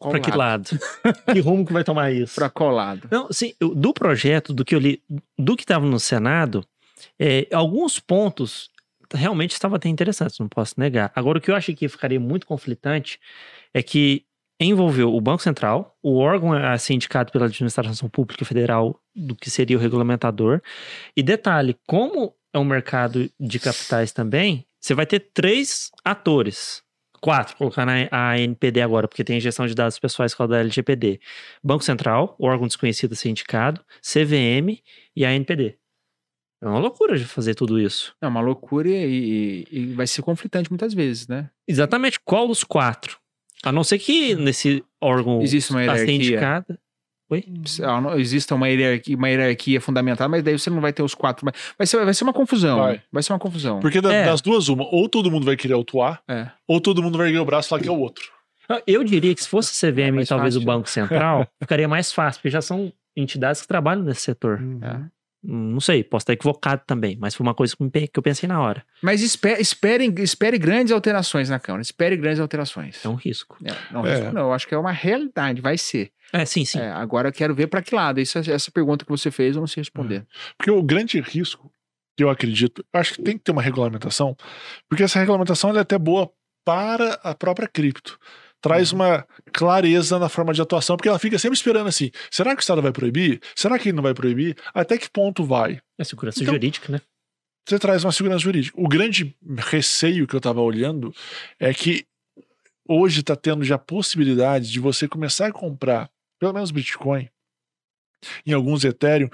Pra 0.00 0.18
que 0.18 0.30
lado? 0.30 0.70
que 1.30 1.40
rumo 1.40 1.66
que 1.66 1.72
vai 1.74 1.84
tomar 1.84 2.10
isso? 2.10 2.34
Pra 2.34 2.48
qual 2.48 2.70
lado? 2.70 3.06
Não, 3.10 3.28
sim, 3.30 3.52
do 3.60 3.92
projeto, 3.92 4.52
do 4.54 4.64
que 4.64 4.74
eu 4.74 4.78
li, 4.78 5.02
do 5.38 5.54
que 5.54 5.62
estava 5.62 5.84
no 5.84 6.00
Senado, 6.00 6.64
é, 7.18 7.46
alguns 7.52 8.00
pontos 8.00 8.70
realmente 9.12 9.52
estavam 9.52 9.76
até 9.76 9.88
interessantes, 9.88 10.38
não 10.38 10.48
posso 10.48 10.74
negar. 10.78 11.10
Agora, 11.14 11.38
o 11.38 11.40
que 11.40 11.50
eu 11.50 11.56
acho 11.56 11.74
que 11.74 11.88
ficaria 11.88 12.20
muito 12.20 12.46
conflitante 12.46 13.18
é 13.74 13.82
que 13.82 14.24
envolveu 14.60 15.14
o 15.14 15.20
Banco 15.20 15.42
Central, 15.42 15.96
o 16.02 16.18
órgão 16.18 16.52
a 16.52 16.76
ser 16.76 16.94
indicado 16.94 17.32
pela 17.32 17.46
Administração 17.46 18.08
Pública 18.08 18.44
Federal 18.44 19.00
do 19.14 19.34
que 19.34 19.50
seria 19.50 19.76
o 19.76 19.80
regulamentador. 19.80 20.60
E 21.16 21.22
detalhe, 21.22 21.76
como 21.86 22.34
é 22.52 22.58
um 22.58 22.64
mercado 22.64 23.30
de 23.40 23.58
capitais 23.58 24.12
também, 24.12 24.66
você 24.78 24.94
vai 24.94 25.06
ter 25.06 25.30
três 25.32 25.90
atores. 26.04 26.82
Quatro, 27.22 27.54
colocando 27.56 27.90
a 27.90 28.08
a 28.10 28.32
ANPD 28.32 28.80
agora, 28.80 29.06
porque 29.06 29.22
tem 29.22 29.36
injeção 29.36 29.66
de 29.66 29.74
dados 29.74 29.98
pessoais 29.98 30.34
com 30.34 30.42
a 30.42 30.46
da 30.46 30.60
LGPD. 30.60 31.20
Banco 31.62 31.84
Central, 31.84 32.34
órgão 32.40 32.66
desconhecido 32.66 33.12
a 33.12 33.16
ser 33.16 33.28
indicado, 33.28 33.84
CVM 34.00 34.80
e 35.14 35.24
a 35.24 35.28
ANPD. 35.28 35.79
É 36.62 36.68
uma 36.68 36.78
loucura 36.78 37.16
de 37.18 37.24
fazer 37.24 37.54
tudo 37.54 37.80
isso. 37.80 38.14
É 38.20 38.26
uma 38.28 38.40
loucura 38.40 38.88
e, 38.88 39.64
e- 39.70 39.78
e 39.78 39.86
vai 39.94 40.06
ser 40.06 40.22
conflitante 40.22 40.70
muitas 40.70 40.92
vezes, 40.92 41.26
né? 41.26 41.48
Exatamente 41.66 42.20
qual 42.24 42.46
dos 42.48 42.62
quatro? 42.64 43.18
A 43.62 43.72
não 43.72 43.82
ser 43.84 43.98
que 43.98 44.34
nesse 44.34 44.84
órgão 45.00 45.40
Existe 45.42 45.70
uma 45.70 45.80
a 45.80 45.84
ser 45.84 45.90
hierarquia. 45.90 46.14
indicada. 46.14 46.78
Oi? 47.30 47.44
Ah, 47.84 48.00
não- 48.00 48.18
Exista 48.18 48.54
uma 48.56 48.68
hierarquia, 48.68 49.16
uma 49.16 49.28
hierarquia 49.28 49.80
fundamental, 49.80 50.28
mas 50.28 50.42
daí 50.42 50.58
você 50.58 50.68
não 50.68 50.80
vai 50.80 50.92
ter 50.92 51.02
os 51.02 51.14
quatro. 51.14 51.44
Vai, 51.44 51.54
vai, 51.78 51.86
ser, 51.86 52.04
vai 52.04 52.12
ser 52.12 52.24
uma 52.24 52.32
confusão. 52.32 52.78
Vai. 52.78 53.02
Vai, 53.12 53.22
ser 53.22 53.32
uma 53.32 53.38
confusão. 53.38 53.78
Porque 53.80 54.00
da- 54.00 54.12
É. 54.12 54.24
das 54.26 54.40
duas, 54.40 54.68
uma, 54.68 54.84
ou 54.84 55.08
todo 55.08 55.30
mundo 55.30 55.44
vai 55.46 55.56
querer 55.56 55.74
autuar, 55.74 56.22
É. 56.28 56.48
ou 56.66 56.80
todo 56.80 57.02
mundo 57.02 57.16
vai 57.16 57.28
erguer 57.28 57.38
o 57.38 57.44
braço 57.44 57.68
e 57.68 57.70
falar 57.70 57.82
que 57.82 57.88
é 57.88 57.92
o 57.92 57.98
outro. 57.98 58.24
Ah, 58.68 58.82
Eu 58.86 59.02
diria 59.04 59.34
que 59.34 59.42
se 59.42 59.48
fosse 59.48 59.72
CVM 59.74 60.18
É 60.18 60.22
e 60.22 60.26
talvez 60.26 60.54
fácil. 60.54 60.60
o 60.60 60.64
Banco 60.64 60.88
Central, 60.90 61.46
ficaria 61.62 61.88
mais 61.88 62.12
fácil, 62.12 62.40
porque 62.40 62.50
já 62.50 62.60
são 62.60 62.92
entidades 63.16 63.62
que 63.62 63.68
trabalham 63.68 64.02
nesse 64.02 64.22
setor. 64.22 64.60
É. 64.82 65.00
Não 65.42 65.80
sei, 65.80 66.04
posso 66.04 66.24
estar 66.24 66.34
equivocado 66.34 66.82
também, 66.86 67.16
mas 67.18 67.34
foi 67.34 67.44
uma 67.46 67.54
coisa 67.54 67.74
que 67.76 68.10
eu 68.14 68.22
pensei 68.22 68.46
na 68.46 68.60
hora. 68.60 68.84
Mas 69.00 69.22
espere, 69.22 69.60
espere, 69.60 70.04
espere 70.22 70.58
grandes 70.58 70.92
alterações 70.92 71.48
na 71.48 71.58
Câmara. 71.58 71.80
Espere 71.80 72.14
grandes 72.16 72.40
alterações. 72.40 73.02
É 73.04 73.08
um 73.08 73.14
risco. 73.14 73.56
É, 73.64 73.74
não, 73.90 74.06
É. 74.06 74.14
isso 74.14 74.32
não, 74.32 74.42
eu 74.42 74.52
acho 74.52 74.68
que 74.68 74.74
é 74.74 74.78
uma 74.78 74.92
realidade, 74.92 75.62
vai 75.62 75.78
ser. 75.78 76.12
É, 76.32 76.44
sim, 76.44 76.64
sim. 76.64 76.78
É, 76.78 76.90
agora 76.90 77.28
eu 77.28 77.32
quero 77.32 77.54
ver 77.54 77.68
para 77.68 77.80
que 77.82 77.94
lado. 77.94 78.20
Isso, 78.20 78.38
essa 78.38 78.70
pergunta 78.70 79.04
que 79.04 79.10
você 79.10 79.30
fez, 79.30 79.56
eu 79.56 79.60
não 79.60 79.66
sei 79.66 79.80
responder. 79.80 80.26
Porque 80.58 80.70
o 80.70 80.82
grande 80.82 81.18
risco, 81.20 81.72
que 82.16 82.22
eu 82.22 82.28
acredito, 82.28 82.84
eu 82.92 83.00
acho 83.00 83.14
que 83.14 83.22
tem 83.22 83.38
que 83.38 83.42
ter 83.44 83.50
uma 83.52 83.62
regulamentação, 83.62 84.36
porque 84.88 85.02
essa 85.02 85.18
regulamentação 85.18 85.70
ela 85.70 85.78
é 85.78 85.82
até 85.82 85.98
boa 85.98 86.30
para 86.64 87.14
a 87.22 87.34
própria 87.34 87.66
cripto. 87.66 88.18
Traz 88.60 88.92
uma 88.92 89.26
clareza 89.52 90.18
na 90.18 90.28
forma 90.28 90.52
de 90.52 90.60
atuação, 90.60 90.96
porque 90.96 91.08
ela 91.08 91.18
fica 91.18 91.38
sempre 91.38 91.56
esperando 91.56 91.88
assim: 91.88 92.10
será 92.30 92.54
que 92.54 92.60
o 92.60 92.62
Estado 92.62 92.82
vai 92.82 92.92
proibir? 92.92 93.40
Será 93.56 93.78
que 93.78 93.88
ele 93.88 93.96
não 93.96 94.02
vai 94.02 94.12
proibir? 94.14 94.56
Até 94.74 94.98
que 94.98 95.08
ponto 95.08 95.44
vai? 95.44 95.80
É 95.98 96.04
segurança 96.04 96.42
Então- 96.42 96.54
jurídica, 96.54 96.92
né? 96.92 97.00
Você 97.68 97.78
traz 97.78 98.04
uma 98.04 98.12
segurança 98.12 98.40
jurídica. 98.40 98.78
O 98.80 98.88
grande 98.88 99.36
receio 99.58 100.26
que 100.26 100.34
eu 100.34 100.38
estava 100.38 100.60
olhando 100.60 101.14
é 101.58 101.72
que 101.72 102.04
hoje 102.88 103.20
está 103.20 103.36
tendo 103.36 103.62
já 103.64 103.78
possibilidade 103.78 104.70
de 104.70 104.80
você 104.80 105.06
começar 105.06 105.46
a 105.46 105.52
comprar, 105.52 106.10
pelo 106.38 106.52
menos 106.52 106.70
Bitcoin, 106.70 107.28
em 108.44 108.52
alguns 108.52 108.84
Ethereum, 108.84 109.28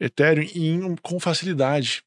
Ethereum 0.00 0.48
em- 0.54 0.96
com 1.02 1.20
facilidade. 1.20 2.02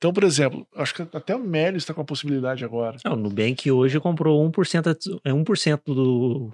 Então, 0.00 0.14
por 0.14 0.24
exemplo, 0.24 0.66
acho 0.74 0.94
que 0.94 1.02
até 1.14 1.36
o 1.36 1.38
Meli 1.38 1.76
está 1.76 1.92
com 1.92 2.00
a 2.00 2.04
possibilidade 2.06 2.64
agora. 2.64 2.96
É, 3.04 3.10
o 3.10 3.16
Nubank 3.16 3.70
hoje 3.70 4.00
comprou 4.00 4.42
1%, 4.50 4.86
a 4.88 4.94
teso- 4.94 5.20
é 5.22 5.30
1% 5.30 5.82
do, 5.94 6.50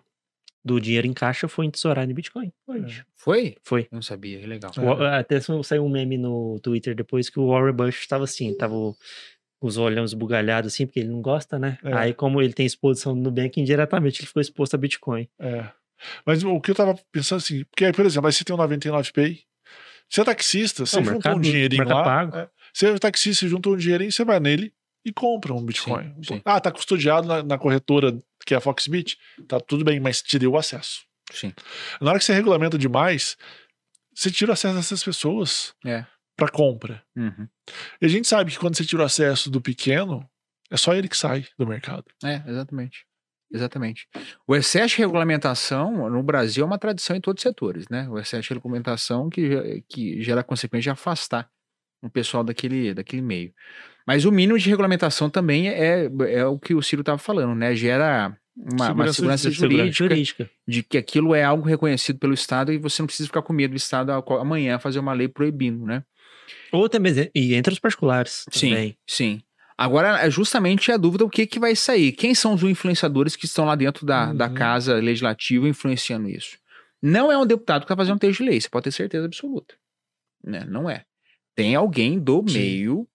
do 0.64 0.80
dinheiro 0.80 1.06
em 1.06 1.12
caixa 1.12 1.46
foi 1.46 1.66
em 1.66 1.70
tesourado 1.70 2.10
em 2.10 2.14
Bitcoin. 2.14 2.52
Hoje. 2.66 3.04
Foi? 3.14 3.54
Foi. 3.62 3.82
Eu 3.82 3.88
não 3.92 4.02
sabia, 4.02 4.40
que 4.40 4.46
legal. 4.46 4.72
É. 4.76 4.80
O- 4.80 5.04
até 5.04 5.38
saiu 5.62 5.84
um 5.84 5.88
meme 5.88 6.18
no 6.18 6.58
Twitter 6.60 6.92
depois 6.96 7.30
que 7.30 7.38
o 7.38 7.46
Warren 7.46 7.72
Buffett 7.72 8.00
estava 8.00 8.24
assim, 8.24 8.52
tava 8.52 8.74
o- 8.74 8.96
os 9.62 9.78
olhos 9.78 10.12
bugalhados 10.12 10.72
assim, 10.74 10.84
porque 10.84 10.98
ele 10.98 11.08
não 11.10 11.22
gosta, 11.22 11.56
né? 11.56 11.78
É. 11.84 11.92
Aí 11.94 12.12
como 12.14 12.42
ele 12.42 12.52
tem 12.52 12.66
exposição 12.66 13.14
no 13.14 13.22
Nubank, 13.22 13.60
indiretamente 13.60 14.20
ele 14.22 14.26
ficou 14.26 14.40
exposto 14.40 14.74
a 14.74 14.78
Bitcoin. 14.78 15.28
É. 15.38 15.66
Mas 16.26 16.42
o 16.42 16.60
que 16.60 16.70
eu 16.70 16.74
estava 16.74 16.98
pensando 17.12 17.38
assim, 17.38 17.64
porque 17.70 17.84
aí, 17.84 17.92
por 17.92 18.04
exemplo, 18.04 18.26
aí 18.26 18.32
você 18.32 18.42
tem 18.44 18.54
o 18.54 18.58
99Pay, 18.58 19.38
você 20.10 20.20
é 20.20 20.24
taxista, 20.24 20.84
você 20.84 20.96
Não, 20.96 21.04
juntou 21.04 21.14
mercado- 21.18 21.36
um 21.38 21.40
dinheirinho 21.40 21.88
lá. 21.88 22.02
pago. 22.04 22.36
é, 22.36 22.48
você 22.76 22.88
é 22.88 22.98
taxista, 22.98 23.40
você 23.40 23.48
juntou 23.48 23.72
um 23.72 23.76
dinheirinho, 23.76 24.12
você 24.12 24.22
vai 24.22 24.38
nele 24.38 24.70
e 25.02 25.10
compra 25.10 25.54
um 25.54 25.64
Bitcoin. 25.64 26.12
Sim, 26.16 26.22
sim. 26.34 26.42
Ah, 26.44 26.60
tá 26.60 26.70
custodiado 26.70 27.26
na, 27.26 27.42
na 27.42 27.56
corretora 27.56 28.22
que 28.44 28.52
é 28.52 28.56
a 28.58 28.60
Foxbit. 28.60 29.16
Tá 29.48 29.58
tudo 29.58 29.82
bem, 29.82 29.98
mas 29.98 30.20
te 30.20 30.38
deu 30.38 30.52
o 30.52 30.58
acesso. 30.58 31.06
Sim. 31.32 31.54
Na 32.02 32.10
hora 32.10 32.18
que 32.18 32.24
você 32.26 32.34
regulamenta 32.34 32.76
demais, 32.76 33.36
você 34.14 34.30
tira 34.30 34.50
o 34.50 34.52
acesso 34.52 34.76
dessas 34.76 35.02
pessoas 35.02 35.74
É. 35.86 36.04
para 36.36 36.50
compra. 36.50 37.02
Uhum. 37.16 37.48
E 37.98 38.04
a 38.04 38.08
gente 38.08 38.28
sabe 38.28 38.50
que 38.52 38.58
quando 38.58 38.76
você 38.76 38.84
tira 38.84 39.00
o 39.02 39.06
acesso 39.06 39.50
do 39.50 39.60
pequeno, 39.60 40.28
é 40.70 40.76
só 40.76 40.92
ele 40.94 41.08
que 41.08 41.16
sai 41.16 41.46
do 41.58 41.66
mercado. 41.66 42.04
É, 42.22 42.42
exatamente. 42.46 43.06
Exatamente. 43.50 44.06
O 44.46 44.54
excesso 44.54 44.96
de 44.96 45.02
regulamentação 45.02 46.10
no 46.10 46.22
Brasil 46.22 46.62
é 46.62 46.66
uma 46.66 46.78
tradição 46.78 47.16
em 47.16 47.20
todos 47.22 47.40
os 47.40 47.42
setores, 47.42 47.88
né? 47.88 48.06
O 48.10 48.18
excesso 48.18 48.42
de 48.48 48.54
regulamentação 48.54 49.30
que, 49.30 49.82
que 49.88 50.20
gera 50.22 50.42
a 50.42 50.44
consequência 50.44 50.82
de 50.82 50.90
afastar 50.90 51.48
o 52.06 52.10
pessoal 52.10 52.42
daquele, 52.44 52.94
daquele 52.94 53.22
meio. 53.22 53.52
Mas 54.06 54.24
o 54.24 54.30
mínimo 54.32 54.58
de 54.58 54.68
regulamentação 54.70 55.28
também 55.28 55.68
é, 55.68 56.08
é 56.28 56.44
o 56.46 56.58
que 56.58 56.74
o 56.74 56.82
Ciro 56.82 57.02
estava 57.02 57.18
falando, 57.18 57.54
né? 57.54 57.74
Gera 57.74 58.36
uma, 58.56 58.72
uma 58.72 58.86
Segurança- 58.86 59.12
segurança, 59.14 59.50
Segurança 59.50 59.60
jurídica, 59.76 60.04
jurídica. 60.08 60.50
de 60.66 60.82
que 60.82 60.96
aquilo 60.96 61.34
é 61.34 61.42
algo 61.42 61.66
reconhecido 61.68 62.18
pelo 62.18 62.32
Estado 62.32 62.72
e 62.72 62.78
você 62.78 63.02
não 63.02 63.06
precisa 63.06 63.26
ficar 63.26 63.42
com 63.42 63.52
medo 63.52 63.72
do 63.72 63.76
Estado 63.76 64.12
amanhã 64.12 64.78
fazer 64.78 64.98
uma 65.00 65.12
lei 65.12 65.28
proibindo, 65.28 65.84
né? 65.84 66.04
Ou 66.72 66.88
também, 66.88 67.30
e 67.34 67.54
entre 67.54 67.72
os 67.72 67.80
particulares 67.80 68.44
Sim, 68.52 68.70
também. 68.70 68.96
sim. 69.06 69.42
Agora, 69.76 70.20
é 70.24 70.30
justamente 70.30 70.90
a 70.90 70.96
dúvida 70.96 71.24
o 71.24 71.28
que, 71.28 71.44
que 71.46 71.58
vai 71.58 71.76
sair. 71.76 72.12
Quem 72.12 72.34
são 72.34 72.54
os 72.54 72.62
influenciadores 72.62 73.36
que 73.36 73.44
estão 73.44 73.64
lá 73.66 73.74
dentro 73.74 74.06
da, 74.06 74.32
da 74.32 74.46
Uhum. 74.46 74.54
casa 74.54 74.94
legislativa 74.94 75.68
influenciando 75.68 76.28
isso? 76.30 76.56
Não 77.02 77.30
é 77.30 77.36
um 77.36 77.44
deputado 77.44 77.82
que 77.82 77.88
vai 77.88 77.96
fazer 77.96 78.12
um 78.12 78.16
texto 78.18 78.38
de 78.42 78.48
lei, 78.48 78.60
você 78.60 78.68
pode 78.70 78.84
ter 78.84 78.92
certeza 78.92 79.26
absoluta. 79.26 79.74
Né? 80.42 80.64
Não 80.66 80.88
é. 80.88 81.04
Tem 81.56 81.74
alguém 81.74 82.18
do 82.18 82.44
Sim. 82.46 82.58
meio, 82.58 83.08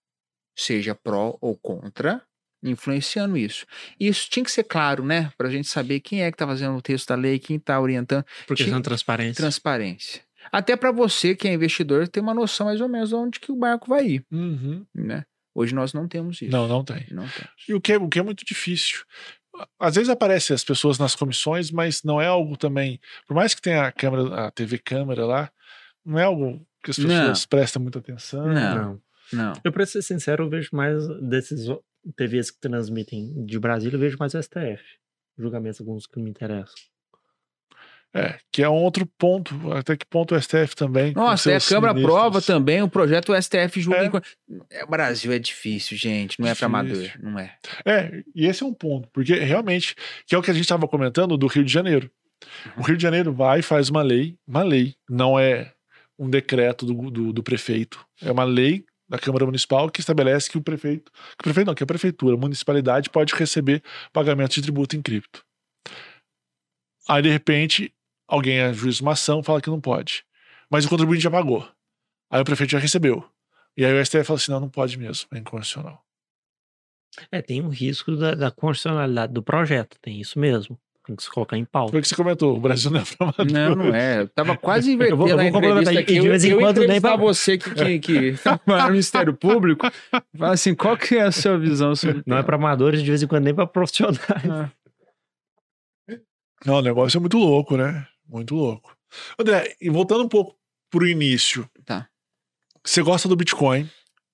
seja 0.54 0.94
pró 0.94 1.38
ou 1.40 1.56
contra, 1.56 2.20
influenciando 2.62 3.36
isso. 3.36 3.64
Isso 3.98 4.28
tinha 4.28 4.44
que 4.44 4.50
ser 4.50 4.64
claro, 4.64 5.04
né? 5.04 5.32
Pra 5.38 5.48
gente 5.48 5.66
saber 5.68 6.00
quem 6.00 6.22
é 6.22 6.30
que 6.30 6.36
tá 6.36 6.46
fazendo 6.46 6.76
o 6.76 6.82
texto 6.82 7.08
da 7.08 7.14
lei, 7.14 7.38
quem 7.38 7.58
tá 7.58 7.80
orientando. 7.80 8.24
Porque 8.46 8.64
Tinha- 8.64 8.74
são 8.74 8.82
transparência. 8.82 9.34
Transparência. 9.42 10.22
Até 10.50 10.76
para 10.76 10.90
você, 10.90 11.34
que 11.36 11.46
é 11.48 11.52
investidor, 11.54 12.08
ter 12.08 12.20
uma 12.20 12.34
noção 12.34 12.66
mais 12.66 12.80
ou 12.80 12.88
menos 12.88 13.10
de 13.10 13.14
onde 13.14 13.38
que 13.40 13.50
o 13.52 13.56
barco 13.56 13.88
vai 13.88 14.06
ir, 14.06 14.26
né? 14.94 15.24
Hoje 15.54 15.74
nós 15.74 15.92
não 15.92 16.08
temos 16.08 16.40
isso. 16.42 16.50
Não, 16.50 16.66
não 16.66 16.84
tem. 16.84 17.06
Não 17.10 17.28
temos. 17.28 17.50
E 17.68 17.74
o 17.74 17.80
que, 17.80 17.92
é, 17.92 17.98
o 17.98 18.08
que 18.08 18.18
é 18.18 18.22
muito 18.22 18.44
difícil. 18.44 19.04
Às 19.78 19.94
vezes 19.94 20.08
aparecem 20.08 20.54
as 20.54 20.64
pessoas 20.64 20.98
nas 20.98 21.14
comissões, 21.14 21.70
mas 21.70 22.02
não 22.02 22.20
é 22.20 22.26
algo 22.26 22.56
também. 22.56 22.98
Por 23.26 23.34
mais 23.34 23.54
que 23.54 23.60
tenha 23.60 23.86
a 23.86 23.92
câmera, 23.92 24.46
a 24.46 24.50
TV 24.50 24.78
câmera 24.78 25.26
lá, 25.26 25.52
não 26.04 26.18
é 26.18 26.24
algo 26.24 26.66
que 26.82 26.90
as 26.90 26.98
Não. 26.98 27.06
pessoas 27.08 27.46
prestam 27.46 27.82
muita 27.82 27.98
atenção. 27.98 28.46
Não. 28.46 28.74
Não. 28.74 29.00
Não. 29.32 29.52
Eu, 29.64 29.72
pra 29.72 29.86
ser 29.86 30.02
sincero, 30.02 30.44
eu 30.44 30.50
vejo 30.50 30.70
mais 30.72 31.06
desses 31.20 31.66
TVs 32.16 32.50
que 32.50 32.60
transmitem 32.60 33.44
de 33.46 33.58
Brasília, 33.58 33.96
eu 33.96 34.00
vejo 34.00 34.16
mais 34.18 34.34
o 34.34 34.42
STF. 34.42 34.82
Julgamentos 35.38 35.80
alguns 35.80 36.06
que 36.06 36.20
me 36.20 36.28
interessam. 36.30 36.74
É, 38.14 38.38
que 38.52 38.62
é 38.62 38.68
um 38.68 38.74
outro 38.74 39.06
ponto. 39.06 39.54
Até 39.72 39.96
que 39.96 40.04
ponto 40.04 40.34
o 40.34 40.38
STF 40.42 40.76
também. 40.76 41.14
Nossa, 41.14 41.48
até 41.48 41.56
a 41.56 41.66
Câmara 41.66 41.94
ministros. 41.94 42.14
aprova 42.18 42.42
também 42.42 42.82
o 42.82 42.88
projeto 42.90 43.32
o 43.32 43.34
STF 43.42 43.80
julga. 43.80 44.00
É. 44.00 44.04
enquanto- 44.06 44.28
É, 44.70 44.84
o 44.84 44.86
Brasil 44.86 45.32
é 45.32 45.38
difícil, 45.38 45.96
gente. 45.96 46.38
Não 46.38 46.46
é 46.46 46.54
para 46.54 46.66
amador. 46.66 47.08
Não 47.22 47.38
é. 47.38 47.56
É, 47.86 48.22
e 48.34 48.46
esse 48.46 48.62
é 48.62 48.66
um 48.66 48.74
ponto, 48.74 49.08
porque 49.14 49.32
realmente, 49.36 49.94
que 50.26 50.34
é 50.34 50.38
o 50.38 50.42
que 50.42 50.50
a 50.50 50.54
gente 50.54 50.64
estava 50.64 50.86
comentando 50.86 51.38
do 51.38 51.46
Rio 51.46 51.64
de 51.64 51.72
Janeiro. 51.72 52.10
O 52.76 52.82
Rio 52.82 52.98
de 52.98 53.02
Janeiro 53.02 53.32
vai 53.32 53.60
e 53.60 53.62
faz 53.62 53.88
uma 53.88 54.02
lei, 54.02 54.36
uma 54.46 54.62
lei, 54.62 54.94
não 55.08 55.38
é 55.38 55.72
um 56.22 56.30
decreto 56.30 56.86
do, 56.86 57.10
do, 57.10 57.32
do 57.32 57.42
prefeito, 57.42 58.06
é 58.20 58.30
uma 58.30 58.44
lei 58.44 58.84
da 59.08 59.18
Câmara 59.18 59.44
Municipal 59.44 59.90
que 59.90 60.00
estabelece 60.00 60.48
que 60.48 60.56
o 60.56 60.62
prefeito, 60.62 61.10
que 61.12 61.40
o 61.40 61.44
prefeito 61.44 61.66
não, 61.66 61.74
que 61.74 61.82
a 61.82 61.86
prefeitura, 61.86 62.34
a 62.34 62.38
municipalidade 62.38 63.10
pode 63.10 63.34
receber 63.34 63.82
pagamento 64.12 64.54
de 64.54 64.62
tributo 64.62 64.96
em 64.96 65.02
cripto. 65.02 65.44
Aí, 67.08 67.20
de 67.20 67.28
repente, 67.28 67.92
alguém 68.26 68.60
ajuiza 68.62 69.02
uma 69.02 69.12
ação 69.12 69.42
fala 69.42 69.60
que 69.60 69.68
não 69.68 69.80
pode. 69.80 70.24
Mas 70.70 70.86
o 70.86 70.88
contribuinte 70.88 71.24
já 71.24 71.30
pagou. 71.30 71.68
Aí 72.30 72.40
o 72.40 72.44
prefeito 72.44 72.70
já 72.70 72.78
recebeu. 72.78 73.28
E 73.76 73.84
aí 73.84 73.92
o 73.92 74.04
STF 74.04 74.24
fala 74.24 74.38
assim: 74.38 74.52
não, 74.52 74.60
não 74.60 74.68
pode 74.68 74.96
mesmo, 74.96 75.28
é 75.32 75.38
inconstitucional. 75.38 76.02
É, 77.30 77.42
tem 77.42 77.60
um 77.60 77.68
risco 77.68 78.16
da, 78.16 78.34
da 78.34 78.50
constitucionalidade 78.50 79.32
do 79.32 79.42
projeto, 79.42 79.98
tem 80.00 80.20
isso 80.20 80.38
mesmo. 80.38 80.80
Tem 81.04 81.16
que 81.16 81.22
se 81.24 81.30
colocar 81.30 81.56
em 81.58 81.64
pauta. 81.64 81.90
Foi 81.90 81.98
o 81.98 82.02
que 82.02 82.08
você 82.08 82.14
comentou, 82.14 82.56
o 82.56 82.60
Brasil 82.60 82.90
não 82.90 83.00
é 83.00 83.04
amador. 83.18 83.46
Não, 83.52 83.74
não 83.74 83.94
é. 83.94 84.20
Eu 84.20 84.28
tava 84.28 84.56
quase 84.56 84.92
invertendo 84.92 85.14
Eu 85.14 85.16
vou- 85.18 85.28
eu 85.28 85.36
vou 85.36 85.52
complementar 85.60 85.96
aqui. 85.96 86.12
e 86.12 86.20
de 86.20 86.26
Eu, 86.26 86.30
vez 86.30 86.44
em 86.44 86.50
eu 86.50 86.58
quando 86.60 86.76
nem 86.76 86.84
entrevistar 86.84 87.08
pra- 87.16 87.16
você 87.16 87.58
que, 87.58 87.70
que, 87.74 87.98
que 87.98 88.32
trabalha 88.42 88.84
no 88.84 88.90
Ministério 88.92 89.34
Público. 89.34 89.86
Fala 90.38 90.52
assim, 90.54 90.74
qual 90.76 90.96
que 90.96 91.16
é 91.16 91.22
a 91.22 91.32
sua 91.32 91.58
visão 91.58 91.96
sobre 91.96 92.22
Não 92.24 92.36
é 92.38 92.42
para 92.44 92.54
amadores, 92.56 93.02
de 93.02 93.08
vez 93.10 93.20
em 93.22 93.26
quando 93.26 93.42
nem 93.44 93.54
para 93.54 93.66
profissionais. 93.66 94.20
Ah, 94.48 94.70
Não, 96.64 96.74
o 96.76 96.82
negócio 96.82 97.16
é 97.16 97.20
muito 97.20 97.36
louco, 97.38 97.76
né? 97.76 98.06
Muito 98.28 98.54
louco. 98.54 98.96
André, 99.38 99.74
e 99.80 99.90
voltando 99.90 100.22
um 100.24 100.28
pouco 100.28 100.56
pro 100.90 101.06
início. 101.06 101.68
Tá. 101.84 102.08
Você 102.84 103.02
gosta 103.02 103.28
do 103.28 103.34
Bitcoin, 103.36 103.90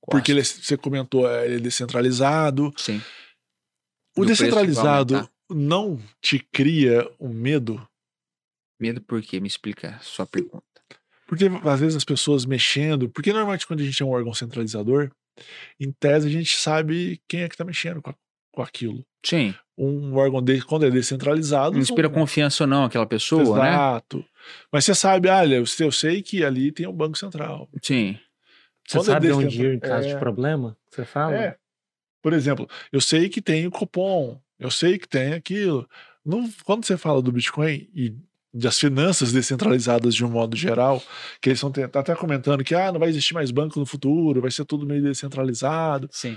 porque 0.07 0.33
ele, 0.33 0.41
é- 0.41 0.43
gosto. 0.43 0.63
você 0.63 0.77
comentou, 0.77 1.29
é, 1.31 1.47
ele 1.47 1.57
é 1.57 1.61
descentralizado. 1.61 2.73
Sim. 2.77 3.01
O 4.17 4.21
Do 4.21 4.27
preço 4.27 4.45
que 4.45 4.51
vai 4.51 4.67
descentralizado. 4.67 5.31
Não 5.51 6.01
te 6.21 6.39
cria 6.39 7.09
um 7.19 7.29
medo? 7.29 7.87
Medo 8.81 9.01
por 9.01 9.21
quê? 9.23 9.41
Me 9.41 9.49
explica 9.49 9.91
a 9.97 9.99
sua 10.01 10.27
pergunta. 10.27 10.63
Porque 11.27 11.45
às 11.65 11.81
vezes 11.81 11.97
as 11.97 12.05
pessoas 12.05 12.47
mexendo, 12.47 13.09
porque 13.09 13.33
normalmente 13.33 13.67
quando 13.67 13.81
a 13.81 13.85
gente 13.85 14.03
é 14.03 14.07
um 14.07 14.11
órgão 14.11 14.33
centralizador, 14.33 15.11
em 15.79 15.91
tese 15.93 16.27
a 16.27 16.31
gente 16.31 16.57
sabe 16.57 17.21
quem 17.29 17.43
é 17.43 17.49
que 17.49 17.57
tá 17.57 17.65
mexendo 17.65 18.01
com, 18.01 18.11
a- 18.11 18.15
com 18.53 18.63
aquilo. 18.63 19.05
Sim. 19.25 19.55
Um 19.77 20.15
órgão 20.17 20.43
desse, 20.43 20.65
quando 20.65 20.87
é 20.87 20.91
descentralizado. 20.91 21.73
Não 21.75 21.81
inspira 21.81 22.09
confiança 22.09 22.65
ou 22.65 22.69
não 22.69 22.85
aquela 22.85 23.07
pessoa, 23.07 23.59
né? 23.63 23.69
Exato. 23.69 24.25
Mas 24.73 24.85
você 24.85 24.95
sabe, 24.95 25.29
olha, 25.29 25.57
eu 25.57 25.67
sei- 25.67 25.87
eu 25.87 25.93
sei 25.93 26.23
que 26.23 26.43
ali 26.45 26.73
tem 26.73 26.87
um 26.87 26.93
Banco 26.93 27.19
Central. 27.19 27.69
Sim. 27.83 28.19
Você 28.87 28.99
Quando 28.99 29.11
é 29.11 29.13
sabe 29.13 29.33
onde 29.33 29.45
descentra- 29.49 29.69
ir 29.73 29.77
em 29.77 29.81
caso 29.81 30.09
é. 30.09 30.15
de 30.15 30.19
problema? 30.19 30.77
Você 30.91 31.05
fala? 31.05 31.37
É. 31.37 31.57
Por 32.23 32.33
exemplo, 32.33 32.69
eu 32.91 33.01
sei 33.01 33.29
que 33.29 33.43
tem 33.43 33.67
o 33.67 33.71
cupom, 33.71 34.41
eu 34.59 34.71
sei 34.71 34.99
que 34.99 35.09
tem 35.09 35.33
aquilo. 35.35 35.89
Não- 36.25 36.49
quando 36.65 36.85
você 36.85 36.97
fala 36.97 37.23
do 37.23 37.33
Bitcoin, 37.33 37.89
e 37.95 38.15
das 38.53 38.79
finanças 38.79 39.31
descentralizadas 39.33 40.15
de 40.15 40.25
um 40.25 40.31
modo 40.31 40.57
geral, 40.57 41.03
que 41.41 41.51
eles 41.51 41.59
estão 41.63 41.71
tá 41.71 42.01
até 42.01 42.15
comentando 42.15 42.65
que 42.65 42.75
ah, 42.75 42.91
não 42.91 42.99
vai 42.99 43.09
existir 43.11 43.35
mais 43.35 43.51
banco 43.51 43.79
no 43.79 43.87
futuro, 43.87 44.41
vai 44.41 44.51
ser 44.51 44.65
tudo 44.65 44.87
meio 44.87 45.03
descentralizado. 45.03 46.09
Sim. 46.11 46.37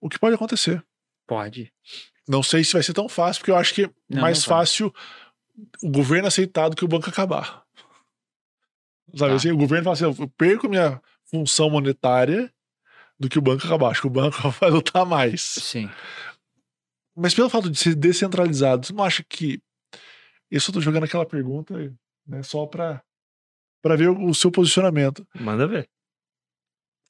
O 0.00 0.08
que 0.08 0.18
pode 0.18 0.34
acontecer. 0.34 0.84
Pode. 1.26 1.72
Não 2.28 2.42
sei 2.42 2.62
se 2.62 2.72
vai 2.74 2.82
ser 2.82 2.92
tão 2.92 3.08
fácil, 3.08 3.40
porque 3.40 3.50
eu 3.50 3.56
acho 3.56 3.72
que 3.74 3.84
é 3.84 3.90
Não, 4.08 4.20
mais 4.20 4.38
não 4.38 4.44
fácil 4.44 4.92
o 5.82 5.90
governo 5.90 6.28
aceitar 6.28 6.68
do 6.68 6.76
que 6.76 6.84
o 6.84 6.88
banco 6.88 7.08
acabar. 7.08 7.64
Sabe 9.14 9.30
Tá. 9.30 9.36
assim, 9.36 9.50
o 9.50 9.56
governo 9.56 9.84
fala 9.84 9.94
assim, 9.94 10.04
eu 10.04 10.28
perco 10.36 10.68
minha 10.68 11.00
função 11.30 11.70
monetária 11.70 12.52
do 13.18 13.28
que 13.28 13.38
o 13.38 13.42
banco 13.42 13.64
acabar. 13.66 13.88
Acho 13.90 14.02
que 14.02 14.06
o 14.06 14.10
banco 14.10 14.36
vai 14.60 14.70
lutar 14.70 15.06
mais. 15.06 15.40
Sim. 15.42 15.90
Mas 17.16 17.34
pelo 17.34 17.48
fato 17.48 17.70
de 17.70 17.78
ser 17.78 17.94
descentralizado, 17.94 18.86
você 18.86 18.92
não 18.92 19.04
acha 19.04 19.24
que. 19.26 19.60
Eu 20.50 20.60
tô 20.60 20.80
jogando 20.80 21.04
aquela 21.04 21.26
pergunta 21.26 21.74
né, 22.26 22.42
só 22.42 22.66
para 22.66 23.02
para 23.82 23.94
ver 23.94 24.08
o, 24.08 24.34
seu 24.34 24.50
posicionamento. 24.50 25.24
Manda 25.38 25.66
ver. 25.66 25.88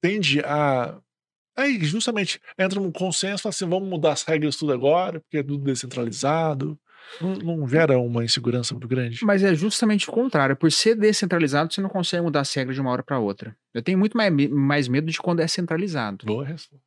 Tende 0.01 0.41
a. 0.41 1.01
Aí, 1.57 1.83
justamente, 1.83 2.39
entra 2.59 2.79
num 2.79 2.93
consenso, 2.93 3.43
fala 3.43 3.51
assim: 3.51 3.67
vamos 3.67 3.89
mudar 3.89 4.13
as 4.13 4.23
regras 4.23 4.57
tudo 4.57 4.75
agora, 4.75 5.21
porque 5.21 5.39
é 5.39 5.43
tudo 5.43 5.65
descentralizado. 5.65 6.79
Não, 7.21 7.35
não 7.37 7.69
gera 7.69 7.99
uma 7.99 8.25
insegurança 8.25 8.75
muito 8.75 8.89
grande? 8.89 9.25
Mas 9.25 9.43
é 9.43 9.55
justamente 9.55 10.09
o 10.09 10.13
contrário. 10.13 10.57
Por 10.57 10.71
ser 10.71 10.97
descentralizado, 10.97 11.73
você 11.73 11.81
não 11.81 11.89
consegue 11.89 12.23
mudar 12.23 12.41
as 12.41 12.53
regras 12.53 12.75
de 12.75 12.81
uma 12.81 12.91
hora 12.91 13.03
para 13.03 13.19
outra. 13.19 13.57
Eu 13.73 13.83
tenho 13.83 13.97
muito 13.97 14.17
mais, 14.17 14.33
mais 14.51 14.89
medo 14.89 15.11
de 15.11 15.19
quando 15.19 15.41
é 15.41 15.47
centralizado. 15.47 16.27
Boa 16.27 16.45
resposta. 16.45 16.86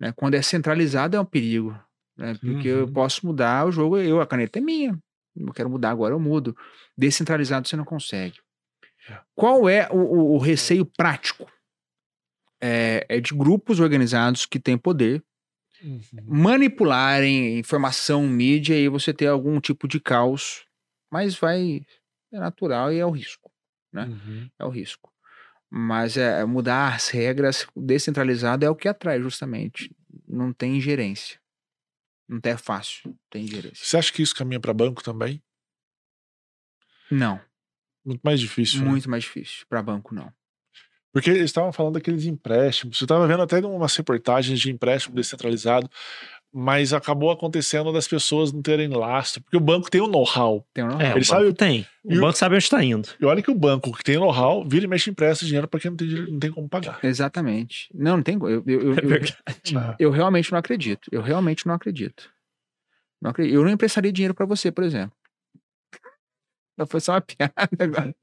Né? 0.00 0.12
Quando 0.16 0.34
é 0.34 0.42
centralizado 0.42 1.16
é 1.16 1.20
um 1.20 1.24
perigo. 1.24 1.78
Né? 2.16 2.34
Porque 2.40 2.68
eu 2.68 2.86
Uhum. 2.86 2.92
posso 2.92 3.26
mudar 3.26 3.66
o 3.66 3.72
jogo, 3.72 3.96
eu, 3.98 4.20
a 4.20 4.26
caneta 4.26 4.58
é 4.58 4.62
minha. 4.62 4.98
Eu 5.36 5.52
quero 5.52 5.68
mudar 5.68 5.90
agora, 5.90 6.14
eu 6.14 6.20
mudo. 6.20 6.56
Descentralizado 6.96 7.66
você 7.68 7.76
não 7.76 7.84
consegue. 7.84 8.38
É. 9.08 9.18
Qual 9.34 9.68
é 9.68 9.88
o, 9.90 9.96
o- 9.96 10.34
o 10.34 10.38
receio 10.38 10.84
prático? 10.86 11.50
É, 12.60 13.04
é 13.08 13.20
de 13.20 13.34
grupos 13.34 13.80
organizados 13.80 14.46
que 14.46 14.58
têm 14.60 14.78
poder 14.78 15.22
Uhum. 15.82 16.00
manipularem 16.24 17.58
informação, 17.58 18.26
mídia 18.26 18.74
e 18.78 18.88
você 18.88 19.12
ter 19.12 19.26
algum 19.26 19.60
tipo 19.60 19.86
de 19.86 20.00
caos. 20.00 20.64
Mas 21.12 21.34
vai. 21.34 21.82
É 22.32 22.38
natural 22.38 22.92
e 22.92 22.98
é 22.98 23.04
o 23.04 23.10
risco. 23.10 23.50
né? 23.92 24.06
Uhum. 24.06 24.50
É 24.58 24.64
o 24.64 24.68
risco. 24.70 25.12
Mas 25.76 26.16
é, 26.16 26.40
é 26.40 26.44
mudar 26.44 26.94
as 26.94 27.08
regras, 27.08 27.66
descentralizado 27.74 28.64
é 28.64 28.70
o 28.70 28.76
que 28.76 28.86
atrai, 28.86 29.20
justamente. 29.20 29.90
Não 30.28 30.52
tem 30.52 30.76
ingerência. 30.76 31.40
Não 32.28 32.40
é 32.44 32.56
fácil, 32.56 33.12
tem 33.28 33.42
ingerência. 33.42 33.84
Você 33.84 33.96
acha 33.96 34.12
que 34.12 34.22
isso 34.22 34.36
caminha 34.36 34.60
para 34.60 34.72
banco 34.72 35.02
também? 35.02 35.42
Não, 37.10 37.40
Muito 38.04 38.20
mais 38.22 38.38
difícil. 38.38 38.82
né? 38.82 38.88
muito 38.88 39.10
mais 39.10 39.24
difícil. 39.24 39.66
Para 39.68 39.82
banco, 39.82 40.14
não. 40.14 40.32
Porque 41.12 41.30
eles 41.30 41.42
estavam 41.42 41.72
falando 41.72 41.94
daqueles 41.94 42.24
empréstimos. 42.24 43.00
Eu 43.00 43.04
estava 43.04 43.26
vendo 43.26 43.42
até 43.42 43.58
umas 43.58 43.96
reportagens 43.96 44.60
de 44.60 44.70
empréstimo 44.70 45.14
descentralizado, 45.16 45.90
mas 46.56 46.92
acabou 46.92 47.32
acontecendo 47.32 47.92
das 47.92 48.06
pessoas 48.06 48.52
não 48.52 48.62
terem 48.62 48.86
lastro, 48.88 49.42
porque 49.42 49.56
o 49.56 49.60
banco 49.60 49.90
tem 49.90 50.00
o 50.00 50.06
know-how. 50.06 50.64
Tem 50.72 50.84
um 50.84 51.00
É, 51.00 51.10
Ele 51.10 51.20
o 51.20 51.24
sabe- 51.24 51.44
banco 51.46 51.56
tem. 51.56 51.86
e 52.04 52.14
O 52.14 52.18
o- 52.18 52.20
banco 52.20 52.38
sabe 52.38 52.54
onde 52.54 52.62
está 52.64 52.84
indo. 52.84 53.08
E 53.20 53.24
olha 53.24 53.42
que 53.42 53.50
o 53.50 53.54
banco 53.56 53.92
que 53.92 54.04
tem 54.04 54.16
know-how 54.16 54.64
vira 54.64 54.84
e 54.84 54.88
mexe 54.88 55.10
e 55.10 55.12
empresta 55.12 55.44
dinheiro 55.44 55.66
para 55.66 55.80
quem 55.80 55.90
não 55.90 55.96
tem, 55.96 56.06
dinheiro- 56.06 56.30
não 56.30 56.38
tem 56.38 56.52
como 56.52 56.68
pagar. 56.68 57.00
Exatamente. 57.04 57.88
Não, 57.92 58.16
não 58.18 58.22
tem. 58.22 58.36
Eu, 58.36 58.48
eu, 58.48 58.62
eu, 58.66 58.94
É 58.94 58.98
eu, 59.02 59.08
verdade. 59.08 59.36
Ah, 59.76 59.96
eu 59.98 60.10
realmente 60.12 60.52
não 60.52 60.58
acredito. 60.58 61.08
Eu 61.10 61.20
realmente 61.22 61.66
não 61.66 61.74
acredito. 61.74 62.30
Não 63.20 63.30
acredito. 63.32 63.54
Eu 63.56 63.64
não 63.64 63.70
emprestaria 63.70 64.12
dinheiro 64.12 64.34
para 64.34 64.46
você, 64.46 64.70
por 64.70 64.84
exemplo. 64.84 65.16
Não, 66.78 66.86
Foi 66.86 67.00
só 67.00 67.12
uma 67.14 67.20
piada 67.26 67.52
agora. 67.80 68.14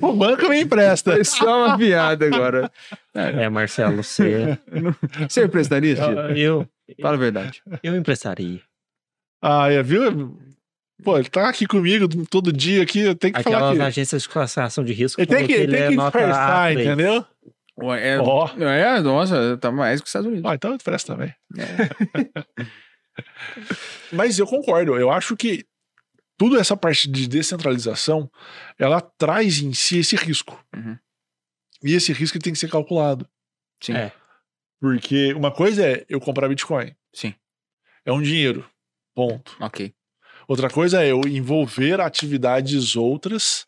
O 0.00 0.12
banco 0.12 0.48
me 0.48 0.60
empresta. 0.62 1.12
Foi 1.12 1.24
só 1.24 1.66
uma 1.66 1.76
piada 1.78 2.26
agora. 2.26 2.70
É, 3.14 3.48
Marcelo, 3.48 4.02
você. 4.02 4.58
Você 5.28 5.44
emprestaria, 5.44 5.94
Tito? 5.94 6.06
eu, 6.36 6.68
Fala 7.00 7.14
a 7.16 7.18
verdade. 7.18 7.62
eu 7.82 7.96
emprestaria. 7.96 8.60
Ah, 9.42 9.70
é, 9.70 9.82
viu? 9.82 10.38
Pô, 11.02 11.18
ele 11.18 11.28
tá 11.28 11.48
aqui 11.48 11.66
comigo 11.66 12.06
todo 12.26 12.52
dia 12.52 12.82
aqui, 12.82 13.00
eu 13.00 13.14
tenho 13.16 13.34
que 13.34 13.42
falar 13.42 13.56
Aquelas 13.56 13.76
que... 13.76 13.82
agências 13.82 14.22
de 14.22 14.28
classificação 14.28 14.84
de 14.84 14.92
risco. 14.92 15.20
Ele 15.20 15.26
tem 15.26 15.46
que, 15.46 15.52
ele 15.52 15.76
é 15.76 15.88
tem 15.88 15.96
que 15.98 16.02
emprestar, 16.04 16.70
A3. 16.72 16.80
entendeu? 16.80 17.26
Ué, 17.82 18.08
É, 18.10 18.18
Ó. 18.20 18.48
é, 18.60 19.00
nossa, 19.00 19.56
tá 19.56 19.72
mais 19.72 20.00
que 20.00 20.04
os 20.04 20.10
Estados 20.10 20.28
Unidos. 20.28 20.48
Ah, 20.48 20.54
então 20.54 20.74
empresta 20.74 21.14
também. 21.14 21.34
É. 21.58 22.32
Mas 24.12 24.38
eu 24.38 24.46
concordo, 24.46 24.96
eu 24.96 25.10
acho 25.10 25.36
que 25.36 25.64
tudo 26.42 26.58
essa 26.58 26.76
parte 26.76 27.08
de 27.08 27.28
descentralização, 27.28 28.28
ela 28.76 29.00
traz 29.00 29.60
em 29.60 29.72
si 29.72 29.98
esse 29.98 30.16
risco. 30.16 30.60
Uhum. 30.74 30.98
E 31.84 31.94
esse 31.94 32.12
risco 32.12 32.36
tem 32.40 32.52
que 32.52 32.58
ser 32.58 32.68
calculado. 32.68 33.28
Sim, 33.80 33.92
É. 33.92 34.10
Porque 34.80 35.32
uma 35.34 35.52
coisa 35.52 35.86
é 35.86 36.04
eu 36.08 36.18
comprar 36.20 36.48
Bitcoin. 36.48 36.92
sim, 37.14 37.32
É 38.04 38.10
um 38.10 38.20
dinheiro. 38.20 38.68
Ponto. 39.14 39.56
ok. 39.60 39.94
Outra 40.48 40.68
coisa 40.68 41.00
é 41.00 41.12
eu 41.12 41.20
envolver 41.28 42.00
atividades 42.00 42.96
outras 42.96 43.64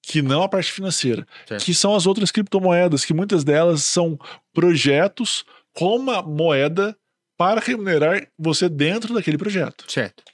que 0.00 0.22
não 0.22 0.42
a 0.42 0.48
parte 0.48 0.72
financeira, 0.72 1.26
Certo. 1.46 1.62
que 1.62 1.74
são 1.74 1.94
as 1.94 2.06
outras 2.06 2.30
criptomoedas, 2.30 3.04
que 3.04 3.12
muitas 3.12 3.44
delas 3.44 3.84
são 3.84 4.18
projetos 4.54 5.44
com 5.74 5.94
uma 5.96 6.22
moeda 6.22 6.96
para 7.36 7.60
remunerar 7.60 8.26
você 8.38 8.66
dentro 8.66 9.12
daquele 9.12 9.36
projeto. 9.36 9.84
Certo. 9.92 10.24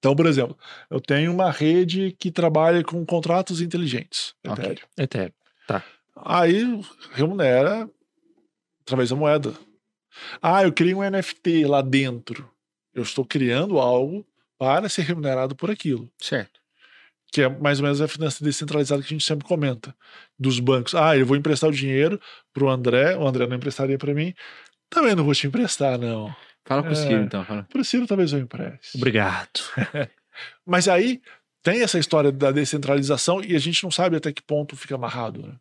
Então, 0.00 0.16
por 0.16 0.26
exemplo, 0.26 0.58
eu 0.90 0.98
tenho 0.98 1.32
uma 1.32 1.50
rede 1.50 2.16
que 2.18 2.30
trabalha 2.30 2.82
com 2.82 3.04
contratos 3.04 3.60
inteligentes. 3.60 4.34
Ok. 4.46 4.64
Ethereum. 4.64 4.86
Ethereum. 4.98 5.32
Aí 6.16 6.80
remunera 7.12 7.88
através 8.82 9.10
da 9.10 9.16
moeda. 9.16 9.54
Ah, 10.42 10.64
eu 10.64 10.72
criei 10.72 10.94
um 10.94 11.08
NFT 11.08 11.66
lá 11.66 11.82
dentro. 11.82 12.50
Eu 12.94 13.02
estou 13.02 13.24
criando 13.24 13.78
algo 13.78 14.26
para 14.58 14.88
ser 14.88 15.02
remunerado 15.02 15.54
por 15.54 15.70
aquilo. 15.70 16.10
Certo. 16.18 16.60
Que 17.32 17.42
é 17.42 17.48
mais 17.48 17.78
ou 17.78 17.84
menos 17.84 18.00
a 18.00 18.08
finança 18.08 18.42
descentralizada 18.42 19.02
que 19.02 19.08
a 19.08 19.10
gente 19.16 19.24
sempre 19.24 19.46
comenta. 19.46 19.94
Dos 20.38 20.58
bancos. 20.58 20.94
Ah, 20.94 21.16
eu 21.16 21.24
vou 21.24 21.36
emprestar 21.36 21.70
o 21.70 21.74
dinheiro 21.74 22.20
pro 22.52 22.68
André, 22.68 23.16
o 23.16 23.26
André 23.26 23.46
não 23.46 23.56
emprestaria 23.56 23.96
para 23.98 24.12
mim. 24.12 24.34
Também 24.88 25.14
não 25.14 25.24
vou 25.24 25.34
te 25.34 25.46
emprestar, 25.46 25.98
não. 25.98 26.34
Fala 26.64 26.82
com 26.82 26.88
o 26.88 26.92
É. 26.92 26.94
Ciro, 26.94 27.22
então. 27.22 27.44
Fala. 27.44 27.64
Pro 27.64 27.84
Ciro 27.84 28.06
talvez 28.06 28.32
eu 28.32 28.38
empreste. 28.40 28.96
Obrigado. 28.96 29.60
Mas 30.64 30.88
aí 30.88 31.20
tem 31.62 31.82
essa 31.82 31.98
história 31.98 32.30
da 32.32 32.50
descentralização 32.50 33.42
e 33.42 33.54
a 33.54 33.58
gente 33.58 33.82
não 33.82 33.90
sabe 33.90 34.16
até 34.16 34.32
que 34.32 34.42
ponto 34.42 34.76
fica 34.76 34.94
amarrado. 34.94 35.42
Né? 35.46 35.54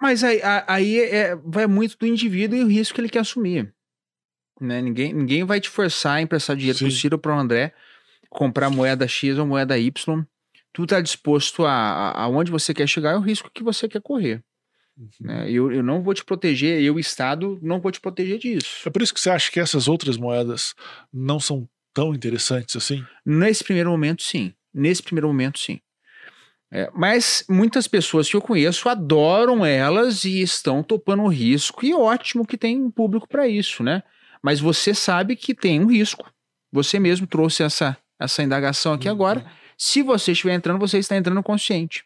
Mas 0.00 0.22
aí, 0.22 0.40
aí 0.66 0.98
é- 1.00 1.36
vai 1.36 1.66
muito 1.66 1.96
do 1.98 2.06
indivíduo 2.06 2.58
e 2.58 2.64
o 2.64 2.68
risco 2.68 2.94
que 2.94 3.00
ele 3.00 3.08
quer 3.08 3.20
assumir. 3.20 3.74
Né? 4.60 4.80
Ninguém, 4.80 5.12
ninguém 5.12 5.44
vai 5.44 5.60
te 5.60 5.68
forçar 5.68 6.16
a 6.16 6.22
emprestar 6.22 6.56
dinheiro 6.56 6.78
pro 6.78 6.90
Sim. 6.90 6.96
Ciro 6.96 7.16
ou 7.16 7.20
pro 7.20 7.36
André, 7.36 7.72
comprar 8.30 8.70
moeda 8.70 9.06
X 9.08 9.36
ou 9.38 9.46
moeda 9.46 9.76
Y. 9.78 10.24
Tu 10.72 10.86
tá 10.86 11.00
disposto 11.00 11.64
a, 11.64 11.72
a 11.72 12.22
aonde 12.22 12.50
você 12.50 12.72
quer 12.72 12.86
chegar 12.86 13.12
é 13.12 13.16
o 13.16 13.20
risco 13.20 13.50
que 13.52 13.62
você 13.62 13.88
quer 13.88 14.00
correr. 14.00 14.42
Né? 15.20 15.50
Eu, 15.50 15.70
eu 15.70 15.82
não 15.82 16.02
vou 16.02 16.12
te 16.12 16.24
proteger, 16.24 16.82
eu, 16.82 16.98
Estado, 16.98 17.58
não 17.62 17.80
vou 17.80 17.92
te 17.92 18.00
proteger 18.00 18.38
disso. 18.38 18.86
É 18.86 18.90
por 18.90 19.02
isso 19.02 19.14
que 19.14 19.20
você 19.20 19.30
acha 19.30 19.50
que 19.50 19.60
essas 19.60 19.88
outras 19.88 20.16
moedas 20.16 20.74
não 21.12 21.38
são 21.38 21.68
tão 21.94 22.14
interessantes 22.14 22.76
assim? 22.76 23.04
Nesse 23.24 23.62
primeiro 23.62 23.90
momento, 23.90 24.22
sim. 24.22 24.52
Nesse 24.74 25.02
primeiro 25.02 25.28
momento, 25.28 25.58
sim. 25.58 25.80
É, 26.70 26.90
mas 26.94 27.44
muitas 27.48 27.88
pessoas 27.88 28.28
que 28.28 28.36
eu 28.36 28.42
conheço 28.42 28.88
adoram 28.88 29.64
elas 29.64 30.24
e 30.24 30.42
estão 30.42 30.82
topando 30.82 31.22
o 31.22 31.28
risco, 31.28 31.84
e 31.84 31.94
ótimo 31.94 32.46
que 32.46 32.58
tem 32.58 32.78
um 32.82 32.90
público 32.90 33.26
para 33.26 33.48
isso, 33.48 33.82
né? 33.82 34.02
Mas 34.42 34.60
você 34.60 34.94
sabe 34.94 35.34
que 35.34 35.54
tem 35.54 35.80
um 35.80 35.86
risco. 35.86 36.30
Você 36.70 36.98
mesmo 36.98 37.26
trouxe 37.26 37.62
essa, 37.62 37.96
essa 38.20 38.42
indagação 38.42 38.92
aqui 38.92 39.08
agora. 39.08 39.46
Se 39.76 40.02
você 40.02 40.32
estiver 40.32 40.54
entrando, 40.54 40.78
você 40.78 40.98
está 40.98 41.16
entrando 41.16 41.42
consciente. 41.42 42.04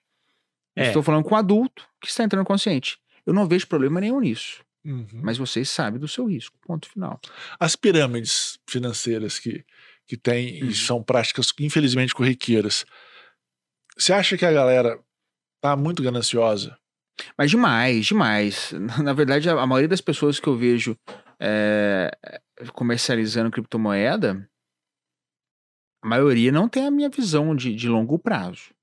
É. 0.77 0.87
Estou 0.89 1.03
falando 1.03 1.25
com 1.25 1.35
um 1.35 1.39
adulto 1.39 1.87
que 2.01 2.09
está 2.09 2.25
entrando 2.25 2.45
consciente. 2.47 2.99
Eu 3.27 3.33
não 3.33 3.47
vejo 3.47 3.67
problema 3.67 4.01
nenhum 4.01 4.21
nisso. 4.21 4.65
Uhum. 4.85 5.07
Mas 5.15 5.39
vocês 5.39 5.69
sabem 5.71 6.01
do 6.01 6.09
seu 6.09 6.27
risco. 6.27 6.59
Ponto 6.61 6.89
final. 6.89 7.21
As 7.61 7.77
pirâmides 7.77 8.59
financeiras 8.69 9.39
que, 9.39 9.65
que 10.07 10.17
tem 10.17 10.63
Uhum. 10.63 10.69
e 10.71 10.75
são 10.75 11.03
práticas, 11.03 11.53
infelizmente, 11.61 12.15
corriqueiras. 12.15 12.85
Você 13.97 14.13
acha 14.13 14.37
que 14.37 14.45
a 14.45 14.53
galera 14.53 14.99
tá 15.61 15.77
muito 15.77 16.03
gananciosa? 16.03 16.77
Mas 17.37 17.51
demais, 17.51 18.07
demais. 18.07 18.73
Na 19.05 19.13
verdade, 19.13 19.49
a, 19.49 19.53
a 19.53 19.67
maioria 19.67 19.89
das 19.89 20.01
pessoas 20.01 20.41
que 20.41 20.49
eu 20.49 20.57
vejo 20.57 20.99
é, 21.39 22.11
comercializando 22.73 23.51
criptomoeda, 23.51 24.49
a 26.03 26.09
maioria 26.09 26.51
não 26.51 26.69
tem 26.69 26.87
a 26.87 26.91
minha 26.91 27.09
visão 27.09 27.55
de, 27.55 27.75
de 27.75 27.89
longo 27.89 28.19
prazo. 28.19 28.75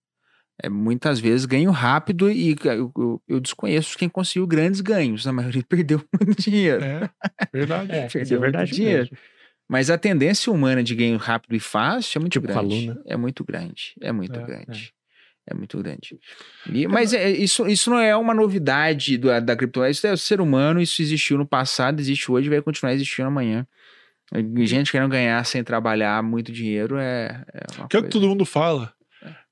É, 0.62 0.68
muitas 0.70 1.20
vezes 1.20 1.46
ganho 1.46 1.72
rápido 1.72 2.30
e 2.30 2.56
eu, 2.66 2.92
eu- 2.98 3.22
eu 3.28 3.40
desconheço 3.40 3.98
quem 3.98 4.10
conseguiu 4.10 4.46
grandes 4.46 4.82
ganhos. 4.82 5.26
A 5.26 5.32
maioria 5.32 5.64
perdeu 5.68 6.04
muito 6.20 6.42
dinheiro. 6.42 6.84
É, 6.84 7.10
verdade. 7.54 7.92
É, 7.94 7.98
é 8.06 8.08
Perdeu 8.10 8.40
muito 8.40 8.42
verdade 8.42 8.72
dinheiro. 8.72 9.00
mesmo. 9.04 9.18
Mas 9.70 9.90
a 9.90 9.98
tendência 9.98 10.52
humana 10.52 10.84
de 10.84 10.96
ganho 10.96 11.16
rápido 11.18 11.56
e 11.56 11.60
fácil 11.60 12.18
é 12.18 12.20
muito 12.22 12.34
Tipo 12.34 12.48
grande. 12.48 12.94
É 13.06 13.16
muito 13.16 13.44
grande. 13.46 13.94
É 14.02 14.12
muito 14.12 14.40
É, 14.40 14.44
grande. 14.44 14.92
É. 15.48 15.54
muito 15.54 15.78
grande. 15.78 16.20
E- 16.74 16.88
mas 16.88 17.14
é- 17.14 17.30
isso, 17.32 17.66
isso 17.68 17.90
não 17.90 18.00
é 18.00 18.16
uma 18.16 18.34
novidade 18.34 19.18
do- 19.18 19.28
da 19.42 19.56
criptomoeda. 19.56 19.92
Isso 19.92 20.06
é 20.08 20.12
o 20.12 20.18
ser 20.18 20.42
humano, 20.42 20.82
isso 20.82 21.02
existiu 21.02 21.38
no 21.38 21.46
passado, 21.46 22.00
existe 22.00 22.32
hoje 22.32 22.48
e 22.48 22.50
vai 22.50 22.62
continuar 22.62 22.94
existindo 22.94 23.28
amanhã. 23.28 23.66
Gente 24.64 24.92
querendo 24.92 25.10
ganhar 25.10 25.44
sem 25.46 25.64
trabalhar 25.64 26.22
muito 26.22 26.52
dinheiro 26.52 26.98
é, 26.98 27.44
é 27.54 27.66
uma 27.78 27.88
Que 27.88 27.98
é 27.98 28.00
o 28.00 28.04
que 28.04 28.10
todo 28.10 28.28
mundo 28.28 28.46
fala. 28.46 28.94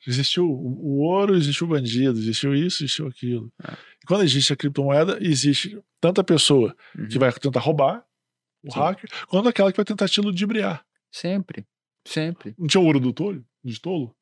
Existiu 0.05 0.49
o 0.49 0.99
ouro, 0.99 1.35
existiu 1.35 1.67
o 1.67 1.69
bandido, 1.69 2.17
existiu 2.19 2.55
isso, 2.55 2.83
existiu 2.83 3.07
aquilo. 3.07 3.51
É. 3.63 3.71
E 3.73 4.05
quando 4.07 4.23
existe 4.23 4.53
a 4.53 4.55
criptomoeda, 4.55 5.17
existe 5.21 5.77
tanta 5.99 6.23
pessoa 6.23 6.75
Uhum. 6.97 7.07
que 7.07 7.19
vai 7.19 7.31
tentar 7.33 7.59
roubar, 7.59 8.05
o 8.63 8.71
Sim. 8.71 8.79
hacker, 8.79 9.09
quanto 9.27 9.49
aquela 9.49 9.71
que 9.71 9.77
vai 9.77 9.85
tentar 9.85 10.07
te 10.07 10.21
ludibriar. 10.21 10.85
Sempre. 11.11 11.65
Sempre. 12.05 12.55
Não 12.57 12.67
tinha 12.67 12.81
o 12.81 12.85
ouro 12.85 12.99
do 12.99 13.11
tolo? 13.13 13.43
De 13.63 13.79
tolo? 13.81 14.15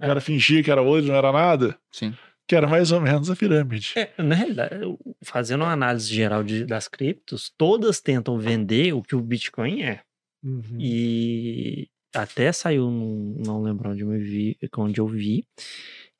O 0.00 0.04
É. 0.04 0.06
cara 0.06 0.20
fingia 0.20 0.62
que 0.62 0.70
era 0.70 0.80
ouro 0.82 1.04
e 1.04 1.08
não 1.08 1.14
era 1.14 1.30
nada. 1.32 1.78
Sim. 1.92 2.14
Que 2.46 2.54
era 2.56 2.66
mais 2.66 2.90
ou 2.92 3.00
menos 3.00 3.28
a 3.30 3.36
pirâmide. 3.36 3.92
É, 3.96 4.10
na 4.22 4.34
realidade, 4.34 4.74
fazendo 5.22 5.64
uma 5.64 5.72
análise 5.72 6.08
geral 6.12 6.42
de- 6.42 6.64
das 6.64 6.88
criptos, 6.88 7.52
todas 7.58 8.00
tentam 8.00 8.38
vender 8.38 8.94
o 8.94 9.02
que 9.02 9.14
o 9.14 9.20
Bitcoin 9.20 9.82
é. 9.82 10.00
Uhum. 10.42 10.78
E 10.80 11.90
até 12.22 12.52
saiu, 12.52 12.90
não 12.90 13.62
lembro 13.62 13.90
onde 13.90 14.02
eu 14.02 14.10
vi, 14.10 14.56
onde 14.76 15.00
eu 15.00 15.06
vi 15.06 15.44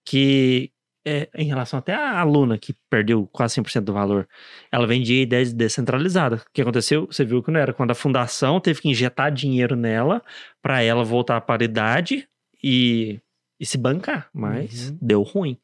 que 0.05 0.71
é, 1.07 1.29
em 1.35 1.47
relação 1.47 1.79
até 1.79 1.95
à 1.95 2.19
aluna 2.21 2.59
que 2.59 2.75
perdeu 2.91 3.27
quase 3.33 3.55
100% 3.55 3.81
do 3.85 3.93
valor, 3.93 4.29
ela 4.71 4.87
vendia 4.87 5.23
ideias 5.23 5.53
descentralizadas. 5.53 6.43
O 6.43 6.47
que 6.53 6.61
aconteceu? 6.61 7.07
Você 7.07 7.25
viu 7.25 7.43
que 7.43 7.51
não 7.51 7.61
era 7.61 7.73
quando 7.73 7.91
a 7.93 7.95
fundação 7.95 8.61
teve 8.61 8.81
que 8.83 8.89
injetar 8.89 9.33
dinheiro 9.33 9.75
nela 9.77 10.23
para 10.61 10.83
ela 10.83 11.05
voltar 11.05 11.37
à 11.37 11.41
paridade 11.41 12.29
e, 12.63 13.21
e 13.59 13.65
se 13.67 13.79
bancar, 13.79 14.29
mas 14.35 14.91
Uhum. 14.91 14.99
deu 15.01 15.23
ruim. 15.23 15.57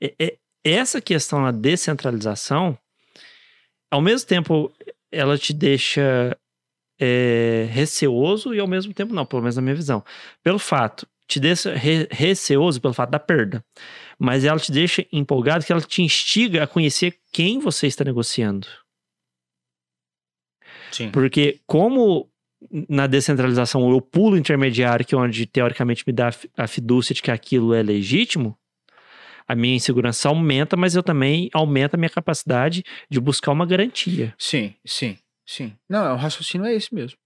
É- 0.00 0.14
é- 0.18 0.36
essa 0.62 1.00
questão 1.00 1.42
da 1.44 1.50
descentralização, 1.50 2.76
ao 3.90 4.00
mesmo 4.02 4.28
tempo, 4.28 4.70
ela 5.10 5.38
te 5.38 5.52
deixa 5.54 6.36
é, 7.00 7.66
receoso 7.70 8.54
e 8.54 8.60
ao 8.60 8.68
mesmo 8.68 8.92
tempo 8.92 9.14
não, 9.14 9.24
pelo 9.24 9.42
menos 9.42 9.56
na 9.56 9.62
minha 9.62 9.74
visão. 9.74 10.04
Pelo 10.42 10.58
fato, 10.58 11.06
te 11.26 11.40
deixa 11.40 11.74
re- 11.74 12.08
receoso 12.10 12.80
pelo 12.80 12.92
fato 12.92 13.10
da 13.10 13.18
perda, 13.18 13.64
mas 14.18 14.44
ela 14.44 14.58
te 14.58 14.70
deixa 14.70 15.06
empolgado 15.12 15.64
que 15.64 15.72
ela 15.72 15.80
te 15.80 16.02
instiga 16.02 16.64
a 16.64 16.66
conhecer 16.66 17.16
quem 17.32 17.58
você 17.58 17.86
está 17.86 18.04
negociando. 18.04 18.66
Sim. 20.90 21.10
Porque 21.10 21.60
como 21.66 22.28
na 22.88 23.06
descentralização 23.06 23.88
eu 23.90 24.00
pulo 24.00 24.36
intermediário, 24.36 25.06
que 25.06 25.14
é 25.14 25.18
onde 25.18 25.46
teoricamente 25.46 26.04
me 26.06 26.12
dá 26.12 26.30
a 26.56 26.66
fidúcia 26.66 27.14
de 27.14 27.22
que 27.22 27.30
aquilo 27.30 27.72
é 27.72 27.82
legítimo, 27.82 28.58
a 29.48 29.54
minha 29.54 29.74
insegurança 29.74 30.28
aumenta, 30.28 30.76
mas 30.76 30.94
eu 30.94 31.02
também 31.02 31.48
aumento 31.52 31.94
a 31.94 31.96
minha 31.96 32.10
capacidade 32.10 32.84
de 33.08 33.18
buscar 33.18 33.52
uma 33.52 33.66
garantia. 33.66 34.34
Sim, 34.38 34.74
sim, 34.84 35.16
sim. 35.50 35.72
Não, 35.88 36.14
o 36.14 36.16
raciocínio 36.16 36.66
é 36.66 36.74
esse 36.74 36.94
mesmo. 36.94 37.18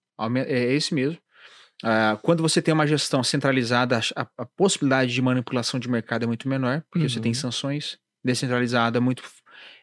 É 0.46 0.72
esse 0.72 0.94
mesmo. 0.94 1.18
Ah, 1.82 2.18
quando 2.22 2.42
você 2.42 2.62
tem 2.62 2.72
uma 2.72 2.86
gestão 2.86 3.22
centralizada, 3.22 4.00
a, 4.16 4.26
a 4.38 4.46
possibilidade 4.46 5.12
de 5.12 5.20
manipulação 5.20 5.78
de 5.78 5.88
mercado 5.88 6.22
é 6.22 6.26
muito 6.26 6.48
menor, 6.48 6.82
porque 6.90 7.08
você 7.08 7.20
tem 7.20 7.30
Uhum. 7.30 7.34
sanções. 7.34 7.98
Descentralizada 8.24 8.96
é 8.98 9.00
muito. 9.00 9.22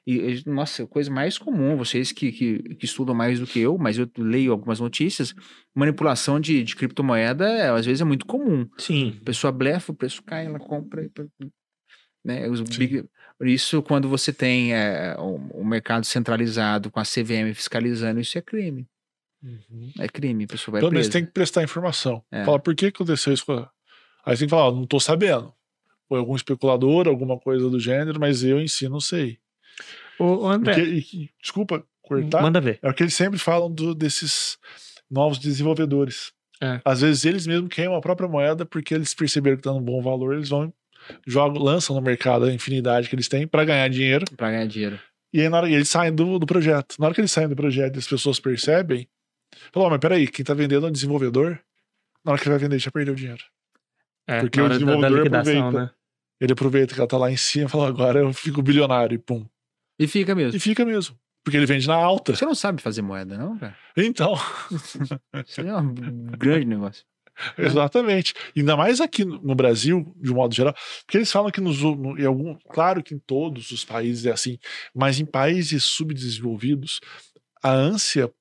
E, 0.08 0.42
nossa, 0.48 0.88
coisa 0.88 1.12
mais 1.12 1.38
comum, 1.38 1.78
vocês 1.78 2.12
que, 2.12 2.32
que, 2.32 2.60
que 2.76 2.86
estudam 2.86 3.14
mais 3.14 3.39
do 3.39 3.46
que 3.46 3.60
eu, 3.60 3.78
mas 3.78 3.98
eu 4.00 4.10
leio 4.18 4.52
algumas 4.52 4.80
notícias, 4.80 5.36
manipulação 5.76 6.39
de, 6.39 6.64
de 6.64 6.76
criptomoeda 6.76 7.48
é, 7.48 7.70
às 7.70 7.86
vezes 7.86 8.02
é 8.02 8.06
muito 8.06 8.26
comum. 8.26 8.68
Sim. 8.80 9.20
A 9.22 9.26
pessoa 9.26 9.52
blefa, 9.52 9.92
o 9.92 9.96
preço 9.96 10.24
cai, 10.24 10.48
ela 10.48 10.58
compra. 10.60 11.08
Né? 12.26 12.50
Os 12.50 12.60
Sim. 12.60 12.78
big- 12.80 13.06
isso, 13.44 13.82
quando 13.82 14.08
você 14.10 14.32
tem 14.34 14.74
é, 14.74 15.16
um, 15.20 15.62
um 15.62 15.64
mercado 15.66 16.06
centralizado 16.06 16.89
com 16.92 17.00
a 17.00 17.04
CVM 17.04 17.54
fiscalizando, 17.54 18.20
isso 18.20 18.38
é 18.38 18.42
crime. 18.42 18.88
É 20.00 20.08
crime, 20.08 20.44
a 20.44 20.48
pessoa 20.48 20.74
vai 20.74 20.82
menos 20.82 20.94
presa. 20.94 21.12
tem 21.12 21.26
que 21.26 21.32
prestar 21.32 21.64
informação. 21.64 22.24
É. 22.32 22.44
Fala, 22.46 22.60
por 22.60 22.76
que 22.76 22.88
aconteceu 22.88 23.34
isso? 23.34 23.46
Aí 24.24 24.36
você 24.36 24.39
tem 24.42 24.48
que 24.48 24.52
falar, 24.52 24.68
ó, 24.68 24.72
não 24.72 24.86
tô 24.86 25.00
sabendo. 25.00 25.52
Foi 26.08 26.20
algum 26.20 26.36
especulador, 26.36 27.08
alguma 27.08 27.39
coisa 27.39 27.70
do 27.70 27.80
gênero, 27.80 28.20
mas 28.20 28.44
eu 28.44 28.60
em 28.62 28.68
si 28.68 28.88
não 28.88 29.00
sei. 29.00 29.39
Ô, 30.20 30.44
ô, 30.44 30.48
André, 30.48 30.74
Porque, 30.76 31.30
desculpa 31.42 31.84
cortar, 32.04 32.42
manda 32.44 32.62
ver. 32.62 32.78
é 32.84 32.89
o 32.89 32.94
que 32.94 33.02
eles 33.02 33.16
sempre 33.16 33.39
falam 33.39 33.72
do- 33.72 33.96
desses 33.96 34.58
novos 35.10 35.39
desenvolvedores. 35.39 36.32
É. 36.62 36.80
Às 36.86 37.02
vezes 37.02 37.26
eles 37.26 37.48
mesmos 37.48 37.74
queimam 37.74 37.96
a 37.98 38.02
própria 38.02 38.30
moeda 38.30 38.64
porque 38.66 38.94
eles 38.94 39.16
perceberam 39.16 39.58
que 39.58 39.64
tá 39.64 39.72
num 39.74 39.82
bom 39.82 40.00
valor, 40.04 40.36
eles 40.36 40.50
vão 40.50 40.72
jogam, 41.26 41.62
lançam 41.62 41.95
no 41.95 42.02
mercado 42.02 42.45
a 42.45 42.54
infinidade 42.54 43.10
que 43.10 43.16
eles 43.16 43.28
têm 43.28 43.47
para 43.47 43.64
ganhar 43.66 43.88
dinheiro. 43.89 44.26
Pra 44.38 44.52
ganhar 44.52 44.66
dinheiro. 44.68 44.99
E 45.34 45.41
aí 45.41 45.49
na 45.49 45.58
hora 45.58 45.70
e 45.70 45.74
eles 45.74 45.89
saem 45.89 46.14
do, 46.14 46.38
do 46.38 46.45
projeto. 46.45 46.95
Na 46.99 47.06
hora 47.06 47.16
que 47.16 47.22
eles 47.22 47.32
saem 47.32 47.47
do 47.47 47.56
projeto 47.56 47.95
e 47.95 47.99
as 47.99 48.08
pessoas 48.08 48.39
percebem, 48.39 49.08
falam, 49.72 49.88
"Ó, 49.88 49.89
mas 49.91 49.99
peraí, 49.99 50.28
quem 50.28 50.43
tá 50.43 50.54
vendendo 50.54 50.86
é 50.86 50.89
o 50.89 50.91
desenvolvedor. 50.91 51.60
Na 52.24 52.34
hora 52.34 52.41
que 52.41 52.47
ele 52.47 52.56
vai 52.56 52.60
vender, 52.60 52.80
já 52.80 52.91
perdeu 52.91 53.16
dinheiro. 53.16 53.41
É, 54.28 54.39
Porque 54.41 54.62
o 54.62 54.70
desenvolvedor 54.70 55.28
aproveita. 55.28 55.72
né? 55.72 55.89
Ele 56.39 56.54
aproveita 56.54 56.93
que 56.93 56.99
ela 56.99 57.08
tá 57.08 57.18
lá 57.18 57.32
em 57.32 57.38
cima 57.38 57.66
e 57.66 57.70
fala, 57.70 57.88
agora 57.88 58.20
eu 58.20 58.34
fico 58.34 58.62
bilionário 58.62 59.16
e 59.16 59.18
pum. 59.18 59.45
E 59.99 60.08
fica 60.08 60.34
mesmo. 60.36 60.56
E 60.58 60.60
fica 60.60 60.84
mesmo. 60.86 61.16
Porque 61.43 61.58
ele 61.58 61.66
vende 61.66 61.88
na 61.88 61.95
alta. 61.95 62.36
Você 62.36 62.45
não 62.45 62.54
sabe 62.56 62.82
fazer 62.82 63.02
moeda, 63.02 63.38
não, 63.38 63.58
cara? 63.58 63.76
Então, 63.97 64.36
Isso 65.47 65.62
é 65.62 65.76
um 65.76 65.93
grande 66.38 66.66
negócio. 66.66 67.04
Exatamente. 67.57 68.34
Ainda 68.55 68.75
mais 68.75 69.01
aqui 69.01 69.25
no 69.25 69.55
Brasil, 69.55 70.13
de 70.21 70.32
um 70.32 70.36
modo 70.36 70.53
geral, 70.53 70.75
porque 71.05 71.17
eles 71.17 71.32
falam 71.32 71.51
que 71.51 71.61
nos, 71.61 71.82
no, 71.82 72.19
em 72.19 72.25
algum, 72.25 72.55
claro 72.69 73.03
que 73.03 73.13
em 73.13 73.19
todos 73.19 73.71
os 73.71 73.84
países 73.84 74.25
é 74.25 74.32
assim, 74.32 74.57
mas 74.93 75.19
em 75.19 75.25
países 75.25 75.84
subdesenvolvidos, 75.84 76.99
a 77.63 77.71
ânsia, 77.71 78.32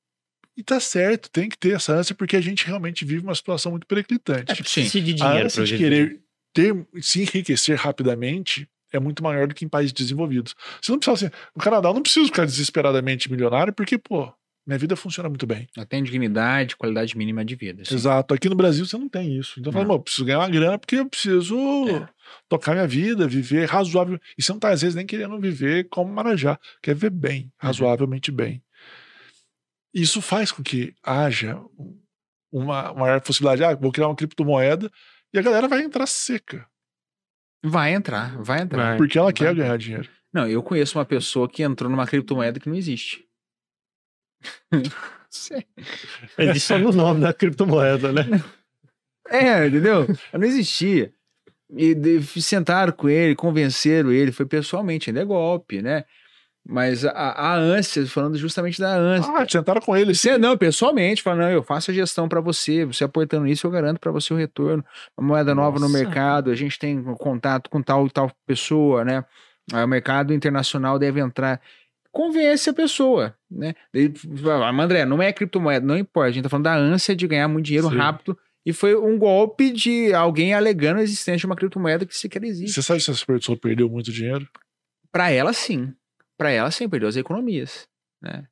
e 0.57 0.62
tá 0.62 0.78
certo, 0.80 1.30
tem 1.30 1.49
que 1.49 1.57
ter 1.57 1.74
essa 1.74 1.93
ânsia, 1.93 2.14
porque 2.14 2.36
a 2.36 2.41
gente 2.41 2.66
realmente 2.66 3.05
vive 3.05 3.22
uma 3.22 3.34
situação 3.34 3.72
muito 3.72 3.86
periclitante. 3.86 4.53
É, 4.53 4.55
precisa 4.55 5.01
de 5.01 5.12
a 5.12 5.14
dinheiro 5.14 5.47
ânsia 5.47 5.62
pra 5.62 5.64
de 5.64 5.78
querer 5.78 6.20
ter, 6.53 6.86
se 7.01 7.22
enriquecer 7.22 7.78
rapidamente 7.78 8.68
é 8.93 8.99
muito 8.99 9.22
maior 9.22 9.47
do 9.47 9.55
que 9.55 9.64
em 9.64 9.68
países 9.68 9.93
desenvolvidos. 9.93 10.55
Você 10.82 10.91
não 10.91 10.99
precisa 10.99 11.26
assim, 11.26 11.36
no 11.55 11.62
Canadá 11.62 11.88
eu 11.88 11.95
não 11.95 12.03
preciso 12.03 12.26
ficar 12.26 12.45
desesperadamente 12.45 13.30
milionário, 13.30 13.72
porque, 13.72 13.97
pô, 13.97 14.32
minha 14.67 14.79
vida 14.79 14.95
funciona 14.95 15.29
muito 15.29 15.47
bem. 15.47 15.67
Ela 15.77 15.87
tem 15.87 16.03
dignidade, 16.03 16.77
qualidade 16.77 17.17
mínima 17.17 17.45
de 17.45 17.55
vida. 17.57 17.83
assim. 17.83 17.95
Exato. 17.95 18.35
Aqui 18.35 18.49
no 18.49 18.55
Brasil 18.55 18.85
você 18.87 18.97
não 18.97 19.09
tem 19.09 19.37
isso. 19.39 19.59
Então, 19.59 19.73
fala, 19.73 19.85
Não. 19.85 19.91
"Pô, 19.91 19.97
eu 19.97 20.03
preciso 20.03 20.25
ganhar 20.25 20.39
uma 20.39 20.49
grana 20.49 20.79
porque 20.79 20.97
eu 20.97 21.09
preciso 21.09 21.57
É. 21.89 22.09
tocar 22.49 22.73
minha 22.73 22.87
vida, 22.87 23.27
viver 23.27 23.67
razoável. 23.69 24.21
E 24.39 24.43
você 24.43 24.53
não 24.53 24.61
tá, 24.61 24.71
às 24.71 24.81
vezes, 24.83 24.95
nem 24.95 25.07
querendo 25.07 25.39
viver 25.41 25.89
como 25.89 26.13
Marajá. 26.13 26.59
Quer 26.83 26.95
viver 26.95 27.11
bem, 27.11 27.43
Uhum. 27.45 27.51
razoavelmente 27.59 28.31
bem. 28.31 28.63
Isso 29.93 30.23
faz 30.23 30.53
com 30.53 30.63
que 30.63 30.95
haja 31.03 31.61
uma 32.53 32.93
maior 32.95 33.21
possibilidade. 33.21 33.65
Ah, 33.65 33.75
vou 33.75 33.91
criar 33.91 34.07
uma 34.09 34.15
criptomoeda 34.17 34.91
e 35.33 35.39
a 35.39 35.43
galera 35.43 35.67
vai 35.67 35.83
entrar 35.83 36.07
seca. 36.07 36.67
Vai 37.63 37.93
entrar, 37.95 38.41
vai 38.43 38.61
entrar. 38.63 38.91
Vai. 38.91 38.97
Porque 38.97 39.19
ela 39.19 39.33
quer 39.33 39.47
vai. 39.47 39.55
ganhar 39.55 39.77
dinheiro. 39.77 40.09
Não, 40.33 40.47
eu 40.49 40.63
conheço 40.63 40.97
uma 40.97 41.05
pessoa 41.05 41.49
que 41.49 41.63
entrou 41.63 41.91
numa 41.91 42.07
criptomoeda 42.07 42.61
que 42.61 42.69
não 42.69 42.77
existe. 42.77 43.25
Existe 46.38 46.61
só 46.66 46.78
no 46.78 46.93
nome 46.93 47.20
da 47.20 47.32
criptomoeda, 47.32 48.12
né? 48.12 48.24
É, 49.28 49.66
entendeu? 49.66 50.07
Não 50.32 50.45
existia. 50.45 51.12
E 51.72 51.95
de- 51.95 52.22
sentaram 52.43 52.93
com 52.93 53.09
ele, 53.09 53.36
convenceram 53.36 54.11
ele, 54.11 54.32
foi 54.32 54.45
pessoalmente, 54.45 55.09
ainda 55.09 55.20
é 55.20 55.24
golpe, 55.24 55.80
né? 55.80 56.05
Mas 56.68 57.05
a, 57.05 57.11
a 57.12 57.55
ânsia, 57.55 58.07
falando 58.07 58.36
justamente 58.36 58.80
da 58.80 58.95
ânsia. 58.95 59.32
Ah, 59.34 59.47
sentaram 59.49 59.80
com 59.80 59.97
ele. 59.97 60.14
Você 60.14 60.36
não, 60.36 60.57
pessoalmente, 60.59 61.22
fala, 61.22 61.43
não, 61.45 61.51
eu 61.51 61.62
faço 61.62 61.91
a 61.91 61.95
gestão 61.95 62.28
para 62.28 62.41
você, 62.41 62.84
você 62.84 63.05
aportando 63.05 63.47
isso, 63.47 63.66
eu 63.66 63.70
garanto 63.70 63.99
para 63.99 64.12
você 64.12 64.34
o 64.34 64.36
retorno. 64.36 64.84
Uma 65.16 65.28
moeda 65.28 65.55
nova 65.55 65.78
no 65.78 65.88
Nossa. 65.88 65.99
mercado, 65.99 66.51
a 66.51 66.55
gente 66.55 66.78
tem 66.78 67.03
contato 67.14 67.70
com 67.70 67.80
tal 67.80 68.07
e 68.07 68.11
tal 68.11 68.30
pessoa, 68.47 69.05
né? 69.05 69.24
Aí 69.72 69.82
o 69.84 69.88
mercado 69.88 70.34
internacional 70.34 70.99
deve 70.99 71.20
entrar. 71.20 71.61
Convence 72.13 72.69
a 72.69 72.73
pessoa, 72.73 73.37
né? 73.51 73.75
Ele 73.95 74.13
fala, 74.43 74.69
"Ah, 74.69 74.83
André, 74.83 75.05
não 75.05 75.23
é 75.23 75.33
criptomoeda, 75.33 75.87
não 75.87 75.97
importa, 75.97 76.29
a 76.29 76.33
gente 76.33 76.43
tá 76.43 76.49
falando 76.49 76.65
da 76.65 76.77
ânsia 76.77 77.15
de 77.15 77.27
ganhar 77.27 77.47
muito 77.49 77.67
dinheiro 77.67 77.89
Sim. 77.89 77.97
rápido. 77.97 78.37
E 78.67 78.73
foi 78.73 78.95
um 78.95 79.17
golpe 79.19 79.71
de 79.71 80.13
alguém 80.13 80.53
alegando 80.53 81.01
a 81.01 81.03
existência 81.03 81.39
de 81.39 81.47
uma 81.47 81.57
criptomoeda 81.57 82.05
que 82.05 82.15
sequer 82.17 82.45
existe. 82.45 82.75
Você 82.75 82.83
sabe 82.83 83.01
se 83.01 83.11
essa 83.11 83.25
pessoa 83.25 83.57
perdeu 83.57 83.89
muito 83.89 84.13
dinheiro? 84.13 84.47
Para 85.11 85.31
ela, 85.31 85.53
sim. 85.53 85.95
Para 86.37 86.51
ela, 86.51 86.71
sim, 86.71 86.89
perdeu 86.89 87.09
as 87.09 87.17
economias. 87.17 87.89
Né? 88.21 88.45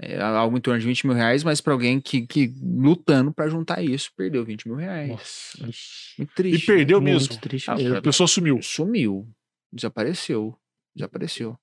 É 0.00 0.20
algo 0.20 0.58
em 0.58 0.60
torno 0.60 0.80
de 0.80 0.86
20 0.86 1.06
mil 1.06 1.14
reais, 1.14 1.44
mas 1.44 1.60
para 1.60 1.72
alguém 1.72 2.00
que, 2.00 2.26
que 2.26 2.52
lutando 2.60 3.32
para 3.32 3.48
juntar 3.48 3.80
isso, 3.82 4.10
perdeu 4.16 4.44
20 4.44 4.66
mil 4.66 4.76
reais. 4.76 5.08
Nossa. 5.08 5.62
Muito 5.62 5.76
E 6.18 6.26
triste. 6.34 6.66
perdeu 6.66 7.00
Muito 7.00 7.12
mesmo. 7.28 7.40
triste 7.40 7.70
Ah, 7.70 7.76
mesmo. 7.76 7.96
A 7.98 8.02
pessoa 8.02 8.26
sumiu. 8.26 8.60
Sumiu. 8.60 9.28
Desapareceu. 9.72 10.56
Desapareceu. 10.96 11.56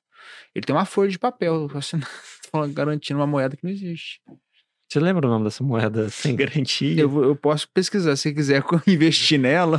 Ele 0.55 0.65
tem 0.65 0.75
uma 0.75 0.85
folha 0.85 1.09
de 1.09 1.19
papel 1.19 1.67
garantindo 2.73 3.19
uma 3.19 3.27
moeda 3.27 3.55
que 3.55 3.63
não 3.63 3.71
existe. 3.71 4.19
Você 4.89 4.99
lembra 4.99 5.25
o 5.25 5.29
nome 5.29 5.45
dessa 5.45 5.63
moeda 5.63 6.09
sem 6.11 6.35
garantia? 6.35 7.01
Eu, 7.01 7.23
eu 7.23 7.35
posso 7.35 7.67
pesquisar 7.73 8.15
se 8.17 8.33
quiser 8.33 8.61
investir 8.85 9.39
nela. 9.39 9.77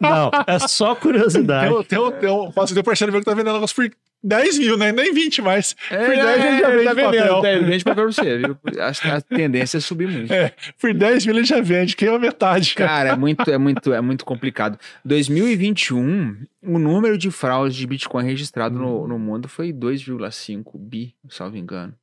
Não, 0.00 0.30
é 0.46 0.58
só 0.58 0.94
curiosidade. 0.96 1.68
Tem, 1.70 1.78
um- 1.78 1.84
tem, 1.84 1.98
um- 1.98 2.12
tem, 2.12 2.28
um- 2.30 2.50
posso 2.50 2.74
ter 2.74 2.82
parceiro 2.82 3.12
meu 3.12 3.20
que 3.20 3.24
tá 3.26 3.32
vendendo 3.34 3.54
negócio 3.54 3.76
por 3.76 3.88
10 4.22 4.58
mil, 4.58 4.76
né? 4.76 4.92
Nem 4.92 5.12
20 5.12 5.40
mais. 5.42 5.74
por 5.88 5.96
10 5.96 6.44
ele 6.44 6.60
já 6.60 6.70
vende 6.70 6.84
tá 6.84 6.94
vendendo, 6.94 7.28
papel. 7.28 7.42
tá, 7.42 7.66
vende 7.66 7.84
papel 7.84 8.04
pra 8.04 8.12
você, 8.12 8.38
viu? 8.38 8.58
A, 8.78 9.16
a 9.16 9.20
tendência 9.20 9.78
é 9.78 9.80
subir 9.80 10.08
muito. 10.08 10.30
É, 10.40 10.52
por 10.78 10.92
10 10.94 11.26
mil 11.26 11.36
ele 11.36 11.46
já 11.46 11.60
vende, 11.60 11.96
queima 11.96 12.18
metade. 12.18 12.74
Cara, 12.74 13.10
é 13.10 13.16
muito, 13.16 13.50
é 13.50 13.58
muito, 13.58 13.92
é 13.92 14.00
muito 14.00 14.24
complicado. 14.24 14.78
2021, 15.04 16.46
o 16.62 16.78
número 16.78 17.16
de 17.16 17.30
fraudes 17.30 17.76
de 17.76 17.86
Bitcoin 17.86 18.24
registrado 18.24 18.78
no, 18.78 19.08
no 19.08 19.18
mundo 19.18 19.48
foi 19.48 19.72
2,5 19.72 20.78
bi, 20.78 21.14
salvo 21.28 21.56
engano. 21.56 21.94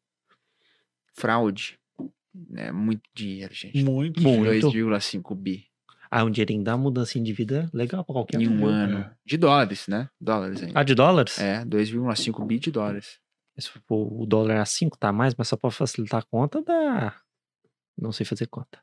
Fraude. 1.14 1.78
É 2.56 2.72
muito 2.72 3.02
dinheiro, 3.16 3.54
gente. 3.54 3.84
Muito. 3.84 4.22
Muito. 4.22 4.72
2,5 4.72 5.36
bi 5.36 5.68
Ah, 6.10 6.24
um 6.24 6.30
dinheirinho 6.32 6.64
dá 6.64 6.78
mudança 6.78 7.20
de 7.20 7.34
vida 7.34 7.70
legal 7.74 8.04
pra 8.04 8.14
qualquer 8.14 8.42
em 8.42 8.48
um. 8.48 8.54
um 8.54 8.58
viu? 8.58 8.68
ano. 8.68 9.12
De 9.26 9.38
dólares, 9.38 9.88
né? 9.88 10.10
Dólares 10.20 10.62
ainda. 10.64 10.80
Ah, 10.80 10.84
de 10.84 10.96
dólares? 10.96 11.40
É, 11.40 11.64
2,5 11.66 12.46
bi 12.46 12.60
de 12.60 12.72
dólares. 12.72 13.20
Se 13.60 13.70
for 13.70 13.82
o 14.22 14.26
dólar 14.26 14.58
a 14.62 14.66
5 14.66 14.98
tá 14.98 15.12
mais, 15.12 15.34
mas 15.36 15.48
só 15.48 15.58
pra 15.58 15.72
facilitar 15.72 16.20
a 16.22 16.24
conta 16.24 16.62
dá. 16.62 17.16
Não 18.00 18.12
sei 18.12 18.26
fazer 18.26 18.46
conta. 18.48 18.80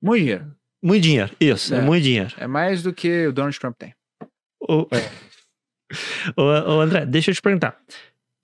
Muito 0.00 0.20
dinheiro. 0.20 0.54
Muito 0.82 1.02
dinheiro, 1.02 1.34
isso, 1.40 1.74
é, 1.74 1.78
É. 1.78 1.80
muito 1.80 2.02
dinheiro. 2.04 2.32
É 2.38 2.46
mais 2.46 2.82
do 2.82 2.92
que 2.92 3.26
o 3.26 3.32
Donald 3.32 3.58
Trump 3.58 3.76
tem. 3.76 3.94
Ô, 4.60 4.86
ô, 6.36 6.80
André, 6.80 7.04
deixa 7.06 7.30
eu 7.30 7.34
te 7.34 7.42
perguntar. 7.42 7.76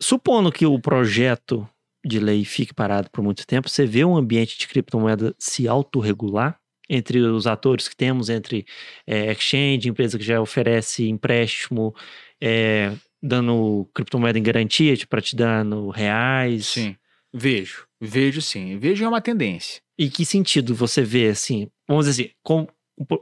Supondo 0.01 0.51
que 0.51 0.67
o 0.67 0.81
projeto 0.81 1.69
de 2.05 2.19
lei 2.19 2.45
fique 2.45 2.75
parado 2.75 3.09
por 3.11 3.23
muito 3.23 3.47
tempo, 3.47 3.69
você 3.69 3.87
vê 3.87 4.05
um 4.05 4.17
ambiente 4.17 4.59
de 4.59 4.67
criptomoeda 4.67 5.33
se 5.39 5.69
autorregular 5.69 6.59
entre 6.95 7.19
os 7.21 7.47
atores 7.47 7.89
que 7.89 7.97
temos, 7.97 8.29
entre 8.29 8.67
é, 9.07 9.33
exchange, 9.33 9.89
empresa 9.89 10.19
que 10.19 10.25
já 10.25 10.41
oferece 10.41 11.09
empréstimo, 11.09 11.95
é, 12.41 12.93
dando 13.23 13.89
criptomoeda 13.95 14.39
em 14.39 14.43
garantia, 14.43 14.95
tipo, 14.97 15.09
para 15.11 15.23
te 15.23 15.35
dando 15.35 15.89
reais? 15.89 16.67
Sim. 16.67 16.97
Vejo. 17.33 17.87
Vejo 18.01 18.43
sim. 18.43 18.79
Vejo 18.79 19.05
é 19.05 19.09
uma 19.09 19.21
tendência. 19.23 19.81
E 19.99 20.11
que 20.11 20.25
sentido 20.27 20.75
você 20.75 21.03
vê, 21.03 21.29
assim, 21.29 21.69
vamos 21.89 22.05
dizer 22.07 22.25
assim, 22.25 22.33
com- 22.43 22.67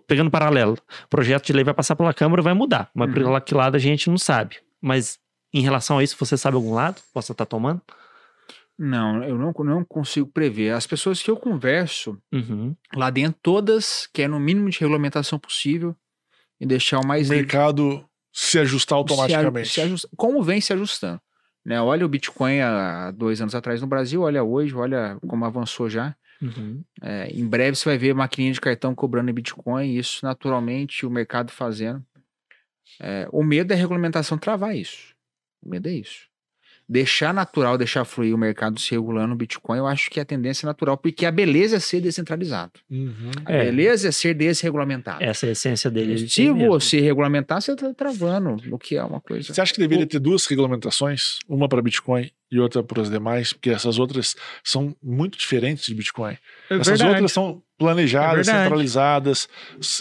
pegando 0.06 0.30
paralelo, 0.30 0.76
o 1.04 1.08
projeto 1.08 1.46
de 1.46 1.52
lei 1.52 1.62
vai 1.62 1.72
passar 1.74 1.94
pela 1.94 2.12
Câmara 2.12 2.42
vai 2.42 2.54
mudar, 2.54 2.90
mas 2.94 3.08
Uhum. 3.08 3.14
pela 3.14 3.40
que 3.40 3.54
lado 3.54 3.76
a 3.76 3.78
gente 3.78 4.10
não 4.10 4.18
sabe. 4.18 4.56
Mas 4.80 5.18
em 5.54 5.60
relação 5.62 5.98
a 5.98 6.02
isso, 6.02 6.16
você 6.18 6.36
sabe 6.36 6.56
algum 6.56 6.74
lado? 6.74 7.00
Possa 7.14 7.32
estar 7.32 7.46
tomando? 7.46 7.80
Não, 8.82 9.22
eu 9.22 9.36
não, 9.36 9.52
não 9.64 9.84
consigo 9.84 10.26
prever. 10.26 10.70
As 10.72 10.86
pessoas 10.86 11.22
que 11.22 11.30
eu 11.30 11.36
converso 11.36 12.18
Uhum. 12.32 12.74
lá 12.94 13.10
dentro, 13.10 13.38
todas 13.42 14.06
querem 14.10 14.30
no 14.30 14.40
mínimo 14.40 14.70
de 14.70 14.80
regulamentação 14.80 15.38
possível 15.38 15.94
e 16.58 16.64
deixar 16.64 16.98
o 16.98 17.02
O 17.04 17.06
mais 17.06 17.28
livre 17.28 17.44
mercado 17.44 18.02
se 18.32 18.58
ajustar 18.58 18.96
automaticamente. 18.96 19.68
Se, 19.68 19.74
se 19.74 19.80
ajusta- 19.82 20.08
como 20.16 20.42
vem 20.42 20.62
se 20.62 20.72
ajustando. 20.72 21.20
Né? 21.62 21.78
Olha 21.78 22.06
o 22.06 22.08
Bitcoin 22.08 22.60
há 22.60 23.10
dois 23.10 23.42
anos 23.42 23.54
atrás 23.54 23.82
no 23.82 23.86
Brasil, 23.86 24.22
olha 24.22 24.42
hoje, 24.42 24.74
olha 24.74 25.18
como 25.28 25.44
avançou 25.44 25.90
já. 25.90 26.16
Uhum. 26.40 26.82
É, 27.02 27.28
em 27.34 27.46
breve 27.46 27.76
você 27.76 27.86
vai 27.86 27.98
ver 27.98 28.14
maquininha 28.14 28.54
de 28.54 28.62
cartão 28.62 28.94
cobrando 28.94 29.30
em 29.30 29.34
Bitcoin, 29.34 29.84
e 29.90 29.98
isso 29.98 30.20
naturalmente 30.24 31.04
o 31.04 31.10
mercado 31.10 31.50
fazendo. 31.52 32.02
É, 32.98 33.28
o 33.30 33.42
medo 33.44 33.72
é 33.72 33.76
a 33.76 33.78
regulamentação 33.78 34.38
travar 34.38 34.74
isso. 34.74 35.14
O 35.62 35.68
medo 35.68 35.86
é 35.86 35.92
isso. 35.92 36.29
Deixar 36.92 37.32
natural, 37.32 37.78
deixar 37.78 38.04
fluir 38.04 38.34
o 38.34 38.38
mercado 38.38 38.80
se 38.80 38.90
regulando 38.90 39.28
no 39.28 39.36
Bitcoin, 39.36 39.78
eu 39.78 39.86
acho 39.86 40.10
que 40.10 40.18
é 40.18 40.22
a 40.22 40.26
tendência 40.26 40.66
natural, 40.66 40.96
porque 40.96 41.24
a 41.24 41.30
beleza 41.30 41.76
é 41.76 41.78
ser 41.78 42.00
descentralizado. 42.00 42.72
Uhum. 42.90 43.30
A 43.44 43.52
É. 43.52 43.64
beleza 43.66 44.08
é 44.08 44.10
ser 44.10 44.34
desregulamentado. 44.34 45.22
Essa 45.22 45.46
é 45.46 45.50
a 45.50 45.52
essência 45.52 45.88
dele. 45.88 46.14
ele 46.14 46.28
Se 46.28 46.42
mesmo. 46.52 46.66
você 46.68 46.98
regulamentar, 47.00 47.62
você 47.62 47.72
está 47.74 47.94
travando, 47.94 48.56
o 48.74 48.76
que 48.76 48.96
é 48.96 49.04
uma 49.04 49.20
coisa. 49.20 49.54
Você 49.54 49.60
acha 49.60 49.72
que 49.72 49.78
deveria 49.78 50.04
ter 50.04 50.18
duas 50.18 50.44
regulamentações? 50.46 51.38
Uma 51.48 51.68
para 51.68 51.80
Bitcoin 51.80 52.28
e 52.50 52.58
outra 52.58 52.82
para 52.82 53.00
os 53.00 53.08
demais? 53.08 53.52
Porque 53.52 53.70
essas 53.70 53.96
outras 53.96 54.34
são 54.64 54.92
muito 55.00 55.38
diferentes 55.38 55.86
de 55.86 55.94
Bitcoin. 55.94 56.32
É 56.68 56.74
Essas 56.74 56.88
verdade. 56.88 57.10
outras 57.10 57.30
são 57.30 57.62
planejadas, 57.78 58.48
É 58.48 58.52
centralizadas. 58.64 59.48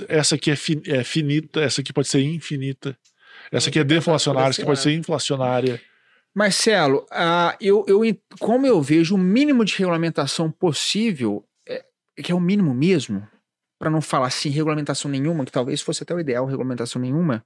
Essa 0.08 0.34
aqui 0.34 0.50
é, 0.50 0.56
fi- 0.56 0.82
é 0.88 1.04
finita, 1.04 1.62
essa 1.62 1.82
aqui 1.82 1.94
pode 1.94 2.08
ser 2.08 2.22
infinita. 2.24 2.98
Essa 3.52 3.70
aqui 3.70 3.78
é 3.80 3.84
deflacionária, 3.84 4.50
essa 4.50 4.62
aqui 4.62 4.68
pode 4.68 4.80
ser 4.80 4.94
inflacionária. 4.94 5.80
Marcelo, 6.36 7.06
ah, 7.12 7.56
eu, 7.60 7.84
eu, 7.88 8.02
como 8.40 8.66
eu 8.66 8.82
vejo 8.82 9.16
o 9.16 9.18
mínimo 9.18 9.66
de 9.66 9.76
regulamentação 9.78 10.52
possível, 10.52 11.44
é, 11.68 11.84
que 12.24 12.32
é 12.32 12.36
o 12.36 12.40
mínimo 12.40 12.74
mesmo, 12.74 13.28
para 13.80 13.90
não 13.90 14.02
falar 14.02 14.28
assim, 14.28 14.50
regulamentação 14.50 15.10
nenhuma, 15.10 15.46
que 15.46 15.52
talvez 15.52 15.82
fosse 15.82 16.04
até 16.04 16.14
o 16.14 16.20
ideal, 16.20 16.46
regulamentação 16.46 17.02
nenhuma. 17.02 17.44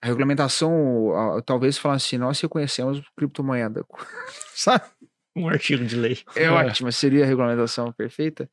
A 0.00 0.06
regulamentação, 0.06 1.12
ah, 1.14 1.42
talvez 1.42 1.78
falasse 1.78 2.06
assim, 2.06 2.18
nós 2.18 2.40
reconhecemos 2.40 3.02
criptomoeda. 3.16 3.84
Sabe? 4.54 4.84
Um 5.34 5.48
artigo 5.48 5.84
de 5.84 5.96
lei. 5.96 6.18
É, 6.36 6.44
É. 6.44 6.50
ótimo, 6.50 6.92
seria 6.92 7.24
a 7.24 7.26
regulamentação 7.26 7.90
perfeita. 7.92 8.48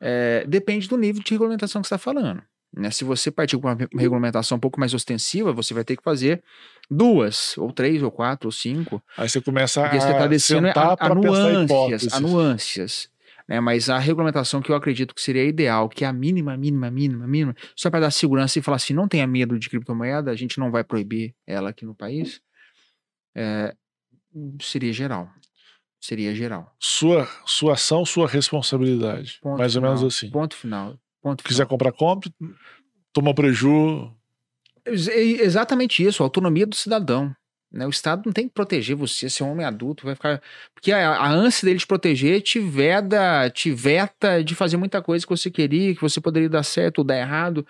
É, 0.00 0.44
depende 0.46 0.88
do 0.88 0.96
nível 0.96 1.22
de 1.22 1.30
regulamentação 1.30 1.82
que 1.82 1.88
você 1.88 1.94
está 1.94 1.98
falando. 2.02 2.42
né? 2.76 2.90
Se 2.90 3.04
você 3.04 3.30
partir 3.30 3.58
com 3.58 3.68
uma 3.68 3.74
re- 3.74 3.88
regulamentação 3.94 4.56
um 4.56 4.60
pouco 4.60 4.80
mais 4.80 4.94
ostensiva, 4.94 5.52
você 5.52 5.74
vai 5.74 5.84
ter 5.84 5.96
que 5.96 6.02
fazer 6.02 6.42
duas, 6.90 7.56
ou 7.58 7.72
três, 7.72 8.02
ou 8.02 8.10
quatro, 8.10 8.48
ou 8.48 8.52
cinco, 8.52 9.02
Aí 9.16 9.28
você 9.28 9.40
começa 9.40 9.82
porque 9.82 10.00
você 10.00 10.08
a 10.08 10.12
está 10.12 10.26
descendo 10.26 10.68
a, 10.68 10.96
a 10.98 11.14
nuances, 11.14 12.12
a 12.12 12.20
nuances. 12.20 13.10
Né? 13.48 13.60
Mas 13.60 13.90
a 13.90 13.98
regulamentação 13.98 14.62
que 14.62 14.70
eu 14.70 14.76
acredito 14.76 15.14
que 15.14 15.20
seria 15.20 15.44
ideal, 15.44 15.88
que 15.88 16.04
é 16.04 16.08
a 16.08 16.12
mínima, 16.12 16.56
mínima, 16.56 16.90
mínima, 16.90 17.26
mínima, 17.26 17.54
só 17.76 17.90
para 17.90 18.00
dar 18.00 18.10
segurança 18.10 18.58
e 18.58 18.62
falar 18.62 18.76
assim, 18.76 18.94
não 18.94 19.08
tenha 19.08 19.26
medo 19.26 19.58
de 19.58 19.68
criptomoeda, 19.68 20.30
a 20.30 20.36
gente 20.36 20.58
não 20.58 20.70
vai 20.70 20.82
proibir 20.82 21.34
ela 21.46 21.70
aqui 21.70 21.84
no 21.84 21.94
país, 21.94 22.40
é, 23.34 23.74
seria 24.60 24.92
geral. 24.92 25.28
Seria 26.00 26.34
geral. 26.34 26.74
Sua, 26.78 27.26
sua 27.46 27.72
ação, 27.74 28.04
sua 28.04 28.28
responsabilidade. 28.28 29.38
Ponto 29.40 29.58
mais 29.58 29.74
ou 29.74 29.80
final. 29.80 29.96
menos 29.96 30.14
assim. 30.14 30.30
Ponto 30.30 30.54
final. 30.54 30.98
Ponto 31.22 31.42
Quiser 31.42 31.64
final. 31.64 31.68
comprar, 31.68 31.92
compre. 31.92 32.30
Toma 33.10 33.34
prejuízo. 33.34 34.14
É 34.86 34.92
Exatamente 34.92 36.04
isso, 36.04 36.22
a 36.22 36.26
autonomia 36.26 36.66
do 36.66 36.74
cidadão. 36.74 37.34
Né? 37.72 37.86
O 37.86 37.90
Estado 37.90 38.22
não 38.26 38.32
tem 38.32 38.46
que 38.46 38.54
proteger 38.54 38.94
você, 38.94 39.28
ser 39.28 39.42
um 39.42 39.50
homem 39.50 39.66
adulto, 39.66 40.04
vai 40.06 40.14
ficar. 40.14 40.40
Porque 40.74 40.92
a, 40.92 41.10
a 41.16 41.28
ânsia 41.28 41.66
dele 41.66 41.78
te 41.80 41.86
proteger 41.86 42.40
te 42.40 42.60
veda, 42.60 43.50
te 43.50 43.72
veta 43.72 44.44
de 44.44 44.54
fazer 44.54 44.76
muita 44.76 45.02
coisa 45.02 45.26
que 45.26 45.30
você 45.36 45.50
queria, 45.50 45.94
que 45.94 46.00
você 46.00 46.20
poderia 46.20 46.48
dar 46.48 46.62
certo 46.62 46.98
ou 46.98 47.04
dar 47.04 47.16
errado. 47.18 47.66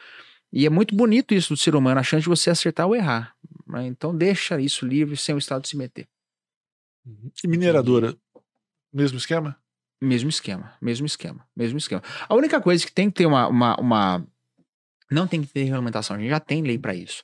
E 0.53 0.67
é 0.67 0.71
muito 0.71 0.95
bonito 0.95 1.35
isso 1.35 1.55
do 1.55 1.57
ser 1.57 1.75
humano, 1.75 1.99
a 1.99 2.03
chance 2.03 2.23
de 2.23 2.29
você 2.29 2.51
acertar 2.51 2.87
ou 2.87 2.95
errar. 2.95 3.35
né? 3.67 3.87
Então 3.87 4.15
deixa 4.17 4.61
isso 4.61 4.87
livre 4.87 5.17
sem 5.17 5.35
o 5.35 5.39
Estado 5.39 5.67
se 5.67 5.77
meter. 5.77 6.07
E 7.43 7.49
mineradora, 7.49 8.15
mesmo 8.93 9.19
esquema? 9.19 9.57
Mesmo 10.03 10.29
esquema, 10.29 10.73
mesmo 10.83 11.07
esquema, 11.07 11.47
mesmo 11.57 11.79
esquema. 11.79 12.03
A 12.29 12.35
única 12.35 12.61
coisa 12.61 12.85
que 12.85 12.93
tem 12.93 13.09
que 13.11 13.17
ter 13.17 13.27
uma. 13.27 13.49
uma, 13.49 13.77
uma- 13.81 14.27
não 15.11 15.27
tem 15.27 15.43
que 15.43 15.49
ter 15.49 15.65
regulamentação, 15.65 16.17
a 16.17 16.19
gente 16.19 16.31
já 16.31 16.41
tem 16.41 16.63
lei 16.63 16.79
para 16.79 16.95
isso. 16.95 17.23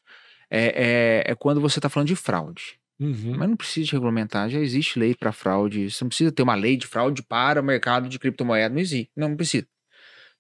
É, 0.51 1.25
é, 1.29 1.33
é 1.33 1.35
quando 1.35 1.61
você 1.61 1.79
está 1.79 1.89
falando 1.89 2.09
de 2.09 2.17
fraude. 2.17 2.79
Uhum. 2.99 3.35
Mas 3.39 3.49
não 3.49 3.57
precisa 3.57 3.87
de 3.87 3.93
regulamentar, 3.93 4.51
já 4.51 4.59
existe 4.59 4.99
lei 4.99 5.15
para 5.15 5.33
fraude. 5.33 5.91
Você 5.91 6.05
não 6.05 6.09
precisa 6.09 6.31
ter 6.31 6.43
uma 6.43 6.55
lei 6.55 6.77
de 6.77 6.87
fraude 6.87 7.23
para 7.23 7.61
o 7.61 7.65
mercado 7.65 8.09
de 8.09 8.19
criptomoeda. 8.19 8.69
Não 8.75 8.81
existe. 8.81 9.11
Não, 9.17 9.31
não 9.31 9.37
precisa. 9.37 9.67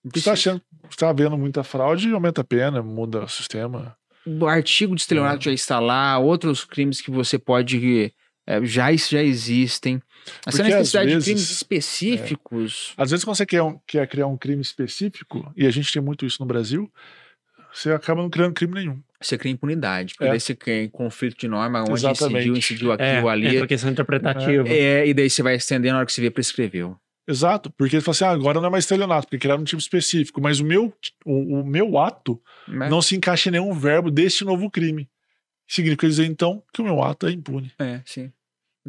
Não 0.04 0.10
Você 0.12 0.18
está 0.18 0.30
precisa. 0.32 0.50
achando, 0.52 0.62
está 0.90 1.08
havendo 1.08 1.38
muita 1.38 1.62
fraude, 1.64 2.10
aumenta 2.12 2.42
a 2.42 2.44
pena, 2.44 2.82
muda 2.82 3.24
o 3.24 3.28
sistema. 3.28 3.96
O 4.26 4.46
artigo 4.46 4.94
de 4.94 5.00
estelionato 5.00 5.44
já 5.44 5.52
está 5.52 5.80
lá, 5.80 6.18
outros 6.18 6.64
crimes 6.64 7.00
que 7.00 7.10
você 7.10 7.38
pode. 7.38 8.12
é, 8.46 8.64
já, 8.64 8.92
já 8.94 9.22
existem. 9.22 9.98
Porque, 10.44 10.48
às 10.50 10.58
necessidade 10.58 11.08
de 11.08 11.14
vezes, 11.14 11.24
crimes 11.28 11.50
específicos. 11.50 12.92
Às 12.96 13.10
vezes, 13.10 13.24
quando 13.24 13.36
você 13.36 13.46
quer, 13.46 13.62
um- 13.62 13.78
quer 13.86 14.06
criar 14.08 14.26
um 14.26 14.36
crime 14.36 14.60
específico, 14.60 15.50
e 15.56 15.66
a 15.66 15.70
gente 15.70 15.92
tem 15.92 16.02
muito 16.02 16.26
isso 16.26 16.38
no 16.40 16.46
Brasil, 16.46 16.90
você 17.72 17.92
acaba 17.92 18.22
não 18.22 18.30
criando 18.30 18.52
crime 18.54 18.74
nenhum. 18.74 19.00
Você 19.20 19.36
cria 19.36 19.52
impunidade. 19.52 20.14
Porque 20.14 20.24
É. 20.24 20.30
daí 20.30 20.40
você 20.40 20.54
cria 20.54 20.88
conflito 20.88 21.38
de 21.38 21.46
norma, 21.48 21.82
onde 21.82 21.92
Exatamente. 21.92 22.36
incidiu, 22.48 22.56
incidiu 22.56 22.92
aqui 22.92 23.02
É, 23.02 23.22
ou 23.22 23.28
ali. 23.28 23.58
a 23.58 23.66
questão 23.66 23.90
interpretativa. 23.90 24.66
É, 24.68 25.06
e 25.06 25.12
daí 25.12 25.28
você 25.28 25.42
vai 25.42 25.54
estendendo 25.56 25.92
na 25.92 25.98
hora 25.98 26.06
que 26.06 26.12
você 26.12 26.20
vê, 26.22 26.30
prescreveu. 26.30 26.96
Exato, 27.28 27.70
porque 27.76 27.96
ele 27.96 28.02
fala 28.02 28.12
assim: 28.12 28.24
ah, 28.24 28.30
agora 28.30 28.58
não 28.60 28.66
é 28.68 28.70
mais 28.70 28.84
estelionato, 28.84 29.26
porque 29.28 29.38
criaram 29.38 29.60
um 29.60 29.64
tipo 29.64 29.80
específico, 29.80 30.40
mas 30.40 30.58
o 30.58 30.64
meu, 30.64 30.92
o, 31.24 31.60
o 31.60 31.64
meu 31.66 31.98
ato 31.98 32.40
Né? 32.66 32.88
não 32.88 33.00
se 33.02 33.14
encaixa 33.14 33.50
em 33.50 33.52
nenhum 33.52 33.72
verbo 33.74 34.10
deste 34.10 34.44
novo 34.44 34.70
crime. 34.70 35.08
Significa 35.68 36.08
dizer, 36.08 36.24
então, 36.24 36.62
que 36.74 36.80
o 36.80 36.84
meu 36.84 37.00
ato 37.02 37.26
é 37.28 37.30
impune. 37.30 37.70
É, 37.78 38.00
sim. 38.04 38.32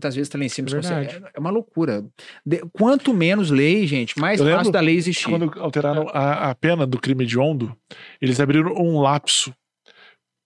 Muitas 0.02 0.16
vezes 0.16 0.30
tá 0.30 0.38
lá 0.38 0.44
em 0.46 0.50
cima. 0.50 0.68
É. 0.72 1.04
É, 1.06 1.32
é 1.36 1.40
uma 1.40 1.52
loucura. 1.52 2.04
De- 2.46 2.62
quanto 2.74 3.14
menos 3.14 3.52
lei, 3.52 3.86
gente, 3.86 4.18
mais 4.20 4.40
Eu 4.40 4.48
fácil 4.58 4.72
da 4.72 4.80
lei 4.80 4.96
existir. 4.96 5.26
Quando 5.30 5.52
alteraram 5.60 6.08
a, 6.12 6.50
a 6.50 6.56
pena 6.56 6.88
do 6.88 7.00
crime 7.00 7.24
hediondo, 7.24 7.76
eles 8.20 8.40
abriram 8.40 8.74
um 8.74 9.00
lapso. 9.00 9.54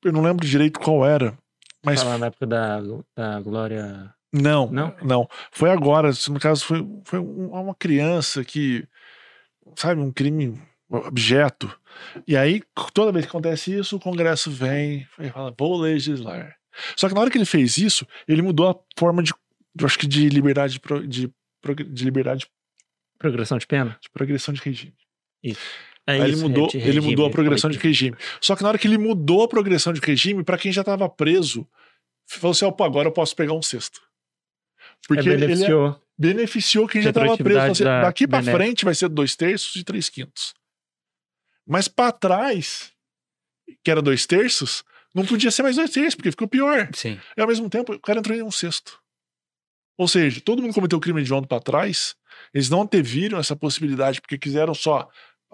Eu 0.03 0.11
não 0.11 0.21
lembro 0.21 0.45
direito 0.45 0.79
qual 0.79 1.05
era, 1.05 1.37
mas 1.83 2.03
Falar 2.03 2.17
na 2.17 2.25
época 2.27 2.45
da, 2.45 2.81
da 3.15 3.39
Glória. 3.39 4.13
Não, 4.33 4.69
Não? 4.69 4.93
não. 5.01 5.29
Foi 5.51 5.69
agora. 5.71 6.11
No 6.29 6.39
caso, 6.39 6.65
foi, 6.65 6.85
foi 7.05 7.19
um- 7.19 7.49
uma 7.51 7.73
criança 7.73 8.43
que 8.43 8.85
sabe, 9.77 10.01
um 10.01 10.11
crime 10.11 10.61
objeto. 10.89 11.73
E 12.27 12.35
aí, 12.35 12.61
toda 12.93 13.11
vez 13.11 13.25
que 13.25 13.29
acontece 13.29 13.73
isso, 13.73 13.95
o 13.95 13.99
Congresso 13.99 14.51
vem 14.51 15.07
e 15.19 15.29
fala, 15.29 15.53
vou 15.57 15.77
legislar. 15.79 16.55
Só 16.97 17.07
que 17.07 17.15
na 17.15 17.21
hora 17.21 17.31
que 17.31 17.37
ele 17.37 17.45
fez 17.45 17.77
isso, 17.77 18.05
ele 18.27 18.41
mudou 18.41 18.69
a 18.69 18.75
forma 18.99 19.23
de, 19.23 19.33
eu 19.79 19.85
acho 19.85 19.99
que 19.99 20.07
de 20.07 20.29
liberdade, 20.29 20.79
de, 21.07 21.31
de 21.89 22.03
liberdade, 22.03 22.47
Progressão 23.17 23.57
de 23.57 23.65
pena? 23.65 23.97
de 24.01 24.09
progressão 24.09 24.53
de 24.53 24.61
regime. 24.61 24.93
Isso. 25.43 25.59
Aí 26.07 26.21
ele 26.21 26.35
mudou, 26.35 26.69
ele 26.73 27.01
mudou 27.01 27.25
a 27.25 27.29
progressão 27.31 27.69
de 27.69 27.79
regime. 27.79 28.15
Só 28.39 28.55
que 28.55 28.61
na 28.61 28.69
hora 28.69 28.77
que 28.77 28.87
ele 28.87 28.97
mudou 28.97 29.43
a 29.43 29.47
progressão 29.47 29.91
de 29.91 29.99
regime, 29.99 30.43
para 30.43 30.57
quem 30.57 30.71
já 30.71 30.81
estava 30.81 31.09
preso, 31.09 31.67
falou 32.27 32.51
assim: 32.51 32.65
opa, 32.65 32.85
agora 32.85 33.07
eu 33.07 33.11
posso 33.11 33.35
pegar 33.35 33.53
um 33.53 33.61
sexto. 33.61 34.01
Porque 35.07 35.27
é, 35.27 35.35
beneficiou. 35.37 35.87
ele 35.87 35.95
beneficiou 36.17 36.87
quem 36.87 37.01
já 37.01 37.09
estava 37.09 37.35
preso. 37.37 37.59
Assim, 37.59 37.83
da 37.83 38.01
daqui 38.03 38.27
para 38.27 38.43
frente 38.43 38.85
vai 38.85 38.93
ser 38.93 39.09
dois 39.09 39.35
terços 39.35 39.75
e 39.75 39.83
três 39.83 40.09
quintos. 40.09 40.53
Mas 41.65 41.87
para 41.87 42.11
trás, 42.11 42.91
que 43.83 43.89
era 43.89 44.01
dois 44.01 44.27
terços, 44.27 44.83
não 45.13 45.25
podia 45.25 45.49
ser 45.49 45.63
mais 45.63 45.75
dois 45.75 45.89
terços, 45.89 46.13
porque 46.13 46.29
ficou 46.29 46.47
pior. 46.47 46.89
Sim. 46.93 47.19
E 47.35 47.41
ao 47.41 47.47
mesmo 47.47 47.67
tempo, 47.67 47.93
o 47.93 47.99
cara 47.99 48.19
entrou 48.19 48.37
em 48.37 48.43
um 48.43 48.51
sexto. 48.51 48.99
Ou 49.97 50.07
seja, 50.07 50.41
todo 50.41 50.61
mundo 50.61 50.73
cometeu 50.73 50.99
crime 50.99 51.23
de 51.23 51.33
ontem 51.33 51.47
para 51.47 51.61
trás, 51.61 52.15
eles 52.53 52.69
não 52.69 52.81
anteviram 52.81 53.39
essa 53.39 53.55
possibilidade, 53.55 54.19
porque 54.19 54.37
quiseram 54.37 54.73
só 54.73 55.09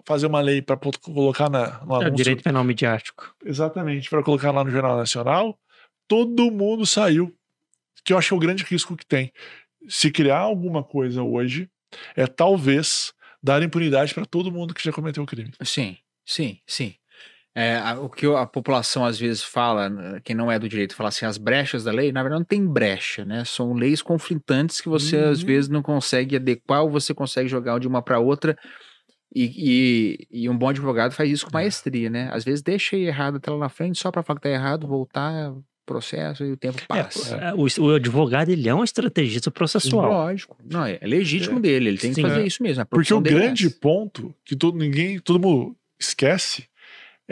fazer 0.05 0.27
uma 0.27 0.41
lei 0.41 0.61
para 0.61 0.77
colocar 0.77 1.49
na, 1.49 1.79
no 1.85 1.95
anúncio. 1.95 2.07
É 2.07 2.09
o 2.09 2.15
direito 2.15 2.43
penal 2.43 2.63
midiático. 2.63 3.35
Exatamente, 3.45 4.09
para 4.09 4.23
colocar 4.23 4.51
lá 4.51 4.63
no 4.63 4.71
Jornal 4.71 4.97
Nacional. 4.97 5.57
Todo 6.07 6.51
mundo 6.51 6.85
saiu. 6.85 7.35
Que 8.03 8.13
eu 8.13 8.17
acho 8.17 8.29
que 8.29 8.33
é 8.33 8.37
o 8.37 8.39
grande 8.39 8.63
risco 8.63 8.97
que 8.97 9.05
tem. 9.05 9.31
Se 9.87 10.09
criar 10.09 10.39
alguma 10.39 10.83
coisa 10.83 11.21
hoje, 11.21 11.69
é 12.15 12.25
talvez 12.25 13.13
dar 13.41 13.61
impunidade 13.61 14.13
para 14.13 14.25
todo 14.25 14.51
mundo 14.51 14.73
que 14.73 14.83
já 14.83 14.91
cometeu 14.91 15.23
o 15.23 15.25
crime. 15.25 15.51
Sim, 15.63 15.97
sim, 16.25 16.59
sim. 16.65 16.95
É, 17.53 17.75
a, 17.75 17.99
o 17.99 18.09
que 18.09 18.25
a 18.25 18.45
população 18.45 19.03
às 19.03 19.19
vezes 19.19 19.43
fala, 19.43 19.91
quem 20.23 20.33
não 20.35 20.49
é 20.49 20.57
do 20.57 20.69
direito, 20.69 20.95
fala 20.95 21.09
assim, 21.09 21.25
as 21.25 21.37
brechas 21.37 21.83
da 21.83 21.91
lei, 21.91 22.11
na 22.11 22.23
verdade 22.23 22.39
não 22.39 22.45
tem 22.45 22.65
brecha, 22.65 23.25
né? 23.25 23.43
São 23.43 23.73
leis 23.73 24.01
conflitantes 24.01 24.79
que 24.79 24.87
você 24.87 25.17
uhum. 25.17 25.29
às 25.29 25.41
vezes 25.41 25.69
não 25.69 25.81
consegue 25.81 26.37
adequar 26.37 26.83
ou 26.83 26.89
você 26.89 27.13
consegue 27.13 27.49
jogar 27.49 27.77
de 27.79 27.87
uma 27.87 28.01
para 28.01 28.19
outra. 28.19 28.57
E, 29.33 29.45
e, 30.31 30.43
e, 30.43 30.49
um 30.49 30.57
bom 30.57 30.69
advogado 30.69 31.13
faz 31.13 31.29
isso 31.29 31.45
com 31.45 31.57
é. 31.57 31.61
maestria, 31.61 32.09
né? 32.09 32.29
Às 32.33 32.43
vezes 32.43 32.61
deixa 32.61 32.97
errado 32.97 33.37
até 33.37 33.49
lá 33.51 33.57
na 33.57 33.69
frente, 33.69 33.99
só 33.99 34.11
para 34.11 34.23
falar 34.23 34.39
que 34.39 34.43
tá 34.43 34.49
errado, 34.49 34.87
voltar, 34.87 35.53
processo 35.85 36.43
e 36.45 36.51
o 36.51 36.57
tempo 36.57 36.81
é, 36.83 36.85
passa. 36.85 37.35
É, 37.35 37.53
o, 37.53 37.65
o, 37.83 37.95
advogado, 37.95 38.49
ele 38.49 38.67
é 38.67 38.73
um 38.75 38.83
estrategista 38.83 39.51
processual. 39.51 40.09
Lógico. 40.09 40.57
Não, 40.63 40.85
é 40.85 40.99
legítimo 41.01 41.59
é. 41.59 41.61
dele, 41.61 41.89
ele 41.89 41.97
tem 41.97 42.13
Sim, 42.13 42.23
que 42.23 42.29
fazer 42.29 42.45
isso 42.45 42.63
mesmo. 42.63 42.85
Porque 42.85 43.13
o 43.13 43.19
é 43.19 43.21
grande 43.21 43.69
ponto 43.69 44.33
que 44.45 44.55
todo, 44.55 44.77
ninguém, 44.77 45.19
todo 45.19 45.39
mundo 45.39 45.75
esquece 45.99 46.65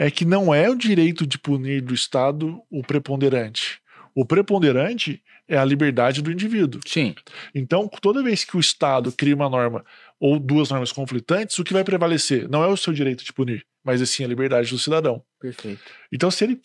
é 0.00 0.10
que 0.10 0.24
não 0.24 0.54
é 0.54 0.66
o 0.70 0.74
direito 0.74 1.26
de 1.26 1.38
punir 1.38 1.82
do 1.82 1.92
Estado 1.92 2.62
o 2.70 2.82
preponderante. 2.82 3.82
O 4.14 4.24
preponderante 4.24 5.22
é 5.46 5.58
a 5.58 5.64
liberdade 5.64 6.22
do 6.22 6.32
indivíduo. 6.32 6.80
Sim. 6.86 7.14
Então, 7.54 7.86
toda 8.00 8.22
vez 8.22 8.42
que 8.42 8.56
o 8.56 8.60
Estado 8.60 9.12
cria 9.12 9.34
uma 9.34 9.50
norma 9.50 9.84
ou 10.18 10.40
duas 10.40 10.70
normas 10.70 10.90
conflitantes, 10.90 11.58
o 11.58 11.64
que 11.64 11.74
vai 11.74 11.84
prevalecer 11.84 12.48
não 12.48 12.64
é 12.64 12.66
o 12.66 12.78
seu 12.78 12.94
direito 12.94 13.22
de 13.22 13.30
punir, 13.30 13.66
mas 13.84 14.00
sim 14.08 14.24
a 14.24 14.26
liberdade 14.26 14.70
do 14.70 14.78
cidadão. 14.78 15.22
Perfeito. 15.38 15.82
Então, 16.10 16.30
se 16.30 16.44
ele 16.44 16.62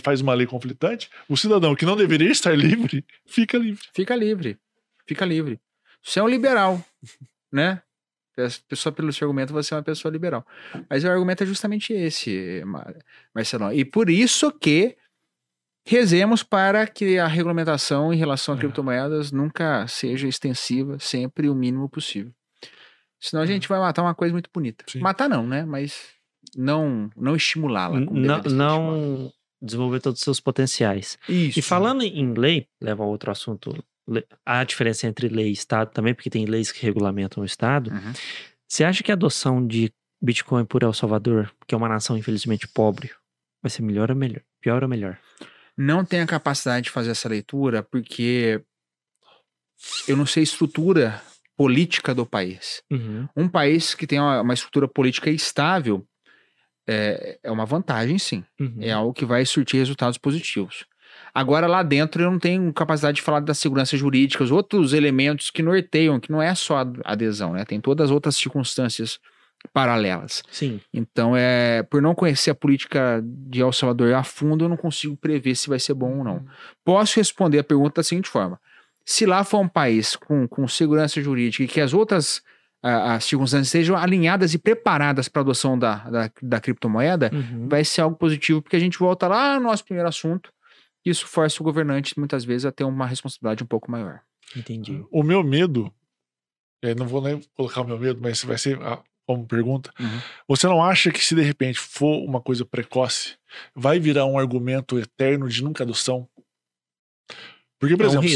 faz 0.00 0.22
uma 0.22 0.32
lei 0.32 0.46
conflitante, 0.46 1.10
o 1.28 1.36
cidadão 1.36 1.74
que 1.74 1.84
não 1.84 1.94
deveria 1.94 2.30
estar 2.30 2.56
livre, 2.56 3.04
fica 3.28 3.58
livre. 3.58 3.84
Fica 3.94 4.16
livre. 4.16 4.58
Fica 5.06 5.26
livre. 5.26 5.60
Você 6.02 6.20
é 6.20 6.22
um 6.22 6.28
liberal, 6.28 6.82
né? 7.52 7.82
Pessoa 8.68 8.92
pelo 8.92 9.12
seu 9.12 9.26
argumento, 9.26 9.52
você 9.52 9.74
é 9.74 9.76
uma 9.76 9.82
pessoa 9.82 10.12
liberal. 10.12 10.46
Mas 10.88 11.04
o 11.04 11.08
argumento 11.08 11.42
é 11.42 11.46
justamente 11.46 11.92
esse, 11.92 12.62
Marcelo. 13.34 13.72
E 13.72 13.84
por 13.84 14.08
isso 14.08 14.52
que 14.52 14.96
rezemos 15.86 16.42
para 16.42 16.86
que 16.86 17.18
a 17.18 17.26
regulamentação 17.26 18.12
em 18.12 18.16
relação 18.16 18.54
a 18.54 18.56
é. 18.56 18.60
criptomoedas 18.60 19.32
nunca 19.32 19.86
seja 19.88 20.28
extensiva, 20.28 20.98
sempre 20.98 21.48
o 21.48 21.54
mínimo 21.54 21.88
possível. 21.88 22.32
Senão 23.20 23.42
a 23.42 23.46
gente 23.46 23.68
vai 23.68 23.80
matar 23.80 24.02
uma 24.02 24.14
coisa 24.14 24.32
muito 24.32 24.50
bonita. 24.52 24.84
Sim. 24.86 25.00
Matar 25.00 25.28
não, 25.28 25.46
né? 25.46 25.64
Mas 25.64 26.10
não 26.56 27.10
não 27.16 27.34
estimulá-la. 27.34 27.98
Não, 28.00 28.42
não 28.42 29.32
desenvolver 29.60 30.00
todos 30.00 30.20
os 30.20 30.24
seus 30.24 30.40
potenciais. 30.40 31.18
Isso. 31.28 31.58
E 31.58 31.62
falando 31.62 32.02
em 32.02 32.32
lei, 32.32 32.68
leva 32.80 33.02
a 33.02 33.06
outro 33.06 33.30
assunto 33.30 33.74
a 34.44 34.64
diferença 34.64 35.06
entre 35.06 35.28
lei 35.28 35.48
e 35.48 35.52
Estado 35.52 35.90
também, 35.90 36.14
porque 36.14 36.30
tem 36.30 36.46
leis 36.46 36.72
que 36.72 36.84
regulamentam 36.84 37.42
o 37.42 37.46
Estado. 37.46 37.90
Uhum. 37.90 38.12
Você 38.66 38.84
acha 38.84 39.02
que 39.02 39.10
a 39.10 39.14
adoção 39.14 39.66
de 39.66 39.92
Bitcoin 40.20 40.64
por 40.64 40.82
El 40.82 40.92
Salvador, 40.92 41.50
que 41.66 41.74
é 41.74 41.78
uma 41.78 41.88
nação 41.88 42.16
infelizmente 42.16 42.66
pobre, 42.68 43.10
vai 43.62 43.70
ser 43.70 43.82
melhor 43.82 44.10
ou 44.10 44.16
melhor? 44.16 44.42
Pior 44.60 44.82
ou 44.82 44.88
melhor? 44.88 45.18
Não 45.76 46.04
tenho 46.04 46.24
a 46.24 46.26
capacidade 46.26 46.84
de 46.84 46.90
fazer 46.90 47.10
essa 47.10 47.28
leitura, 47.28 47.82
porque 47.82 48.60
eu 50.08 50.16
não 50.16 50.26
sei 50.26 50.42
a 50.42 50.44
estrutura 50.44 51.22
política 51.56 52.14
do 52.14 52.26
país. 52.26 52.82
Uhum. 52.90 53.28
Um 53.36 53.48
país 53.48 53.94
que 53.94 54.06
tem 54.06 54.18
uma, 54.18 54.40
uma 54.42 54.54
estrutura 54.54 54.88
política 54.88 55.30
estável 55.30 56.06
é, 56.88 57.38
é 57.42 57.50
uma 57.50 57.66
vantagem, 57.66 58.18
sim. 58.18 58.44
Uhum. 58.58 58.78
É 58.80 58.90
algo 58.90 59.12
que 59.12 59.24
vai 59.24 59.44
surtir 59.44 59.78
resultados 59.78 60.18
positivos. 60.18 60.86
Agora, 61.38 61.68
lá 61.68 61.84
dentro, 61.84 62.20
eu 62.20 62.32
não 62.32 62.38
tenho 62.40 62.72
capacidade 62.72 63.14
de 63.14 63.22
falar 63.22 63.38
da 63.38 63.54
segurança 63.54 63.96
jurídica, 63.96 64.42
os 64.42 64.50
outros 64.50 64.92
elementos 64.92 65.52
que 65.52 65.62
norteiam, 65.62 66.18
que 66.18 66.32
não 66.32 66.42
é 66.42 66.52
só 66.52 66.78
a 66.78 66.86
adesão, 67.04 67.52
né? 67.52 67.64
Tem 67.64 67.80
todas 67.80 68.06
as 68.06 68.10
outras 68.10 68.34
circunstâncias 68.34 69.20
paralelas. 69.72 70.42
Sim. 70.50 70.80
Então, 70.92 71.36
é, 71.36 71.84
por 71.84 72.02
não 72.02 72.12
conhecer 72.12 72.50
a 72.50 72.56
política 72.56 73.22
de 73.24 73.60
El 73.60 73.70
Salvador 73.72 74.14
a 74.14 74.24
fundo, 74.24 74.64
eu 74.64 74.68
não 74.68 74.76
consigo 74.76 75.16
prever 75.16 75.54
se 75.54 75.68
vai 75.68 75.78
ser 75.78 75.94
bom 75.94 76.18
ou 76.18 76.24
não. 76.24 76.38
Uhum. 76.38 76.46
Posso 76.84 77.20
responder 77.20 77.60
a 77.60 77.64
pergunta 77.64 78.00
da 78.00 78.02
seguinte 78.02 78.28
forma: 78.28 78.58
se 79.04 79.24
lá 79.24 79.44
for 79.44 79.60
um 79.60 79.68
país 79.68 80.16
com, 80.16 80.48
com 80.48 80.66
segurança 80.66 81.22
jurídica 81.22 81.62
e 81.62 81.68
que 81.68 81.80
as 81.80 81.94
outras 81.94 82.42
as 82.82 83.24
circunstâncias 83.24 83.68
estejam 83.68 83.96
alinhadas 83.96 84.54
e 84.54 84.58
preparadas 84.58 85.28
para 85.28 85.40
a 85.40 85.44
adoção 85.44 85.78
da, 85.78 85.96
da, 86.10 86.30
da 86.40 86.60
criptomoeda, 86.60 87.30
uhum. 87.32 87.68
vai 87.68 87.84
ser 87.84 88.00
algo 88.00 88.16
positivo, 88.16 88.62
porque 88.62 88.76
a 88.76 88.80
gente 88.80 88.98
volta 88.98 89.26
lá 89.26 89.54
no 89.54 89.66
nosso 89.66 89.84
primeiro 89.84 90.08
assunto, 90.08 90.52
isso 91.08 91.26
força 91.26 91.62
o 91.62 91.64
governante, 91.64 92.18
muitas 92.18 92.44
vezes, 92.44 92.64
a 92.64 92.72
ter 92.72 92.84
uma 92.84 93.06
responsabilidade 93.06 93.62
um 93.62 93.66
pouco 93.66 93.90
maior. 93.90 94.20
Entendi. 94.56 95.04
O 95.10 95.22
meu 95.22 95.42
medo, 95.42 95.92
não 96.96 97.06
vou 97.06 97.20
nem 97.20 97.40
colocar 97.54 97.82
o 97.82 97.86
meu 97.86 97.98
medo, 97.98 98.20
mas 98.22 98.42
vai 98.44 98.58
ser 98.58 98.78
como 99.26 99.46
pergunta. 99.46 99.92
Uhum. 100.00 100.20
Você 100.48 100.66
não 100.66 100.82
acha 100.82 101.10
que 101.10 101.22
se 101.22 101.34
de 101.34 101.42
repente 101.42 101.78
for 101.78 102.24
uma 102.24 102.40
coisa 102.40 102.64
precoce, 102.64 103.36
vai 103.74 103.98
virar 103.98 104.24
um 104.24 104.38
argumento 104.38 104.98
eterno 104.98 105.48
de 105.48 105.62
nunca 105.62 105.84
adoção? 105.84 106.26
Porque, 107.78 107.96
por 107.96 108.06
é 108.06 108.08
exemplo. 108.08 108.28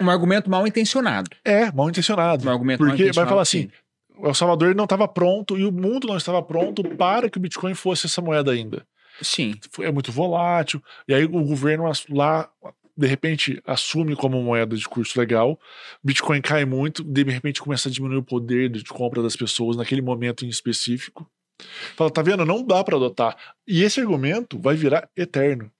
Um, 0.00 0.06
um, 0.06 0.10
argumento 0.10 0.50
mal 0.50 0.66
intencionado. 0.66 1.30
É, 1.44 1.70
mal 1.72 1.88
intencionado. 1.88 2.46
Um 2.46 2.50
argumento 2.50 2.84
Porque 2.84 3.12
vai 3.12 3.26
falar 3.26 3.42
assim: 3.42 3.70
o 4.16 4.26
El 4.26 4.34
Salvador 4.34 4.74
não 4.74 4.84
estava 4.84 5.08
pronto 5.08 5.56
e 5.56 5.64
o 5.64 5.72
mundo 5.72 6.08
não 6.08 6.16
estava 6.16 6.42
pronto 6.42 6.82
para 6.96 7.30
que 7.30 7.38
o 7.38 7.40
Bitcoin 7.40 7.74
fosse 7.74 8.06
essa 8.06 8.20
moeda 8.20 8.50
ainda. 8.50 8.86
Sim. 9.20 9.54
É 9.80 9.90
muito 9.90 10.10
volátil. 10.12 10.82
E 11.06 11.14
aí 11.14 11.24
o 11.24 11.44
governo 11.44 11.90
lá, 12.10 12.50
de 12.96 13.06
repente, 13.06 13.60
assume 13.66 14.16
como 14.16 14.42
moeda 14.42 14.76
de 14.76 14.88
curso 14.88 15.18
legal. 15.18 15.58
Bitcoin 16.02 16.40
cai 16.40 16.64
muito, 16.64 17.02
de 17.02 17.22
repente 17.24 17.60
começa 17.60 17.88
a 17.88 17.92
diminuir 17.92 18.18
o 18.18 18.22
poder 18.22 18.68
de 18.68 18.84
compra 18.84 19.22
das 19.22 19.36
pessoas 19.36 19.76
naquele 19.76 20.02
momento 20.02 20.44
em 20.44 20.48
específico. 20.48 21.28
Fala, 21.94 22.10
tá 22.10 22.22
vendo? 22.22 22.44
Não 22.46 22.64
dá 22.64 22.82
para 22.82 22.96
adotar. 22.96 23.36
E 23.66 23.82
esse 23.82 24.00
argumento 24.00 24.58
vai 24.58 24.74
virar 24.76 25.08
eterno. 25.16 25.70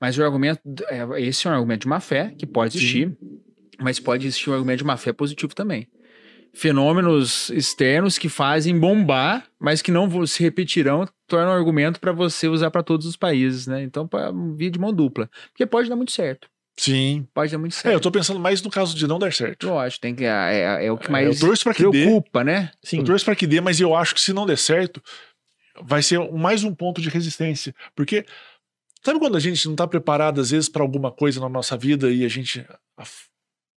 Mas 0.00 0.18
o 0.18 0.24
argumento, 0.24 0.60
é, 0.88 1.22
esse 1.22 1.46
é 1.46 1.50
um 1.50 1.54
argumento 1.54 1.82
de 1.82 1.88
má 1.88 2.00
fé, 2.00 2.34
que 2.38 2.46
pode 2.46 2.76
existir, 2.76 3.08
Sim. 3.08 3.40
mas 3.78 3.98
pode 3.98 4.26
existir 4.26 4.50
um 4.50 4.54
argumento 4.54 4.78
de 4.78 4.84
má 4.84 4.96
fé 4.96 5.12
positivo 5.12 5.54
também 5.54 5.88
fenômenos 6.56 7.50
externos 7.50 8.16
que 8.16 8.30
fazem 8.30 8.78
bombar, 8.78 9.46
mas 9.60 9.82
que 9.82 9.92
não 9.92 10.26
se 10.26 10.42
repetirão, 10.42 11.06
tornam 11.26 11.50
um 11.50 11.54
argumento 11.54 12.00
para 12.00 12.12
você 12.12 12.48
usar 12.48 12.70
para 12.70 12.82
todos 12.82 13.06
os 13.06 13.14
países, 13.14 13.66
né? 13.66 13.82
Então, 13.82 14.08
via 14.56 14.70
de 14.70 14.78
mão 14.78 14.90
dupla. 14.90 15.28
Porque 15.50 15.66
pode 15.66 15.90
dar 15.90 15.96
muito 15.96 16.12
certo. 16.12 16.48
Sim. 16.78 17.28
Pode 17.34 17.52
dar 17.52 17.58
muito 17.58 17.74
certo. 17.74 17.92
É, 17.92 17.94
eu 17.94 18.00
tô 18.00 18.10
pensando 18.10 18.40
mais 18.40 18.62
no 18.62 18.70
caso 18.70 18.96
de 18.96 19.06
não 19.06 19.18
dar 19.18 19.34
certo. 19.34 19.68
Lógico, 19.68 20.00
tem 20.00 20.14
que. 20.14 20.24
É, 20.24 20.28
é, 20.80 20.86
é 20.86 20.92
o 20.92 20.96
que 20.96 21.10
mais 21.10 21.26
é, 21.26 21.30
eu 21.30 21.38
torço 21.38 21.62
pra 21.62 21.74
que 21.74 21.86
preocupa, 21.86 22.42
dê, 22.42 22.50
né? 22.50 22.70
Sim. 22.82 22.98
Eu 22.98 23.04
torço 23.04 23.24
pra 23.26 23.36
que 23.36 23.46
dê, 23.46 23.60
mas 23.60 23.78
eu 23.78 23.94
acho 23.94 24.14
que 24.14 24.20
se 24.20 24.32
não 24.32 24.46
der 24.46 24.56
certo, 24.56 25.02
vai 25.82 26.02
ser 26.02 26.18
mais 26.32 26.64
um 26.64 26.74
ponto 26.74 27.02
de 27.02 27.10
resistência. 27.10 27.74
Porque. 27.94 28.24
Sabe 29.04 29.20
quando 29.20 29.36
a 29.36 29.40
gente 29.40 29.68
não 29.68 29.76
tá 29.76 29.86
preparado, 29.86 30.40
às 30.40 30.50
vezes, 30.50 30.68
para 30.68 30.82
alguma 30.82 31.12
coisa 31.12 31.38
na 31.38 31.48
nossa 31.48 31.76
vida 31.76 32.10
e 32.10 32.24
a 32.24 32.28
gente 32.28 32.66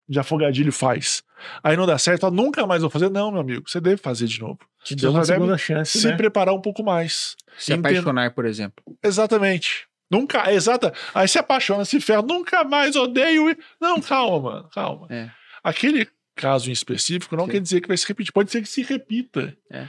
de 0.09 0.19
afogadilho 0.19 0.73
faz. 0.73 1.23
Aí 1.63 1.77
não 1.77 1.87
dá 1.87 1.99
certo, 1.99 2.31
nunca 2.31 2.67
mais 2.67 2.81
vou 2.81 2.91
fazer. 2.91 3.11
Não, 3.11 3.31
meu 3.31 3.41
amigo, 3.41 3.69
você 3.69 3.81
deve 3.81 3.97
fazer 3.97 4.27
de 4.27 4.41
novo. 4.41 4.59
Te 4.83 4.95
deu 4.95 5.11
uma 5.11 5.25
segunda 5.25 5.59
chance. 5.59 5.99
Se 5.99 6.09
né? 6.09 6.17
preparar 6.17 6.55
um 6.55 6.61
pouco 6.61 6.83
mais. 6.83 7.37
Se 7.59 7.73
Entendo. 7.73 7.87
apaixonar, 7.87 8.35
por 8.35 8.47
exemplo. 8.47 8.83
Exatamente. 9.03 9.87
Nunca, 10.11 10.51
exata. 10.53 10.93
Aí 11.15 11.29
se 11.29 11.39
apaixona, 11.39 11.85
se 11.85 12.01
ferra, 12.01 12.23
nunca 12.23 12.65
mais 12.65 12.97
odeio. 12.97 13.55
Não, 13.81 14.01
calma, 14.01 14.51
mano, 14.51 14.69
calma. 14.71 15.07
É. 15.11 15.31
Aquele 15.63 16.09
caso 16.35 16.71
em 16.71 16.73
específico 16.73 17.37
não 17.37 17.45
Sim. 17.45 17.51
quer 17.51 17.61
dizer 17.61 17.81
que 17.81 17.89
vai 17.89 17.97
se 17.97 18.07
repetir. 18.07 18.33
Pode 18.33 18.51
ser 18.51 18.63
que 18.63 18.69
se 18.69 18.83
repita. 18.83 19.55
É. 19.71 19.87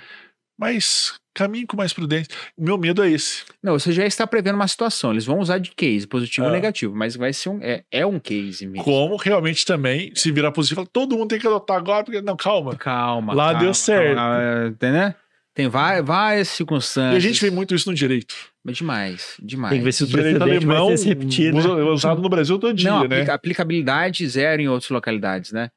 Mas 0.60 1.14
caminhe 1.34 1.66
com 1.66 1.78
mais 1.78 1.94
prudência. 1.94 2.28
O 2.58 2.64
meu 2.66 2.78
medo 2.78 3.02
é 3.02 3.10
esse. 3.10 3.44
Não, 3.64 3.80
você 3.80 3.94
já 3.94 4.06
está 4.06 4.28
prevendo 4.28 4.56
uma 4.56 4.68
situação. 4.68 5.12
Eles 5.12 5.26
vão 5.26 5.40
usar 5.40 5.58
de 5.58 5.72
case, 5.72 6.06
positivo 6.06 6.46
É. 6.46 6.50
ou 6.50 6.54
negativo, 6.54 6.94
mas 6.94 7.16
vai 7.16 7.32
ser 7.32 7.48
um. 7.50 7.60
É, 7.62 7.84
é 7.90 8.06
um 8.06 8.20
case 8.20 8.68
mesmo. 8.68 8.84
Como 8.84 9.16
realmente 9.16 9.66
também, 9.66 10.12
se 10.16 10.32
virar 10.34 10.52
positivo, 10.52 10.86
todo 10.86 11.18
mundo 11.18 11.30
tem 11.30 11.40
que 11.40 11.48
adotar 11.48 11.78
agora, 11.78 12.04
porque 12.04 12.22
não, 12.22 12.36
calma. 12.36 12.76
Calma. 12.76 13.34
Lá 13.34 13.46
calma, 13.46 13.60
deu 13.62 13.74
certo. 13.74 14.16
calma, 14.16 14.68
entendeu? 14.68 15.14
Tem 15.56 15.68
várias, 15.68 16.06
várias 16.06 16.48
E 16.50 16.52
circunstâncias. 16.58 17.16
a 17.16 17.20
gente 17.28 17.42
vê 17.42 17.50
muito 17.50 17.74
isso 17.74 17.90
no 17.90 17.96
direito. 17.96 18.34
Mas 18.64 18.78
Demais, 18.78 19.34
demais. 19.42 19.72
Tem 19.72 19.80
que 19.80 19.86
ver 19.86 19.92
se 19.94 20.04
o 20.04 20.08
direito 20.08 20.38
precedente 20.40 20.66
vai 20.66 20.76
alemão 20.78 20.90
ser 20.92 20.98
se 20.98 21.08
repetir, 21.08 21.54
né? 21.54 21.60
usa- 21.60 21.70
é 21.70 21.84
usado 21.84 22.22
no 22.22 22.30
Brasil 22.30 22.60
todo 22.60 22.74
dia, 22.74 22.90
Não, 22.92 23.00
né? 23.08 23.16
aplica- 23.16 23.34
aplicabilidade 23.34 24.28
zero 24.28 24.62
em 24.62 24.68
outras 24.68 24.90
localidades, 24.90 25.52
né? 25.52 25.70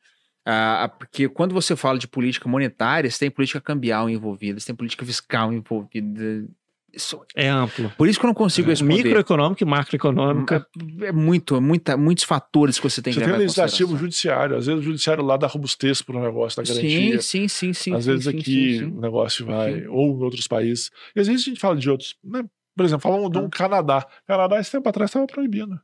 Ah, 0.44 0.84
ah, 0.84 0.88
porque 0.88 1.28
quando 1.28 1.52
você 1.54 1.76
fala 1.76 1.98
de 1.98 2.08
política 2.08 2.48
monetária, 2.48 3.08
você 3.10 3.18
tem 3.20 3.30
política 3.30 3.60
cambial 3.60 4.10
envolvida, 4.10 4.58
você 4.58 4.66
tem 4.66 4.74
política 4.74 5.04
fiscal 5.06 5.52
envolvida. 5.52 6.46
Isso- 6.92 7.24
É 7.34 7.48
amplo. 7.48 7.90
por 7.96 8.06
isso 8.06 8.20
que 8.20 8.26
eu 8.26 8.28
não 8.28 8.34
consigo 8.34 8.68
responder. 8.68 9.04
Microeconômica 9.04 9.64
e 9.64 9.66
macroeconômica. 9.66 10.66
É 11.00 11.10
muito, 11.12 11.58
muita, 11.58 11.96
muitos 11.96 12.24
fatores 12.24 12.78
que 12.78 12.82
você 12.90 13.00
tem 13.00 13.12
Você 13.14 13.20
que 13.20 13.24
tem 13.24 13.32
levar 13.32 13.42
em 13.42 13.46
legislativo, 13.46 13.96
judiciário. 13.96 14.56
Às 14.58 14.66
vezes 14.66 14.80
o 14.82 14.84
judiciário 14.84 15.24
lá 15.24 15.38
dá 15.38 15.46
robustez 15.46 16.02
para 16.02 16.18
o 16.18 16.22
negócio 16.22 16.60
da 16.62 16.66
Sim, 16.66 16.74
garantia. 16.74 17.22
sim, 17.22 17.48
sim, 17.48 17.72
sim. 17.72 17.94
às 17.94 18.04
sim, 18.04 18.10
vezes 18.10 18.24
sim, 18.24 18.30
aqui 18.38 18.72
sim, 18.74 18.78
sim. 18.80 18.84
o 18.96 19.00
negócio 19.00 19.46
vai, 19.46 19.80
Sim. 19.80 19.86
ou 19.88 20.18
em 20.18 20.22
outros 20.22 20.46
países. 20.46 20.90
E 21.16 21.20
às 21.20 21.28
vezes 21.28 21.42
a 21.42 21.44
gente 21.48 21.60
fala 21.60 21.76
de 21.76 21.88
outros. 21.88 22.14
Né? 22.22 22.44
Por 22.76 22.84
exemplo, 22.84 23.02
falam 23.10 23.30
de 23.30 23.38
um 23.38 23.48
Canadá. 23.48 24.06
Canadá, 24.26 24.60
esse 24.60 24.72
tempo 24.72 24.86
atrás, 24.86 25.08
estava 25.08 25.26
proibindo. 25.26 25.80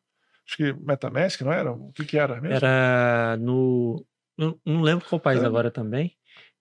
Acho 0.47 0.57
que 0.59 0.73
Metamask, 0.75 1.41
não 1.41 1.53
era? 1.53 1.73
O 1.73 1.91
que, 1.95 2.05
que 2.05 2.19
era 2.19 2.39
mesmo? 2.39 2.57
Era 2.57 3.37
no. 3.41 4.05
Não, 4.39 4.59
não 4.65 4.81
lembro 4.83 5.05
qual 5.09 5.21
país 5.21 5.43
É. 5.43 5.47
agora 5.47 5.71
também. 5.71 6.13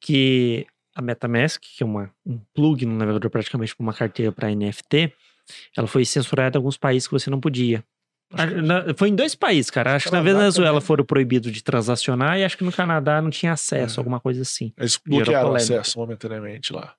Que 0.02 0.66
a 0.96 1.02
Metamask, 1.02 1.62
que 1.62 1.84
é 1.84 1.86
uma, 1.86 2.12
um 2.26 2.40
plug 2.54 2.86
no 2.86 2.96
navegador 2.98 3.30
praticamente 3.30 3.76
para 3.76 3.84
uma 3.84 3.94
carteira 3.94 4.32
para 4.32 4.50
NFT, 4.50 5.14
ela 5.78 5.88
foi 5.88 6.04
censurada 6.04 6.58
em 6.58 6.60
alguns 6.60 6.78
países 6.78 7.08
que 7.08 7.14
você 7.14 7.30
não 7.30 7.40
podia. 7.40 7.84
Que- 8.36 8.46
Na- 8.62 8.94
foi 8.96 9.10
em 9.10 9.16
dois 9.16 9.36
países, 9.36 9.70
cara. 9.72 9.96
Acho 9.96 10.08
que 10.10 10.12
na 10.12 10.22
Venezuela 10.22 10.74
também. 10.80 10.86
foram 10.86 11.06
proibidos 11.06 11.52
de 11.52 11.64
transacionar 11.64 12.38
e 12.38 12.44
acho 12.44 12.58
que 12.58 12.64
no 12.64 12.72
Canadá 12.74 13.22
não 13.22 13.30
tinha 13.30 13.54
acesso, 13.54 13.98
É. 13.98 14.02
alguma 14.02 14.20
coisa 14.20 14.42
assim. 14.42 14.74
Eles 14.78 14.98
bloquearam 14.98 15.52
o 15.52 15.56
acesso 15.56 15.98
momentaneamente 15.98 16.74
lá. 16.74 16.94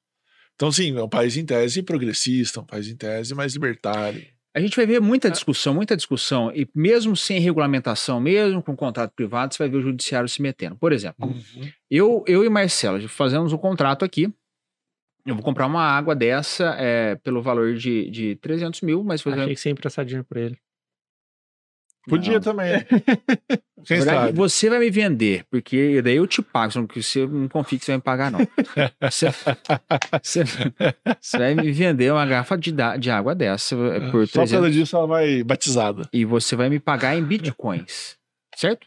Então, 0.55 0.73
sim, 0.73 0.97
é 0.97 1.03
um 1.03 1.09
país 1.09 1.37
em 1.37 1.45
tese 1.45 1.83
progressista, 1.83 2.61
um 2.61 2.65
país 2.65 2.89
em 2.89 2.97
tese 2.97 3.35
mais 3.35 3.53
libertário. 3.53 4.25
A 4.59 4.61
gente 4.61 4.75
vai 4.75 4.85
ver 4.85 5.01
muita 5.01 5.29
É. 5.29 5.31
discussão, 5.31 5.73
muita 5.73 5.97
discussão, 5.97 6.51
e 6.53 6.69
mesmo 6.75 7.17
sem 7.17 7.39
regulamentação, 7.39 8.19
mesmo 8.19 8.61
com 8.61 8.75
contrato 8.75 9.13
privado, 9.15 9.55
você 9.55 9.63
vai 9.63 9.69
ver 9.69 9.77
o 9.77 9.83
judiciário 9.83 10.29
se 10.29 10.43
metendo. 10.43 10.75
Por 10.75 10.93
exemplo, 10.93 11.33
eu, 11.89 12.25
eu 12.27 12.45
e 12.45 12.49
Marcelo 12.49 13.09
fazemos 13.09 13.53
um 13.53 13.57
contrato 13.57 14.05
aqui. 14.05 14.29
Eu 15.25 15.37
vou 15.37 15.45
comprar 15.45 15.67
uma 15.67 15.83
água 15.83 16.13
dessa 16.17 16.75
é, 16.77 17.15
pelo 17.17 17.41
valor 17.41 17.75
de, 17.75 18.11
de 18.11 18.35
300 18.37 18.81
mil, 18.81 19.05
mas 19.05 19.21
Achei 19.21 19.33
exemplo, 19.33 19.55
que 19.55 19.61
você 19.61 19.69
ia 19.69 19.73
emprestar 19.73 20.05
dinheiro 20.05 20.27
pra 20.29 20.41
ele. 20.41 20.59
Podia 22.09 22.35
Não. 22.35 22.41
também. 22.41 22.73
Na 23.79 23.85
Quem 23.85 23.99
verdade, 23.99 24.33
você 24.37 24.69
vai 24.69 24.79
me 24.81 24.91
vender, 24.91 25.45
porque 25.51 26.03
daí 26.03 26.17
eu 26.17 26.27
te 26.27 26.43
pago, 26.43 26.73
só 26.73 26.85
que 26.87 27.03
você 27.03 27.27
não 27.27 27.49
confia 27.49 27.79
que 27.79 27.85
você 27.85 27.93
vai 27.93 27.97
me 27.99 28.03
pagar, 28.03 28.31
não. 28.31 28.41
Você, 29.09 29.27
você- 30.23 30.45
você 31.21 31.39
vai 31.39 31.55
me 31.55 31.71
vender 31.73 32.13
uma 32.13 32.27
garrafa 32.27 32.59
de, 32.59 32.73
de 32.99 33.11
água 33.11 33.35
dessa 33.35 33.75
é, 33.77 34.01
por 34.11 34.27
Só 34.27 34.41
por 34.41 34.49
300 34.49 34.51
causa 34.53 34.71
disso 34.71 34.97
ela 34.97 35.07
vai 35.07 35.43
batizada. 35.45 36.09
e 36.13 36.25
você 36.25 36.57
vai 36.57 36.69
me 36.69 36.79
pagar 36.81 37.17
em 37.17 37.23
bitcoins, 37.25 38.17
certo? 38.57 38.87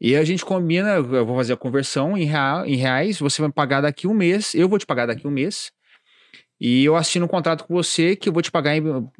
E 0.00 0.14
a 0.14 0.22
gente 0.24 0.44
combina, 0.44 0.90
eu 0.90 1.26
vou 1.26 1.36
fazer 1.36 1.54
a 1.54 1.56
conversão 1.56 2.16
em, 2.16 2.24
real, 2.24 2.64
em 2.64 2.76
reais, 2.76 3.18
você 3.18 3.42
vai 3.42 3.48
me 3.48 3.54
pagar 3.54 3.80
daqui 3.80 4.06
um 4.06 4.14
mês, 4.14 4.54
eu 4.54 4.68
vou 4.68 4.78
te 4.78 4.86
pagar 4.86 5.06
daqui 5.06 5.26
um 5.26 5.30
mês, 5.30 5.72
e 6.60 6.84
eu 6.84 6.94
assino 6.94 7.24
um 7.26 7.28
contrato 7.28 7.64
com 7.64 7.74
você 7.74 8.14
que 8.14 8.28
eu 8.28 8.32
vou 8.32 8.40
te 8.42 8.50
pagar 8.50 8.76
em 8.76 9.10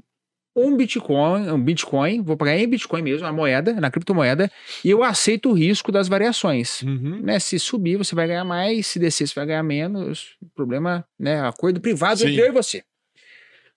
um 0.58 0.76
bitcoin, 0.76 1.50
um 1.50 1.60
bitcoin, 1.60 2.22
vou 2.22 2.36
pagar 2.36 2.56
em 2.56 2.68
bitcoin 2.68 3.02
mesmo, 3.02 3.26
a 3.26 3.32
moeda, 3.32 3.72
na 3.74 3.90
criptomoeda, 3.90 4.50
e 4.84 4.90
eu 4.90 5.02
aceito 5.02 5.50
o 5.50 5.52
risco 5.52 5.92
das 5.92 6.08
variações. 6.08 6.82
Né, 7.22 7.38
se 7.38 7.58
subir, 7.58 7.96
você 7.96 8.14
vai 8.14 8.26
ganhar 8.26 8.44
mais, 8.44 8.86
se 8.86 8.98
descer, 8.98 9.26
você 9.26 9.34
vai 9.34 9.46
ganhar 9.46 9.62
menos. 9.62 10.36
O 10.42 10.46
problema, 10.54 11.04
né? 11.18 11.40
Acordo 11.46 11.80
privado 11.80 12.20
Sim. 12.20 12.28
entre 12.28 12.42
eu 12.42 12.46
e 12.46 12.52
você. 12.52 12.82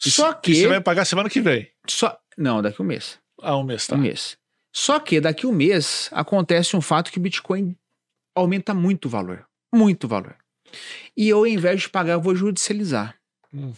E 0.06 0.10
Só 0.10 0.34
que. 0.34 0.56
você 0.56 0.68
vai 0.68 0.82
pagar 0.82 1.06
semana 1.06 1.30
que 1.30 1.40
vem. 1.40 1.68
Só, 1.88 2.18
não, 2.38 2.62
daqui 2.62 2.82
um 2.82 2.86
mês. 2.86 3.20
Ah, 3.42 3.58
um 3.58 3.64
mês, 3.64 3.88
tá? 3.88 3.96
Um 3.96 4.00
mês. 4.00 4.38
Só 4.74 5.00
que 5.00 5.20
daqui 5.20 5.46
um 5.46 5.52
mês 5.52 6.10
acontece 6.12 6.76
um 6.76 6.82
fato 6.82 7.12
que 7.12 7.18
o 7.18 7.22
Bitcoin 7.22 7.76
aumenta 8.34 8.74
muito 8.74 9.06
o 9.06 9.10
valor. 9.10 9.46
Muito 9.74 10.08
valor. 10.08 10.36
E 11.16 11.28
eu, 11.28 11.40
ao 11.40 11.48
invés 11.48 11.82
de 11.82 11.90
pagar, 11.90 12.14
eu 12.14 12.22
vou 12.22 12.36
judicializar. 12.36 13.16
Uhum. 13.54 13.74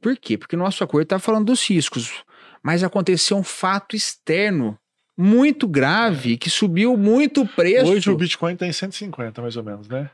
Por 0.00 0.16
quê? 0.16 0.38
Porque 0.38 0.54
o 0.54 0.58
nosso 0.58 0.82
acordo 0.84 1.02
está 1.02 1.18
falando 1.18 1.46
dos 1.46 1.68
riscos. 1.68 2.24
Mas 2.62 2.82
aconteceu 2.82 3.36
um 3.36 3.42
fato 3.42 3.94
externo 3.96 4.78
muito 5.20 5.66
grave 5.66 6.36
que 6.36 6.48
subiu 6.48 6.96
muito 6.96 7.40
o 7.40 7.48
preço. 7.48 7.90
Hoje 7.90 8.08
o 8.08 8.16
Bitcoin 8.16 8.52
está 8.52 8.64
em 8.68 8.72
150, 8.72 9.42
mais 9.42 9.56
ou 9.56 9.64
menos, 9.64 9.88
né? 9.88 10.08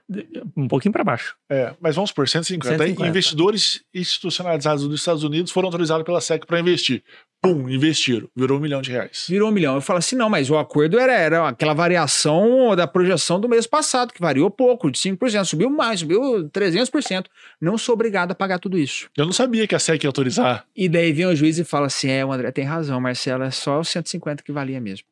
Um 0.56 0.66
pouquinho 0.66 0.92
pra 0.92 1.04
baixo. 1.04 1.36
É, 1.50 1.74
mas 1.78 1.94
vamos 1.94 2.10
por 2.10 2.26
150. 2.26 2.78
150. 2.78 3.06
Investidores 3.06 3.84
institucionalizados 3.92 4.88
dos 4.88 5.00
Estados 5.00 5.22
Unidos 5.22 5.52
foram 5.52 5.66
autorizados 5.66 6.06
pela 6.06 6.22
SEC 6.22 6.46
para 6.46 6.58
investir. 6.58 7.04
Pum, 7.44 7.68
investiram. 7.68 8.26
Virou 8.34 8.56
um 8.56 8.60
milhão 8.60 8.80
de 8.80 8.90
reais. 8.90 9.26
Virou 9.28 9.50
um 9.50 9.52
milhão. 9.52 9.74
Eu 9.74 9.82
falo 9.82 9.98
assim, 9.98 10.16
não, 10.16 10.30
mas 10.30 10.48
o 10.48 10.56
acordo 10.56 10.98
era, 10.98 11.12
era 11.12 11.46
aquela 11.46 11.74
variação 11.74 12.74
da 12.74 12.86
projeção 12.86 13.38
do 13.38 13.46
mês 13.46 13.66
passado, 13.66 14.14
que 14.14 14.20
variou 14.20 14.50
pouco, 14.50 14.90
de 14.90 14.98
5%, 14.98 15.44
subiu 15.44 15.68
mais, 15.68 16.00
subiu 16.00 16.48
300%. 16.48 17.26
Não 17.60 17.76
sou 17.76 17.92
obrigado 17.92 18.30
a 18.30 18.34
pagar 18.34 18.58
tudo 18.58 18.78
isso. 18.78 19.10
Eu 19.14 19.26
não 19.26 19.32
sabia 19.34 19.66
que 19.66 19.74
a 19.74 19.78
SEC 19.78 20.02
ia 20.02 20.08
autorizar. 20.08 20.64
E 20.74 20.88
daí 20.88 21.12
vem 21.12 21.26
o 21.26 21.36
juiz 21.36 21.58
e 21.58 21.64
fala 21.64 21.88
assim, 21.88 22.08
é, 22.08 22.24
o 22.24 22.32
André 22.32 22.50
tem 22.50 22.64
razão, 22.64 22.98
Marcelo, 22.98 23.44
é 23.44 23.50
só 23.50 23.78
os 23.78 23.90
150 23.90 24.42
que 24.42 24.50
valia 24.50 24.80
mesmo. 24.80 25.04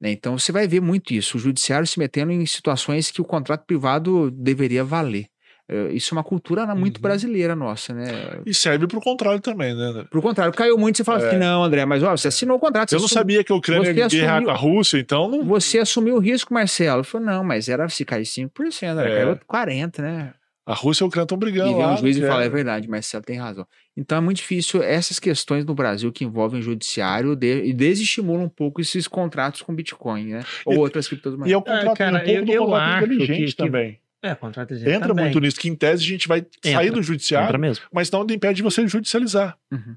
Né, 0.00 0.12
Então 0.12 0.38
você 0.38 0.50
vai 0.50 0.66
ver 0.66 0.80
muito 0.80 1.12
isso, 1.12 1.36
o 1.36 1.40
judiciário 1.40 1.86
se 1.86 1.98
metendo 1.98 2.32
em 2.32 2.46
situações 2.46 3.10
que 3.10 3.20
o 3.20 3.24
contrato 3.24 3.66
privado 3.66 4.30
deveria 4.30 4.82
valer. 4.82 5.26
Eh, 5.68 5.92
Isso 5.94 6.14
é 6.14 6.16
uma 6.16 6.22
cultura 6.24 6.64
muito 6.74 6.96
Uhum. 6.98 7.02
brasileira 7.02 7.56
nossa, 7.56 7.92
né? 7.92 8.06
E 8.46 8.54
serve 8.54 8.86
pro 8.86 9.00
contrário 9.00 9.40
também, 9.40 9.74
né? 9.74 10.04
Por 10.10 10.22
contrário, 10.22 10.52
caiu 10.52 10.78
muito, 10.78 10.96
você 10.96 11.02
fala 11.04 11.22
É. 11.24 11.28
assim, 11.28 11.36
não, 11.38 11.64
André, 11.64 11.84
mas 11.84 12.02
ó, 12.02 12.16
você 12.16 12.28
assinou 12.28 12.56
o 12.56 12.60
contrato. 12.60 12.92
Eu 12.92 12.98
não 12.98 13.06
assumiu- 13.06 13.20
sabia 13.20 13.44
que 13.44 13.50
a 13.52 13.54
Ucrânia 13.56 13.84
você 13.92 13.98
ia 13.98 14.08
guerrear 14.08 14.30
assumiu- 14.36 14.46
com 14.46 14.50
a 14.52 14.56
Rússia, 14.56 14.98
então 14.98 15.28
não. 15.28 15.44
Você 15.44 15.78
assumiu 15.78 16.14
o 16.16 16.18
risco, 16.20 16.54
Marcelo. 16.54 17.00
Eu 17.00 17.04
falei, 17.04 17.26
não, 17.26 17.42
mas 17.42 17.68
era 17.68 17.88
se 17.88 18.04
cair 18.04 18.24
5%, 18.26 18.96
né? 18.96 19.10
É. 19.12 19.16
caiu 19.24 19.38
40%, 19.46 20.02
né? 20.02 20.32
A 20.64 20.74
Rússia 20.74 21.02
e 21.02 21.04
a 21.04 21.08
Ucrânia 21.08 21.24
estão 21.24 21.38
brigando 21.38 21.70
E 21.70 21.74
vem 21.74 21.82
lá. 21.82 21.94
um 21.94 21.96
juiz 21.96 22.16
e 22.16 22.20
que 22.20 22.26
fala, 22.26 22.42
é- 22.42 22.46
é 22.46 22.48
verdade, 22.48 22.88
Marcelo 22.88 23.22
tem 23.24 23.36
razão. 23.38 23.64
Então 23.96 24.18
é 24.18 24.20
muito 24.20 24.38
difícil 24.38 24.82
essas 24.82 25.18
questões 25.20 25.64
no 25.64 25.74
Brasil 25.74 26.10
que 26.12 26.24
envolvem 26.24 26.58
o 26.58 26.62
judiciário 26.62 27.36
de, 27.36 27.64
e 27.64 27.72
desestimulam 27.72 28.44
um 28.44 28.48
pouco 28.48 28.80
esses 28.80 29.06
contratos 29.06 29.62
com 29.62 29.72
Bitcoin, 29.72 30.26
né? 30.26 30.44
Ou 30.64 30.74
E- 30.74 30.78
outras 30.78 31.06
criptomoedas. 31.06 31.48
E 31.48 31.52
é 31.52 31.56
o 31.56 31.62
contrato, 31.62 31.96
cara, 31.96 32.16
um 32.16 32.18
pouco 32.18 32.30
eu- 32.30 32.44
do 32.44 32.52
eu 32.52 32.64
contrato 32.64 32.82
acho 32.96 33.04
inteligente 33.04 33.38
que- 33.38 33.46
que- 33.52 33.56
também. 33.56 33.98
É, 34.22 34.34
contrato 34.34 34.74
de 34.74 34.88
Entra 34.88 35.14
muito 35.14 35.38
nisso, 35.38 35.58
que 35.60 35.68
em 35.68 35.76
tese 35.76 36.02
a 36.02 36.06
gente 36.06 36.26
vai 36.26 36.44
sair 36.64 36.90
do 36.90 37.02
judiciário, 37.02 37.46
Entra 37.46 37.58
mesmo. 37.58 37.84
mas 37.92 38.10
não 38.10 38.22
impede 38.22 38.54
de 38.54 38.62
você 38.62 38.86
judicializar. 38.88 39.58
Uhum. 39.70 39.96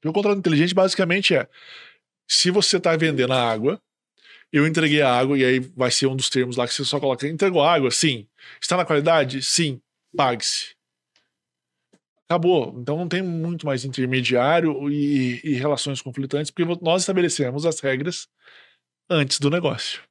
Porque 0.00 0.08
o 0.08 0.12
contrato 0.12 0.38
inteligente 0.38 0.74
basicamente 0.74 1.34
é: 1.34 1.48
se 2.28 2.50
você 2.50 2.76
está 2.76 2.96
vendendo 2.96 3.32
a 3.32 3.50
água, 3.50 3.80
eu 4.52 4.66
entreguei 4.66 5.00
a 5.00 5.10
água, 5.10 5.38
e 5.38 5.44
aí 5.44 5.60
vai 5.60 5.90
ser 5.90 6.06
um 6.06 6.16
dos 6.16 6.28
termos 6.28 6.56
lá 6.56 6.66
que 6.66 6.74
você 6.74 6.84
só 6.84 6.98
coloca: 6.98 7.26
entregou 7.26 7.62
a 7.62 7.72
água? 7.72 7.90
Sim. 7.90 8.26
Está 8.60 8.76
na 8.76 8.84
qualidade? 8.84 9.42
Sim. 9.42 9.80
Pague-se. 10.14 10.74
Acabou. 12.28 12.74
Então 12.78 12.96
não 12.96 13.08
tem 13.08 13.22
muito 13.22 13.64
mais 13.66 13.84
intermediário 13.84 14.90
e, 14.90 15.40
e 15.44 15.54
relações 15.54 16.02
conflitantes, 16.02 16.50
porque 16.50 16.78
nós 16.82 17.02
estabelecemos 17.02 17.64
as 17.64 17.78
regras 17.80 18.28
antes 19.08 19.38
do 19.38 19.50
negócio. 19.50 20.02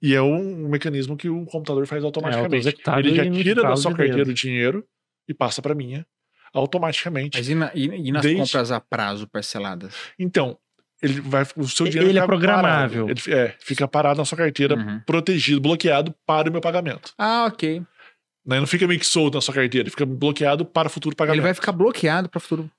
E 0.00 0.14
é 0.14 0.22
um 0.22 0.68
mecanismo 0.68 1.16
que 1.16 1.28
o 1.28 1.44
computador 1.46 1.86
faz 1.86 2.02
automaticamente. 2.04 2.44
auto-executado 2.54 3.00
Ele 3.00 3.14
já 3.14 3.30
tira 3.30 3.62
da 3.62 3.76
sua 3.76 3.90
de 3.92 3.96
carteira 3.98 4.30
o 4.30 4.34
dinheiro 4.34 4.84
e 5.28 5.34
passa 5.34 5.60
para 5.60 5.74
minha 5.74 6.06
automaticamente. 6.54 7.36
Mas 7.38 7.48
e, 7.48 7.54
na- 7.54 7.70
e- 7.74 8.08
e 8.08 8.12
nas 8.12 8.22
Desde- 8.22 8.40
compras 8.42 8.70
a 8.72 8.80
prazo 8.80 9.26
parceladas? 9.28 9.94
Então, 10.18 10.58
ele 11.02 11.20
vai, 11.20 11.44
o 11.56 11.68
seu 11.68 11.86
Ele 11.86 11.92
dinheiro 11.92 12.10
é 12.10 12.14
fica 12.14 12.26
programável. 12.26 13.06
parado. 13.06 13.20
Ele, 13.28 13.36
é, 13.36 13.54
fica 13.60 13.86
parado 13.86 14.18
na 14.18 14.24
sua 14.24 14.38
carteira, 14.38 14.74
Uhum. 14.76 15.00
protegido, 15.06 15.60
bloqueado 15.60 16.14
para 16.26 16.48
o 16.48 16.52
meu 16.52 16.60
pagamento. 16.60 17.12
Ah, 17.18 17.44
ok. 17.46 17.82
Né? 18.46 18.58
Não 18.60 18.66
fica 18.66 18.86
meio 18.86 18.98
que 18.98 19.06
solto 19.06 19.34
na 19.34 19.40
sua 19.42 19.52
carteira, 19.54 19.84
ele 19.84 19.90
fica 19.90 20.06
bloqueado 20.06 20.64
para 20.64 20.88
o 20.88 20.90
futuro 20.90 21.12
Ele 21.12 21.16
pagamento. 21.18 21.42
vai 21.42 21.54
ficar 21.54 21.72
bloqueado 21.72 22.28
para 22.30 22.40
futuro. 22.40 22.70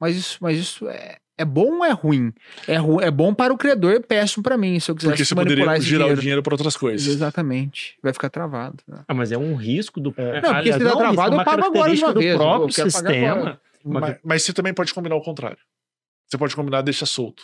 Mas 0.00 0.14
isso, 0.16 0.38
mas 0.40 0.56
isso 0.58 0.88
é, 0.88 1.16
é 1.38 1.44
bom 1.44 1.78
ou 1.78 1.84
é 1.84 1.90
ruim? 1.92 2.32
É, 2.66 2.76
ru, 2.76 3.00
é 3.00 3.10
bom 3.10 3.32
para 3.34 3.52
o 3.52 3.56
credor 3.58 3.92
e 3.94 4.00
péssimo 4.00 4.42
para 4.42 4.56
mim, 4.56 4.78
se 4.80 4.90
eu 4.90 4.94
quisesse 4.94 5.10
Porque 5.12 5.24
você 5.24 5.34
manipular 5.34 5.58
poderia 5.66 5.78
esse 5.78 5.86
girar 5.88 6.00
dinheiro. 6.04 6.18
o 6.18 6.20
dinheiro 6.22 6.42
para 6.42 6.54
outras 6.54 6.76
coisas. 6.76 7.06
Exatamente. 7.06 7.96
Vai 8.02 8.12
ficar 8.12 8.30
travado. 8.30 8.82
né? 8.88 9.04
Ah, 9.06 9.14
mas 9.14 9.32
é 9.32 9.38
um 9.38 9.54
risco 9.54 10.00
do. 10.00 10.14
É. 10.16 10.40
Não, 10.40 10.40
porque 10.40 10.46
se 10.48 10.54
Aliás, 10.54 10.76
tá 10.78 10.84
não, 10.84 10.90
isso 10.90 10.98
travado, 10.98 11.36
é 11.36 11.38
eu 11.40 11.44
pago 11.44 11.64
agora 11.66 11.94
de 11.94 12.02
uma 12.04 12.12
do 12.14 12.20
vez, 12.20 12.32
eu 12.32 12.38
próprio 12.38 12.72
sistema. 12.72 13.60
Mas, 13.84 14.16
mas 14.24 14.42
você 14.42 14.52
também 14.52 14.74
pode 14.74 14.92
combinar 14.92 15.14
o 15.16 15.20
contrário. 15.22 15.58
Você 16.26 16.36
pode 16.36 16.56
combinar 16.56 16.82
deixa 16.82 17.06
solto. 17.06 17.42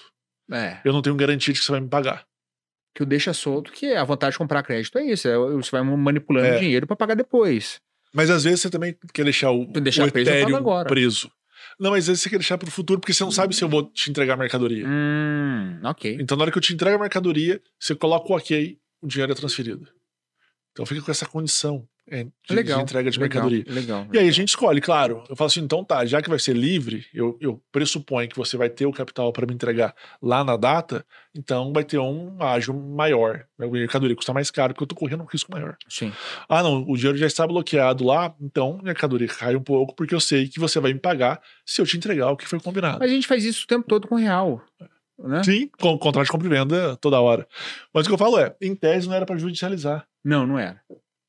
É. 0.51 0.78
Eu 0.85 0.93
não 0.93 1.01
tenho 1.02 1.14
garantia 1.14 1.52
de 1.55 1.60
que 1.60 1.64
você 1.64 1.70
vai 1.73 1.81
me 1.81 1.89
pagar. 1.89 2.24
Que 2.94 3.02
o 3.02 3.06
deixa 3.06 3.32
solto, 3.32 3.73
que 3.73 3.86
é 3.86 3.97
a 3.97 4.05
vontade 4.05 4.32
de 4.32 4.39
comprar 4.39 4.62
crédito 4.62 4.98
é 4.98 5.05
isso. 5.05 5.27
É, 5.28 5.36
você 5.39 5.70
vai 5.70 5.82
manipulando 5.82 6.47
É. 6.48 6.56
o 6.56 6.60
dinheiro 6.60 6.86
para 6.86 6.97
pagar 6.97 7.14
depois. 7.14 7.81
Mas 8.12 8.28
às 8.28 8.44
vezes 8.44 8.60
você 8.60 8.69
também 8.69 8.94
quer 9.14 9.24
deixar 9.24 9.51
o, 9.52 9.64
Deixar 9.66 10.06
o 10.09 10.12
preso, 10.12 10.28
Ethereum 10.31 10.56
agora. 10.56 10.89
preso. 10.89 11.31
Não, 11.78 11.90
mas 11.90 12.05
às 12.05 12.09
vezes 12.09 12.23
você 12.23 12.31
quer 12.31 12.39
deixar 12.39 12.59
pro 12.59 12.70
futuro 12.70 13.01
porque 13.01 13.12
você 13.12 13.24
não 13.24 13.31
sabe 13.31 13.55
se 13.55 13.62
eu 13.62 13.69
vou 13.69 13.90
te 13.90 14.11
entregar 14.11 14.35
a 14.35 14.36
mercadoria. 14.36 14.86
Hum, 14.86 15.81
ok. 15.85 16.19
Então, 16.20 16.36
na 16.36 16.44
hora 16.44 16.53
que 16.53 16.59
eu 16.59 16.62
te 16.62 16.73
entrego 16.73 16.97
a 16.97 17.01
mercadoria, 17.01 17.61
você 17.78 17.94
coloca 17.94 18.32
o 18.32 18.36
ok, 18.36 18.78
o 19.01 19.07
dinheiro 19.07 19.32
é 19.32 19.35
transferido. 19.35 19.89
Então 20.73 20.86
fica 20.86 21.03
com 21.03 21.11
essa 21.11 21.27
condição 21.27 21.86
é, 22.09 22.24
de, 22.24 22.33
de 22.49 22.55
legal. 22.55 22.81
entrega 22.81 23.11
de 23.11 23.19
legal, 23.19 23.45
mercadoria. 23.45 23.74
Legal. 23.74 24.07
E 24.12 24.19
aí 24.19 24.29
a 24.29 24.33
gente 24.33 24.49
escolhe, 24.49 24.81
claro. 24.81 25.23
Eu 25.29 25.37
falo 25.37 25.47
assim, 25.47 25.61
então 25.61 25.85
tá, 25.85 26.05
já 26.05 26.20
que 26.20 26.29
vai 26.29 26.39
ser 26.39 26.55
livre, 26.55 27.07
eu, 27.15 27.39
eu 27.41 27.62
pressuponho 27.70 28.29
que 28.29 28.37
você 28.37 28.57
vai 28.57 28.69
ter 28.69 28.87
o 28.87 28.93
capital 28.93 29.33
para 29.33 29.47
me 29.47 29.55
entregar 29.55 29.95
lá 30.20 30.43
na 30.43 30.57
data, 30.57 31.07
então 31.35 31.73
vai 31.73 31.85
ter 31.85 31.99
um 31.99 32.37
ágio 32.43 32.74
maior. 32.74 33.45
A 33.59 33.66
mercadoria 33.66 34.16
custa 34.16 34.33
mais 34.33 34.51
caro 34.51 34.74
porque 34.74 34.83
eu 34.83 34.89
tô 34.89 34.95
correndo 34.95 35.23
um 35.23 35.27
risco 35.27 35.53
maior. 35.53 35.77
Sim. 35.89 36.12
Ah, 36.49 36.62
não, 36.62 36.85
o 36.89 36.97
dinheiro 36.97 37.16
já 37.16 37.27
está 37.27 37.47
bloqueado 37.47 38.05
lá, 38.05 38.35
então 38.41 38.79
a 38.81 38.83
mercadoria 38.83 39.29
cai 39.29 39.55
um 39.55 39.62
pouco 39.62 39.95
porque 39.95 40.15
eu 40.15 40.20
sei 40.20 40.49
que 40.49 40.59
você 40.59 40.81
vai 40.81 40.93
me 40.93 40.99
pagar 40.99 41.41
se 41.65 41.81
eu 41.81 41.87
te 41.87 41.97
entregar 41.97 42.31
o 42.31 42.37
que 42.37 42.49
foi 42.49 42.59
combinado. 42.59 42.99
Mas 42.99 43.11
a 43.11 43.15
gente 43.15 43.27
faz 43.27 43.45
isso 43.45 43.65
o 43.65 43.66
tempo 43.69 43.87
todo 43.87 44.09
com 44.09 44.16
real. 44.16 44.61
Né? 45.19 45.43
Sim, 45.45 45.70
com 45.81 45.97
contrato 45.99 46.24
de 46.24 46.33
compra 46.33 46.49
e 46.49 46.51
venda 46.51 46.97
toda 46.97 47.20
hora. 47.20 47.47
Mas 47.95 48.07
o 48.07 48.09
que 48.09 48.15
eu 48.15 48.19
falo 48.19 48.39
é, 48.39 48.57
em 48.61 48.74
tese 48.74 49.07
não 49.07 49.15
era 49.15 49.24
para 49.24 49.37
judicializar. 49.37 50.05
Não, 50.24 50.47
não 50.47 50.59
era. 50.59 50.81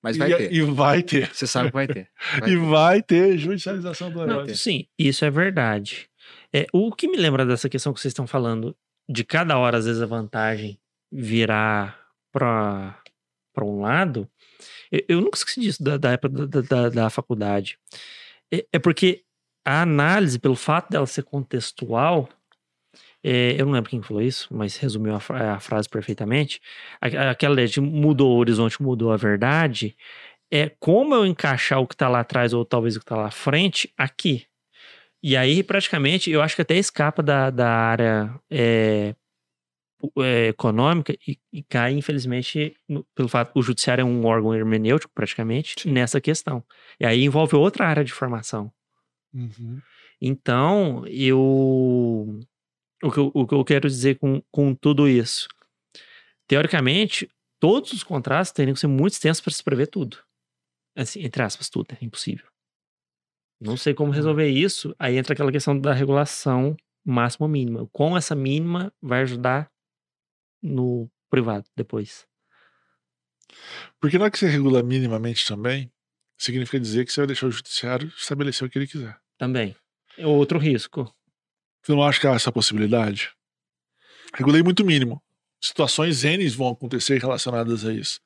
Mas 0.04 0.18
vai 0.18 0.32
e, 0.32 0.36
ter. 0.36 0.54
e 0.54 0.62
vai 0.62 1.02
ter. 1.02 1.34
Você 1.34 1.48
sabe 1.48 1.70
que 1.70 1.74
vai 1.74 1.88
ter. 1.88 2.10
Vai 2.40 2.50
e 2.50 2.54
ter. 2.54 2.58
vai 2.58 3.02
ter 3.02 3.38
judicialização 3.38 4.12
do 4.12 4.20
Não, 4.20 4.28
negócio. 4.28 4.58
Sim, 4.58 4.86
isso 5.00 5.24
é 5.24 5.32
verdade. 5.32 6.10
É, 6.54 6.68
o 6.74 6.92
que 6.92 7.08
me 7.08 7.16
lembra 7.16 7.46
dessa 7.46 7.70
questão 7.70 7.94
que 7.94 8.02
vocês 8.02 8.12
estão 8.12 8.28
falando, 8.28 8.76
de 9.10 9.24
cada 9.24 9.58
hora, 9.58 9.78
às 9.78 9.86
vezes, 9.86 10.02
a 10.02 10.06
vantagem 10.06 10.78
virar 11.10 12.00
para 12.32 12.96
um 13.62 13.82
lado, 13.82 14.30
eu, 14.92 15.02
eu 15.08 15.22
nunca 15.22 15.38
esqueci 15.38 15.62
disso 15.62 15.82
da, 15.82 15.96
da 15.98 16.12
época 16.12 16.48
da, 16.48 16.62
da, 16.62 16.90
da 16.90 17.10
faculdade. 17.10 17.80
É, 18.54 18.66
é 18.74 18.80
porque 18.80 19.24
a 19.66 19.82
análise, 19.82 20.38
pelo 20.38 20.56
fato 20.56 20.92
dela 20.92 21.08
ser 21.08 21.24
contextual, 21.24 22.28
é, 23.24 23.56
eu 23.60 23.66
não 23.66 23.74
lembro 23.74 23.90
quem 23.90 24.02
falou 24.02 24.22
isso, 24.22 24.48
mas 24.52 24.76
resumiu 24.78 25.16
a, 25.16 25.54
a 25.56 25.60
frase 25.60 25.88
perfeitamente. 25.90 26.60
Aquela 27.00 27.54
ideia 27.54 27.68
de 27.68 27.80
mudou 27.82 28.36
o 28.36 28.40
horizonte, 28.40 28.82
mudou 28.82 29.12
a 29.12 29.18
verdade. 29.18 29.96
É 30.52 30.70
como 30.80 31.16
eu 31.16 31.26
encaixar 31.26 31.80
o 31.80 31.88
que 31.88 31.96
tá 31.96 32.10
lá 32.10 32.20
atrás 32.20 32.54
ou 32.54 32.66
talvez 32.66 32.96
o 32.96 33.00
que 33.00 33.06
tá 33.06 33.16
lá 33.16 33.28
à 33.28 33.32
frente 33.32 33.92
aqui. 33.98 34.46
E 35.22 35.38
aí, 35.38 35.64
praticamente, 35.64 36.30
eu 36.30 36.42
acho 36.42 36.56
que 36.56 36.62
até 36.62 36.76
escapa 36.76 37.24
da, 37.24 37.50
da 37.50 37.70
área 37.70 38.36
é, 38.52 39.16
é, 40.20 40.48
econômica 40.50 41.16
e, 41.26 41.40
e 41.52 41.64
cai, 41.64 41.94
infelizmente, 41.94 42.76
no- 42.90 43.06
pelo 43.16 43.30
fato 43.30 43.54
que 43.54 43.60
o 43.60 43.62
judiciário 43.64 44.02
é 44.02 44.06
um 44.06 44.26
órgão 44.26 44.54
hermenêutico, 44.54 45.14
praticamente, 45.16 45.88
nessa 45.88 46.20
questão. 46.20 46.62
E 47.00 47.06
aí 47.06 47.24
envolve 47.24 47.56
outra 47.56 47.88
área 47.88 48.04
de 48.04 48.12
formação. 48.12 48.72
Uhum. 49.34 49.80
Então, 50.22 51.04
eu. 51.08 52.40
O 53.04 53.12
que 53.12 53.20
eu, 53.20 53.32
o 53.34 53.46
que 53.46 53.54
eu 53.54 53.66
quero 53.66 53.90
dizer 53.90 54.18
com, 54.18 54.42
com 54.50 54.74
tudo 54.74 55.10
isso? 55.10 55.48
Teoricamente, 56.48 57.30
todos 57.60 57.92
os 57.92 58.02
contratos 58.02 58.52
teriam 58.52 58.74
que 58.74 58.80
ser 58.80 58.88
muito 58.88 59.14
extensos 59.14 59.42
para 59.42 59.52
se 59.52 59.62
prever 59.62 59.88
tudo. 59.88 60.18
Assim, 60.96 61.22
entre 61.22 61.44
aspas, 61.44 61.70
tudo, 61.70 61.88
é 61.92 62.06
impossível. 62.06 62.48
Não 63.60 63.76
sei 63.76 63.94
como 63.94 64.12
resolver 64.12 64.48
isso. 64.48 64.96
Aí 64.98 65.18
entra 65.18 65.34
aquela 65.34 65.52
questão 65.52 65.78
da 65.78 65.94
regulação 65.94 66.78
máxima 67.06 67.46
ou 67.46 67.52
mínima. 67.52 67.88
Como 67.92 68.18
essa 68.18 68.36
mínima 68.36 68.94
vai 69.02 69.22
ajudar 69.22 69.70
no 70.62 71.10
privado 71.30 71.70
depois. 71.76 72.26
Porque 74.00 74.18
na 74.18 74.26
hora 74.26 74.32
que 74.32 74.38
você 74.38 74.48
regula 74.48 74.82
minimamente 74.82 75.46
também, 75.46 75.92
significa 76.38 76.80
dizer 76.80 77.06
que 77.06 77.12
você 77.12 77.22
vai 77.22 77.28
deixar 77.28 77.48
o 77.48 77.52
judiciário 77.52 78.08
estabelecer 78.16 78.68
o 78.68 78.72
que 78.72 78.78
ele 78.78 78.88
quiser. 78.88 79.20
Também. 79.38 79.76
É 80.18 80.26
outro 80.26 80.58
risco. 80.58 81.14
Você 81.84 81.92
não 81.92 82.04
acha 82.04 82.20
que 82.20 82.28
há 82.28 82.32
essa 82.32 82.52
possibilidade? 82.52 83.32
Regulei 84.34 84.64
muito 84.64 84.86
mínimo. 84.86 85.22
Situações 85.62 86.24
N 86.24 86.48
vão 86.50 86.70
acontecer 86.70 87.20
relacionadas 87.22 87.86
a 87.86 87.94
isso. 87.94 88.20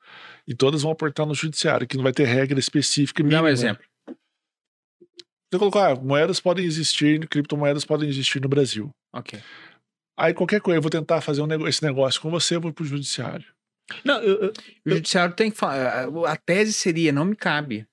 E 0.47 0.55
todas 0.55 0.81
vão 0.83 0.91
aportar 0.91 1.25
no 1.25 1.35
judiciário, 1.35 1.87
que 1.87 1.95
não 1.97 2.03
vai 2.03 2.13
ter 2.13 2.25
regra 2.25 2.59
específica. 2.59 3.21
Dá 3.21 3.25
um 3.27 3.29
mínima. 3.29 3.49
exemplo. 3.49 3.83
Você 5.49 5.59
colocou, 5.59 5.81
ah, 5.81 5.95
moedas 5.95 6.39
podem 6.39 6.65
existir, 6.65 7.25
criptomoedas 7.27 7.85
podem 7.85 8.09
existir 8.09 8.41
no 8.41 8.49
Brasil. 8.49 8.89
Ok. 9.13 9.41
Aí 10.19 10.33
qualquer 10.33 10.59
coisa, 10.61 10.77
eu 10.77 10.81
vou 10.81 10.89
tentar 10.91 11.21
fazer 11.21 11.41
um 11.41 11.45
nego- 11.47 11.67
esse 11.67 11.83
negócio 11.83 12.19
com 12.19 12.29
você, 12.29 12.55
eu 12.55 12.61
vou 12.61 12.73
pro 12.73 12.83
judiciário. 12.83 13.45
Não, 14.03 14.19
eu, 14.21 14.41
eu- 14.45 14.53
O 14.85 14.89
judiciário 14.89 15.35
tem 15.35 15.49
que 15.51 15.57
falar. 15.57 16.07
A 16.27 16.35
tese 16.35 16.73
seria: 16.73 17.11
não 17.13 17.23
me 17.23 17.35
cabe. 17.35 17.87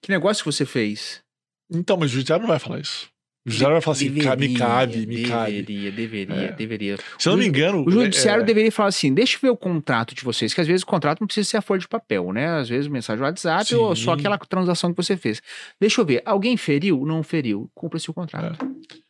Que 0.00 0.10
negócio 0.10 0.42
que 0.42 0.50
você 0.50 0.64
fez? 0.66 1.22
Então, 1.70 1.96
mas 1.96 2.10
o 2.10 2.14
judiciário 2.14 2.42
não 2.42 2.48
vai 2.48 2.58
falar 2.58 2.80
isso. 2.80 3.11
O 3.44 3.50
judiciário 3.50 3.74
vai 3.74 3.80
falar 3.82 3.92
assim, 3.96 4.14
"Ca- 4.14 4.36
me 4.36 4.54
cabe, 4.56 5.06
me 5.06 5.22
cabe. 5.24 5.62
Deveria, 5.62 5.90
deveria, 5.92 6.34
É. 6.36 6.52
deveria. 6.52 6.96
Se 7.18 7.28
eu 7.28 7.32
não 7.32 7.38
me 7.40 7.46
engano. 7.46 7.84
O 7.84 7.90
judiciário 7.90 8.42
é, 8.42 8.46
deveria 8.46 8.70
falar 8.70 8.88
assim: 8.90 9.12
deixa 9.12 9.36
eu 9.36 9.40
ver 9.40 9.50
o 9.50 9.56
contrato 9.56 10.14
de 10.14 10.22
vocês, 10.22 10.54
que 10.54 10.60
às 10.60 10.66
vezes 10.66 10.82
o 10.82 10.86
contrato 10.86 11.20
não 11.20 11.26
precisa 11.26 11.48
ser 11.50 11.56
a 11.56 11.62
folha 11.62 11.80
de 11.80 11.88
papel, 11.88 12.32
né? 12.32 12.46
Às 12.60 12.68
vezes 12.68 12.86
mensagem 12.86 13.18
do 13.20 13.24
WhatsApp 13.24 13.74
ou 13.74 13.96
só 13.96 14.14
Sim. 14.14 14.20
aquela 14.20 14.38
transação 14.38 14.90
que 14.92 14.96
você 14.96 15.16
fez. 15.16 15.42
Deixa 15.80 16.00
eu 16.00 16.04
ver, 16.04 16.22
alguém 16.24 16.56
feriu? 16.56 17.04
Não 17.04 17.22
feriu. 17.24 17.68
Cumpra-se 17.74 18.08
o 18.08 18.14
contrato. 18.14 18.64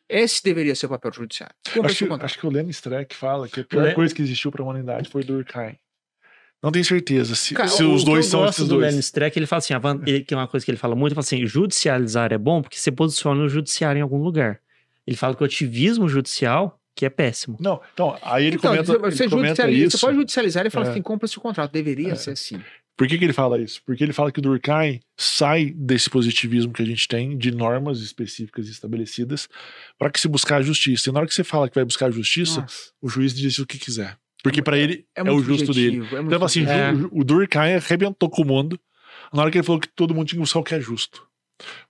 Esse 0.09 0.43
deveria 0.43 0.75
ser 0.75 0.87
o 0.87 0.89
papel 0.91 1.11
do 1.11 1.17
judiciário. 1.19 1.55
Acho 1.85 2.07
que, 2.07 2.13
acho 2.25 2.39
que 2.39 2.47
o 2.47 2.51
Lenny 2.51 2.71
Streck 2.71 3.15
fala 3.15 3.49
que 3.49 3.61
a 3.61 3.65
pior 3.65 3.85
Le- 3.85 3.95
coisa 3.95 4.15
que 4.15 4.21
existiu 4.23 4.51
pra 4.51 4.63
humanidade 4.63 5.09
foi 5.11 5.23
Durkheim. 5.25 5.77
Não 6.63 6.71
tenho 6.71 6.85
certeza 6.85 7.35
se, 7.35 7.55
Cara, 7.55 7.69
se 7.69 7.83
os 7.83 8.01
que 8.05 8.07
dois 8.11 8.27
são 8.27 8.47
esses 8.47 8.69
do 8.69 8.77
dois. 8.77 8.87
Lenny 8.89 9.01
Streck, 9.01 9.37
ele 9.39 9.47
fala 9.47 9.59
assim, 9.59 9.75
a 9.75 9.79
van- 9.79 10.01
ele- 10.07 10.21
que 10.23 10.33
é 10.33 10.37
uma 10.37 10.47
coisa 10.47 10.65
que 10.65 10.71
ele 10.71 10.79
fala 10.79 10.95
muito, 10.95 11.09
ele 11.13 11.15
fala 11.17 11.25
assim, 11.25 11.45
judicializar 11.45 12.33
é 12.33 12.39
bom 12.39 12.63
porque 12.63 12.79
você 12.79 12.93
posiciona 12.93 13.43
o 13.43 13.49
judiciário 13.49 13.99
em 13.99 14.03
algum 14.03 14.23
lugar. 14.23 14.61
Ele 15.07 15.17
fala 15.17 15.35
que 15.35 15.43
o 15.43 15.47
ativismo 15.47 16.09
judicial 16.09 16.79
que 16.95 17.05
é 17.07 17.11
péssimo. 17.11 17.57
Não, 17.59 17.81
então, 17.95 18.17
aí 18.23 18.47
ele 18.47 18.57
Então, 18.57 18.71
comenta, 18.71 18.93
você, 18.99 19.23
ele 19.25 19.31
comenta 19.31 19.49
judicializa, 19.49 19.87
isso. 19.87 19.99
você 19.99 20.07
pode 20.07 20.19
judicializar 20.19 20.67
e 20.67 20.71
falar 20.71 20.87
É. 20.87 20.91
assim: 20.91 21.03
compra-se 21.03 21.39
o 21.39 21.41
contrato. 21.41 21.73
Deveria 21.73 22.13
É. 22.13 22.15
ser 22.15 22.31
assim. 22.33 22.61
Por 22.95 23.09
que, 23.09 23.17
que 23.19 23.25
ele 23.25 23.33
fala 23.33 23.59
isso? 23.59 23.81
Porque 23.87 24.05
ele 24.05 24.13
fala 24.13 24.31
que 24.31 24.39
o 24.39 24.43
Durkheim 24.43 25.01
sai 25.17 25.73
desse 25.75 26.11
positivismo 26.11 26.73
que 26.75 26.83
a 26.83 26.85
gente 26.87 27.09
tem, 27.09 27.37
de 27.37 27.51
normas 27.51 28.01
específicas 28.01 28.69
estabelecidas, 28.69 29.49
para 29.99 30.11
que 30.11 30.21
se 30.21 30.29
buscar 30.29 30.59
a 30.59 30.63
justiça. 30.63 31.09
E 31.09 31.13
na 31.13 31.21
hora 31.21 31.27
que 31.27 31.35
você 31.35 31.43
fala 31.43 31.69
que 31.69 31.75
vai 31.75 31.85
buscar 31.85 32.07
a 32.07 32.11
justiça, 32.11 32.61
Nossa, 32.61 32.91
o 33.01 33.09
juiz 33.09 33.35
diz 33.35 33.59
o 33.59 33.67
que 33.67 33.79
quiser. 33.79 34.17
Porque 34.43 34.61
para 34.63 34.77
ele 34.77 35.07
é, 35.15 35.23
muito 35.23 35.39
o 35.41 35.45
justo 35.45 35.73
dele. 35.73 35.97
subjetivo, 35.99 36.17
É 36.17 36.21
Então, 36.21 36.33
fala 36.33 36.47
assim. 36.47 36.65
É. 36.67 36.91
o- 37.13 37.25
Durkheim 37.25 37.75
arrebentou 37.75 38.29
com 38.29 38.43
o 38.43 38.45
mundo 38.47 38.81
na 39.33 39.43
hora 39.43 39.51
que 39.51 39.59
ele 39.59 39.65
falou 39.65 39.81
que 39.81 39.89
todo 39.89 40.15
mundo 40.15 40.27
tinha 40.27 40.37
que 40.39 40.43
buscar 40.43 40.59
o 40.59 40.65
que 40.65 40.75
é 40.75 40.81
justo. 40.81 41.27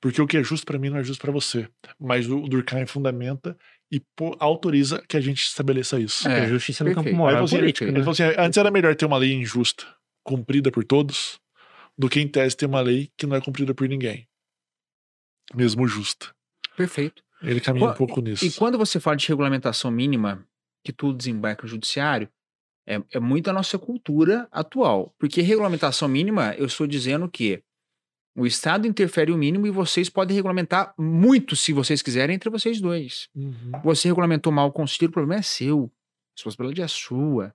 Porque 0.00 0.20
o 0.20 0.26
que 0.26 0.36
é 0.36 0.42
justo 0.44 0.66
para 0.66 0.78
mim 0.78 0.90
não 0.90 0.98
é 0.98 1.04
justo 1.04 1.20
para 1.22 1.32
você. 1.32 1.66
Mas 1.98 2.28
o 2.28 2.40
Durkheim 2.46 2.86
fundamenta 2.86 3.56
e 3.90 4.00
pô- 4.14 4.36
autoriza 4.38 5.02
que 5.08 5.16
a 5.16 5.20
gente 5.20 5.42
estabeleça 5.42 5.98
isso. 5.98 6.28
É, 6.28 6.40
a 6.44 6.48
justiça 6.48 6.84
no 6.84 6.90
campo 6.90 7.04
perfeito. 7.04 7.08
Aí 7.08 7.12
ele 7.12 7.16
moral 7.18 7.48
falou 7.48 7.70
assim, 7.70 7.84
ele 7.84 7.92
né? 7.92 7.98
falou 8.00 8.10
assim, 8.12 8.22
antes 8.38 8.56
era 8.58 8.70
melhor 8.70 8.94
ter 8.94 9.06
uma 9.06 9.16
lei 9.16 9.32
injusta, 9.32 9.86
cumprida 10.22 10.70
por 10.70 10.84
todos, 10.84 11.40
do 11.96 12.08
que 12.08 12.20
em 12.20 12.28
tese 12.28 12.54
ter 12.56 12.66
uma 12.66 12.80
lei 12.82 13.10
que 13.16 13.26
não 13.26 13.34
é 13.36 13.40
cumprida 13.40 13.72
por 13.72 13.88
ninguém. 13.88 14.28
Mesmo 15.54 15.86
justa. 15.86 16.28
Perfeito. 16.76 17.22
Ele 17.42 17.60
caminha 17.60 17.90
um 17.90 17.94
pouco 17.94 18.20
nisso. 18.20 18.44
E 18.44 18.52
quando 18.52 18.78
você 18.78 19.00
fala 19.00 19.16
de 19.16 19.26
regulamentação 19.28 19.90
mínima, 19.90 20.46
que 20.84 20.92
tudo 20.92 21.16
desembarca 21.18 21.62
no 21.64 21.68
judiciário, 21.68 22.28
é, 22.86 23.00
é 23.12 23.20
muito 23.20 23.48
a 23.48 23.52
nossa 23.52 23.78
cultura 23.78 24.48
atual. 24.50 25.14
Porque 25.18 25.40
regulamentação 25.40 26.08
mínima, 26.08 26.54
eu 26.54 26.66
estou 26.66 26.86
dizendo 26.86 27.28
que 27.28 27.62
o 28.34 28.46
Estado 28.46 28.86
interfere 28.86 29.30
o 29.30 29.36
mínimo 29.36 29.66
e 29.66 29.70
vocês 29.70 30.08
podem 30.08 30.34
regulamentar 30.34 30.94
muito, 30.98 31.54
se 31.54 31.72
vocês 31.72 32.00
quiserem, 32.00 32.34
entre 32.34 32.48
vocês 32.48 32.80
dois. 32.80 33.28
Uhum. 33.34 33.72
Você 33.84 34.08
regulamentou 34.08 34.52
mal 34.52 34.68
o 34.68 34.72
conselho, 34.72 35.10
o 35.10 35.12
problema 35.12 35.40
é 35.40 35.42
seu. 35.42 35.84
A 35.84 36.32
responsabilidade 36.36 36.82
é 36.82 36.88
sua. 36.88 37.54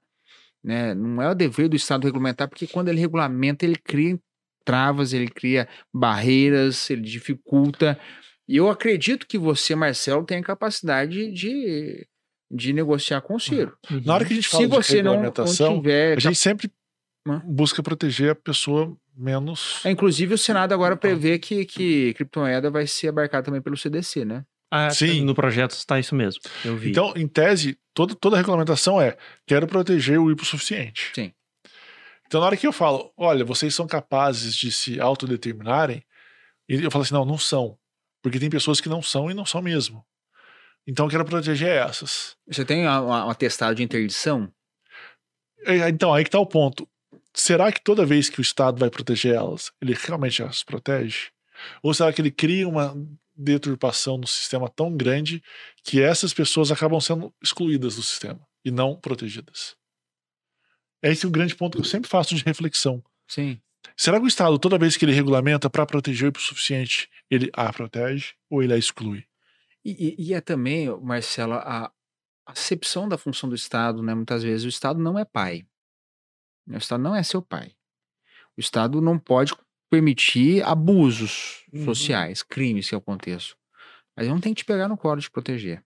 Né? 0.64 0.94
Não 0.94 1.22
é 1.22 1.32
o 1.32 1.36
dever 1.36 1.68
do 1.68 1.76
Estado 1.76 2.06
regulamentar, 2.06 2.48
porque 2.48 2.68
quando 2.68 2.90
ele 2.90 3.00
regulamenta, 3.00 3.66
ele 3.66 3.76
cria 3.76 4.20
travas, 4.64 5.14
ele 5.14 5.30
cria 5.30 5.68
barreiras, 5.94 6.90
ele 6.90 7.02
dificulta. 7.02 8.00
E 8.48 8.58
eu 8.58 8.70
acredito 8.70 9.26
que 9.26 9.38
você, 9.38 9.74
Marcelo, 9.76 10.26
tem 10.26 10.40
a 10.40 10.44
capacidade 10.44 11.32
de, 11.32 12.06
de 12.50 12.74
negociar 12.74 13.22
com 13.22 13.36
o 13.36 13.40
Ciro. 13.40 13.78
Na 14.06 14.16
hora 14.16 14.26
que 14.26 14.34
a 14.34 14.36
gente 14.36 14.48
fala 14.48 14.64
Se 14.64 14.70
de 14.70 14.76
você 14.76 15.04
não, 15.04 15.22
não 15.22 15.32
tiver. 15.32 16.18
a 16.18 16.20
gente 16.20 16.38
sempre 16.38 16.72
busca 17.44 17.84
proteger 17.84 18.32
a 18.32 18.36
pessoa 18.36 18.96
menos... 19.16 19.82
É, 19.86 19.92
Inclusive, 19.92 20.34
o 20.34 20.38
Senado 20.38 20.74
agora 20.74 20.96
prevê 20.96 21.40
que, 21.40 21.66
que 21.66 22.14
criptomoeda 22.14 22.70
vai 22.70 22.88
ser 22.88 23.10
abarcada 23.10 23.44
também 23.46 23.62
pelo 23.62 23.76
CDC, 23.76 24.24
né? 24.24 24.46
Ah, 24.72 24.90
Sim. 24.90 25.24
No 25.24 25.34
projeto 25.34 25.72
está 25.72 26.00
isso 26.00 26.14
mesmo. 26.14 26.42
Eu 26.64 26.78
vi. 26.78 26.90
Então, 26.90 27.14
em 27.16 27.28
tese, 27.28 27.78
toda, 27.94 28.14
toda 28.16 28.38
regulamentação 28.38 29.02
é 29.02 29.18
quero 29.46 29.66
proteger 29.66 30.20
o 30.20 30.30
hipossuficiente. 30.30 31.12
Sim. 31.16 31.34
Então, 32.26 32.42
na 32.42 32.48
hora 32.48 32.58
que 32.58 32.68
eu 32.68 32.74
falo, 32.74 33.12
olha, 33.18 33.46
vocês 33.46 33.74
são 33.74 33.88
capazes 33.88 34.56
de 34.56 34.72
se 34.72 35.00
autodeterminarem, 35.00 36.04
eu 36.68 36.92
falo 36.92 37.04
assim, 37.04 37.14
não, 37.14 37.26
não 37.26 37.38
são. 37.38 37.78
Porque 38.22 38.40
tem 38.40 38.50
pessoas 38.50 38.82
que 38.82 38.90
não 38.90 39.02
são 39.02 39.32
e 39.32 39.34
não 39.34 39.46
são 39.46 39.62
mesmo. 39.62 40.06
Então, 40.88 41.06
eu 41.06 41.10
quero 41.10 41.26
proteger 41.26 41.68
essas. 41.68 42.38
Você 42.48 42.64
tem 42.64 42.88
um 42.88 43.30
atestado 43.30 43.76
de 43.76 43.84
interdição? 43.84 44.52
É, 45.66 45.90
Então, 45.90 46.14
aí 46.14 46.24
que 46.24 46.30
tá 46.30 46.40
o 46.40 46.46
ponto. 46.46 46.88
será 47.34 47.72
que 47.72 47.84
toda 47.84 48.06
vez 48.06 48.30
que 48.30 48.40
o 48.40 48.42
Estado 48.42 48.80
vai 48.80 48.90
proteger 48.90 49.36
elas, 49.36 49.72
ele 49.82 49.94
realmente 49.94 50.42
as 50.42 50.64
protege? 50.64 51.28
Ou 51.84 51.94
será 51.94 52.12
que 52.14 52.22
ele 52.22 52.32
cria 52.32 52.68
uma 52.68 52.96
deturpação 53.36 54.18
no 54.18 54.26
sistema 54.26 54.70
tão 54.70 54.96
grande 54.96 55.44
que 55.84 56.02
essas 56.02 56.34
pessoas 56.34 56.72
acabam 56.72 57.00
sendo 57.00 57.34
excluídas 57.44 57.96
do 57.96 58.02
sistema 58.02 58.40
e 58.64 58.72
não 58.72 58.96
protegidas? 58.96 59.76
Esse 61.04 61.26
é 61.26 61.28
o 61.28 61.32
grande 61.32 61.56
ponto 61.56 61.76
que 61.76 61.82
eu 61.82 61.86
sempre 61.86 62.10
faço 62.10 62.34
de 62.34 62.44
reflexão. 62.44 63.04
Sim. 63.28 63.60
Será 63.96 64.18
que 64.18 64.26
o 64.26 64.28
Estado, 64.28 64.58
toda 64.58 64.78
vez 64.78 64.98
que 64.98 65.06
ele 65.06 65.14
regulamenta 65.14 65.70
para 65.70 65.86
proteger 65.86 66.32
o 66.36 66.40
suficiente, 66.40 67.10
ele 67.30 67.50
a 67.54 67.72
protege 67.72 68.34
ou 68.50 68.64
ele 68.64 68.74
a 68.74 68.78
exclui? 68.78 69.27
E, 69.92 70.16
e, 70.18 70.34
é 70.34 70.42
também, 70.42 70.90
Marcela, 71.02 71.58
a 71.66 71.92
acepção 72.46 73.08
da 73.08 73.18
função 73.18 73.48
do 73.50 73.56
Estado, 73.56 74.02
né? 74.04 74.14
Muitas 74.14 74.44
vezes 74.44 74.66
o 74.66 74.70
Estado 74.70 75.00
não 75.00 75.18
é 75.18 75.24
pai. 75.26 75.66
O 76.70 76.76
Estado 76.78 77.02
não 77.02 77.16
é 77.16 77.24
seu 77.24 77.42
pai. 77.42 77.72
O 78.58 78.60
Estado 78.60 79.00
não 79.02 79.18
pode 79.18 79.54
permitir 79.90 80.62
abusos 80.64 81.64
Uhum. 81.72 81.86
sociais, 81.86 82.44
crimes 82.44 82.90
que 82.90 82.96
aconteçam. 82.96 83.56
Mas 84.16 84.28
não 84.28 84.40
tem 84.40 84.54
que 84.54 84.64
te 84.64 84.66
pegar 84.66 84.88
no 84.88 84.98
colo 84.98 85.22
de 85.22 85.30
proteger. 85.32 85.82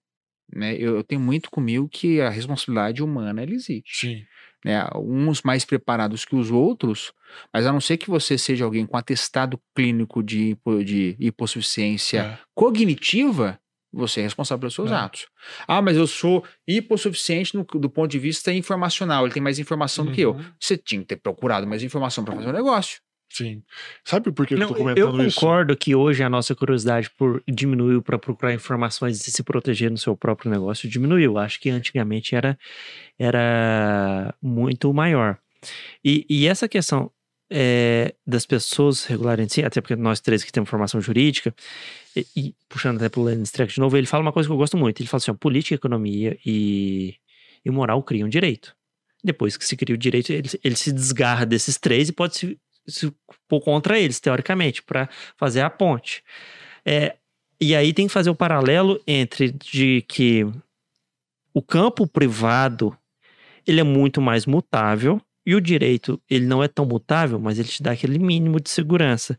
Né? 0.54 0.74
Eu, 0.76 0.96
eu 0.98 1.04
tenho 1.04 1.22
muito 1.22 1.52
comigo 1.52 1.88
que 1.88 2.20
a 2.22 2.30
responsabilidade 2.30 3.04
humana 3.04 3.42
ela 3.42 3.52
existe. 3.54 4.08
Sim. 4.08 4.26
Né? 4.66 4.84
Uns 4.96 5.42
mais 5.44 5.64
preparados 5.66 6.26
que 6.26 6.36
os 6.36 6.50
outros, 6.52 7.14
mas 7.54 7.66
a 7.66 7.72
não 7.74 7.82
ser 7.82 7.98
que 7.98 8.10
você 8.10 8.38
seja 8.38 8.66
alguém 8.66 8.86
com 8.86 8.98
atestado 8.98 9.60
clínico 9.76 10.24
de, 10.24 10.58
de 10.86 11.16
hipossuficiência 11.20 12.22
É. 12.22 12.40
cognitiva, 12.56 13.60
você 13.92 14.22
é 14.22 14.24
responsável 14.24 14.60
pelos 14.62 14.74
seus 14.76 14.92
É. 14.92 14.96
atos. 14.96 15.28
Ah, 15.68 15.82
mas 15.82 15.98
eu 15.98 16.08
sou 16.08 16.44
hipossuficiente 16.68 17.56
no- 17.56 17.64
do 17.64 17.90
ponto 17.90 18.10
de 18.10 18.20
vista 18.20 18.54
informacional, 18.54 19.26
ele 19.26 19.34
tem 19.34 19.44
mais 19.44 19.60
informação 19.60 20.06
do 20.06 20.12
que 20.12 20.22
eu. 20.22 20.32
Uhum. 20.32 20.44
Você 20.60 20.78
tinha 20.78 21.02
que 21.02 21.08
ter 21.08 21.18
procurado 21.18 21.68
mais 21.68 21.84
informação 21.84 22.24
para 22.24 22.36
fazer 22.36 22.50
o 22.50 22.54
negócio. 22.54 23.00
Sim. 23.34 23.64
Sabe 24.04 24.30
por 24.34 24.46
que 24.46 24.56
Não, 24.56 24.64
eu 24.64 24.68
tô 24.68 24.74
eu 24.74 24.78
comentando 24.80 25.24
isso? 25.26 25.40
concordo 25.40 25.78
que 25.78 25.96
hoje 25.96 26.22
a 26.22 26.30
nossa 26.30 26.54
curiosidade 26.54 27.10
por 27.18 27.42
diminuiu 27.48 28.02
para 28.02 28.20
procurar 28.20 28.54
informações 28.54 29.26
e 29.26 29.32
se 29.32 29.42
proteger 29.42 29.90
no 29.90 29.98
seu 29.98 30.18
próprio 30.18 30.52
negócio 30.52 30.90
diminuiu. 30.90 31.38
Acho 31.38 31.58
que 31.62 31.70
antigamente 31.70 32.36
era, 32.36 32.60
era 33.18 34.34
muito 34.42 34.94
maior. 34.94 35.38
E, 36.04 36.26
e 36.30 36.48
essa 36.48 36.68
questão 36.68 37.12
é, 37.52 38.16
das 38.26 38.46
pessoas 38.46 39.06
regularem 39.06 39.48
si, 39.50 39.64
até 39.64 39.82
porque 39.82 39.96
nós 39.96 40.20
três 40.20 40.44
que 40.44 40.52
temos 40.52 40.70
formação 40.70 41.02
jurídica, 41.02 41.54
e, 42.16 42.26
e 42.36 42.56
puxando 42.70 42.98
até 42.98 43.10
para 43.10 43.20
o 43.20 43.24
Lenin 43.24 43.44
Streck 43.44 43.74
de 43.74 43.80
novo, 43.80 43.98
ele 43.98 44.08
fala 44.08 44.24
uma 44.24 44.32
coisa 44.32 44.48
que 44.48 44.54
eu 44.54 44.58
gosto 44.58 44.78
muito. 44.78 45.02
Ele 45.02 45.10
fala 45.10 45.20
assim: 45.20 45.32
ó, 45.32 45.34
política, 45.34 45.76
economia 45.76 46.38
e, 46.46 47.16
e 47.64 47.70
moral 47.70 48.02
criam 48.04 48.30
direito. 48.30 48.76
Depois 49.24 49.58
que 49.58 49.66
se 49.66 49.76
cria 49.76 49.94
o 49.94 49.98
direito, 49.98 50.32
ele, 50.32 50.50
ele 50.64 50.76
se 50.76 50.92
desgarra 50.92 51.46
desses 51.46 51.78
três 51.78 52.10
e 52.10 52.14
pode 52.14 52.36
se 52.36 52.58
se 52.88 53.14
pôr 53.48 53.62
contra 53.62 54.00
eles, 54.00 54.20
teoricamente, 54.20 54.82
para 54.82 55.10
fazer 55.38 55.62
a 55.62 55.70
ponte. 55.70 56.24
É, 56.86 57.16
e 57.60 57.76
aí 57.76 57.94
tem 57.94 58.08
que 58.08 58.14
fazer 58.14 58.30
o 58.30 58.36
paralelo 58.36 59.00
entre 59.06 59.52
de 59.52 60.04
que 60.08 60.46
o 61.54 61.62
campo 61.62 62.08
privado 62.08 62.98
ele 63.68 63.80
é 63.80 63.84
muito 63.84 64.20
mais 64.20 64.46
mutável 64.46 65.22
e 65.46 65.56
o 65.56 65.62
direito 65.62 66.22
ele 66.30 66.46
não 66.46 66.64
é 66.64 66.68
tão 66.68 66.86
mutável, 66.86 67.40
mas 67.40 67.60
ele 67.60 67.68
te 67.68 67.82
dá 67.82 67.92
aquele 67.92 68.20
mínimo 68.20 68.60
de 68.60 68.70
segurança 68.70 69.38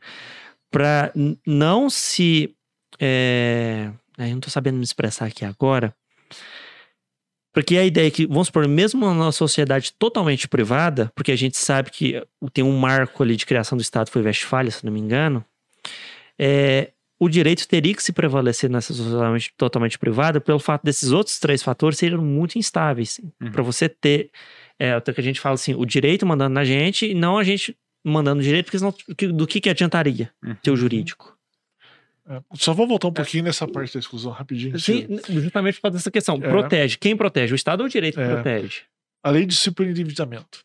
para 0.71 1.13
não 1.47 1.91
se 1.91 2.55
é, 2.99 3.91
eu 4.19 4.29
não 4.29 4.39
estou 4.39 4.51
sabendo 4.51 4.77
me 4.77 4.85
expressar 4.85 5.27
aqui 5.27 5.45
agora. 5.45 5.95
Porque 7.53 7.77
a 7.77 7.85
ideia 7.85 8.07
é 8.07 8.11
que, 8.11 8.27
vamos 8.27 8.47
supor, 8.47 8.67
mesmo 8.67 9.07
numa 9.13 9.31
sociedade 9.31 9.93
totalmente 9.93 10.49
privada, 10.49 11.13
porque 11.15 11.33
a 11.33 11.37
gente 11.37 11.59
sabe 11.59 11.91
que 11.91 12.23
tem 12.53 12.65
um 12.65 12.79
marco 12.79 13.23
ali 13.23 13.37
de 13.37 13.45
criação 13.45 13.77
do 13.77 13.83
Estado, 13.83 14.11
foi 14.11 14.23
Westfália, 14.23 14.71
se 14.71 14.85
não 14.87 14.93
me 14.93 15.01
engano, 15.01 15.45
é, 16.39 16.93
o 17.21 17.29
direito 17.29 17.69
teria 17.69 17.95
que 17.95 18.03
se 18.03 18.13
prevalecer 18.13 18.71
nessa 18.71 18.95
sociedade 18.95 19.53
totalmente 19.57 19.99
privada 19.99 20.41
pelo 20.41 20.59
fato 20.59 20.83
desses 20.83 21.13
outros 21.13 21.39
três 21.39 21.63
fatores 21.63 21.99
serem 21.99 22.17
muito 22.17 22.59
instáveis. 22.59 23.21
Uhum. 23.41 23.53
Para 23.53 23.63
você 23.63 23.87
ter, 23.87 24.31
é, 24.79 24.93
até 24.93 25.13
que 25.13 25.21
a 25.21 25.25
gente 25.25 25.41
fala 25.41 25.55
assim, 25.55 25.75
o 25.75 25.85
direito 25.85 26.27
mandando 26.27 26.55
na 26.55 26.65
gente 26.65 27.07
e 27.11 27.15
não 27.15 27.39
a 27.39 27.45
gente 27.45 27.77
mandando 28.05 28.41
o 28.41 28.43
direito, 28.45 28.67
porque 28.67 28.79
senão 28.79 28.93
que- 28.93 29.29
do 29.29 29.47
que, 29.47 29.61
que 29.61 29.71
adiantaria 29.71 30.31
Uhum. 30.45 30.55
ter 30.57 30.71
o 30.71 30.77
jurídico? 30.77 31.37
É, 32.29 32.41
Só 32.55 32.73
vou 32.73 32.87
voltar 32.87 33.09
um 33.09 33.13
pouquinho 33.13 33.45
nessa 33.45 33.67
parte 33.67 33.95
da 33.95 34.01
exclusão 34.01 34.31
rapidinho. 34.33 34.79
Sim, 34.79 35.07
justamente 35.29 35.77
por 35.77 35.83
causa 35.83 35.99
dessa 35.99 36.11
questão. 36.11 36.37
É. 36.37 36.49
Protege. 36.49 36.97
Quem 36.99 37.17
protege? 37.17 37.53
O 37.53 37.57
Estado 37.57 37.81
ou 37.81 37.87
o 37.87 37.89
direito 37.89 38.15
que 38.15 38.21
É. 38.21 38.35
protege? 38.35 38.83
A 39.23 39.31
lei 39.31 39.45
de 39.47 39.55
superendividamento. 39.57 40.65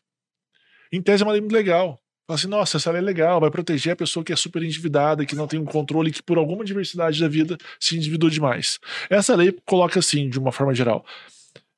Em 0.92 1.00
tese 1.02 1.22
é 1.22 1.26
uma 1.26 1.32
lei 1.32 1.40
muito 1.40 1.52
legal. 1.52 2.00
Fala 2.26 2.38
assim, 2.38 2.46
nossa, 2.48 2.76
essa 2.76 2.90
lei 2.90 3.00
é 3.00 3.04
legal, 3.04 3.40
vai 3.40 3.50
proteger 3.50 3.92
a 3.92 3.96
pessoa 3.96 4.22
que 4.24 4.32
é 4.32 4.36
super 4.36 4.62
endividada, 4.62 5.24
que 5.24 5.34
não 5.34 5.46
tem 5.46 5.58
um 5.58 5.64
controle, 5.64 6.10
que 6.12 6.22
por 6.22 6.36
alguma 6.38 6.64
diversidade 6.64 7.18
da 7.20 7.26
vida 7.28 7.56
se 7.80 7.96
endividou 7.96 8.28
demais. 8.28 8.78
Essa 9.08 9.34
lei 9.34 9.56
coloca 9.64 9.98
assim, 9.98 10.28
de 10.28 10.38
uma 10.38 10.52
forma 10.52 10.74
geral. 10.74 11.04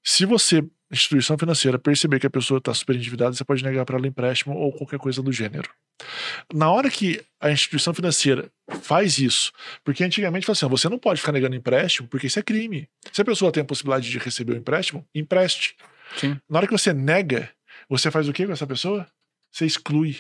Se 0.03 0.25
você, 0.27 0.65
instituição 0.91 1.39
financeira, 1.39 1.79
perceber 1.79 2.19
que 2.19 2.27
a 2.27 2.31
pessoa 2.31 2.59
está 2.59 2.75
super 2.75 2.97
endividada, 2.97 3.33
você 3.33 3.45
pode 3.45 3.63
negar 3.63 3.85
para 3.85 3.97
ela 3.97 4.07
empréstimo 4.07 4.57
ou 4.57 4.73
qualquer 4.73 4.99
coisa 4.99 5.23
do 5.23 5.33
gênero. 5.33 5.71
Na 6.53 6.71
hora 6.71 6.91
que 6.91 7.21
a 7.41 7.51
instituição 7.51 7.95
financeira 7.95 8.51
faz 8.83 9.19
isso, 9.19 9.53
porque 9.85 10.03
antigamente 10.03 10.47
fala 10.47 10.55
assim, 10.55 10.69
você 10.69 10.89
não 10.89 10.99
pode 10.99 11.21
ficar 11.21 11.33
negando 11.33 11.55
empréstimo, 11.55 12.09
porque 12.09 12.27
isso 12.27 12.39
é 12.39 12.43
crime. 12.43 12.89
Se 13.13 13.23
a 13.23 13.25
pessoa 13.25 13.53
tem 13.53 13.63
a 13.63 13.67
possibilidade 13.67 14.11
de 14.11 14.19
receber 14.19 14.55
o 14.55 14.57
empréstimo, 14.57 15.07
empreste. 15.15 15.77
Sim. 16.17 16.41
Na 16.49 16.59
hora 16.59 16.67
que 16.67 16.73
você 16.73 16.93
nega, 16.93 17.51
você 17.89 18.11
faz 18.11 18.29
o 18.29 18.33
que 18.33 18.47
com 18.47 18.53
essa 18.53 18.67
pessoa? 18.67 19.07
Você 19.53 19.67
exclui. 19.67 20.19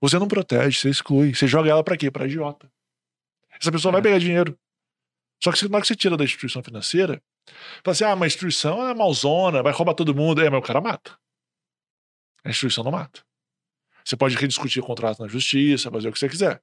Você 0.00 0.18
não 0.18 0.28
protege, 0.28 0.78
você 0.78 0.90
exclui. 0.90 1.34
Você 1.34 1.46
joga 1.46 1.70
ela 1.70 1.84
pra 1.84 1.96
quê? 1.96 2.10
Pra 2.10 2.26
idiota. 2.26 2.70
Essa 3.60 3.70
pessoa 3.70 3.92
vai 3.92 4.00
É. 4.00 4.02
pegar 4.04 4.18
dinheiro. 4.18 4.58
Só 5.42 5.50
que 5.50 5.66
na 5.68 5.76
hora 5.76 5.82
que 5.82 5.88
você 5.88 5.96
tira 5.96 6.16
da 6.16 6.24
instituição 6.24 6.62
financeira, 6.62 7.20
fala 7.82 7.92
assim: 7.92 8.04
ah, 8.04 8.14
mas 8.14 8.22
a 8.22 8.26
instituição 8.28 8.88
é 8.88 8.94
malzona, 8.94 9.62
vai 9.62 9.72
roubar 9.72 9.94
todo 9.94 10.14
mundo. 10.14 10.40
É, 10.40 10.48
mas 10.48 10.60
o 10.60 10.62
cara 10.62 10.80
mata. 10.80 11.16
A 12.44 12.50
instituição 12.50 12.84
não 12.84 12.92
mata. 12.92 13.20
Você 14.04 14.16
pode 14.16 14.36
rediscutir 14.36 14.82
o 14.82 14.86
contrato 14.86 15.20
na 15.20 15.28
justiça, 15.28 15.90
fazer 15.90 16.08
o 16.08 16.12
que 16.12 16.18
você 16.18 16.28
quiser. 16.28 16.60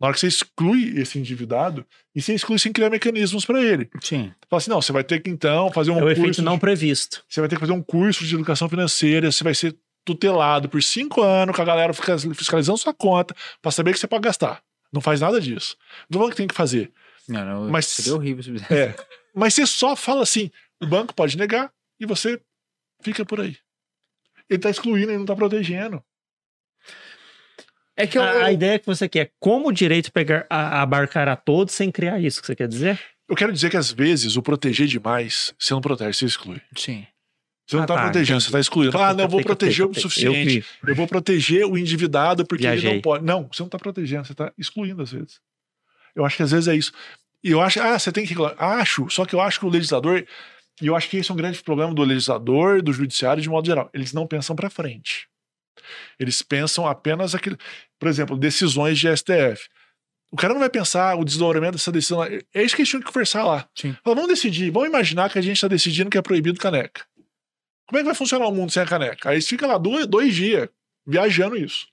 Na 0.00 0.06
hora 0.06 0.14
que 0.14 0.20
você 0.20 0.28
exclui 0.28 0.96
esse 1.00 1.18
endividado, 1.18 1.84
e 2.14 2.22
você 2.22 2.32
exclui 2.32 2.56
sem 2.60 2.72
criar 2.72 2.88
mecanismos 2.88 3.44
pra 3.44 3.60
ele. 3.60 3.90
Sim. 4.00 4.32
Fala 4.48 4.58
assim: 4.60 4.70
não, 4.70 4.80
você 4.80 4.92
vai 4.92 5.02
ter 5.04 5.20
que 5.20 5.28
então 5.30 5.70
fazer 5.72 5.90
um 5.90 5.98
É 5.98 6.04
o 6.04 6.10
efeito 6.10 6.36
de- 6.36 6.42
não 6.42 6.58
previsto. 6.58 7.24
você 7.28 7.40
vai 7.40 7.48
ter 7.48 7.56
que 7.56 7.60
fazer 7.60 7.72
um 7.72 7.82
curso 7.82 8.24
de 8.24 8.34
educação 8.34 8.68
financeira, 8.68 9.30
você 9.32 9.42
vai 9.42 9.54
ser 9.54 9.76
tutelado 10.04 10.68
por 10.68 10.82
cinco 10.82 11.20
anos, 11.22 11.54
com 11.54 11.60
a 11.60 11.64
galera 11.64 11.92
fiscalizando 11.92 12.78
sua 12.78 12.94
conta, 12.94 13.34
pra 13.60 13.70
saber 13.70 13.92
que 13.92 13.98
você 13.98 14.06
pode 14.06 14.22
gastar. 14.22 14.62
Não 14.92 15.00
faz 15.00 15.20
nada 15.20 15.40
disso. 15.40 15.76
Não 16.02 16.06
tô 16.14 16.18
falando 16.18 16.30
que 16.30 16.36
tem 16.38 16.46
que 16.48 16.54
fazer. 16.54 16.90
Não, 17.28 17.44
não, 17.44 17.70
Mas- 17.70 17.86
seria 17.86 18.14
horrível 18.14 18.42
se 18.42 18.52
fizesse. 18.52 18.72
É. 18.74 18.94
Mas 19.34 19.54
você 19.54 19.66
só 19.66 19.94
fala 19.94 20.22
assim: 20.22 20.50
o 20.82 20.86
banco 20.86 21.14
pode 21.14 21.36
negar 21.36 21.70
e 22.00 22.06
você 22.06 22.40
fica 23.02 23.24
por 23.24 23.40
aí. 23.40 23.56
Ele 24.48 24.58
tá 24.58 24.70
excluindo, 24.70 25.10
ele 25.10 25.18
não 25.18 25.26
tá 25.26 25.36
protegendo. 25.36 26.02
É 27.96 28.06
que 28.06 28.16
eu, 28.16 28.22
A, 28.22 28.44
a 28.46 28.52
ideia 28.52 28.78
que 28.78 28.86
você 28.86 29.08
quer, 29.08 29.32
como 29.40 29.68
o 29.68 29.72
direito 29.72 30.12
pegar, 30.12 30.46
a, 30.48 30.80
abarcar 30.82 31.28
a 31.28 31.36
todos 31.36 31.74
sem 31.74 31.90
criar 31.90 32.20
isso 32.20 32.40
que 32.40 32.46
você 32.46 32.54
quer 32.56 32.68
dizer? 32.68 33.00
Eu 33.28 33.34
quero 33.36 33.52
dizer 33.52 33.70
que 33.70 33.76
às 33.76 33.90
vezes 33.90 34.36
o 34.36 34.42
proteger 34.42 34.86
demais, 34.86 35.52
você 35.58 35.74
não 35.74 35.80
protege, 35.80 36.16
você 36.18 36.24
exclui. 36.24 36.60
Sim. 36.76 37.06
Você 37.66 37.76
não 37.76 37.82
Ah, 37.82 37.86
tá, 37.86 37.94
tá, 37.96 38.02
protegendo, 38.04 38.36
entendi. 38.38 38.44
você 38.46 38.52
tá 38.52 38.60
excluindo. 38.60 38.96
Ah, 38.96 39.12
não, 39.12 39.24
eu 39.24 39.28
vou 39.28 39.42
proteger 39.42 39.84
o 39.86 39.92
suficiente. 39.92 40.64
Eu 40.86 40.94
vou 40.94 41.06
proteger 41.06 41.66
o 41.66 41.76
endividado 41.76 42.46
porque 42.46 42.64
ele 42.64 42.76
Viajei. 42.76 42.94
não 42.94 43.02
pode. 43.02 43.24
Não, 43.24 43.46
você 43.52 43.62
não 43.62 43.68
tá 43.68 43.78
protegendo, 43.78 44.24
você 44.26 44.34
tá 44.34 44.50
excluindo 44.56 45.02
às 45.02 45.12
vezes. 45.12 45.40
Eu 46.14 46.24
acho 46.24 46.36
que 46.36 46.42
às 46.42 46.50
vezes 46.52 46.68
é 46.68 46.74
isso. 46.74 46.92
E 47.42 47.50
eu 47.50 47.60
acho, 47.60 47.80
ah, 47.80 47.98
você 47.98 48.10
tem 48.10 48.26
que. 48.26 48.34
Acho, 48.58 49.08
só 49.10 49.24
que 49.24 49.34
eu 49.34 49.40
acho 49.40 49.60
que 49.60 49.66
o 49.66 49.70
legislador, 49.70 50.26
e 50.80 50.86
eu 50.86 50.96
acho 50.96 51.08
que 51.08 51.16
esse 51.16 51.30
é 51.30 51.34
um 51.34 51.36
grande 51.36 51.62
problema 51.62 51.94
do 51.94 52.02
legislador, 52.02 52.82
do 52.82 52.92
judiciário 52.92 53.42
de 53.42 53.48
modo 53.48 53.66
geral. 53.66 53.90
Eles 53.92 54.12
não 54.12 54.26
pensam 54.26 54.56
para 54.56 54.70
frente. 54.70 55.28
Eles 56.18 56.42
pensam 56.42 56.86
apenas 56.86 57.34
aquele, 57.34 57.56
por 57.98 58.08
exemplo, 58.08 58.36
decisões 58.36 58.98
de 58.98 59.08
STF. 59.16 59.68
O 60.30 60.36
cara 60.36 60.52
não 60.52 60.60
vai 60.60 60.68
pensar 60.68 61.16
o 61.16 61.24
desdobramento 61.24 61.72
dessa 61.72 61.90
decisão. 61.90 62.22
É 62.22 62.62
isso 62.62 62.74
que 62.74 62.82
eles 62.82 62.88
tinham 62.88 63.00
que 63.00 63.06
conversar 63.06 63.44
lá. 63.44 63.66
Sim. 63.74 63.96
Fala, 64.04 64.16
vamos 64.16 64.28
decidir, 64.28 64.70
vamos 64.70 64.88
imaginar 64.88 65.30
que 65.30 65.38
a 65.38 65.42
gente 65.42 65.56
está 65.56 65.68
decidindo 65.68 66.10
que 66.10 66.18
é 66.18 66.22
proibido 66.22 66.58
caneca. 66.58 67.06
Como 67.86 67.98
é 67.98 68.00
que 68.00 68.06
vai 68.06 68.14
funcionar 68.14 68.46
o 68.46 68.54
mundo 68.54 68.70
sem 68.70 68.82
a 68.82 68.86
caneca? 68.86 69.30
Aí 69.30 69.36
eles 69.36 69.48
ficam 69.48 69.68
lá 69.68 69.78
dois, 69.78 70.06
dois 70.06 70.34
dias 70.34 70.68
viajando 71.06 71.56
isso. 71.56 71.86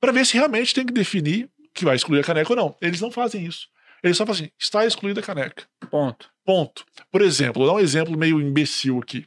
Para 0.00 0.10
ver 0.10 0.26
se 0.26 0.34
realmente 0.34 0.74
tem 0.74 0.84
que 0.84 0.92
definir 0.92 1.48
que 1.72 1.84
vai 1.84 1.94
excluir 1.94 2.20
a 2.20 2.24
caneca 2.24 2.52
ou 2.52 2.56
não. 2.56 2.76
Eles 2.80 3.00
não 3.00 3.12
fazem 3.12 3.46
isso. 3.46 3.68
Eles 4.02 4.16
só 4.16 4.26
fazem 4.26 4.46
assim: 4.46 4.52
está 4.58 4.84
excluída 4.86 5.20
a 5.20 5.22
caneca. 5.24 5.64
Ponto. 5.90 6.30
Ponto. 6.44 6.84
Por 7.10 7.22
exemplo, 7.22 7.62
vou 7.64 7.66
dar 7.72 7.78
um 7.80 7.82
exemplo 7.84 8.16
meio 8.16 8.40
imbecil 8.40 8.98
aqui. 8.98 9.26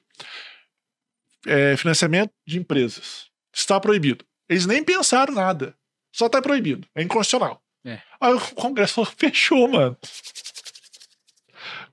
É, 1.48 1.76
financiamento 1.78 2.32
de 2.46 2.60
empresas. 2.60 3.28
Está 3.54 3.80
proibido. 3.80 4.26
Eles 4.48 4.66
nem 4.66 4.84
pensaram 4.84 5.34
nada. 5.34 5.76
Só 6.14 6.26
está 6.26 6.42
proibido. 6.42 6.88
É 6.96 7.02
inconstitucional. 7.04 7.62
É. 7.86 8.02
Aí 8.20 8.34
o 8.34 8.40
Congresso 8.56 8.96
falou, 8.96 9.12
fechou, 9.16 9.68
mano. 9.68 9.98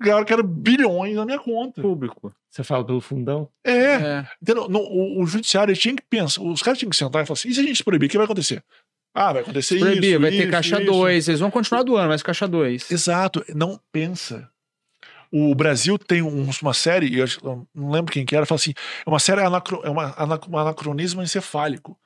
Galera 0.01 0.24
quer 0.24 0.43
bilhões 0.43 1.15
na 1.15 1.24
minha 1.24 1.39
conta. 1.39 1.81
Público. 1.81 2.35
Você 2.51 2.62
fala 2.65 2.85
pelo 2.85 3.01
fundão? 3.01 3.48
É. 3.65 3.73
É. 3.73 4.28
Entendeu? 4.43 4.69
No- 4.69 4.81
o, 4.81 5.23
o 5.23 5.27
judiciário 5.27 5.73
ele 5.73 5.78
tinha 5.78 5.94
que 5.94 6.03
pensar, 6.03 6.43
os 6.43 6.62
caras 6.62 6.78
tinham 6.78 6.90
que 6.90 6.97
sentar 6.97 7.23
e 7.23 7.27
falar 7.27 7.35
assim: 7.35 7.48
e 7.48 7.55
se 7.55 7.61
a 7.61 7.62
gente 7.62 7.85
proibir, 7.85 8.07
o 8.07 8.09
que 8.11 8.16
vai 8.16 8.24
acontecer? 8.24 8.65
Ah, 9.18 9.32
vai 9.32 9.43
acontecer 9.43 9.78
Proibir, 9.78 10.10
isso. 10.12 10.20
vai 10.20 10.30
ter 10.30 10.43
isso, 10.43 10.51
caixa 10.51 10.76
isso. 10.82 10.93
2. 10.93 11.28
Eles 11.28 11.40
vão 11.40 11.51
continuar 11.51 11.82
doando, 11.82 12.09
mas 12.09 12.22
caixa 12.22 12.47
2. 12.47 12.90
Exato, 12.90 13.43
não 13.55 13.80
pensa. 13.90 14.48
O 15.32 15.55
Brasil 15.55 15.98
tem 15.98 16.22
um- 16.22 16.48
uma 16.62 16.74
série, 16.74 17.18
eu 17.18 17.26
não 17.74 17.90
lembro 17.90 18.12
quem 18.12 18.24
que 18.24 18.36
era, 18.36 18.47
fala 18.47 18.59
assim: 18.60 18.72
é 19.05 19.10
uma 19.10 19.18
série 19.18 19.40
anacro, 19.40 19.80
é 19.84 19.90
uma, 19.90 20.14
um 20.48 20.59
anacronismo 20.59 21.22
encefálico. 21.22 21.98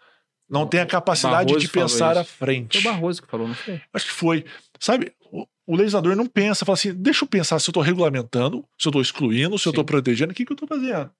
Não 0.48 0.66
tem 0.66 0.80
a 0.80 0.86
capacidade 0.86 1.46
Barroso 1.46 1.58
de 1.66 1.68
pensar 1.68 2.16
à 2.16 2.24
frente. 2.24 2.80
Foi 2.80 2.90
o 2.90 2.94
Barroso 2.94 3.22
que 3.22 3.28
falou, 3.28 3.46
não 3.48 3.54
foi? 3.54 3.80
Acho 3.92 4.06
que 4.06 4.12
foi. 4.12 4.44
Sabe, 4.80 5.12
o, 5.30 5.46
o 5.66 5.76
legislador 5.76 6.16
não 6.16 6.26
pensa, 6.26 6.64
fala 6.64 6.74
assim: 6.74 6.94
deixa 6.94 7.24
eu 7.24 7.28
pensar 7.28 7.58
se 7.58 7.68
eu 7.68 7.72
estou 7.72 7.82
regulamentando, 7.82 8.64
se 8.78 8.88
eu 8.88 8.90
estou 8.90 9.02
excluindo, 9.02 9.58
se 9.58 9.68
eu 9.68 9.70
estou 9.70 9.82
Sim. 9.82 9.86
protegendo, 9.86 10.32
o 10.32 10.34
que, 10.34 10.44
que 10.44 10.52
eu 10.52 10.54
estou 10.54 10.66
fazendo? 10.68 11.10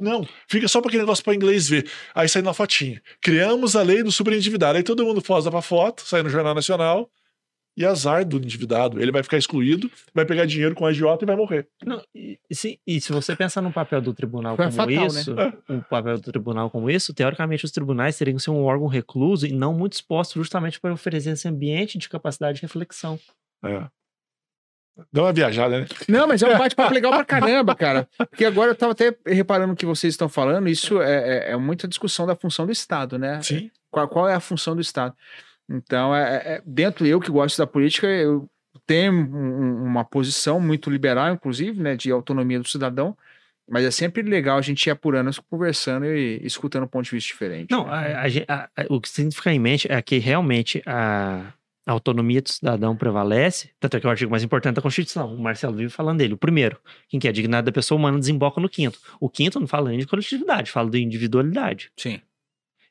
Não, 0.00 0.26
fica 0.48 0.68
só 0.68 0.80
para 0.80 0.88
aquele 0.88 1.02
negócio 1.02 1.24
para 1.24 1.34
inglês 1.34 1.68
ver. 1.68 1.88
Aí 2.14 2.28
sai 2.28 2.42
na 2.42 2.52
fotinha. 2.52 3.02
Criamos 3.20 3.76
a 3.76 3.82
lei 3.82 4.02
do 4.02 4.12
superendividado. 4.12 4.76
Aí 4.76 4.82
todo 4.82 5.04
mundo 5.04 5.22
posa 5.22 5.50
pra 5.50 5.62
foto, 5.62 6.02
sai 6.02 6.22
no 6.22 6.28
Jornal 6.28 6.54
Nacional. 6.54 7.10
E 7.78 7.84
azar 7.84 8.24
do 8.24 8.38
endividado. 8.38 8.98
Ele 8.98 9.12
vai 9.12 9.22
ficar 9.22 9.36
excluído, 9.36 9.90
vai 10.14 10.24
pegar 10.24 10.46
dinheiro 10.46 10.74
com 10.74 10.86
a 10.86 10.88
agiota 10.88 11.24
e 11.24 11.26
vai 11.26 11.36
morrer. 11.36 11.68
Não, 11.84 12.02
e, 12.14 12.38
e 12.48 12.54
se, 12.54 12.80
e 12.86 12.98
se 13.02 13.12
você 13.12 13.36
pensar 13.36 13.60
no 13.60 13.70
papel 13.70 14.00
do 14.00 14.14
tribunal 14.14 14.56
Foi 14.56 14.64
como 14.64 14.76
fatal, 14.76 14.94
né? 14.94 15.06
isso, 15.06 15.34
um 15.68 15.80
papel 15.82 16.16
do 16.16 16.22
tribunal 16.22 16.70
como 16.70 16.88
isso, 16.88 17.12
teoricamente 17.12 17.66
os 17.66 17.70
tribunais 17.70 18.16
teriam 18.16 18.36
que 18.36 18.42
ser 18.42 18.50
um 18.50 18.64
órgão 18.64 18.86
recluso 18.86 19.46
e 19.46 19.52
não 19.52 19.74
muito 19.74 19.92
exposto 19.92 20.38
justamente 20.38 20.80
para 20.80 20.94
oferecer 20.94 21.32
esse 21.32 21.46
ambiente 21.46 21.98
de 21.98 22.08
capacidade 22.08 22.56
de 22.56 22.62
reflexão. 22.62 23.20
É. 23.62 23.86
Dá 25.12 25.22
uma 25.22 25.32
viajada, 25.32 25.80
né? 25.80 25.86
Não, 26.08 26.26
mas 26.26 26.42
é 26.42 26.48
um 26.54 26.58
bate-papo 26.58 26.92
legal 26.94 27.12
pra 27.12 27.24
caramba, 27.26 27.74
cara. 27.74 28.08
Porque 28.16 28.44
agora 28.44 28.70
eu 28.70 28.74
tava 28.74 28.92
até 28.92 29.14
reparando 29.26 29.72
o 29.72 29.76
que 29.76 29.84
vocês 29.86 30.14
estão 30.14 30.28
falando, 30.28 30.68
isso 30.68 31.00
é, 31.02 31.48
é, 31.48 31.52
é 31.52 31.56
muita 31.56 31.86
discussão 31.86 32.26
da 32.26 32.34
função 32.34 32.64
do 32.66 32.72
Estado, 32.72 33.18
né? 33.18 33.40
Sim. 33.42 33.70
Qual, 33.90 34.08
qual 34.08 34.28
é 34.28 34.34
a 34.34 34.40
função 34.40 34.74
do 34.74 34.80
Estado? 34.80 35.14
Então, 35.68 36.14
é, 36.14 36.34
é- 36.36 36.62
dentro 36.64 37.06
eu 37.06 37.20
que 37.20 37.30
gosto 37.30 37.58
da 37.58 37.66
política, 37.66 38.06
eu 38.06 38.48
tenho 38.86 39.12
um- 39.12 39.24
um- 39.26 39.84
uma 39.84 40.04
posição 40.04 40.60
muito 40.60 40.88
liberal, 40.90 41.32
inclusive, 41.32 41.82
né, 41.82 41.96
de 41.96 42.10
autonomia 42.10 42.58
do 42.60 42.68
cidadão, 42.68 43.16
mas 43.68 43.84
é 43.84 43.90
sempre 43.90 44.22
legal 44.22 44.58
a 44.58 44.62
gente 44.62 44.86
ir 44.86 44.90
apurando, 44.92 45.30
conversando 45.50 46.06
e 46.06 46.40
escutando 46.44 46.84
um 46.84 46.88
ponto 46.88 47.04
de 47.04 47.10
vista 47.10 47.26
diferente. 47.32 47.70
Não, 47.70 47.84
né? 47.86 48.14
a- 48.48 48.54
a 48.54 48.68
a- 48.76 48.86
o 48.88 49.00
que 49.00 49.08
você 49.08 49.22
tem 49.22 49.28
que 49.28 49.34
ficar 49.36 49.52
em 49.52 49.58
mente 49.58 49.90
é 49.90 50.00
que 50.00 50.18
realmente 50.18 50.80
a, 50.86 51.52
a 51.86 51.92
autonomia 51.92 52.42
do 52.42 52.50
cidadão 52.50 52.96
prevalece, 52.96 53.70
tanto 53.78 53.96
é 53.96 54.00
que 54.00 54.06
é 54.06 54.08
o 54.08 54.10
artigo 54.10 54.30
mais 54.30 54.42
importante 54.42 54.74
da 54.74 54.82
Constituição. 54.82 55.32
O 55.32 55.38
Marcelo 55.38 55.76
vive 55.76 55.88
falando 55.88 56.18
dele. 56.18 56.34
O 56.34 56.38
primeiro, 56.38 56.80
quem 57.08 57.20
que 57.20 57.28
é 57.28 57.30
a 57.30 57.32
dignidade 57.32 57.66
da 57.66 57.72
pessoa 57.72 57.96
humana 57.96 58.18
desemboca 58.18 58.60
no 58.60 58.68
quinto. 58.68 58.98
O 59.20 59.30
quinto 59.30 59.60
não 59.60 59.68
fala 59.68 59.90
nem 59.90 60.00
de 60.00 60.06
coletividade, 60.06 60.70
fala 60.70 60.90
de 60.90 61.00
individualidade. 61.00 61.92
Sim. 61.96 62.20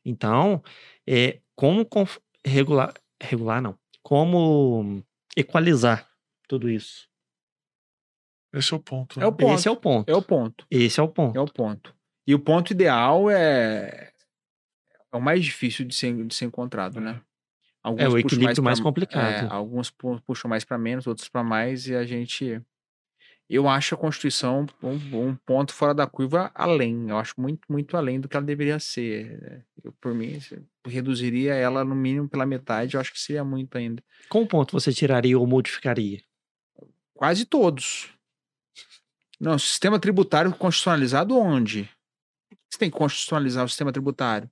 Então, 0.06 0.64
é, 1.06 1.40
como 1.56 1.86
conf- 1.86 2.20
regular, 2.46 2.94
regular 3.22 3.62
não, 3.62 3.78
como 4.02 5.04
equalizar 5.36 6.10
tudo 6.48 6.70
isso? 6.70 7.10
Esse 8.54 8.74
é 8.74 8.78
o 8.78 8.80
ponto. 8.80 9.20
É 9.20 9.28
o 9.28 9.34
ponto. 9.34 9.54
Esse 9.56 9.68
é 9.68 9.72
o 9.72 9.76
ponto. 9.76 10.10
É 10.10 10.16
o 10.16 10.22
ponto. 10.22 10.66
Esse 10.72 11.00
é 11.02 11.04
o 11.04 11.10
ponto. 11.10 11.38
É 11.38 11.42
o 11.42 11.46
ponto. 11.46 11.94
E 12.26 12.34
o 12.34 12.40
ponto 12.40 12.72
ideal 12.72 13.30
é, 13.30 14.12
é 15.12 15.18
o 15.18 15.22
mais 15.22 15.44
difícil 15.44 15.86
de 15.86 15.94
ser, 15.94 16.26
de 16.26 16.34
ser 16.34 16.46
encontrado, 16.46 17.02
né? 17.02 17.20
Alguns 17.86 18.02
É 18.02 18.08
o 18.10 18.18
equilíbrio 18.18 18.64
mais 18.64 18.80
pra- 18.80 18.84
complicado. 18.84 19.46
é, 19.46 19.48
alguns 19.48 19.92
pu- 19.92 20.20
puxam 20.26 20.50
mais 20.50 20.64
para 20.66 20.76
menos, 20.76 21.06
outros 21.06 21.30
para 21.30 21.44
mais, 21.44 21.88
e 21.88 21.94
a 21.96 22.04
gente. 22.04 22.60
Eu 23.48 23.70
acho 23.70 23.94
a 23.94 23.98
Constituição 23.98 24.66
um, 24.82 24.94
um 25.28 25.36
ponto 25.36 25.72
fora 25.72 25.94
da 25.94 26.08
curva 26.08 26.50
além. 26.56 27.10
Eu 27.10 27.18
acho 27.20 27.36
muito, 27.38 27.62
muito 27.70 27.96
além 27.96 28.20
do 28.20 28.28
que 28.28 28.36
ela 28.36 28.44
deveria 28.44 28.80
ser. 28.80 29.64
Eu, 29.84 29.92
por 30.02 30.16
mim, 30.16 30.40
reduziria 30.84 31.54
ela 31.54 31.86
no 31.86 31.94
mínimo 31.94 32.28
pela 32.28 32.44
metade, 32.44 32.96
eu 32.96 33.00
acho 33.02 33.14
que 33.14 33.20
seria 33.20 33.44
muito 33.44 33.78
ainda. 33.78 34.04
Qual 34.28 34.48
ponto 34.48 34.72
você 34.72 34.92
tiraria 34.92 35.38
ou 35.38 35.46
modificaria? 35.46 36.24
Quase 37.14 37.46
todos. 37.46 38.10
Não, 39.40 39.60
sistema 39.60 40.00
tributário 40.00 40.52
constitucionalizado 40.52 41.38
onde? 41.38 41.88
Você 42.68 42.80
tem 42.80 42.90
que 42.90 42.98
constitucionalizar 42.98 43.64
o 43.64 43.70
sistema 43.70 43.92
tributário. 43.92 44.50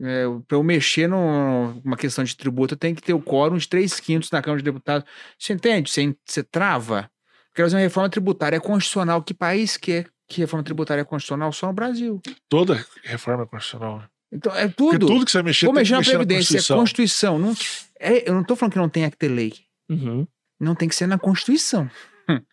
É, 0.00 0.24
para 0.48 0.56
eu 0.56 0.62
mexer 0.62 1.08
num- 1.08 1.80
numa 1.84 1.96
questão 1.96 2.24
de 2.24 2.36
tributo, 2.36 2.74
eu 2.74 2.78
tenho 2.78 2.94
que 2.96 3.02
ter 3.02 3.12
o 3.14 3.20
quórum 3.22 3.56
de 3.56 3.68
3 3.68 4.00
quintos 4.00 4.30
na 4.30 4.42
Câmara 4.42 4.58
de 4.60 4.64
Deputados. 4.64 5.08
Você 5.38 5.52
entende? 5.52 5.90
Você, 5.90 6.14
você 6.24 6.42
trava. 6.42 7.10
Quero 7.54 7.66
fazer 7.66 7.76
uma 7.76 7.82
reforma 7.82 8.08
tributária 8.08 8.60
constitucional. 8.60 9.22
Que 9.22 9.34
país 9.34 9.76
que 9.76 9.92
é 9.92 10.04
que 10.26 10.40
reforma 10.40 10.64
tributária 10.64 11.02
é 11.02 11.04
constitucional? 11.04 11.52
Só 11.52 11.66
no 11.66 11.72
Brasil. 11.74 12.20
Toda 12.48 12.84
reforma 13.04 13.46
constitucional. 13.46 13.98
né? 13.98 14.04
Então, 14.32 14.54
é 14.56 14.66
Porque 14.66 14.98
tudo. 14.98 15.06
tudo 15.06 15.24
que 15.26 15.30
você 15.30 15.36
vai 15.38 15.44
mexer 15.44 15.66
Vou 15.66 15.74
tem 15.74 15.80
mexer 15.82 15.90
que 15.90 15.92
na 15.94 15.98
mexer 15.98 16.12
na 16.12 16.18
Previdência, 16.18 16.52
é 16.56 16.56
Constituição. 16.56 16.78
Constituição. 16.78 17.38
Não, 17.38 17.54
é, 18.00 18.28
eu 18.28 18.32
não 18.32 18.40
estou 18.40 18.56
falando 18.56 18.72
que 18.72 18.78
não 18.78 18.88
tenha 18.88 19.10
que 19.10 19.16
ter 19.18 19.28
lei. 19.28 19.52
Uhum. 19.90 20.26
não 20.58 20.74
tem 20.74 20.88
que 20.88 20.94
ser 20.94 21.06
na 21.06 21.18
Constituição. 21.18 21.90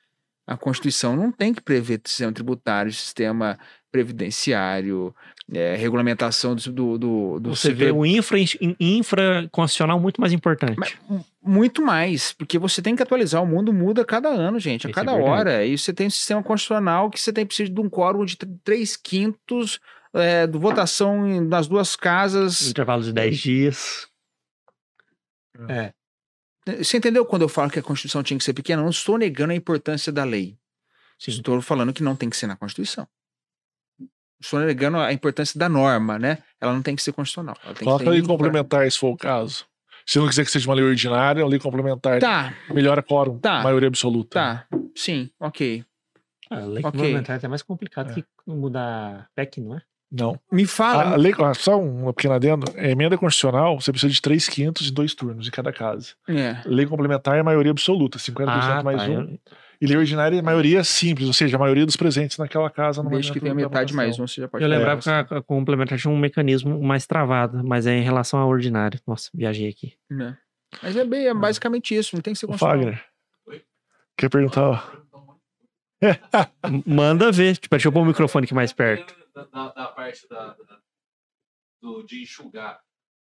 A 0.45 0.57
Constituição 0.57 1.15
não 1.15 1.31
tem 1.31 1.53
que 1.53 1.61
prever 1.61 2.01
sistema 2.03 2.33
tributário, 2.33 2.91
sistema 2.91 3.57
previdenciário, 3.91 5.13
é, 5.51 5.75
regulamentação 5.75 6.55
do, 6.55 6.71
do, 6.71 6.97
do, 6.97 7.39
do 7.39 7.55
Você 7.55 7.73
vê 7.73 7.91
o 7.91 8.05
infra, 8.05 8.37
infra 8.79 9.47
constitucional 9.51 9.99
muito 9.99 10.21
mais 10.21 10.31
importante. 10.33 10.77
Mas, 10.77 10.95
m- 11.09 11.23
muito 11.41 11.81
mais, 11.81 12.33
porque 12.33 12.59
você 12.59 12.81
tem 12.81 12.95
que 12.95 13.01
atualizar. 13.03 13.41
O 13.41 13.47
mundo 13.47 13.73
muda 13.73 14.01
a 14.01 14.05
cada 14.05 14.29
ano, 14.29 14.59
gente, 14.59 14.85
a 14.87 14.89
Isso 14.89 14.99
é 14.99 15.03
cada 15.03 15.15
verdade. 15.17 15.39
hora. 15.39 15.65
E 15.65 15.77
você 15.77 15.91
tem 15.93 16.07
um 16.07 16.11
sistema 16.11 16.43
constitucional 16.43 17.09
que 17.09 17.19
você 17.19 17.33
tem 17.33 17.45
precisa 17.45 17.69
de 17.69 17.79
um 17.81 17.89
quórum 17.89 18.23
de 18.25 18.37
tr- 18.37 18.47
três 18.63 18.95
quintos 18.95 19.79
é, 20.13 20.45
de 20.45 20.57
votação 20.57 21.41
nas 21.41 21.67
duas 21.67 21.95
casas. 21.95 22.67
Intervalo 22.69 23.01
de 23.03 23.13
10 23.13 23.37
dias. 23.37 24.07
É. 25.67 25.93
Você 26.83 26.97
entendeu 26.97 27.25
quando 27.25 27.41
eu 27.41 27.49
falo 27.49 27.71
que 27.71 27.79
a 27.79 27.83
Constituição 27.83 28.21
tinha 28.21 28.37
que 28.37 28.43
ser 28.43 28.53
pequena? 28.53 28.81
Eu 28.81 28.83
não 28.83 28.91
estou 28.91 29.17
negando 29.17 29.53
a 29.53 29.55
importância 29.55 30.11
da 30.11 30.23
lei. 30.23 30.57
Sim. 31.17 31.31
Estou 31.31 31.61
falando 31.61 31.91
que 31.93 32.03
não 32.03 32.15
tem 32.15 32.29
que 32.29 32.37
ser 32.37 32.47
na 32.47 32.55
Constituição. 32.55 33.07
Estou 34.41 34.59
negando 34.61 34.97
a 34.97 35.11
importância 35.11 35.59
da 35.59 35.67
norma, 35.67 36.17
né? 36.17 36.37
Ela 36.61 36.73
não 36.73 36.81
tem 36.81 36.95
que 36.95 37.01
ser 37.03 37.11
constitucional. 37.11 37.55
Ela 37.63 37.73
tem 37.73 37.83
Coloca 37.85 38.03
que 38.03 38.09
a 38.09 38.13
lei 38.13 38.21
complementar, 38.21 38.89
se 38.91 38.97
for 38.97 39.09
o 39.09 39.17
caso. 39.17 39.65
Se 40.05 40.17
não 40.17 40.27
quiser 40.27 40.43
que 40.45 40.51
seja 40.51 40.67
uma 40.67 40.75
lei 40.75 40.85
ordinária, 40.85 41.43
uma 41.43 41.49
lei 41.49 41.59
complementar. 41.59 42.19
Tá, 42.19 42.53
Melhora 42.73 43.03
quórum, 43.03 43.37
Tá. 43.37 43.61
maioria 43.61 43.87
absoluta. 43.89 44.39
tá. 44.39 44.65
Sim, 44.95 45.29
ok. 45.39 45.83
A 46.49 46.55
lei 46.55 46.79
Ok. 46.79 46.81
complementar 46.83 47.35
é 47.35 47.37
até 47.37 47.47
mais 47.47 47.61
complicado 47.61 48.11
É. 48.11 48.13
que 48.15 48.25
mudar 48.47 49.27
PEC, 49.35 49.61
não 49.61 49.75
é? 49.77 49.81
Não. 50.11 50.39
Me 50.51 50.65
fala. 50.65 51.13
A 51.13 51.15
lei, 51.15 51.31
ah, 51.37 51.53
só 51.53 51.79
uma 51.79 52.11
pequena 52.11 52.35
adendo. 52.35 52.65
A 52.75 52.87
emenda 52.87 53.15
constitucional, 53.15 53.79
você 53.79 53.91
precisa 53.91 54.11
de 54.11 54.19
três 54.19 54.49
quintos 54.49 54.89
em 54.89 54.93
dois 54.93 55.13
turnos 55.13 55.47
em 55.47 55.51
cada 55.51 55.71
casa. 55.71 56.13
É. 56.27 56.57
Lei 56.65 56.87
complementar 56.87 57.37
é 57.37 57.43
maioria 57.43 57.69
absoluta, 57.71 58.17
50% 58.17 58.83
mais 58.83 58.97
tá, 59.03 59.07
um. 59.07 59.13
eu- 59.21 59.39
E 59.81 59.87
lei 59.87 59.95
ordinária 59.97 60.37
é 60.37 60.41
maioria 60.41 60.83
simples, 60.83 61.25
ou 61.27 61.33
seja, 61.33 61.55
a 61.55 61.59
maioria 61.59 61.85
dos 61.85 61.95
presentes 61.95 62.37
naquela 62.37 62.69
casa 62.69 63.01
no 63.01 63.09
Desde 63.09 63.31
que 63.31 63.39
tenha 63.39 63.53
metade 63.55 63.93
mais 63.93 64.19
um, 64.19 64.27
você 64.27 64.41
já 64.41 64.47
pode 64.47 64.61
Eu 64.63 64.69
lembrava 64.69 65.01
que 65.01 65.09
a, 65.09 65.19
a 65.21 65.41
complementar 65.41 65.97
tinha 65.97 66.11
um 66.11 66.17
mecanismo 66.19 66.81
mais 66.83 67.07
travado, 67.07 67.63
mas 67.63 67.87
é 67.87 67.93
em 67.97 68.03
relação 68.03 68.39
ao 68.39 68.49
ordinário. 68.49 68.99
Nossa, 69.07 69.29
viajei 69.33 69.69
aqui. 69.69 69.97
É. 70.11 70.35
Mas 70.83 70.97
é 70.97 71.05
bem, 71.05 71.27
é 71.27 71.33
basicamente 71.33 71.95
isso, 71.95 72.15
não 72.15 72.21
tem 72.21 72.33
que 72.33 72.39
ser 72.39 72.47
constitucional. 72.47 72.77
Fagner. 72.93 73.05
Quer 74.17 74.29
perguntar? 74.29 75.01
Manda 76.85 77.31
ver. 77.31 77.55
Tipo, 77.57 77.75
deixa 77.75 77.87
eu 77.87 77.91
pôr 77.93 78.01
o 78.01 78.05
microfone 78.05 78.45
aqui 78.45 78.53
mais 78.53 78.73
perto. 78.73 79.15
Da, 79.33 79.45
da- 79.45 79.71
da 79.71 79.87
parte 79.87 80.27
da, 80.27 80.47
da- 80.53 80.79
do, 81.81 82.03
de 82.03 82.21
enxugar. 82.21 82.81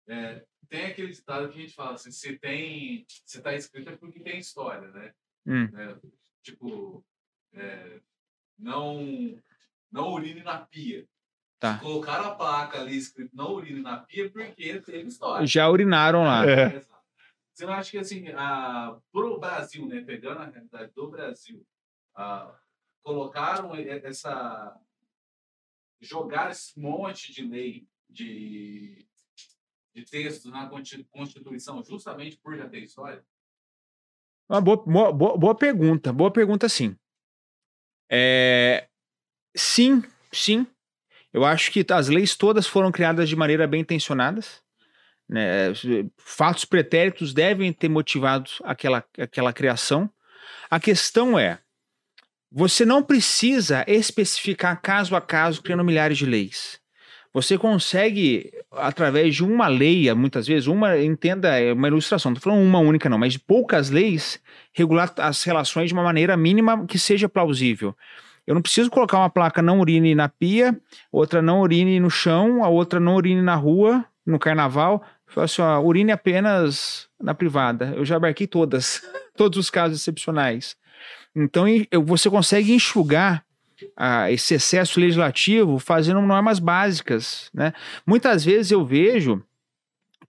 É, 0.09 0.45
tem 0.69 0.87
aquele 0.87 1.09
ditado 1.11 1.49
que 1.49 1.59
a 1.59 1.61
gente 1.63 1.75
fala 1.75 1.95
assim, 1.95 2.13
se 2.13 2.39
tem. 2.39 3.05
Se 3.27 3.43
tá 3.43 3.55
escrito 3.55 3.91
é 3.91 3.97
porque 3.97 4.21
tem 4.21 4.39
história, 4.39 4.89
né? 4.93 5.13
Hum. 5.47 5.69
Né? 5.73 5.97
Tipo, 6.45 7.03
é, 7.55 8.01
não, 8.59 9.43
não 9.91 10.13
urine 10.13 10.43
na 10.43 10.59
pia. 10.59 11.09
Tá. 11.59 11.79
Colocaram 11.79 12.27
a 12.27 12.35
placa 12.35 12.79
ali 12.79 12.97
escrito 12.97 13.35
não 13.35 13.55
urine 13.55 13.81
na 13.81 13.97
pia 13.99 14.31
porque 14.31 14.79
teve 14.81 15.09
história. 15.09 15.47
Já 15.47 15.69
urinaram 15.71 16.23
lá. 16.25 16.45
É. 16.45 16.77
Exato. 16.77 16.95
Você 17.53 17.65
não 17.65 17.73
acha 17.73 17.91
que 17.93 17.99
assim, 17.99 18.29
a, 18.31 18.99
pro 19.11 19.39
Brasil, 19.41 19.87
né, 19.87 20.03
pegando 20.03 20.41
a 20.41 20.47
realidade 20.47 20.93
do 20.93 21.09
Brasil, 21.09 21.67
a, 22.15 22.55
colocaram 23.03 23.75
essa. 23.75 24.79
jogar 26.01 26.51
esse 26.51 26.79
monte 26.79 27.33
de 27.33 27.43
lei, 27.47 27.89
de, 28.11 29.07
de 29.95 30.05
textos 30.05 30.51
na 30.51 30.69
Consti- 30.69 31.05
Constituição, 31.05 31.83
justamente 31.83 32.37
por 32.37 32.55
já 32.57 32.69
ter 32.69 32.81
história? 32.83 33.25
Uma 34.49 34.61
boa, 34.61 34.77
boa, 35.13 35.37
boa- 35.39 35.55
pergunta. 35.55 36.13
Boa 36.13 36.31
pergunta, 36.31 36.69
sim. 36.69 36.97
É, 38.11 38.87
sim, 39.57 40.03
sim. 40.33 40.67
Eu 41.33 41.45
acho 41.45 41.71
que 41.73 41.85
as 41.91 42.09
leis 42.09 42.37
todas 42.37 42.67
foram 42.67 42.93
criadas 42.93 43.29
de 43.29 43.37
maneira 43.37 43.67
bem 43.67 43.81
intencionadas. 43.81 44.63
né? 45.29 45.73
Fatos 46.19 46.65
pretéritos 46.65 47.33
devem 47.33 47.73
ter 47.73 47.89
motivado 47.89 48.51
aquela, 48.63 49.05
aquela 49.19 49.53
criação. 49.53 50.11
A 50.71 50.79
questão 50.79 51.39
é, 51.39 51.59
você 52.53 52.85
não 52.85 53.03
precisa 53.03 53.85
especificar 53.89 54.81
caso 54.81 55.17
a 55.17 55.21
caso 55.21 55.63
criando 55.63 55.85
milhares 55.85 56.19
de 56.19 56.27
leis. 56.27 56.81
Você 57.35 57.59
consegue, 57.59 58.53
através 58.71 59.35
de 59.35 59.43
uma 59.43 59.67
lei, 59.67 60.13
muitas 60.15 60.47
vezes, 60.47 60.69
uma, 60.69 60.97
entenda, 60.97 61.59
é 61.59 61.73
uma 61.73 61.89
ilustração, 61.89 62.31
não 62.31 62.37
estou 62.37 62.53
falando 62.53 62.65
uma 62.65 62.79
única 62.79 63.09
não, 63.09 63.19
mas 63.19 63.33
de 63.33 63.41
poucas 63.41 63.91
leis, 63.91 64.41
regular 64.73 65.13
as 65.19 65.43
relações 65.43 65.89
de 65.89 65.95
uma 65.95 66.05
maneira 66.05 66.37
mínima 66.37 66.87
que 66.87 66.97
seja 66.97 67.29
plausível. 67.29 67.93
Eu 68.47 68.55
não 68.55 68.63
preciso 68.63 68.89
colocar 68.89 69.19
uma 69.19 69.29
placa 69.29 69.61
não 69.61 69.81
urine 69.81 70.15
na 70.15 70.29
pia, 70.29 70.81
outra 71.11 71.43
não 71.43 71.61
urine 71.61 71.99
no 71.99 72.09
chão, 72.09 72.63
a 72.63 72.69
outra 72.69 73.01
não 73.01 73.17
urine 73.17 73.43
na 73.43 73.57
rua, 73.57 74.05
no 74.25 74.39
carnaval. 74.39 75.03
Fala 75.27 75.47
assim, 75.47 75.61
ó, 75.61 75.81
urine 75.81 76.13
apenas 76.13 77.09
na 77.21 77.35
privada. 77.35 77.95
Eu 77.97 78.05
já 78.05 78.15
abarquei 78.15 78.47
todas, 78.47 79.03
todos 79.35 79.59
os 79.59 79.71
casos 79.71 80.01
excepcionais. 80.01 80.77
Então 81.35 81.65
você 82.05 82.31
consegue 82.31 82.73
enxugar 82.73 83.44
ah, 83.97 84.31
esse 84.31 84.55
excesso 84.55 85.01
legislativo 85.01 85.79
fazendo 85.79 86.21
normas 86.21 86.59
básicas. 86.59 87.51
Né? 87.53 87.73
Muitas 88.07 88.45
vezes 88.45 88.71
eu 88.71 88.85
vejo 88.85 89.43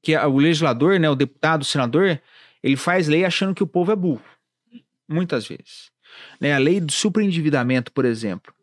que 0.02 0.16
o 0.16 0.38
legislador, 0.38 1.00
né, 1.00 1.10
o 1.10 1.16
deputado, 1.16 1.64
o 1.64 1.66
senador, 1.66 2.22
ele 2.62 2.76
faz 2.76 3.08
lei 3.08 3.26
achando 3.26 3.56
que 3.56 3.64
o 3.64 3.68
povo 3.68 3.92
é 3.92 3.96
burro. 3.96 4.24
Muitas 5.08 5.48
vezes. 5.48 5.92
Né? 6.40 6.54
A 6.54 6.58
lei 6.58 6.80
do 6.80 6.92
superendividamento, 6.92 7.92
por 7.92 8.06
exemplo. 8.06 8.54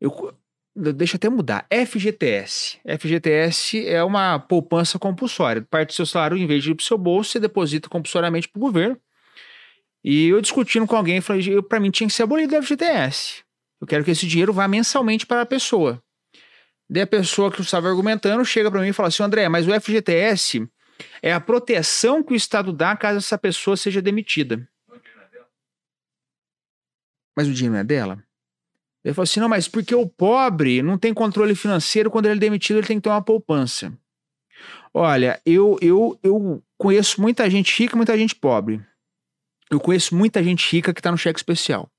Eu, 0.00 0.34
deixa 0.74 1.16
até 1.16 1.28
mudar. 1.28 1.66
FGTS. 1.70 2.78
FGTS 2.98 3.86
é 3.86 4.02
uma 4.02 4.38
poupança 4.38 4.98
compulsória. 4.98 5.66
Parte 5.70 5.88
do 5.88 5.94
seu 5.94 6.06
salário, 6.06 6.36
em 6.36 6.46
vez 6.46 6.62
de 6.62 6.70
ir 6.70 6.74
para 6.74 6.82
o 6.82 6.86
seu 6.86 6.98
bolso, 6.98 7.30
você 7.30 7.40
deposita 7.40 7.88
compulsoriamente 7.88 8.48
para 8.48 8.58
o 8.58 8.62
governo. 8.62 8.98
E 10.04 10.28
eu 10.28 10.40
discutindo 10.40 10.86
com 10.86 10.96
alguém, 10.96 11.20
falei, 11.20 11.62
para 11.62 11.78
mim 11.78 11.90
tinha 11.90 12.08
que 12.08 12.14
ser 12.14 12.24
abolido 12.24 12.56
o 12.56 12.62
FGTS. 12.62 13.44
Eu 13.82 13.86
quero 13.88 14.04
que 14.04 14.12
esse 14.12 14.28
dinheiro 14.28 14.52
vá 14.52 14.68
mensalmente 14.68 15.26
para 15.26 15.42
a 15.42 15.46
pessoa. 15.46 16.00
Daí 16.88 17.02
a 17.02 17.06
pessoa 17.06 17.50
que 17.50 17.60
estava 17.60 17.88
argumentando 17.88 18.44
chega 18.44 18.70
para 18.70 18.80
mim 18.80 18.90
e 18.90 18.92
fala 18.92 19.08
assim: 19.08 19.24
André, 19.24 19.48
mas 19.48 19.66
o 19.66 19.72
FGTS 19.72 20.70
é 21.20 21.32
a 21.32 21.40
proteção 21.40 22.22
que 22.22 22.32
o 22.32 22.36
Estado 22.36 22.72
dá 22.72 22.96
caso 22.96 23.18
essa 23.18 23.36
pessoa 23.36 23.76
seja 23.76 24.00
demitida. 24.00 24.68
Mas 27.36 27.48
o 27.48 27.52
dinheiro 27.52 27.72
não 27.72 27.80
é 27.80 27.84
dela? 27.84 28.22
Ele 29.04 29.14
falou 29.14 29.24
assim: 29.24 29.40
não, 29.40 29.48
mas 29.48 29.66
porque 29.66 29.96
o 29.96 30.08
pobre 30.08 30.80
não 30.80 30.96
tem 30.96 31.12
controle 31.12 31.56
financeiro, 31.56 32.08
quando 32.08 32.26
ele 32.26 32.36
é 32.36 32.38
demitido, 32.38 32.78
ele 32.78 32.86
tem 32.86 32.98
que 32.98 33.02
ter 33.02 33.08
uma 33.08 33.20
poupança. 33.20 33.92
Olha, 34.94 35.42
eu, 35.44 35.76
eu, 35.82 36.16
eu 36.22 36.62
conheço 36.78 37.20
muita 37.20 37.50
gente 37.50 37.76
rica 37.76 37.94
e 37.94 37.96
muita 37.96 38.16
gente 38.16 38.36
pobre. 38.36 38.80
Eu 39.68 39.80
conheço 39.80 40.14
muita 40.14 40.40
gente 40.40 40.70
rica 40.70 40.94
que 40.94 41.00
está 41.00 41.10
no 41.10 41.18
cheque 41.18 41.40
especial. 41.40 41.90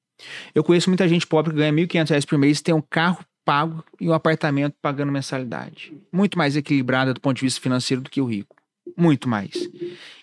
Eu 0.54 0.64
conheço 0.64 0.90
muita 0.90 1.08
gente 1.08 1.28
pobre 1.28 1.52
que 1.52 1.58
ganha 1.58 1.72
R$ 1.72 1.86
1.500 1.88 2.26
por 2.28 2.38
mês 2.38 2.62
tem 2.62 2.74
um 2.74 2.82
carro 2.82 3.26
pago 3.46 3.84
e 4.00 4.10
um 4.10 4.14
apartamento 4.14 4.76
pagando 4.82 5.12
mensalidade. 5.12 5.94
Muito 6.12 6.38
mais 6.38 6.56
equilibrada 6.56 7.14
do 7.14 7.22
ponto 7.22 7.38
de 7.38 7.44
vista 7.44 7.62
financeiro 7.62 8.02
do 8.02 8.10
que 8.10 8.22
o 8.22 8.26
rico. 8.26 8.56
Muito 8.98 9.28
mais. 9.28 9.54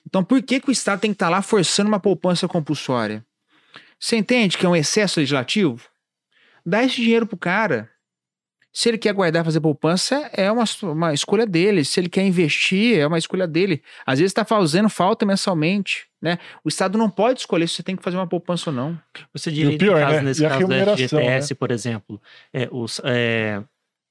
Então, 0.06 0.22
por 0.22 0.42
que, 0.42 0.60
que 0.60 0.68
o 0.68 0.72
Estado 0.72 1.00
tem 1.00 1.10
que 1.10 1.16
estar 1.16 1.26
tá 1.26 1.30
lá 1.30 1.42
forçando 1.42 1.88
uma 1.88 2.00
poupança 2.00 2.46
compulsória? 2.46 3.24
Você 3.98 4.16
entende 4.16 4.56
que 4.56 4.64
é 4.64 4.68
um 4.68 4.76
excesso 4.76 5.20
legislativo? 5.20 5.82
Dá 6.64 6.82
esse 6.82 6.96
dinheiro 6.96 7.26
pro 7.26 7.36
cara. 7.36 7.90
Se 8.72 8.88
ele 8.88 8.98
quer 8.98 9.12
guardar, 9.12 9.44
fazer 9.44 9.60
poupança, 9.60 10.30
é 10.32 10.50
uma, 10.50 10.64
uma 10.82 11.12
escolha 11.12 11.44
dele. 11.44 11.84
Se 11.84 11.98
ele 11.98 12.08
quer 12.08 12.22
investir, 12.22 12.98
é 12.98 13.06
uma 13.06 13.18
escolha 13.18 13.46
dele. 13.46 13.82
Às 14.06 14.18
vezes 14.18 14.30
está 14.30 14.44
fazendo 14.44 14.88
falta 14.88 15.26
mensalmente, 15.26 16.06
né? 16.20 16.38
O 16.62 16.68
Estado 16.68 16.98
não 16.98 17.08
pode 17.08 17.40
escolher 17.40 17.68
se 17.68 17.76
você 17.76 17.82
tem 17.82 17.96
que 17.96 18.02
fazer 18.02 18.16
uma 18.16 18.26
poupança 18.26 18.70
ou 18.70 18.76
não. 18.76 19.00
Você 19.32 19.50
diria, 19.50 19.78
pior, 19.78 20.00
caso, 20.00 20.16
né? 20.16 20.22
nesse 20.22 20.42
E 20.42 20.46
a 20.46 20.48
caso 20.50 20.60
do 20.60 20.68
remuneração, 20.68 21.18
FGTS, 21.18 21.54
por 21.54 21.70
exemplo, 21.70 22.22
é, 22.52 22.68
os, 22.70 23.00
é, 23.04 23.62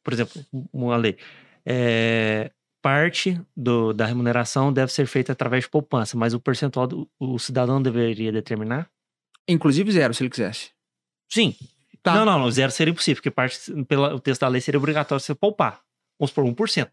por 0.03 0.13
exemplo, 0.13 0.43
uma 0.73 0.97
lei, 0.97 1.17
é, 1.65 2.51
parte 2.81 3.39
do, 3.55 3.93
da 3.93 4.05
remuneração 4.05 4.73
deve 4.73 4.91
ser 4.91 5.05
feita 5.05 5.33
através 5.33 5.65
de 5.65 5.69
poupança, 5.69 6.17
mas 6.17 6.33
o 6.33 6.39
percentual 6.39 6.87
do, 6.87 7.09
o 7.19 7.37
cidadão 7.37 7.81
deveria 7.81 8.31
determinar? 8.31 8.89
Inclusive 9.47 9.91
zero, 9.91 10.13
se 10.13 10.23
ele 10.23 10.29
quisesse. 10.29 10.71
Sim. 11.27 11.55
Tá. 12.01 12.15
Não, 12.15 12.25
não, 12.25 12.39
não, 12.39 12.51
zero 12.51 12.71
seria 12.71 12.91
impossível, 12.91 13.17
porque 13.17 13.31
parte, 13.31 13.59
pelo 13.85 14.05
o 14.15 14.19
texto 14.19 14.41
da 14.41 14.47
lei 14.47 14.61
seria 14.61 14.79
obrigatório 14.79 15.21
você 15.21 15.35
poupar. 15.35 15.81
Vamos 16.17 16.31
por 16.31 16.43
1%. 16.43 16.89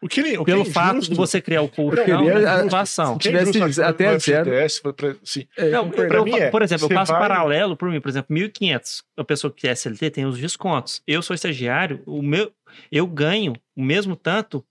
O 0.00 0.08
que, 0.08 0.20
o 0.20 0.44
que 0.44 0.44
Pelo 0.44 0.62
é 0.62 0.64
fato 0.64 1.00
de 1.00 1.14
você 1.14 1.40
criar 1.40 1.62
o 1.62 1.68
colchão 1.68 2.04
queria- 2.04 2.40
da 2.40 2.54
a- 2.54 2.62
situação. 2.62 3.14
o 3.14 3.18
que 3.18 3.28
é 3.28 3.32
tivesse 3.32 3.58
injusto 3.58 3.80
na- 3.80 3.88
até 3.88 4.12
no 4.12 4.20
zero. 4.20 4.44
FGTS, 4.50 4.82
pra- 4.82 4.92
pra- 4.92 5.14
sim. 5.24 5.46
Não, 5.72 5.90
pra 5.90 6.04
eu 6.18 6.24
mim 6.24 6.36
é, 6.38 6.50
por 6.50 6.62
exemplo, 6.62 6.86
eu 6.86 6.94
faço 6.94 7.10
vai- 7.12 7.20
paralelo 7.20 7.76
por 7.76 7.90
mim, 7.90 8.00
por 8.00 8.08
exemplo, 8.08 8.32
1.500. 8.32 9.02
A 9.16 9.24
pessoa 9.24 9.52
que 9.52 9.66
é 9.66 9.72
SLT 9.72 10.10
tem 10.10 10.24
os 10.24 10.38
descontos. 10.38 11.02
Eu 11.06 11.20
sou 11.20 11.34
estagiário, 11.34 12.00
o 12.06 12.22
meu, 12.22 12.52
eu 12.92 13.06
ganho 13.06 13.54
o 13.76 13.82
mesmo 13.82 14.14
tanto. 14.16 14.64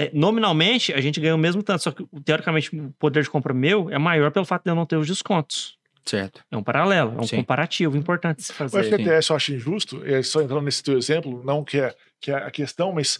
é, 0.00 0.10
nominalmente, 0.14 0.92
a 0.92 1.00
gente 1.00 1.18
ganha 1.18 1.34
o 1.34 1.38
mesmo 1.38 1.60
tanto, 1.60 1.82
só 1.82 1.90
que 1.90 2.06
teoricamente 2.24 2.70
o 2.72 2.92
poder 3.00 3.20
de 3.24 3.28
compra 3.28 3.52
meu 3.52 3.90
é 3.90 3.98
maior 3.98 4.30
pelo 4.30 4.44
fato 4.46 4.62
de 4.62 4.70
eu 4.70 4.74
não 4.76 4.86
ter 4.86 4.94
os 4.94 5.08
descontos. 5.08 5.76
Certo. 6.06 6.40
É 6.52 6.56
um 6.56 6.62
paralelo, 6.62 7.14
é 7.18 7.20
um 7.20 7.26
Sim. 7.26 7.38
comparativo 7.38 7.96
importante 7.96 8.40
se 8.44 8.52
O 8.52 8.54
fazer. 8.54 8.84
FGTS 8.84 9.30
eu 9.30 9.36
acho 9.36 9.52
injusto, 9.54 10.00
é 10.06 10.22
só 10.22 10.40
entrando 10.40 10.62
nesse 10.62 10.84
teu 10.84 10.96
exemplo, 10.96 11.42
não 11.44 11.64
que 11.64 11.80
é, 11.80 11.92
que 12.20 12.30
é 12.30 12.34
a 12.36 12.48
questão, 12.48 12.92
mas 12.92 13.18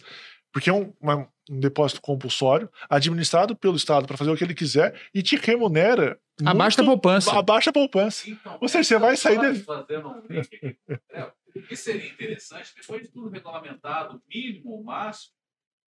porque 0.51 0.69
é 0.69 0.73
um, 0.73 0.93
uma- 0.99 1.27
um 1.49 1.59
depósito 1.59 1.99
compulsório, 2.01 2.69
administrado 2.89 3.55
pelo 3.55 3.75
Estado 3.75 4.05
para 4.05 4.15
fazer 4.17 4.29
o 4.31 4.37
que 4.37 4.43
ele 4.43 4.53
quiser 4.53 4.93
e 5.13 5.21
te 5.23 5.35
remunera. 5.35 6.19
Abaixo 6.45 6.77
da 6.77 6.83
poupança. 6.83 7.37
Abaixo 7.37 7.67
da 7.69 7.73
poupança. 7.73 8.29
Então, 8.29 8.57
Ou 8.61 8.67
seja, 8.69 8.83
você 8.87 8.97
vai 8.99 9.17
sair 9.17 9.39
de- 9.53 9.59
fazendo 9.61 10.09
um 10.09 10.21
link 10.29 10.47
aqui. 10.55 10.77
É, 11.11 11.23
O 11.55 11.61
que 11.63 11.75
seria 11.75 12.07
interessante, 12.07 12.71
depois 12.79 13.01
de 13.01 13.07
tudo 13.09 13.29
regulamentado, 13.29 14.21
mínimo 14.29 14.69
ou 14.71 14.83
máximo, 14.83 15.33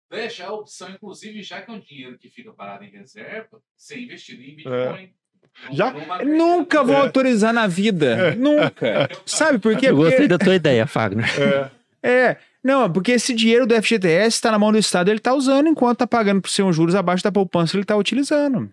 deixar 0.09 0.47
a 0.47 0.53
opção, 0.53 0.89
inclusive, 0.89 1.43
já 1.43 1.61
que 1.61 1.69
é 1.69 1.73
um 1.73 1.79
dinheiro 1.79 2.17
que 2.17 2.29
fica 2.29 2.51
parado 2.53 2.83
em 2.85 2.89
reserva, 2.89 3.61
ser 3.75 3.99
investido 3.99 4.41
em 4.41 4.55
Bitcoin. 4.55 5.13
Já- 5.71 5.91
Numa- 5.91 6.23
Nunca 6.23 6.81
vou 6.83 6.95
É. 6.95 6.99
autorizar 7.01 7.53
na 7.53 7.67
vida. 7.67 8.33
Nunca. 8.35 9.09
Sabe 9.25 9.59
por 9.59 9.75
quê? 9.77 9.87
Eu 9.89 9.95
gostei 9.97 10.19
Porque, 10.19 10.27
da 10.29 10.37
tua 10.39 10.55
ideia, 10.55 10.87
Fagner. 10.87 11.25
É, 11.39 11.71
é, 12.03 12.37
não, 12.63 12.91
porque 12.91 13.11
esse 13.13 13.33
dinheiro 13.33 13.65
do 13.65 13.75
FGTS 13.81 14.35
está 14.35 14.51
na 14.51 14.59
mão 14.59 14.71
do 14.71 14.77
Estado, 14.77 15.09
ele 15.09 15.17
está 15.17 15.33
usando 15.33 15.67
enquanto 15.67 15.93
está 15.97 16.07
pagando 16.07 16.41
por 16.41 16.49
ser 16.49 16.63
um 16.63 16.71
juros 16.73 16.95
abaixo 16.95 17.23
da 17.23 17.31
poupança, 17.31 17.75
ele 17.75 17.83
está 17.83 17.95
utilizando. 17.95 18.69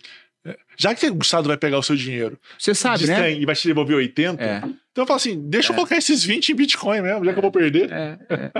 já 0.76 0.94
que 0.94 1.08
o 1.10 1.18
Estado 1.20 1.48
vai 1.48 1.56
pegar 1.56 1.78
o 1.78 1.82
seu 1.82 1.96
dinheiro 1.96 2.38
Você 2.58 2.74
sabe, 2.74 3.06
né? 3.06 3.16
100 3.32 3.42
e 3.42 3.46
vai 3.46 3.54
te 3.54 3.66
devolver 3.66 3.96
80, 3.96 4.42
É, 4.42 4.58
então 4.58 5.02
eu 5.02 5.06
falo 5.06 5.16
assim: 5.16 5.38
deixa 5.48 5.72
eu 5.72 5.74
colocar 5.76 5.96
esses 5.96 6.22
20 6.24 6.50
em 6.50 6.54
Bitcoin 6.54 7.00
mesmo, 7.02 7.24
já 7.24 7.32
que 7.32 7.38
eu 7.38 7.42
vou 7.42 7.52
perder. 7.52 7.90
é, 7.92 8.18
é, 8.30 8.50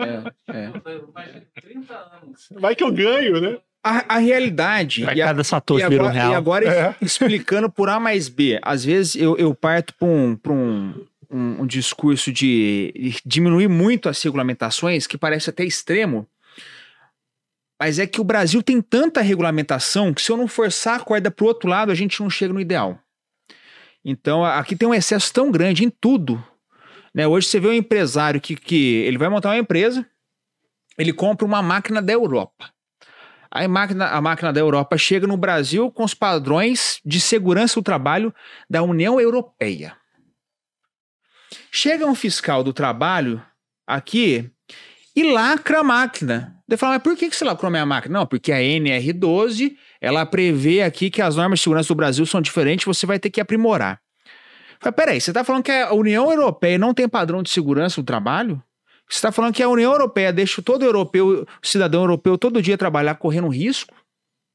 é, 0.00 0.58
é. 0.58 0.64
Imagina, 0.66 1.42
30 1.62 1.94
anos. 2.22 2.48
Vai 2.52 2.74
que 2.74 2.82
eu 2.84 2.92
ganho, 2.92 3.40
né? 3.40 3.58
A, 3.84 4.16
a 4.16 4.18
realidade. 4.18 5.04
Vai 5.04 5.14
e 5.16 5.22
a- 5.22 5.26
cada 5.26 5.40
E 5.42 5.44
satoshi 5.44 5.84
um 5.84 5.86
agora, 5.86 6.10
real. 6.12 6.32
e 6.32 6.34
agora 6.34 6.68
É. 6.68 6.94
explicando 7.00 7.70
por 7.70 7.88
A 7.88 8.00
mais 8.00 8.28
B. 8.28 8.58
Às 8.62 8.84
vezes 8.84 9.14
eu, 9.14 9.36
eu 9.38 9.54
parto 9.54 9.94
para 9.94 10.08
um, 10.08 10.34
pra 10.36 10.52
um, 10.52 10.92
um, 11.30 11.62
um 11.62 11.66
discurso 11.66 12.32
de 12.32 13.14
diminuir 13.24 13.68
muito 13.68 14.08
as 14.08 14.22
regulamentações, 14.22 15.06
que 15.06 15.18
parece 15.18 15.50
até 15.50 15.64
extremo. 15.64 16.26
Mas 17.80 17.98
é 17.98 18.06
que 18.06 18.20
o 18.20 18.24
Brasil 18.24 18.62
tem 18.62 18.80
tanta 18.80 19.20
regulamentação 19.20 20.12
que 20.12 20.20
se 20.20 20.32
eu 20.32 20.36
não 20.36 20.48
forçar 20.48 20.96
a 20.96 21.04
corda 21.04 21.30
para 21.30 21.44
o 21.44 21.48
outro 21.48 21.68
lado, 21.68 21.92
a 21.92 21.94
gente 21.94 22.20
não 22.20 22.28
chega 22.28 22.52
no 22.52 22.60
ideal. 22.60 22.98
Então 24.04 24.44
aqui 24.44 24.74
tem 24.74 24.88
um 24.88 24.94
excesso 24.94 25.32
tão 25.32 25.50
grande 25.50 25.84
em 25.84 25.90
tudo. 25.90 26.42
Né? 27.14 27.26
Hoje 27.26 27.46
você 27.46 27.60
vê 27.60 27.68
um 27.68 27.72
empresário 27.72 28.40
que, 28.40 28.56
que 28.56 28.96
ele 29.04 29.18
vai 29.18 29.28
montar 29.28 29.50
uma 29.50 29.58
empresa, 29.58 30.04
ele 30.96 31.12
compra 31.12 31.46
uma 31.46 31.62
máquina 31.62 32.02
da 32.02 32.12
Europa. 32.12 32.70
A 33.50 33.66
máquina, 33.66 34.08
a 34.08 34.20
máquina 34.20 34.52
da 34.52 34.60
Europa 34.60 34.98
chega 34.98 35.26
no 35.26 35.36
Brasil 35.36 35.90
com 35.90 36.04
os 36.04 36.14
padrões 36.14 37.00
de 37.04 37.20
segurança 37.20 37.80
do 37.80 37.84
trabalho 37.84 38.34
da 38.68 38.82
União 38.82 39.20
Europeia. 39.20 39.96
Chega 41.70 42.06
um 42.06 42.14
fiscal 42.14 42.62
do 42.62 42.72
trabalho 42.72 43.42
aqui 43.86 44.50
e 45.14 45.32
lacra 45.32 45.80
a 45.80 45.84
máquina. 45.84 46.56
Ele 46.68 46.76
fala, 46.76 46.94
mas 46.94 47.02
por 47.02 47.16
que 47.16 47.30
você 47.30 47.44
lacrou 47.44 47.70
minha 47.70 47.86
máquina? 47.86 48.18
Não, 48.18 48.26
porque 48.26 48.52
a 48.52 48.58
NR12, 48.58 49.74
ela 50.00 50.26
prevê 50.26 50.82
aqui 50.82 51.10
que 51.10 51.22
as 51.22 51.36
normas 51.36 51.58
de 51.58 51.62
segurança 51.62 51.88
do 51.88 51.96
Brasil 51.96 52.26
são 52.26 52.40
diferentes, 52.42 52.84
você 52.84 53.06
vai 53.06 53.18
ter 53.18 53.30
que 53.30 53.40
aprimorar. 53.40 54.00
Fala, 54.78 54.92
peraí, 54.92 55.20
você 55.20 55.30
está 55.30 55.42
falando 55.42 55.64
que 55.64 55.72
a 55.72 55.92
União 55.92 56.30
Europeia 56.30 56.78
não 56.78 56.92
tem 56.92 57.08
padrão 57.08 57.42
de 57.42 57.50
segurança 57.50 58.00
do 58.00 58.04
trabalho? 58.04 58.62
Você 59.08 59.16
está 59.16 59.32
falando 59.32 59.54
que 59.54 59.62
a 59.62 59.68
União 59.68 59.90
Europeia 59.90 60.32
deixa 60.32 60.60
todo 60.60 60.84
europeu, 60.84 61.46
cidadão 61.62 62.02
europeu 62.02 62.36
todo 62.36 62.60
dia 62.60 62.76
trabalhar 62.76 63.14
correndo 63.14 63.48
risco? 63.48 63.94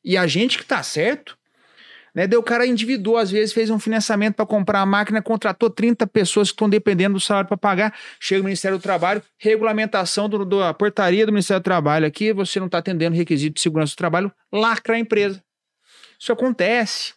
E 0.05 0.15
a 0.15 0.27
gente 0.27 0.57
que 0.59 0.65
tá 0.65 0.83
certo? 0.83 1.35
Né? 2.13 2.27
Daí 2.27 2.37
o 2.37 2.43
cara 2.43 2.65
endividou, 2.67 3.17
às 3.17 3.31
vezes 3.31 3.53
fez 3.53 3.69
um 3.69 3.79
financiamento 3.79 4.35
para 4.35 4.45
comprar 4.45 4.81
a 4.81 4.85
máquina, 4.85 5.21
contratou 5.21 5.69
30 5.69 6.05
pessoas 6.05 6.49
que 6.49 6.53
estão 6.53 6.69
dependendo 6.69 7.15
do 7.15 7.19
salário 7.19 7.47
para 7.47 7.57
pagar. 7.57 7.93
Chega 8.19 8.41
o 8.41 8.43
Ministério 8.45 8.77
do 8.77 8.81
Trabalho, 8.81 9.21
regulamentação 9.37 10.29
do, 10.29 10.45
do- 10.45 10.73
portaria 10.75 11.25
do 11.25 11.31
Ministério 11.31 11.59
do 11.61 11.63
Trabalho 11.63 12.05
aqui, 12.05 12.31
você 12.31 12.59
não 12.59 12.67
está 12.67 12.77
atendendo 12.77 13.15
requisito 13.15 13.55
de 13.55 13.61
segurança 13.61 13.93
do 13.93 13.97
trabalho, 13.97 14.31
lacra 14.51 14.95
a 14.95 14.99
empresa. 14.99 15.41
Isso 16.19 16.31
acontece. 16.31 17.13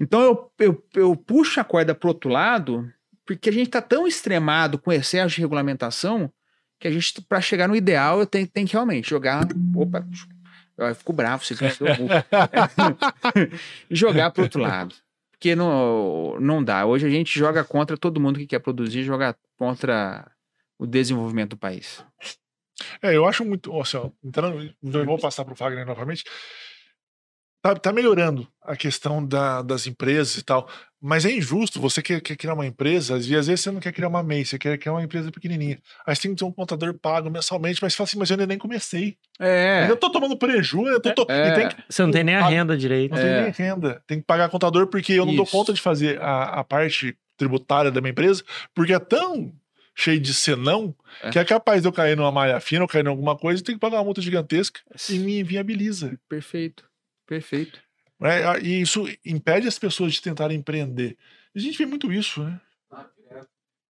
Então 0.00 0.20
eu, 0.20 0.50
eu, 0.60 0.84
eu 0.94 1.16
puxo 1.16 1.58
a 1.60 1.64
corda 1.64 1.92
pro 1.94 2.08
outro 2.08 2.30
lado 2.30 2.88
Porque 3.26 3.50
a 3.50 3.52
gente 3.52 3.68
tá 3.70 3.82
tão 3.82 4.06
extremado 4.06 4.78
com 4.78 4.92
excesso 4.92 5.34
de 5.34 5.40
regulamentação 5.40 6.30
que 6.78 6.86
a 6.86 6.90
gente, 6.90 7.20
para 7.22 7.40
chegar 7.40 7.66
no 7.66 7.74
ideal, 7.74 8.20
eu 8.20 8.26
tenho, 8.26 8.46
tenho 8.46 8.66
que 8.66 8.74
realmente 8.74 9.10
jogar. 9.10 9.44
Opa, 9.74 10.06
eu 10.78 10.94
fico 10.94 11.12
bravo, 11.12 11.44
vocês 11.44 11.60
jogar 13.90 14.30
pro 14.30 14.42
outro 14.42 14.60
lado. 14.60 14.94
Porque 15.32 15.54
não, 15.54 16.38
não 16.40 16.64
dá. 16.64 16.86
Hoje 16.86 17.06
a 17.06 17.10
gente 17.10 17.38
joga 17.38 17.62
contra 17.62 17.96
todo 17.96 18.20
mundo 18.20 18.38
que 18.38 18.46
quer 18.46 18.58
produzir, 18.58 19.02
joga 19.02 19.36
contra 19.58 20.30
o 20.78 20.86
desenvolvimento 20.86 21.50
do 21.50 21.58
país. 21.58 22.02
É, 23.02 23.14
eu 23.14 23.26
acho 23.26 23.44
muito. 23.44 23.78
Assim, 23.80 23.96
ó, 23.96 24.10
entrando, 24.24 24.74
vou 24.82 25.18
passar 25.18 25.44
para 25.44 25.52
o 25.52 25.56
Fagner 25.56 25.86
novamente. 25.86 26.24
Tá, 27.62 27.74
tá 27.74 27.92
melhorando 27.92 28.46
a 28.62 28.76
questão 28.76 29.26
da, 29.26 29.62
das 29.62 29.86
empresas 29.86 30.36
e 30.36 30.44
tal. 30.44 30.68
Mas 31.00 31.24
é 31.24 31.30
injusto, 31.30 31.80
você 31.80 32.00
quer, 32.00 32.20
quer, 32.20 32.36
criar 32.36 32.54
uma 32.54 32.66
empresa, 32.66 33.14
e 33.14 33.36
às 33.36 33.46
vezes 33.46 33.60
você 33.60 33.70
não 33.70 33.80
quer 33.80 33.92
criar 33.92 34.08
uma 34.08 34.22
MEI, 34.22 34.44
você 34.44 34.58
quer 34.58 34.78
criar 34.78 34.92
uma 34.92 35.02
empresa 35.02 35.30
pequenininha. 35.30 35.78
Aí 36.06 36.16
você 36.16 36.22
tem 36.22 36.30
que 36.30 36.38
ter 36.38 36.44
um 36.44 36.52
contador 36.52 36.94
pago 36.94 37.30
mensalmente, 37.30 37.80
mas 37.82 37.92
você 37.92 37.96
fala 37.98 38.08
assim, 38.08 38.18
mas 38.18 38.30
eu 38.30 38.34
ainda 38.34 38.46
nem 38.46 38.58
comecei. 38.58 39.16
É. 39.38 39.86
Eu 39.88 39.96
tô 39.96 40.10
tomando 40.10 40.36
prejuízo, 40.36 40.90
eu 40.90 41.00
tô, 41.00 41.14
tô 41.14 41.32
é. 41.32 41.68
que, 41.68 41.84
você 41.88 42.02
não 42.02 42.10
tem 42.10 42.24
nem 42.24 42.34
a 42.34 42.46
renda 42.46 42.76
direito. 42.76 43.12
Não 43.12 43.18
é. 43.18 43.22
tem 43.22 43.42
nem 43.42 43.52
renda. 43.52 44.02
Tem 44.06 44.18
que 44.20 44.26
pagar 44.26 44.48
contador 44.48 44.86
porque 44.86 45.12
eu 45.12 45.26
não 45.26 45.34
Isso. 45.34 45.44
dou 45.44 45.46
conta 45.46 45.72
de 45.72 45.80
fazer 45.80 46.20
a, 46.20 46.60
a 46.60 46.64
parte 46.64 47.16
tributária 47.36 47.90
da 47.90 48.00
minha 48.00 48.12
empresa, 48.12 48.42
porque 48.74 48.94
é 48.94 48.98
tão 48.98 49.52
cheio 49.94 50.20
de 50.20 50.32
senão, 50.34 50.94
é. 51.22 51.30
que 51.30 51.38
é 51.38 51.44
capaz 51.44 51.82
de 51.82 51.88
eu 51.88 51.92
cair 51.92 52.16
numa 52.16 52.30
malha 52.30 52.60
fina 52.60 52.82
ou 52.82 52.88
cair 52.88 53.04
em 53.04 53.08
alguma 53.08 53.36
coisa 53.36 53.60
e 53.60 53.64
tem 53.64 53.74
que 53.74 53.80
pagar 53.80 53.98
uma 53.98 54.04
multa 54.04 54.20
gigantesca 54.20 54.80
e 55.08 55.18
me 55.18 55.40
inviabiliza. 55.40 56.18
Perfeito, 56.28 56.84
perfeito. 57.26 57.85
É, 58.20 58.60
e 58.60 58.80
isso 58.80 59.04
impede 59.24 59.68
as 59.68 59.78
pessoas 59.78 60.14
de 60.14 60.22
tentarem 60.22 60.58
empreender. 60.58 61.16
A 61.54 61.58
gente 61.58 61.76
vê 61.76 61.86
muito 61.86 62.12
isso, 62.12 62.42
né? 62.42 62.60
Ah, 62.90 63.10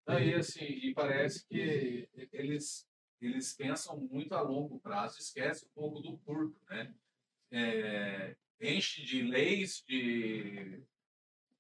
é. 0.09 0.29
e, 0.29 0.35
assim, 0.35 0.65
e 0.65 0.95
parece 0.95 1.47
que 1.47 2.09
eles, 2.33 2.87
eles 3.21 3.53
pensam 3.55 3.99
muito 3.99 4.35
a 4.35 4.41
longo 4.41 4.81
prazo, 4.81 5.19
esquece 5.21 5.67
um 5.67 5.71
pouco 5.75 6.01
do 6.01 6.17
curto, 6.19 6.61
né? 6.69 6.93
É, 7.53 8.37
enche 8.61 9.05
de 9.05 9.23
leis, 9.23 9.85
de 9.87 10.83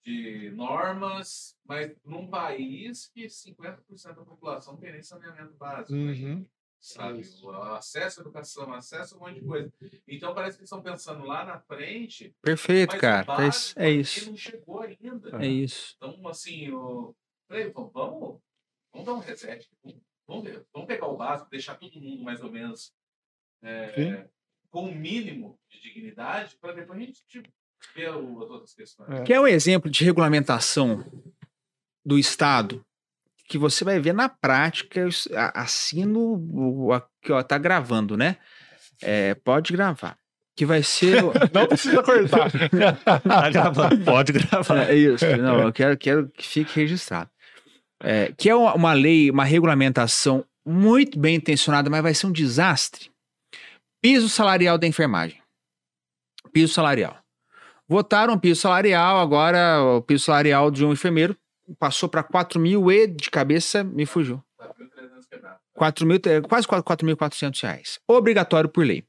de 0.07 0.51
normas, 0.53 1.59
mas 1.65 1.93
num 2.05 2.29
país 2.29 3.09
que 3.09 3.27
50% 3.27 4.15
da 4.15 4.25
população 4.25 4.75
não 4.75 4.81
tem 4.81 4.93
nem 4.93 5.03
saneamento 5.03 5.55
básico. 5.55 5.93
Né? 5.93 6.47
Sabe? 6.81 7.23
O 7.43 7.51
acesso 7.51 8.21
à 8.21 8.23
educação, 8.23 8.73
acesso 8.73 9.15
a 9.15 9.19
um 9.19 9.21
monte 9.21 9.41
de 9.41 9.47
coisa. 9.47 9.73
Então 10.07 10.35
parece 10.35 10.57
que 10.57 10.61
eles 10.63 10.71
estão 10.71 10.83
pensando 10.83 11.25
lá 11.25 11.45
na 11.45 11.59
frente. 11.61 12.35
Perfeito, 12.43 12.97
cara. 12.99 13.25
Básico, 13.25 13.81
é 13.81 13.91
isso. 13.91 14.31
não 14.31 14.37
chegou 14.37 14.81
ainda. 14.81 15.45
É 15.45 15.47
isso. 15.47 15.95
Então, 15.97 16.29
assim, 16.29 16.71
o... 16.71 17.15
Falei, 17.49 17.71
vamos, 17.73 18.41
vamos 18.93 19.07
dar 19.07 19.15
um 19.15 19.19
reset. 19.19 19.69
Vamos, 20.27 20.45
ver, 20.45 20.65
vamos 20.73 20.89
pegar 20.89 21.07
o 21.07 21.17
básico, 21.17 21.51
deixar 21.51 21.77
todo 21.77 22.01
mundo 22.01 22.23
mais 22.23 22.43
ou 22.43 22.51
menos 22.51 22.93
é, 23.63 24.29
com 24.71 24.85
o 24.85 24.89
um 24.89 24.95
mínimo 24.95 25.59
de 25.71 25.81
dignidade, 25.81 26.57
para 26.57 26.73
depois 26.73 26.99
a 26.99 27.03
gente 27.03 27.25
tipo, 27.27 27.49
é. 29.09 29.23
Que 29.25 29.33
é 29.33 29.41
um 29.41 29.47
exemplo 29.47 29.91
de 29.91 30.05
regulamentação 30.05 31.05
do 32.05 32.19
Estado 32.19 32.85
que 33.49 33.59
você 33.59 33.85
vai 33.85 34.01
ver 34.01 34.13
na 34.13 34.29
prática, 34.29 35.09
assino 35.55 36.39
que 37.23 37.33
ó, 37.33 37.43
tá 37.43 37.59
gravando, 37.59 38.17
né? 38.17 38.37
É, 39.03 39.35
pode 39.35 39.73
gravar. 39.73 40.17
Que 40.57 40.65
vai 40.65 40.83
ser. 40.83 41.23
não 41.53 41.67
precisa 41.67 42.03
cortar. 42.03 42.51
tá 43.23 43.51
gravando, 43.51 44.05
pode 44.05 44.33
gravar. 44.33 44.91
É 44.91 44.95
isso. 44.95 45.25
Não, 45.37 45.61
eu 45.61 45.73
quero, 45.73 45.97
quero 45.97 46.29
que 46.31 46.47
fique 46.47 46.81
registrado. 46.81 47.31
É, 48.03 48.33
que 48.37 48.51
é 48.51 48.55
uma, 48.55 48.75
uma 48.75 48.93
lei, 48.93 49.31
uma 49.31 49.45
regulamentação 49.45 50.45
muito 50.67 51.19
bem 51.19 51.37
intencionada, 51.37 51.89
mas 51.89 52.03
vai 52.03 52.15
ser 52.15 52.27
um 52.27 52.33
desastre. 52.33 53.11
Piso 54.03 54.29
salarial 54.29 54.77
da 54.77 54.87
enfermagem. 54.87 55.41
Piso 56.53 56.73
salarial. 56.73 57.17
Votaram 57.89 58.35
o 58.35 58.41
piso 58.41 58.63
salarial, 58.63 59.21
agora 59.21 59.81
o 59.83 60.03
piso 60.03 60.25
salarial 60.25 60.71
de 60.71 60.85
um 60.85 60.93
enfermeiro 60.93 61.37
passou 61.79 62.09
para 62.09 62.23
4 62.23 62.59
mil 62.61 62.91
e 62.91 63.07
de 63.07 63.31
cabeça 63.31 63.83
me 63.83 64.07
fugiu. 64.07 64.43
4 65.75 66.07
mil, 66.07 66.19
quase 66.49 66.67
4.400 66.67 67.63
reais. 67.63 68.01
Obrigatório 68.09 68.69
por 68.69 68.85
lei. 68.85 69.05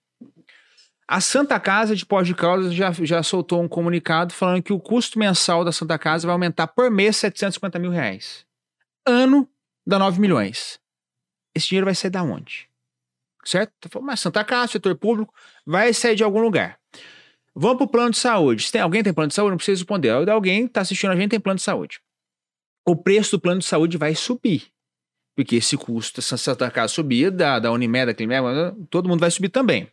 A 1.07 1.21
Santa 1.21 1.57
Casa 1.57 1.95
de 1.95 2.05
Pós 2.05 2.27
de 2.27 2.35
Caldas 2.35 2.73
já, 2.73 2.91
já 2.91 3.23
soltou 3.23 3.61
um 3.61 3.67
comunicado 3.67 4.33
falando 4.33 4.61
que 4.61 4.73
o 4.73 4.79
custo 4.79 5.17
mensal 5.17 5.63
da 5.63 5.71
Santa 5.71 5.97
Casa 5.97 6.27
vai 6.27 6.33
aumentar 6.33 6.67
por 6.67 6.91
mês 6.91 7.15
750 7.15 7.79
mil 7.79 7.91
reais. 7.91 8.45
Ano 9.05 9.49
dá 9.85 9.97
9 9.97 10.19
milhões. 10.19 10.79
Esse 11.55 11.69
dinheiro 11.69 11.85
vai 11.85 11.95
sair 11.95 12.11
da 12.11 12.21
onde? 12.21 12.67
Certo? 13.45 14.01
Mas 14.01 14.19
Santa 14.19 14.43
Casa, 14.43 14.73
setor 14.73 14.95
público, 14.97 15.33
vai 15.65 15.93
sair 15.93 16.15
de 16.15 16.25
algum 16.25 16.41
lugar. 16.41 16.77
Vamos 17.55 17.77
para 17.77 17.85
o 17.85 17.89
plano 17.89 18.11
de 18.11 18.17
saúde. 18.17 18.63
Se 18.63 18.71
tem, 18.73 18.81
alguém 18.81 19.01
tem 19.01 19.13
plano 19.13 19.29
de 19.29 19.33
saúde, 19.33 19.51
não 19.51 19.57
precisa 19.57 19.79
responder. 19.79 20.09
Alguém 20.09 20.65
está 20.65 20.81
assistindo 20.81 21.11
a 21.11 21.15
gente 21.15 21.29
tem 21.29 21.39
plano 21.39 21.57
de 21.57 21.63
saúde. 21.63 22.01
O 22.87 22.95
preço 22.95 23.31
do 23.31 23.41
plano 23.41 23.59
de 23.59 23.65
saúde 23.65 23.97
vai 23.97 24.15
subir. 24.15 24.67
Porque 25.35 25.57
esse 25.57 25.75
custo, 25.75 26.21
se 26.21 26.33
a 26.33 26.37
Santa 26.37 26.71
Casa 26.71 26.93
subir, 26.93 27.29
da, 27.29 27.59
da 27.59 27.69
Unimed, 27.69 28.05
da 28.05 28.13
Climed, 28.13 28.39
todo 28.89 29.09
mundo 29.09 29.19
vai 29.19 29.29
subir 29.29 29.49
também. 29.49 29.91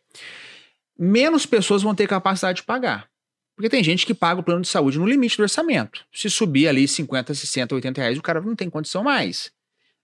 Menos 0.96 1.44
pessoas 1.44 1.82
vão 1.82 1.92
ter 1.92 2.06
capacidade 2.06 2.58
de 2.58 2.62
pagar. 2.62 3.10
Porque 3.56 3.68
tem 3.68 3.82
gente 3.82 4.06
que 4.06 4.14
paga 4.14 4.40
o 4.40 4.44
plano 4.44 4.62
de 4.62 4.68
saúde 4.68 4.96
no 4.96 5.06
limite 5.06 5.36
do 5.36 5.42
orçamento. 5.42 6.04
Se 6.12 6.30
subir 6.30 6.68
ali 6.68 6.86
50, 6.86 7.34
60, 7.34 7.74
80 7.74 8.00
reais, 8.00 8.16
o 8.16 8.22
cara 8.22 8.40
não 8.40 8.54
tem 8.54 8.70
condição 8.70 9.02
mais. 9.02 9.50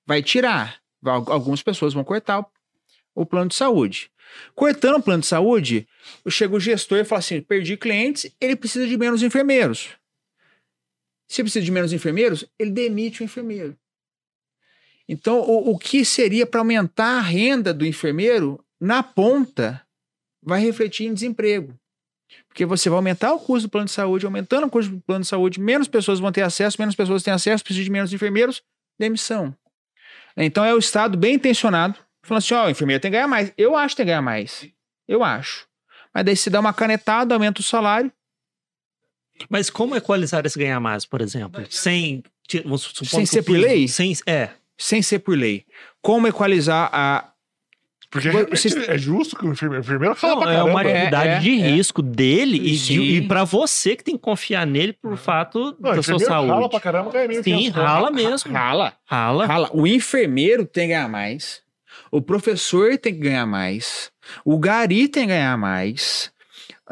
Vai 0.04 0.20
tirar. 0.20 0.80
Algumas 1.04 1.62
pessoas 1.62 1.94
vão 1.94 2.02
cortar 2.02 2.40
o, 2.40 2.46
o 3.14 3.24
plano 3.24 3.50
de 3.50 3.54
saúde. 3.54 4.10
Cortando 4.52 4.96
o 4.96 5.02
plano 5.02 5.20
de 5.20 5.28
saúde, 5.28 5.86
chega 6.28 6.56
o 6.56 6.60
gestor 6.60 6.98
e 6.98 7.04
fala 7.04 7.20
assim: 7.20 7.40
perdi 7.40 7.76
clientes, 7.76 8.34
ele 8.40 8.56
precisa 8.56 8.86
de 8.86 8.96
menos 8.98 9.22
enfermeiros. 9.22 9.90
Se 11.31 11.44
precisa 11.44 11.65
de 11.65 11.70
menos 11.70 11.93
enfermeiros, 11.93 12.44
ele 12.59 12.73
demite 12.73 13.23
o 13.23 13.24
enfermeiro. 13.24 13.78
Então, 15.09 15.39
o, 15.39 15.70
o 15.70 15.78
que 15.78 16.05
seria 16.05 16.44
para 16.44 16.59
aumentar 16.59 17.19
a 17.19 17.20
renda 17.20 17.73
do 17.73 17.86
enfermeiro, 17.86 18.59
na 18.81 19.01
ponta, 19.01 19.81
vai 20.43 20.61
refletir 20.61 21.07
em 21.07 21.15
desemprego. 21.15 21.78
Porque 22.48 22.66
você 22.66 22.90
vai 22.90 22.97
aumentar 22.97 23.32
o 23.32 23.39
custo 23.39 23.69
do 23.69 23.70
plano 23.70 23.85
de 23.85 23.93
saúde, 23.93 24.27
aumentando 24.27 24.66
o 24.66 24.70
custo 24.70 24.90
do 24.90 25.01
plano 25.02 25.23
de 25.23 25.28
saúde, 25.28 25.61
menos 25.61 25.86
pessoas 25.86 26.19
vão 26.19 26.32
ter 26.32 26.43
acesso, 26.43 26.81
menos 26.81 26.97
pessoas 26.97 27.23
têm 27.23 27.32
acesso, 27.32 27.62
precisa 27.62 27.85
de 27.85 27.90
menos 27.90 28.12
enfermeiros, 28.12 28.61
demissão. 28.98 29.55
Então 30.36 30.65
é 30.65 30.74
o 30.74 30.78
Estado 30.78 31.16
bem 31.16 31.35
intencionado 31.35 31.97
falando 32.24 32.43
assim: 32.43 32.55
ó, 32.55 32.65
oh, 32.65 32.66
o 32.66 32.70
enfermeiro 32.70 33.01
tem 33.01 33.12
que 33.12 33.16
ganhar 33.16 33.28
mais. 33.28 33.52
Eu 33.57 33.77
acho 33.77 33.94
que 33.94 33.98
tem 33.98 34.07
que 34.07 34.11
ganhar 34.11 34.23
mais. 34.23 34.69
Eu 35.07 35.23
acho. 35.23 35.69
Mas 36.12 36.24
daí 36.24 36.36
se 36.36 36.51
dá 36.51 36.59
uma 36.59 36.74
canetada, 36.74 37.35
aumenta 37.35 37.61
o 37.61 37.65
salário. 37.65 38.12
Mas 39.48 39.70
como 39.70 39.96
equalizar 39.96 40.44
esse 40.44 40.58
ganhar 40.58 40.80
mais, 40.80 41.04
por 41.04 41.20
exemplo? 41.20 41.64
Sem. 41.70 42.22
Sem 43.04 43.24
ser 43.26 43.42
por 43.42 43.56
lei? 43.56 43.86
Sem, 43.86 44.12
é. 44.26 44.50
Sem 44.76 45.02
ser 45.02 45.20
por 45.20 45.36
lei. 45.36 45.64
Como 46.02 46.26
equalizar 46.26 46.90
a. 46.92 47.26
Porque 48.10 48.28
é 48.88 48.98
justo 48.98 49.36
que 49.36 49.46
o 49.46 49.52
enfermeiro, 49.52 50.16
fala 50.16 50.34
Não, 50.34 50.40
pra 50.42 50.52
É 50.52 50.62
uma 50.64 50.82
realidade 50.82 51.28
é, 51.28 51.38
de 51.38 51.62
é, 51.62 51.70
risco 51.70 52.02
dele 52.02 52.56
e, 52.56 52.76
de, 52.76 53.00
e 53.00 53.28
para 53.28 53.44
você 53.44 53.94
que 53.94 54.02
tem 54.02 54.16
que 54.16 54.20
confiar 54.20 54.66
nele 54.66 54.92
por 54.92 55.16
fato 55.16 55.76
Não, 55.78 55.94
da 55.94 56.02
sua 56.02 56.18
saúde. 56.18 56.50
Rala 56.50 56.68
pra 56.68 56.80
caramba, 56.80 57.12
ganha 57.12 57.40
Sim, 57.40 57.68
rala 57.68 58.10
mesmo. 58.10 58.52
Rala. 58.52 58.94
Rala. 59.06 59.46
Rala. 59.46 59.70
O 59.72 59.86
enfermeiro 59.86 60.66
tem 60.66 60.88
que 60.88 60.94
ganhar 60.94 61.08
mais. 61.08 61.62
O 62.10 62.20
professor 62.20 62.98
tem 62.98 63.14
que 63.14 63.20
ganhar 63.20 63.46
mais. 63.46 64.10
O 64.44 64.58
gari 64.58 65.06
tem 65.06 65.22
que 65.22 65.28
ganhar 65.28 65.56
mais. 65.56 66.32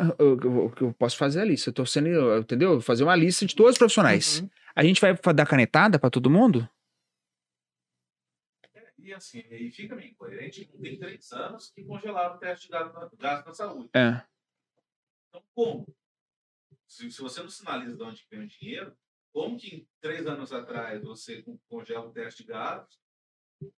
Ah, 0.01 0.15
eu, 0.17 0.39
eu, 0.41 0.75
eu 0.81 0.93
posso 0.95 1.17
fazer 1.17 1.41
a 1.41 1.45
lista. 1.45 1.71
Eu 1.71 1.75
tô 1.75 1.85
sendo, 1.85 2.39
entendeu? 2.39 2.81
Fazer 2.81 3.03
uma 3.03 3.17
lista 3.17 3.45
de 3.45 3.57
todos 3.57 3.73
os 3.73 3.79
profissionais. 3.79 4.41
Uhum. 4.41 4.51
A 4.77 4.85
gente 4.85 5.01
vai 5.01 5.13
dar 5.35 5.45
canetada 5.45 5.99
para 5.99 6.09
todo 6.09 6.31
mundo? 6.31 6.71
É, 8.73 8.93
e 8.97 9.13
assim, 9.13 9.41
e 9.51 9.73
fica 9.73 9.97
meio 9.97 10.13
incoerente. 10.13 10.67
Tem 10.81 10.97
três 10.97 11.33
anos 11.33 11.73
que 11.73 11.83
congelaram 11.83 12.37
o 12.37 12.39
teste 12.39 12.67
de 12.67 12.73
gasto 13.19 13.47
na 13.47 13.53
saúde. 13.53 13.91
É. 13.93 14.23
Então, 15.29 15.43
como? 15.53 15.85
Se, 16.87 17.11
se 17.11 17.21
você 17.21 17.43
não 17.43 17.51
sinaliza 17.51 17.97
de 17.97 18.03
onde 18.05 18.27
vem 18.31 18.45
o 18.45 18.47
dinheiro, 18.47 18.97
como 19.33 19.59
que 19.59 19.75
em 19.75 19.89
três 20.01 20.29
anos 20.29 20.53
atrás 20.53 21.03
você 21.03 21.45
congela 21.69 22.07
o 22.07 22.13
teste 22.13 22.45
de 22.45 22.51
gastos 22.51 23.01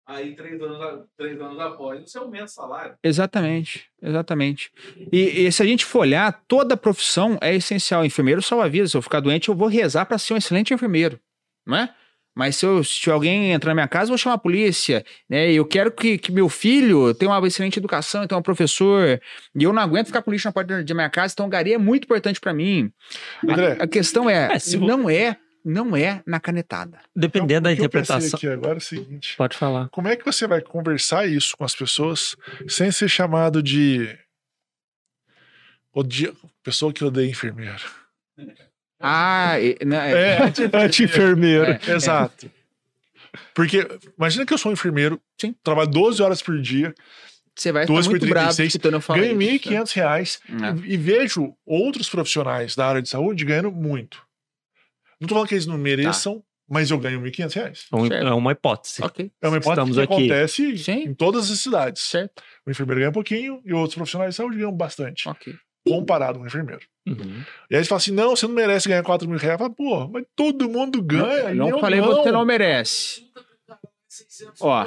Aí, 0.05 0.35
três 0.35 0.61
anos, 0.61 1.05
três 1.15 1.39
anos 1.39 1.59
após, 1.59 2.01
você 2.01 2.17
aumenta 2.17 2.45
o 2.45 2.49
salário. 2.49 2.95
Exatamente, 3.03 3.85
exatamente. 4.01 4.71
E, 5.11 5.45
e, 5.45 5.51
se 5.51 5.61
a 5.61 5.65
gente 5.65 5.85
for 5.85 5.99
olhar, 5.99 6.43
toda 6.47 6.75
profissão 6.75 7.37
é 7.41 7.55
essencial. 7.55 8.03
Enfermeiro 8.03 8.41
salva 8.41 8.67
vidas. 8.67 8.91
Se 8.91 8.97
eu 8.97 9.01
ficar 9.01 9.19
doente, 9.19 9.49
eu 9.49 9.55
vou 9.55 9.67
rezar 9.67 10.05
para 10.05 10.17
ser 10.17 10.33
um 10.33 10.37
excelente 10.37 10.73
enfermeiro, 10.73 11.19
não 11.65 11.77
é? 11.77 11.93
Mas 12.35 12.55
se, 12.55 12.65
eu, 12.65 12.83
se 12.83 13.09
alguém 13.09 13.51
entrar 13.51 13.71
na 13.71 13.75
minha 13.75 13.87
casa, 13.87 14.05
eu 14.05 14.09
vou 14.09 14.17
chamar 14.17 14.35
a 14.35 14.39
polícia. 14.39 15.05
Né? 15.29 15.51
Eu 15.51 15.65
quero 15.65 15.91
que, 15.91 16.17
que 16.17 16.31
meu 16.31 16.47
filho 16.47 17.13
tenha 17.13 17.29
uma 17.29 17.45
excelente 17.45 17.77
educação, 17.77 18.23
então 18.23 18.39
um 18.39 18.41
professor. 18.41 19.19
E 19.53 19.63
eu 19.63 19.73
não 19.73 19.81
aguento 19.81 20.07
ficar 20.07 20.21
com 20.21 20.31
lixo 20.31 20.47
na 20.47 20.53
porta 20.53 20.81
da 20.81 20.93
minha 20.93 21.09
casa, 21.09 21.33
então 21.33 21.47
o 21.47 21.49
gari 21.49 21.73
é 21.73 21.77
muito 21.77 22.05
importante 22.05 22.39
para 22.39 22.53
mim. 22.53 22.91
A, 23.45 23.83
a, 23.83 23.87
questão 23.87 24.29
é, 24.29 24.53
é 24.53 24.77
não 24.77 25.09
é 25.09 25.37
não 25.63 25.95
é 25.95 26.21
na 26.25 26.39
canetada. 26.39 26.99
Dependendo 27.15 27.61
da 27.63 27.73
Então, 27.73 27.87
pensei 27.89 28.15
interpretação. 28.15 28.37
aqui 28.37 28.47
agora 28.47 28.75
é 28.75 28.77
o 28.77 28.81
seguinte: 28.81 29.35
Pode 29.37 29.57
falar. 29.57 29.89
como 29.89 30.07
é 30.07 30.15
que 30.15 30.25
você 30.25 30.47
vai 30.47 30.61
conversar 30.61 31.27
isso 31.27 31.55
com 31.57 31.63
as 31.63 31.75
pessoas 31.75 32.35
sem 32.67 32.91
ser 32.91 33.09
chamado 33.09 33.61
de. 33.61 34.17
Odia... 35.93 36.33
Pessoa 36.63 36.93
que 36.93 37.03
odeia 37.03 37.29
enfermeiro. 37.29 37.81
Ah, 38.99 39.53
não, 39.85 39.97
é- 39.97 40.37
É, 40.37 40.39
anti-enfermeiro. 40.83 41.65
É, 41.65 41.79
é. 41.87 41.91
Exato. 41.95 42.51
Porque 43.55 43.87
imagina 44.17 44.45
que 44.45 44.53
eu 44.53 44.57
sou 44.57 44.71
um 44.71 44.73
enfermeiro, 44.73 45.19
Sim. 45.39 45.55
trabalho 45.63 45.89
12 45.89 46.21
horas 46.21 46.41
por 46.41 46.59
dia, 46.61 46.93
você 47.55 47.71
vai 47.71 47.83
ficar 47.83 47.93
duas 47.93 48.05
por 48.07 48.11
muito 48.11 48.27
bravo 48.27 48.47
36, 48.47 48.67
escutando 48.73 48.93
eu 48.95 49.01
falar 49.01 49.19
ganho 49.19 49.41
isso. 49.41 49.69
1.500 49.69 49.93
reais 49.93 50.39
É. 50.49 50.87
e 50.87 50.97
vejo 50.97 51.55
outros 51.65 52.09
profissionais 52.09 52.75
da 52.75 52.85
área 52.87 53.01
de 53.01 53.09
saúde 53.09 53.45
ganhando 53.45 53.71
muito. 53.71 54.21
Não 55.19 55.27
tô 55.27 55.35
falando 55.35 55.47
que 55.49 55.55
eles 55.55 55.65
não 55.65 55.77
mereçam, 55.77 56.43
mas 56.69 56.91
eu 56.91 56.97
ganho 56.99 57.19
1.500 57.21 57.53
reais. 57.55 57.85
É 57.91 57.95
um- 57.95 58.07
Certo. 58.07 58.27
É 58.27 58.33
uma 58.33 58.51
hipótese. 58.51 59.03
Ok, 59.03 59.31
É 59.41 59.47
uma 59.47 59.57
hipótese 59.57 59.81
Estamos 59.91 59.95
que 59.97 60.01
aqui. 60.01 60.13
acontece 60.13 60.77
Sim. 60.77 61.03
em 61.03 61.13
todas 61.13 61.49
as 61.51 61.59
cidades. 61.59 62.01
certo. 62.03 62.41
O 62.65 62.71
enfermeiro 62.71 62.99
ganha 62.99 63.09
um 63.09 63.13
pouquinho 63.13 63.61
e 63.65 63.73
outros 63.73 63.95
profissionais 63.95 64.31
de 64.31 64.37
saúde 64.37 64.57
ganham 64.57 64.71
bastante, 64.71 65.27
Ok. 65.27 65.53
comparado 65.87 66.37
com 66.39 66.45
o 66.45 66.47
enfermeiro. 66.47 66.81
Uhum. 67.07 67.43
E 67.71 67.75
aí 67.75 67.79
eles 67.79 67.87
falam 67.87 67.97
assim: 67.97 68.11
não, 68.11 68.35
você 68.35 68.45
não 68.47 68.53
merece 68.53 68.87
ganhar 68.87 69.01
4 69.03 69.27
mil 69.27 69.37
reais. 69.39 69.57
Fala, 69.57 69.69
Pô, 69.73 70.07
mas 70.07 70.23
todo 70.35 70.69
mundo 70.69 71.01
ganha. 71.01 71.51
e 71.51 71.55
não 71.55 71.69
eu 71.69 71.79
falei 71.79 71.99
não. 71.99 72.07
você 72.07 72.31
não 72.31 72.45
merece. 72.45 73.23
Ó. 74.59 74.85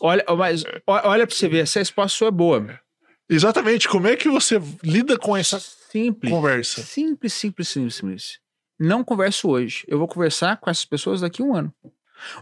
Olha, 0.00 0.24
mas 0.36 0.64
olha 0.86 1.26
pra 1.26 1.36
você 1.36 1.48
ver, 1.48 1.58
essa 1.60 1.78
resposta 1.78 2.16
sua 2.18 2.28
é 2.28 2.30
boa. 2.32 2.80
Exatamente. 3.28 3.88
Como 3.88 4.06
é 4.08 4.16
que 4.16 4.28
você 4.28 4.60
lida 4.82 5.16
com 5.18 5.36
essa 5.36 5.60
Simples. 5.60 6.32
conversa? 6.32 6.82
Simples, 6.82 7.32
simples, 7.32 7.68
simples, 7.68 7.94
simples. 7.94 8.38
Não 8.78 9.02
converso 9.04 9.48
hoje. 9.48 9.84
Eu 9.88 9.98
vou 9.98 10.06
conversar 10.08 10.56
com 10.58 10.68
essas 10.70 10.84
pessoas 10.84 11.20
daqui 11.20 11.42
a 11.42 11.44
um 11.44 11.54
ano. 11.54 11.72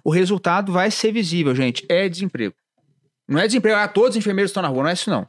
O 0.02 0.10
resultado 0.10 0.72
vai 0.72 0.90
ser 0.90 1.12
visível, 1.12 1.54
gente. 1.54 1.84
É 1.88 2.08
desemprego. 2.08 2.54
Não 3.26 3.40
é 3.40 3.46
desemprego, 3.46 3.78
ah, 3.78 3.88
todos 3.88 4.10
os 4.10 4.16
enfermeiros 4.16 4.50
estão 4.50 4.62
na 4.62 4.68
rua. 4.68 4.82
Não 4.82 4.90
é 4.90 4.92
isso, 4.92 5.08
não. 5.10 5.26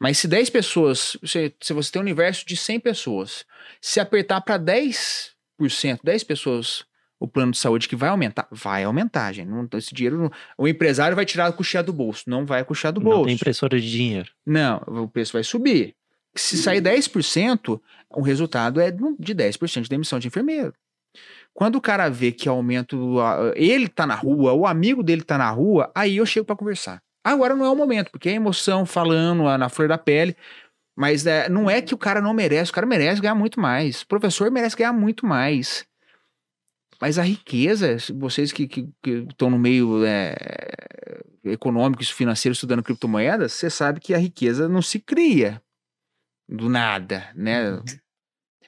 Mas 0.00 0.18
se 0.18 0.26
10 0.28 0.50
pessoas, 0.50 1.16
se, 1.24 1.54
se 1.60 1.72
você 1.72 1.90
tem 1.92 2.00
um 2.00 2.04
universo 2.04 2.44
de 2.46 2.56
100 2.56 2.80
pessoas, 2.80 3.44
se 3.80 4.00
apertar 4.00 4.40
para 4.40 4.58
10%, 4.58 6.00
10 6.02 6.24
pessoas 6.24 6.84
o 7.18 7.26
plano 7.26 7.52
de 7.52 7.58
saúde 7.58 7.88
que 7.88 7.96
vai 7.96 8.10
aumentar, 8.10 8.46
vai 8.50 8.84
aumentar, 8.84 9.32
gente. 9.32 9.48
Não, 9.48 9.66
esse 9.74 9.94
dinheiro, 9.94 10.18
não- 10.18 10.30
o 10.58 10.68
empresário 10.68 11.16
vai 11.16 11.24
tirar 11.24 11.50
custear 11.52 11.82
do 11.82 11.92
bolso, 11.92 12.24
não 12.26 12.44
vai 12.44 12.62
custear 12.62 12.92
do 12.92 13.00
Não 13.00 13.10
bolso. 13.10 13.24
tem 13.26 13.34
impressora 13.34 13.80
de 13.80 13.90
dinheiro. 13.90 14.30
Não, 14.44 14.76
o 14.86 15.08
preço 15.08 15.32
vai 15.32 15.42
subir. 15.42 15.94
Se 16.36 16.56
sair 16.58 16.80
10%, 16.80 17.80
o 18.10 18.20
resultado 18.20 18.80
é 18.80 18.90
de 18.90 19.34
10% 19.34 19.82
de 19.82 19.88
demissão 19.88 20.18
de 20.18 20.28
enfermeiro. 20.28 20.72
Quando 21.54 21.76
o 21.76 21.80
cara 21.80 22.08
vê 22.10 22.30
que 22.30 22.48
aumento, 22.48 23.16
ele 23.54 23.88
tá 23.88 24.06
na 24.06 24.14
rua, 24.14 24.52
o 24.52 24.66
amigo 24.66 25.02
dele 25.02 25.22
tá 25.22 25.38
na 25.38 25.50
rua, 25.50 25.90
aí 25.94 26.18
eu 26.18 26.26
chego 26.26 26.44
para 26.44 26.56
conversar. 26.56 27.02
Agora 27.24 27.56
não 27.56 27.64
é 27.64 27.70
o 27.70 27.74
momento, 27.74 28.10
porque 28.10 28.28
é 28.28 28.32
emoção 28.32 28.84
falando 28.84 29.48
ah, 29.48 29.56
na 29.56 29.68
flor 29.68 29.88
da 29.88 29.96
pele, 29.96 30.36
mas 30.94 31.26
é, 31.26 31.48
não 31.48 31.68
é 31.68 31.80
que 31.80 31.94
o 31.94 31.98
cara 31.98 32.20
não 32.20 32.34
merece, 32.34 32.70
o 32.70 32.74
cara 32.74 32.86
merece 32.86 33.20
ganhar 33.20 33.34
muito 33.34 33.58
mais. 33.58 34.02
O 34.02 34.06
professor 34.06 34.50
merece 34.50 34.76
ganhar 34.76 34.92
muito 34.92 35.26
mais. 35.26 35.86
Mas 37.00 37.18
a 37.18 37.22
riqueza, 37.22 37.96
vocês 38.14 38.52
que 38.52 38.88
estão 39.04 39.50
no 39.50 39.58
meio 39.58 40.04
é, 40.04 40.34
econômico 41.44 42.02
e 42.02 42.06
financeiro 42.06 42.52
estudando 42.52 42.82
criptomoedas, 42.82 43.52
você 43.52 43.68
sabe 43.68 44.00
que 44.00 44.14
a 44.14 44.18
riqueza 44.18 44.68
não 44.68 44.80
se 44.80 44.98
cria 44.98 45.60
do 46.48 46.68
nada, 46.68 47.28
né? 47.34 47.80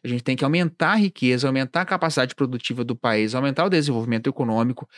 A 0.02 0.08
gente 0.08 0.22
tem 0.22 0.36
que 0.36 0.44
aumentar 0.44 0.92
a 0.92 0.96
riqueza, 0.96 1.46
aumentar 1.46 1.80
a 1.82 1.86
capacidade 1.86 2.34
produtiva 2.34 2.84
do 2.84 2.94
país, 2.96 3.34
aumentar 3.34 3.64
o 3.64 3.68
desenvolvimento 3.70 4.28
econômico. 4.28 4.88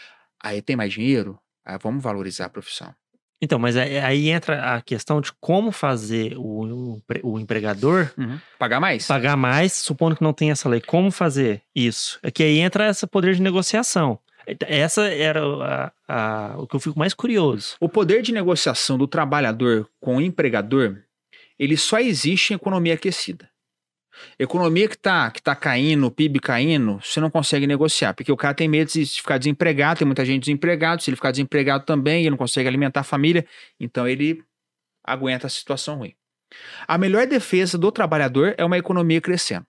Aí 0.43 0.61
tem 0.61 0.77
mais 0.77 0.93
dinheiro, 0.93 1.39
aí 1.65 1.79
vamos 1.83 2.03
valorizar 2.03 2.47
a 2.47 2.51
profissão. 2.51 2.95
Então, 3.43 3.59
mas 3.59 3.75
aí 3.75 4.29
entra 4.29 4.75
a 4.77 4.83
questão 4.83 5.19
de 5.19 5.33
como 5.41 5.73
fazer 5.73 6.37
o, 6.37 6.61
o 6.61 6.97
empre- 6.99 7.21
o 7.25 7.39
empregador 7.41 8.11
Pagar 8.59 8.79
mais? 8.81 9.07
pagar 9.07 9.35
mais, 9.37 9.73
supondo 9.73 10.15
que 10.15 10.23
não 10.23 10.35
tem 10.35 10.51
essa 10.51 10.69
lei. 10.69 10.83
Como 10.83 11.11
fazer 11.11 11.63
isso? 11.75 12.19
É 12.23 12.31
que 12.31 12.43
aí 12.43 12.59
entra 12.59 12.91
esse 12.91 13.07
poder 13.07 13.35
de 13.35 13.41
negociação. 13.41 14.19
Essa 14.67 15.05
era 15.05 15.41
a- 15.43 15.93
a- 16.07 16.55
o 16.59 16.67
que 16.67 16.77
eu 16.77 16.81
fico 16.81 16.99
mais 16.99 17.15
curioso. 17.15 17.77
O 17.81 17.89
poder 17.89 18.21
de 18.21 18.31
negociação 18.33 18.99
do 18.99 19.09
trabalhador 19.09 19.89
com 20.01 20.17
o 20.17 20.21
empregador, 20.21 20.99
ele 21.61 21.77
só 21.77 22.01
existe 22.01 22.55
em 22.55 22.57
economia 22.57 22.95
aquecida. 22.95 23.51
Economia 24.39 24.89
que 24.89 24.97
tá, 24.97 25.31
que 25.31 25.43
tá 25.43 25.55
caindo, 25.55 26.11
PIB 26.11 26.41
caindo, 26.41 26.99
você 27.01 27.21
não 27.21 27.31
consegue 27.31 27.67
negociar, 27.67 28.15
porque 28.15 28.33
o 28.33 28.37
cara 28.37 28.55
tem 28.55 28.67
medo 28.67 28.91
de 28.91 29.05
ficar 29.05 29.37
desempregado, 29.37 29.99
tem 29.99 30.07
muita 30.07 30.25
gente 30.25 30.45
desempregada, 30.45 31.01
se 31.03 31.11
ele 31.11 31.17
ficar 31.17 31.31
desempregado 31.31 31.85
também, 31.85 32.23
ele 32.23 32.31
não 32.31 32.39
consegue 32.39 32.67
alimentar 32.67 33.01
a 33.01 33.05
família, 33.05 33.47
então 33.79 34.09
ele 34.09 34.43
aguenta 35.05 35.47
a 35.47 35.51
situação 35.51 35.99
ruim. 35.99 36.15
A 36.89 36.97
melhor 36.97 37.27
defesa 37.27 37.77
do 37.77 37.93
trabalhador 37.93 38.55
é 38.57 38.65
uma 38.65 38.79
economia 38.79 39.21
crescendo. 39.21 39.67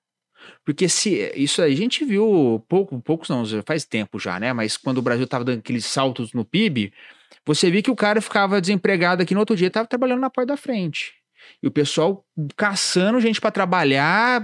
Porque 0.66 0.88
se 0.90 1.32
isso 1.36 1.62
a 1.62 1.70
gente 1.70 2.04
viu 2.06 2.64
pouco, 2.68 3.00
poucos 3.02 3.30
não, 3.30 3.44
faz 3.66 3.86
tempo 3.86 4.18
já, 4.18 4.40
né? 4.40 4.54
Mas 4.54 4.76
quando 4.78 4.98
o 4.98 5.02
Brasil 5.02 5.26
estava 5.26 5.44
dando 5.44 5.60
aqueles 5.60 5.86
saltos 5.86 6.34
no 6.34 6.44
PIB, 6.44 6.92
você 7.46 7.70
via 7.70 7.84
que 7.84 7.92
o 7.92 7.96
cara 7.96 8.22
ficava 8.22 8.60
desempregado 8.60 9.22
aqui 9.22 9.34
no 9.34 9.42
outro 9.42 9.56
dia, 9.56 9.68
estava 9.68 9.88
trabalhando 9.88 10.22
na 10.22 10.30
porta 10.30 10.54
da 10.54 10.58
frente. 10.58 11.21
E 11.62 11.68
o 11.68 11.72
pessoal 11.72 12.26
caçando 12.56 13.20
gente 13.22 13.40
para 13.42 13.52
trabalhar. 13.52 14.44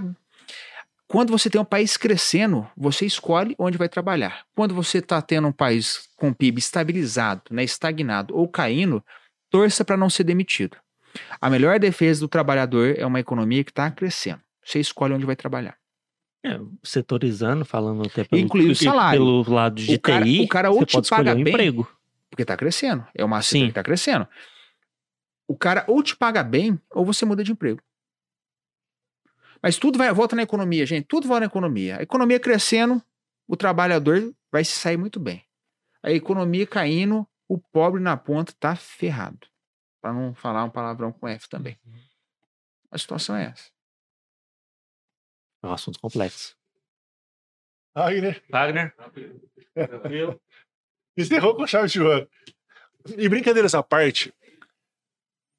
Quando 1.08 1.32
você 1.32 1.50
tem 1.50 1.60
um 1.62 1.66
país 1.66 1.96
crescendo, 1.96 2.70
você 2.76 3.06
escolhe 3.06 3.56
onde 3.58 3.78
vai 3.78 3.88
trabalhar. 3.88 4.44
Quando 4.54 4.76
você 4.76 4.98
está 4.98 5.22
tendo 5.22 5.48
um 5.48 5.54
país 5.54 6.10
com 6.18 6.34
PIB 6.34 6.60
estabilizado, 6.60 7.44
né, 7.50 7.64
estagnado 7.64 8.36
ou 8.36 8.46
caindo, 8.48 9.02
torça 9.50 9.86
para 9.86 9.96
não 9.96 10.10
ser 10.10 10.26
demitido. 10.26 10.76
A 11.40 11.50
melhor 11.50 11.80
defesa 11.80 12.20
do 12.20 12.28
trabalhador 12.28 12.94
é 12.98 13.06
uma 13.06 13.22
economia 13.22 13.64
que 13.64 13.72
está 13.72 13.90
crescendo. 13.90 14.42
Você 14.66 14.80
escolhe 14.82 15.14
onde 15.14 15.26
vai 15.26 15.36
trabalhar. 15.36 15.78
É, 16.46 16.60
setorizando, 16.84 17.64
falando 17.66 18.04
até 18.06 18.24
pelo, 18.26 18.72
o 18.72 18.76
salário. 18.76 19.20
pelo 19.20 19.50
lado 19.50 19.76
de 19.76 19.96
O 19.96 20.00
cara- 20.00 20.26
TI, 20.26 20.42
o 20.42 20.48
cara 20.48 20.72
ou 20.72 20.86
te 20.86 21.02
paga 21.10 21.32
um 21.32 21.44
bem, 21.44 21.54
emprego. 21.54 21.90
Porque 22.30 22.42
está 22.44 22.58
crescendo. 22.58 23.06
É 23.16 23.24
uma. 23.24 23.42
Sim. 23.42 23.64
que 23.64 23.70
está 23.70 23.84
crescendo. 23.84 24.28
O 25.48 25.58
cara 25.58 25.86
ou 25.88 26.04
te 26.04 26.16
paga 26.16 26.44
bem 26.44 26.80
ou 26.92 27.06
você 27.06 27.26
muda 27.26 27.44
de 27.44 27.52
emprego. 27.52 27.82
Mas 29.62 29.78
tudo 29.78 29.98
vai, 29.98 30.12
volta 30.14 30.36
na 30.36 30.44
economia, 30.44 30.86
gente. 30.86 31.06
Tudo 31.06 31.28
volta 31.28 31.42
na 31.42 31.46
economia. 31.48 31.98
A 31.98 32.04
economia 32.04 32.40
crescendo, 32.40 33.02
o 33.48 33.56
trabalhador 33.56 34.36
vai 34.52 34.64
se 34.64 34.74
sair 34.74 34.98
muito 34.98 35.20
bem. 35.20 35.44
A 36.04 36.12
economia 36.12 36.68
caindo, 36.68 37.28
o 37.48 37.58
pobre 37.58 38.02
na 38.02 38.16
ponta 38.16 38.54
tá 38.60 38.76
ferrado. 38.76 39.48
Para 40.02 40.14
não 40.14 40.34
falar 40.36 40.64
um 40.64 40.70
palavrão 40.70 41.12
com 41.12 41.28
F 41.28 41.50
também. 41.50 41.78
A 42.92 42.98
situação 42.98 43.36
é 43.36 43.46
essa. 43.46 43.72
É 45.64 45.68
um 45.68 45.74
assunto 45.74 46.00
complexo. 46.00 46.56
Wagner, 47.96 48.44
Wagner? 48.50 48.96
encerrou 51.18 51.56
com 51.56 51.66
chave 51.66 51.88
de 51.88 52.00
ouro. 52.00 52.30
E 53.18 53.28
brincadeiras 53.28 53.74
à 53.74 53.82
parte, 53.82 54.34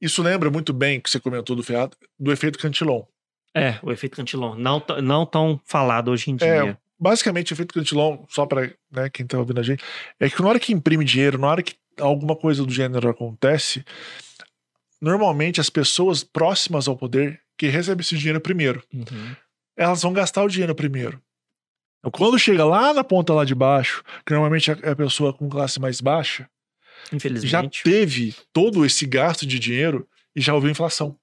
isso 0.01 0.23
lembra 0.23 0.51
muito 0.51 0.73
bem 0.73 1.01
que 1.01 1.11
você 1.11 1.19
comentou 1.20 1.55
do, 1.57 1.62
ferrado, 1.62 1.97
do 2.19 2.31
efeito 2.33 2.59
Cantillon. 2.59 3.03
É, 3.55 3.79
o 3.83 3.91
efeito 3.91 4.16
Cantillon. 4.16 4.55
Não, 4.55 4.83
não 5.03 5.27
tão 5.27 5.61
falado 5.65 6.11
hoje 6.11 6.31
em 6.31 6.37
É, 6.41 6.62
dia. 6.62 6.79
basicamente, 6.99 7.53
o 7.53 7.55
efeito 7.55 7.75
Cantillon, 7.75 8.25
só 8.29 8.47
para 8.47 8.70
né, 8.91 9.09
quem 9.12 9.27
tá 9.27 9.39
ouvindo 9.39 9.59
a 9.61 9.62
gente, 9.62 9.83
é 10.20 10.29
que 10.31 10.41
na 10.43 10.49
hora 10.49 10.61
que 10.61 10.73
imprime 10.73 11.05
dinheiro, 11.05 11.39
na 11.39 11.49
hora 11.49 11.62
que 11.62 11.75
alguma 11.99 12.37
coisa 12.37 12.65
do 12.65 12.73
gênero 12.73 13.09
acontece, 13.09 13.85
normalmente 15.01 15.61
as 15.61 15.70
pessoas 15.70 16.23
próximas 16.25 16.89
ao 16.89 16.97
poder 16.97 17.41
que 17.57 17.66
recebem 17.69 18.03
esse 18.03 18.16
dinheiro 18.16 18.41
primeiro, 18.41 18.83
Uhum. 18.93 19.35
elas 19.77 20.03
vão 20.03 20.12
gastar 20.12 20.45
o 20.45 20.49
dinheiro 20.49 20.75
primeiro. 20.75 21.20
Quando 22.12 22.39
chega 22.39 22.65
lá 22.65 22.95
na 22.95 23.03
ponta 23.03 23.35
lá 23.35 23.45
de 23.45 23.55
baixo, 23.55 24.05
que 24.25 24.33
normalmente 24.33 24.70
é 24.70 24.91
a 24.91 24.97
pessoa 24.97 25.33
com 25.33 25.49
classe 25.49 25.81
mais 25.81 26.01
baixa, 26.01 26.49
já 27.10 27.16
Infelizmente. 27.16 27.82
teve 27.82 28.35
todo 28.52 28.85
esse 28.85 29.06
gasto 29.06 29.47
de 29.47 29.59
dinheiro 29.59 30.06
e 30.35 30.40
já 30.40 30.55
houve 30.55 30.70
inflação. 30.70 31.16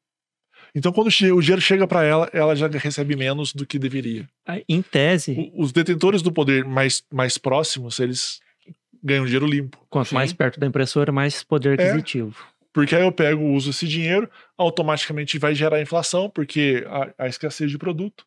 Então, 0.74 0.92
quando 0.92 1.08
o 1.08 1.42
dinheiro 1.42 1.62
chega 1.62 1.88
para 1.88 2.04
ela, 2.04 2.30
ela 2.34 2.54
já 2.56 2.68
recebe 2.68 3.16
menos 3.16 3.54
do 3.54 3.66
que 3.66 3.80
deveria. 3.80 4.28
Aí, 4.46 4.64
Em 4.68 4.82
tese, 4.82 5.32
O- 5.54 5.64
Os 5.64 5.72
detentores 5.72 6.22
do 6.22 6.32
poder 6.34 6.66
mais, 6.66 7.02
mais 7.14 7.38
próximos, 7.38 8.00
eles 8.00 8.40
ganham 9.02 9.24
dinheiro 9.26 9.46
limpo. 9.48 9.78
quanto 9.90 10.10
Sim. 10.10 10.16
mais 10.16 10.34
perto 10.34 10.60
da 10.60 10.68
impressora, 10.68 11.12
mais 11.12 11.44
poder 11.44 11.80
É. 11.80 11.84
aquisitivo. 11.90 12.36
Porque 12.74 12.94
aí 12.94 13.04
eu 13.04 13.12
pego, 13.12 13.42
uso 13.54 13.70
esse 13.70 13.88
dinheiro, 13.88 14.30
automaticamente 14.58 15.38
vai 15.40 15.56
gerar 15.56 15.82
inflação, 15.82 16.30
porque 16.30 16.84
a, 16.88 17.24
a 17.26 17.28
escassez 17.30 17.72
de 17.72 17.78
produto. 17.78 18.26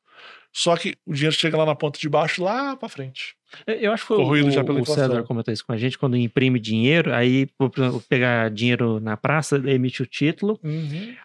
Só 0.52 0.76
que 0.76 0.96
o 1.06 1.12
dinheiro 1.12 1.34
chega 1.34 1.56
lá 1.56 1.66
na 1.66 1.74
ponta 1.74 1.98
de 1.98 2.08
baixo, 2.08 2.42
lá 2.42 2.76
pra 2.76 2.88
frente. 2.88 3.36
Eu 3.66 3.92
acho 3.92 4.02
que 4.02 4.08
foi 4.08 4.42
o, 4.42 4.50
já 4.50 4.62
pela 4.62 4.78
o 4.78 4.82
inflação. 4.82 5.08
César 5.08 5.22
comentou 5.22 5.54
isso 5.54 5.64
com 5.64 5.72
a 5.72 5.76
gente, 5.76 5.96
quando 5.96 6.16
imprime 6.16 6.60
dinheiro, 6.60 7.14
aí 7.14 7.48
vou 7.58 7.70
pegar 8.08 8.50
dinheiro 8.50 9.00
na 9.00 9.16
praça, 9.16 9.56
emite 9.56 10.02
o 10.02 10.06
título, 10.06 10.60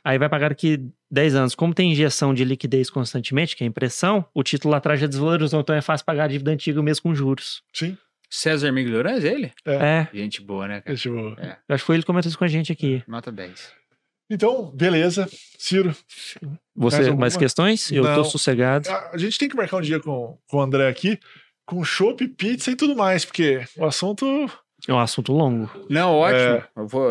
aí 0.03 0.17
vai 0.17 0.29
pagar 0.29 0.49
daqui 0.49 0.79
10 1.11 1.35
anos. 1.35 1.55
Como 1.55 1.73
tem 1.73 1.91
injeção 1.91 2.33
de 2.33 2.45
liquidez 2.45 2.89
constantemente, 2.89 3.55
que 3.55 3.63
é 3.63 3.67
impressão, 3.67 4.25
o 4.33 4.41
título 4.41 4.71
lá 4.71 4.77
atrás 4.77 4.99
já 4.99 5.07
desvalorizou, 5.07 5.59
então 5.59 5.75
é 5.75 5.81
fácil 5.81 6.05
pagar 6.05 6.25
a 6.25 6.27
dívida 6.27 6.51
antiga 6.51 6.81
mesmo 6.81 7.03
com 7.03 7.15
juros. 7.15 7.61
Sim. 7.73 7.97
César 8.29 8.71
Migliorães, 8.71 9.23
ele? 9.23 9.51
É, 9.65 10.07
Gente 10.11 10.41
boa, 10.41 10.67
né, 10.67 10.81
cara? 10.81 10.97
Tipo, 10.97 11.15
eu 11.15 11.75
acho 11.75 11.83
que 11.83 11.85
foi 11.85 11.97
ele 11.97 12.03
que 12.03 12.07
comentou 12.07 12.29
isso 12.29 12.37
com 12.37 12.45
a 12.45 12.47
gente 12.47 12.71
aqui. 12.71 13.03
Nota 13.07 13.31
10. 13.31 13.82
Então, 14.33 14.71
beleza. 14.73 15.29
Ciro, 15.57 15.95
Você, 16.75 17.01
Mais 17.03 17.15
mais, 17.15 17.37
questões? 17.37 17.91
Eu 17.91 18.03
Não. 18.03 18.15
tô 18.15 18.23
sossegado. 18.23 18.89
a 18.89 19.11
a 19.13 19.17
gente 19.17 19.37
tem 19.37 19.47
que 19.47 19.55
marcar 19.55 19.77
um 19.77 19.81
dia 19.81 19.99
com, 19.99 20.37
com 20.47 20.57
o 20.57 20.61
André 20.61 20.87
aqui, 20.89 21.19
com 21.65 21.83
chopp, 21.83 22.27
pizza 22.29 22.71
e 22.71 22.75
tudo 22.75 22.95
mais, 22.95 23.23
porque 23.23 23.61
o 23.77 23.85
assunto. 23.85 24.25
É 24.85 24.91
um 24.91 24.99
assunto 24.99 25.31
longo. 25.31 25.69
Não, 25.89 26.13
ótimo. 26.15 26.39
É. 26.41 26.67
Eu 26.75 26.87
vou, 26.87 27.07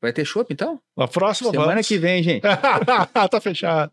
vai 0.00 0.10
ter 0.10 0.24
chopp, 0.24 0.50
então? 0.50 0.80
Na 0.96 1.06
próxima, 1.06 1.50
Semana 1.50 1.72
vamos. 1.72 1.86
que 1.86 1.98
vem, 1.98 2.22
gente. 2.22 2.40
tá 3.30 3.40
fechado. 3.42 3.92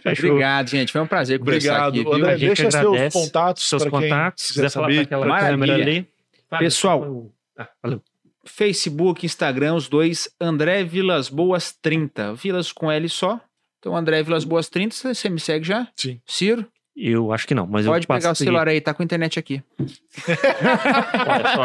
Fechou. 0.00 0.30
Obrigado, 0.30 0.68
gente. 0.68 0.92
Foi 0.92 1.00
um 1.00 1.06
prazer 1.06 1.40
conversar 1.40 1.88
Obrigado. 1.88 2.08
aqui? 2.12 2.20
André, 2.22 2.36
deixa 2.36 2.70
seus 2.70 3.12
contatos. 3.12 3.68
Seus 3.68 3.84
contatos, 3.86 4.44
se 4.44 4.48
quiser 4.50 4.66
quiser 4.66 4.74
falar 4.74 4.86
saber. 4.90 5.00
aquela 5.00 5.40
câmera 5.40 5.74
ali. 5.74 6.06
Fala, 6.48 6.60
Pessoal. 6.62 7.26
Ah, 7.58 7.68
valeu. 7.82 8.00
Facebook, 8.48 9.24
Instagram, 9.24 9.74
os 9.74 9.88
dois, 9.88 10.28
André 10.40 10.84
Vilas 10.84 11.28
Boas 11.28 11.72
30. 11.80 12.34
Vilas 12.34 12.72
com 12.72 12.90
L 12.90 13.08
só. 13.08 13.40
Então, 13.78 13.96
André 13.96 14.22
Vilas 14.22 14.44
Boas 14.44 14.68
30, 14.68 14.94
você- 14.94 15.14
você 15.14 15.28
me 15.28 15.38
segue 15.38 15.64
já? 15.66 15.88
Sim. 15.96 16.20
Ciro, 16.26 16.66
Eu 17.00 17.32
acho 17.32 17.46
que 17.46 17.54
não, 17.54 17.64
mas 17.64 17.86
pode 17.86 18.04
eu 18.04 18.08
pegar 18.14 18.28
o 18.30 18.32
a 18.32 18.34
seguir. 18.34 18.46
celular 18.48 18.66
aí, 18.66 18.80
tá 18.80 18.92
com 18.92 19.02
a 19.02 19.04
internet 19.04 19.38
aqui. 19.38 19.62
Olha 20.28 21.54
só. 21.54 21.62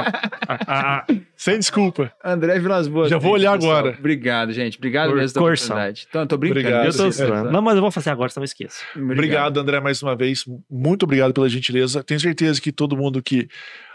A- 0.48 0.60
a- 0.68 0.98
a- 1.00 1.06
Sem 1.36 1.58
desculpa. 1.58 2.12
André 2.24 2.60
Vilas 2.60 2.88
Boas. 2.88 3.10
Já 3.10 3.18
vou 3.18 3.34
30, 3.34 3.50
olhar 3.50 3.58
pessoal. 3.58 3.78
agora. 3.78 3.96
Obrigado, 3.98 4.54
gente. 4.54 4.78
Obrigado 4.78 5.10
Cor- 5.10 5.18
mesmo 5.18 5.34
pela 5.34 5.46
corção. 5.48 5.68
oportunidade. 5.76 6.06
Então, 6.10 6.22
eu 6.22 6.28
tô 6.28 6.38
brincando. 6.38 6.60
Obrigado. 6.68 6.86
eu 6.86 7.12
tô 7.12 7.24
é. 7.48 7.52
Não, 7.52 7.62
mas 7.62 7.76
eu 7.76 7.82
vou 7.82 7.92
fazer 7.92 8.10
agora, 8.12 8.30
senão 8.30 8.44
eu 8.44 8.46
esqueço. 8.46 8.84
Obrigado, 8.96 9.60
André, 9.60 9.80
mais 9.80 10.02
uma 10.04 10.16
vez. 10.16 10.46
Muito 10.70 11.04
obrigado 11.04 11.34
pela 11.34 11.50
gentileza. 11.50 12.04
Tenho 12.04 12.20
certeza 12.20 12.62
que 12.62 12.72
todo 12.72 12.96
mundo 12.96 13.22
que 13.22 13.48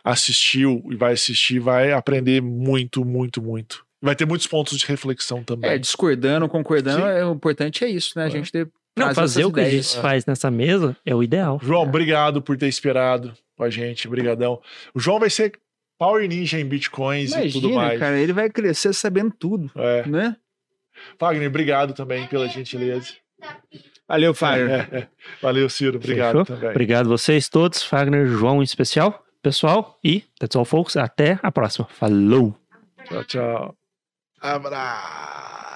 assistiu 0.05 0.83
e 0.91 0.97
vai 0.97 1.13
assistir 1.13 1.59
vai 1.61 1.93
aprender 1.93 2.41
muito, 2.43 3.05
muito, 3.05 3.41
muito. 3.43 3.85
Vai 4.01 4.15
ter 4.15 4.27
muitos 4.27 4.47
pontos 4.47 4.79
de 4.79 4.87
reflexão 4.87 5.43
também. 5.43 5.71
É, 5.71 5.79
discordando, 5.79 6.49
concordando, 6.49 7.03
Sim. 7.03 7.09
é, 7.09 7.25
o 7.25 7.33
importante 7.33 7.85
é 7.85 7.89
isso, 7.89 8.13
né? 8.17 8.25
A 8.25 8.27
É. 8.29 8.31
gente 8.31 8.51
ter 8.53 8.69
Não, 8.99 9.15
fazer 9.15 9.45
o 9.45 9.53
que 9.53 9.61
a 9.61 9.65
ideias. 9.65 9.91
gente 9.93 10.03
faz 10.03 10.27
nessa 10.27 10.51
mesa 10.51 10.97
é 11.07 11.15
o 11.15 11.23
ideal. 11.23 11.59
João, 11.63 11.83
obrigado 11.83 12.43
por 12.43 12.57
ter 12.57 12.69
esperado 12.69 13.33
com 13.57 13.65
a 13.65 13.71
gente. 13.71 14.07
Obrigadão. 14.07 14.61
O 14.95 15.01
João 15.01 15.19
vai 15.19 15.31
ser 15.31 15.53
Power 15.99 16.29
Ninja 16.29 16.59
em 16.61 16.65
Bitcoins 16.65 17.33
e 17.35 17.51
tudo 17.51 17.69
Imagina, 17.71 17.75
mais. 17.89 17.99
cara, 18.01 18.19
ele 18.19 18.33
vai 18.33 18.49
crescer 18.51 18.93
sabendo 18.95 19.33
tudo, 19.37 19.71
É. 19.77 20.07
né? 20.07 20.37
Wagner, 21.21 21.49
obrigado 21.49 21.93
também 21.95 22.27
pela 22.27 22.49
gentileza. 22.49 23.13
Valeu, 24.09 24.35
Fábio. 24.35 24.69
É, 24.71 24.89
é. 24.93 25.09
Valeu, 25.41 25.69
Ciro. 25.69 25.97
Obrigado 25.99 26.39
Fechou? 26.41 26.45
também. 26.57 26.71
Obrigado 26.71 27.09
vocês 27.09 27.49
todos, 27.49 27.83
Fagner, 27.83 28.27
João 28.27 28.61
em 28.61 28.65
especial, 28.65 29.25
pessoal, 29.43 29.99
e 30.03 30.25
that's 30.41 30.57
all 30.57 30.65
folks, 30.65 30.97
até 30.97 31.39
a 31.43 31.53
próxima. 31.53 31.87
Falou! 31.91 32.55
Tchau, 33.07 33.25
tchau. 33.25 33.75
Abraço. 34.41 35.68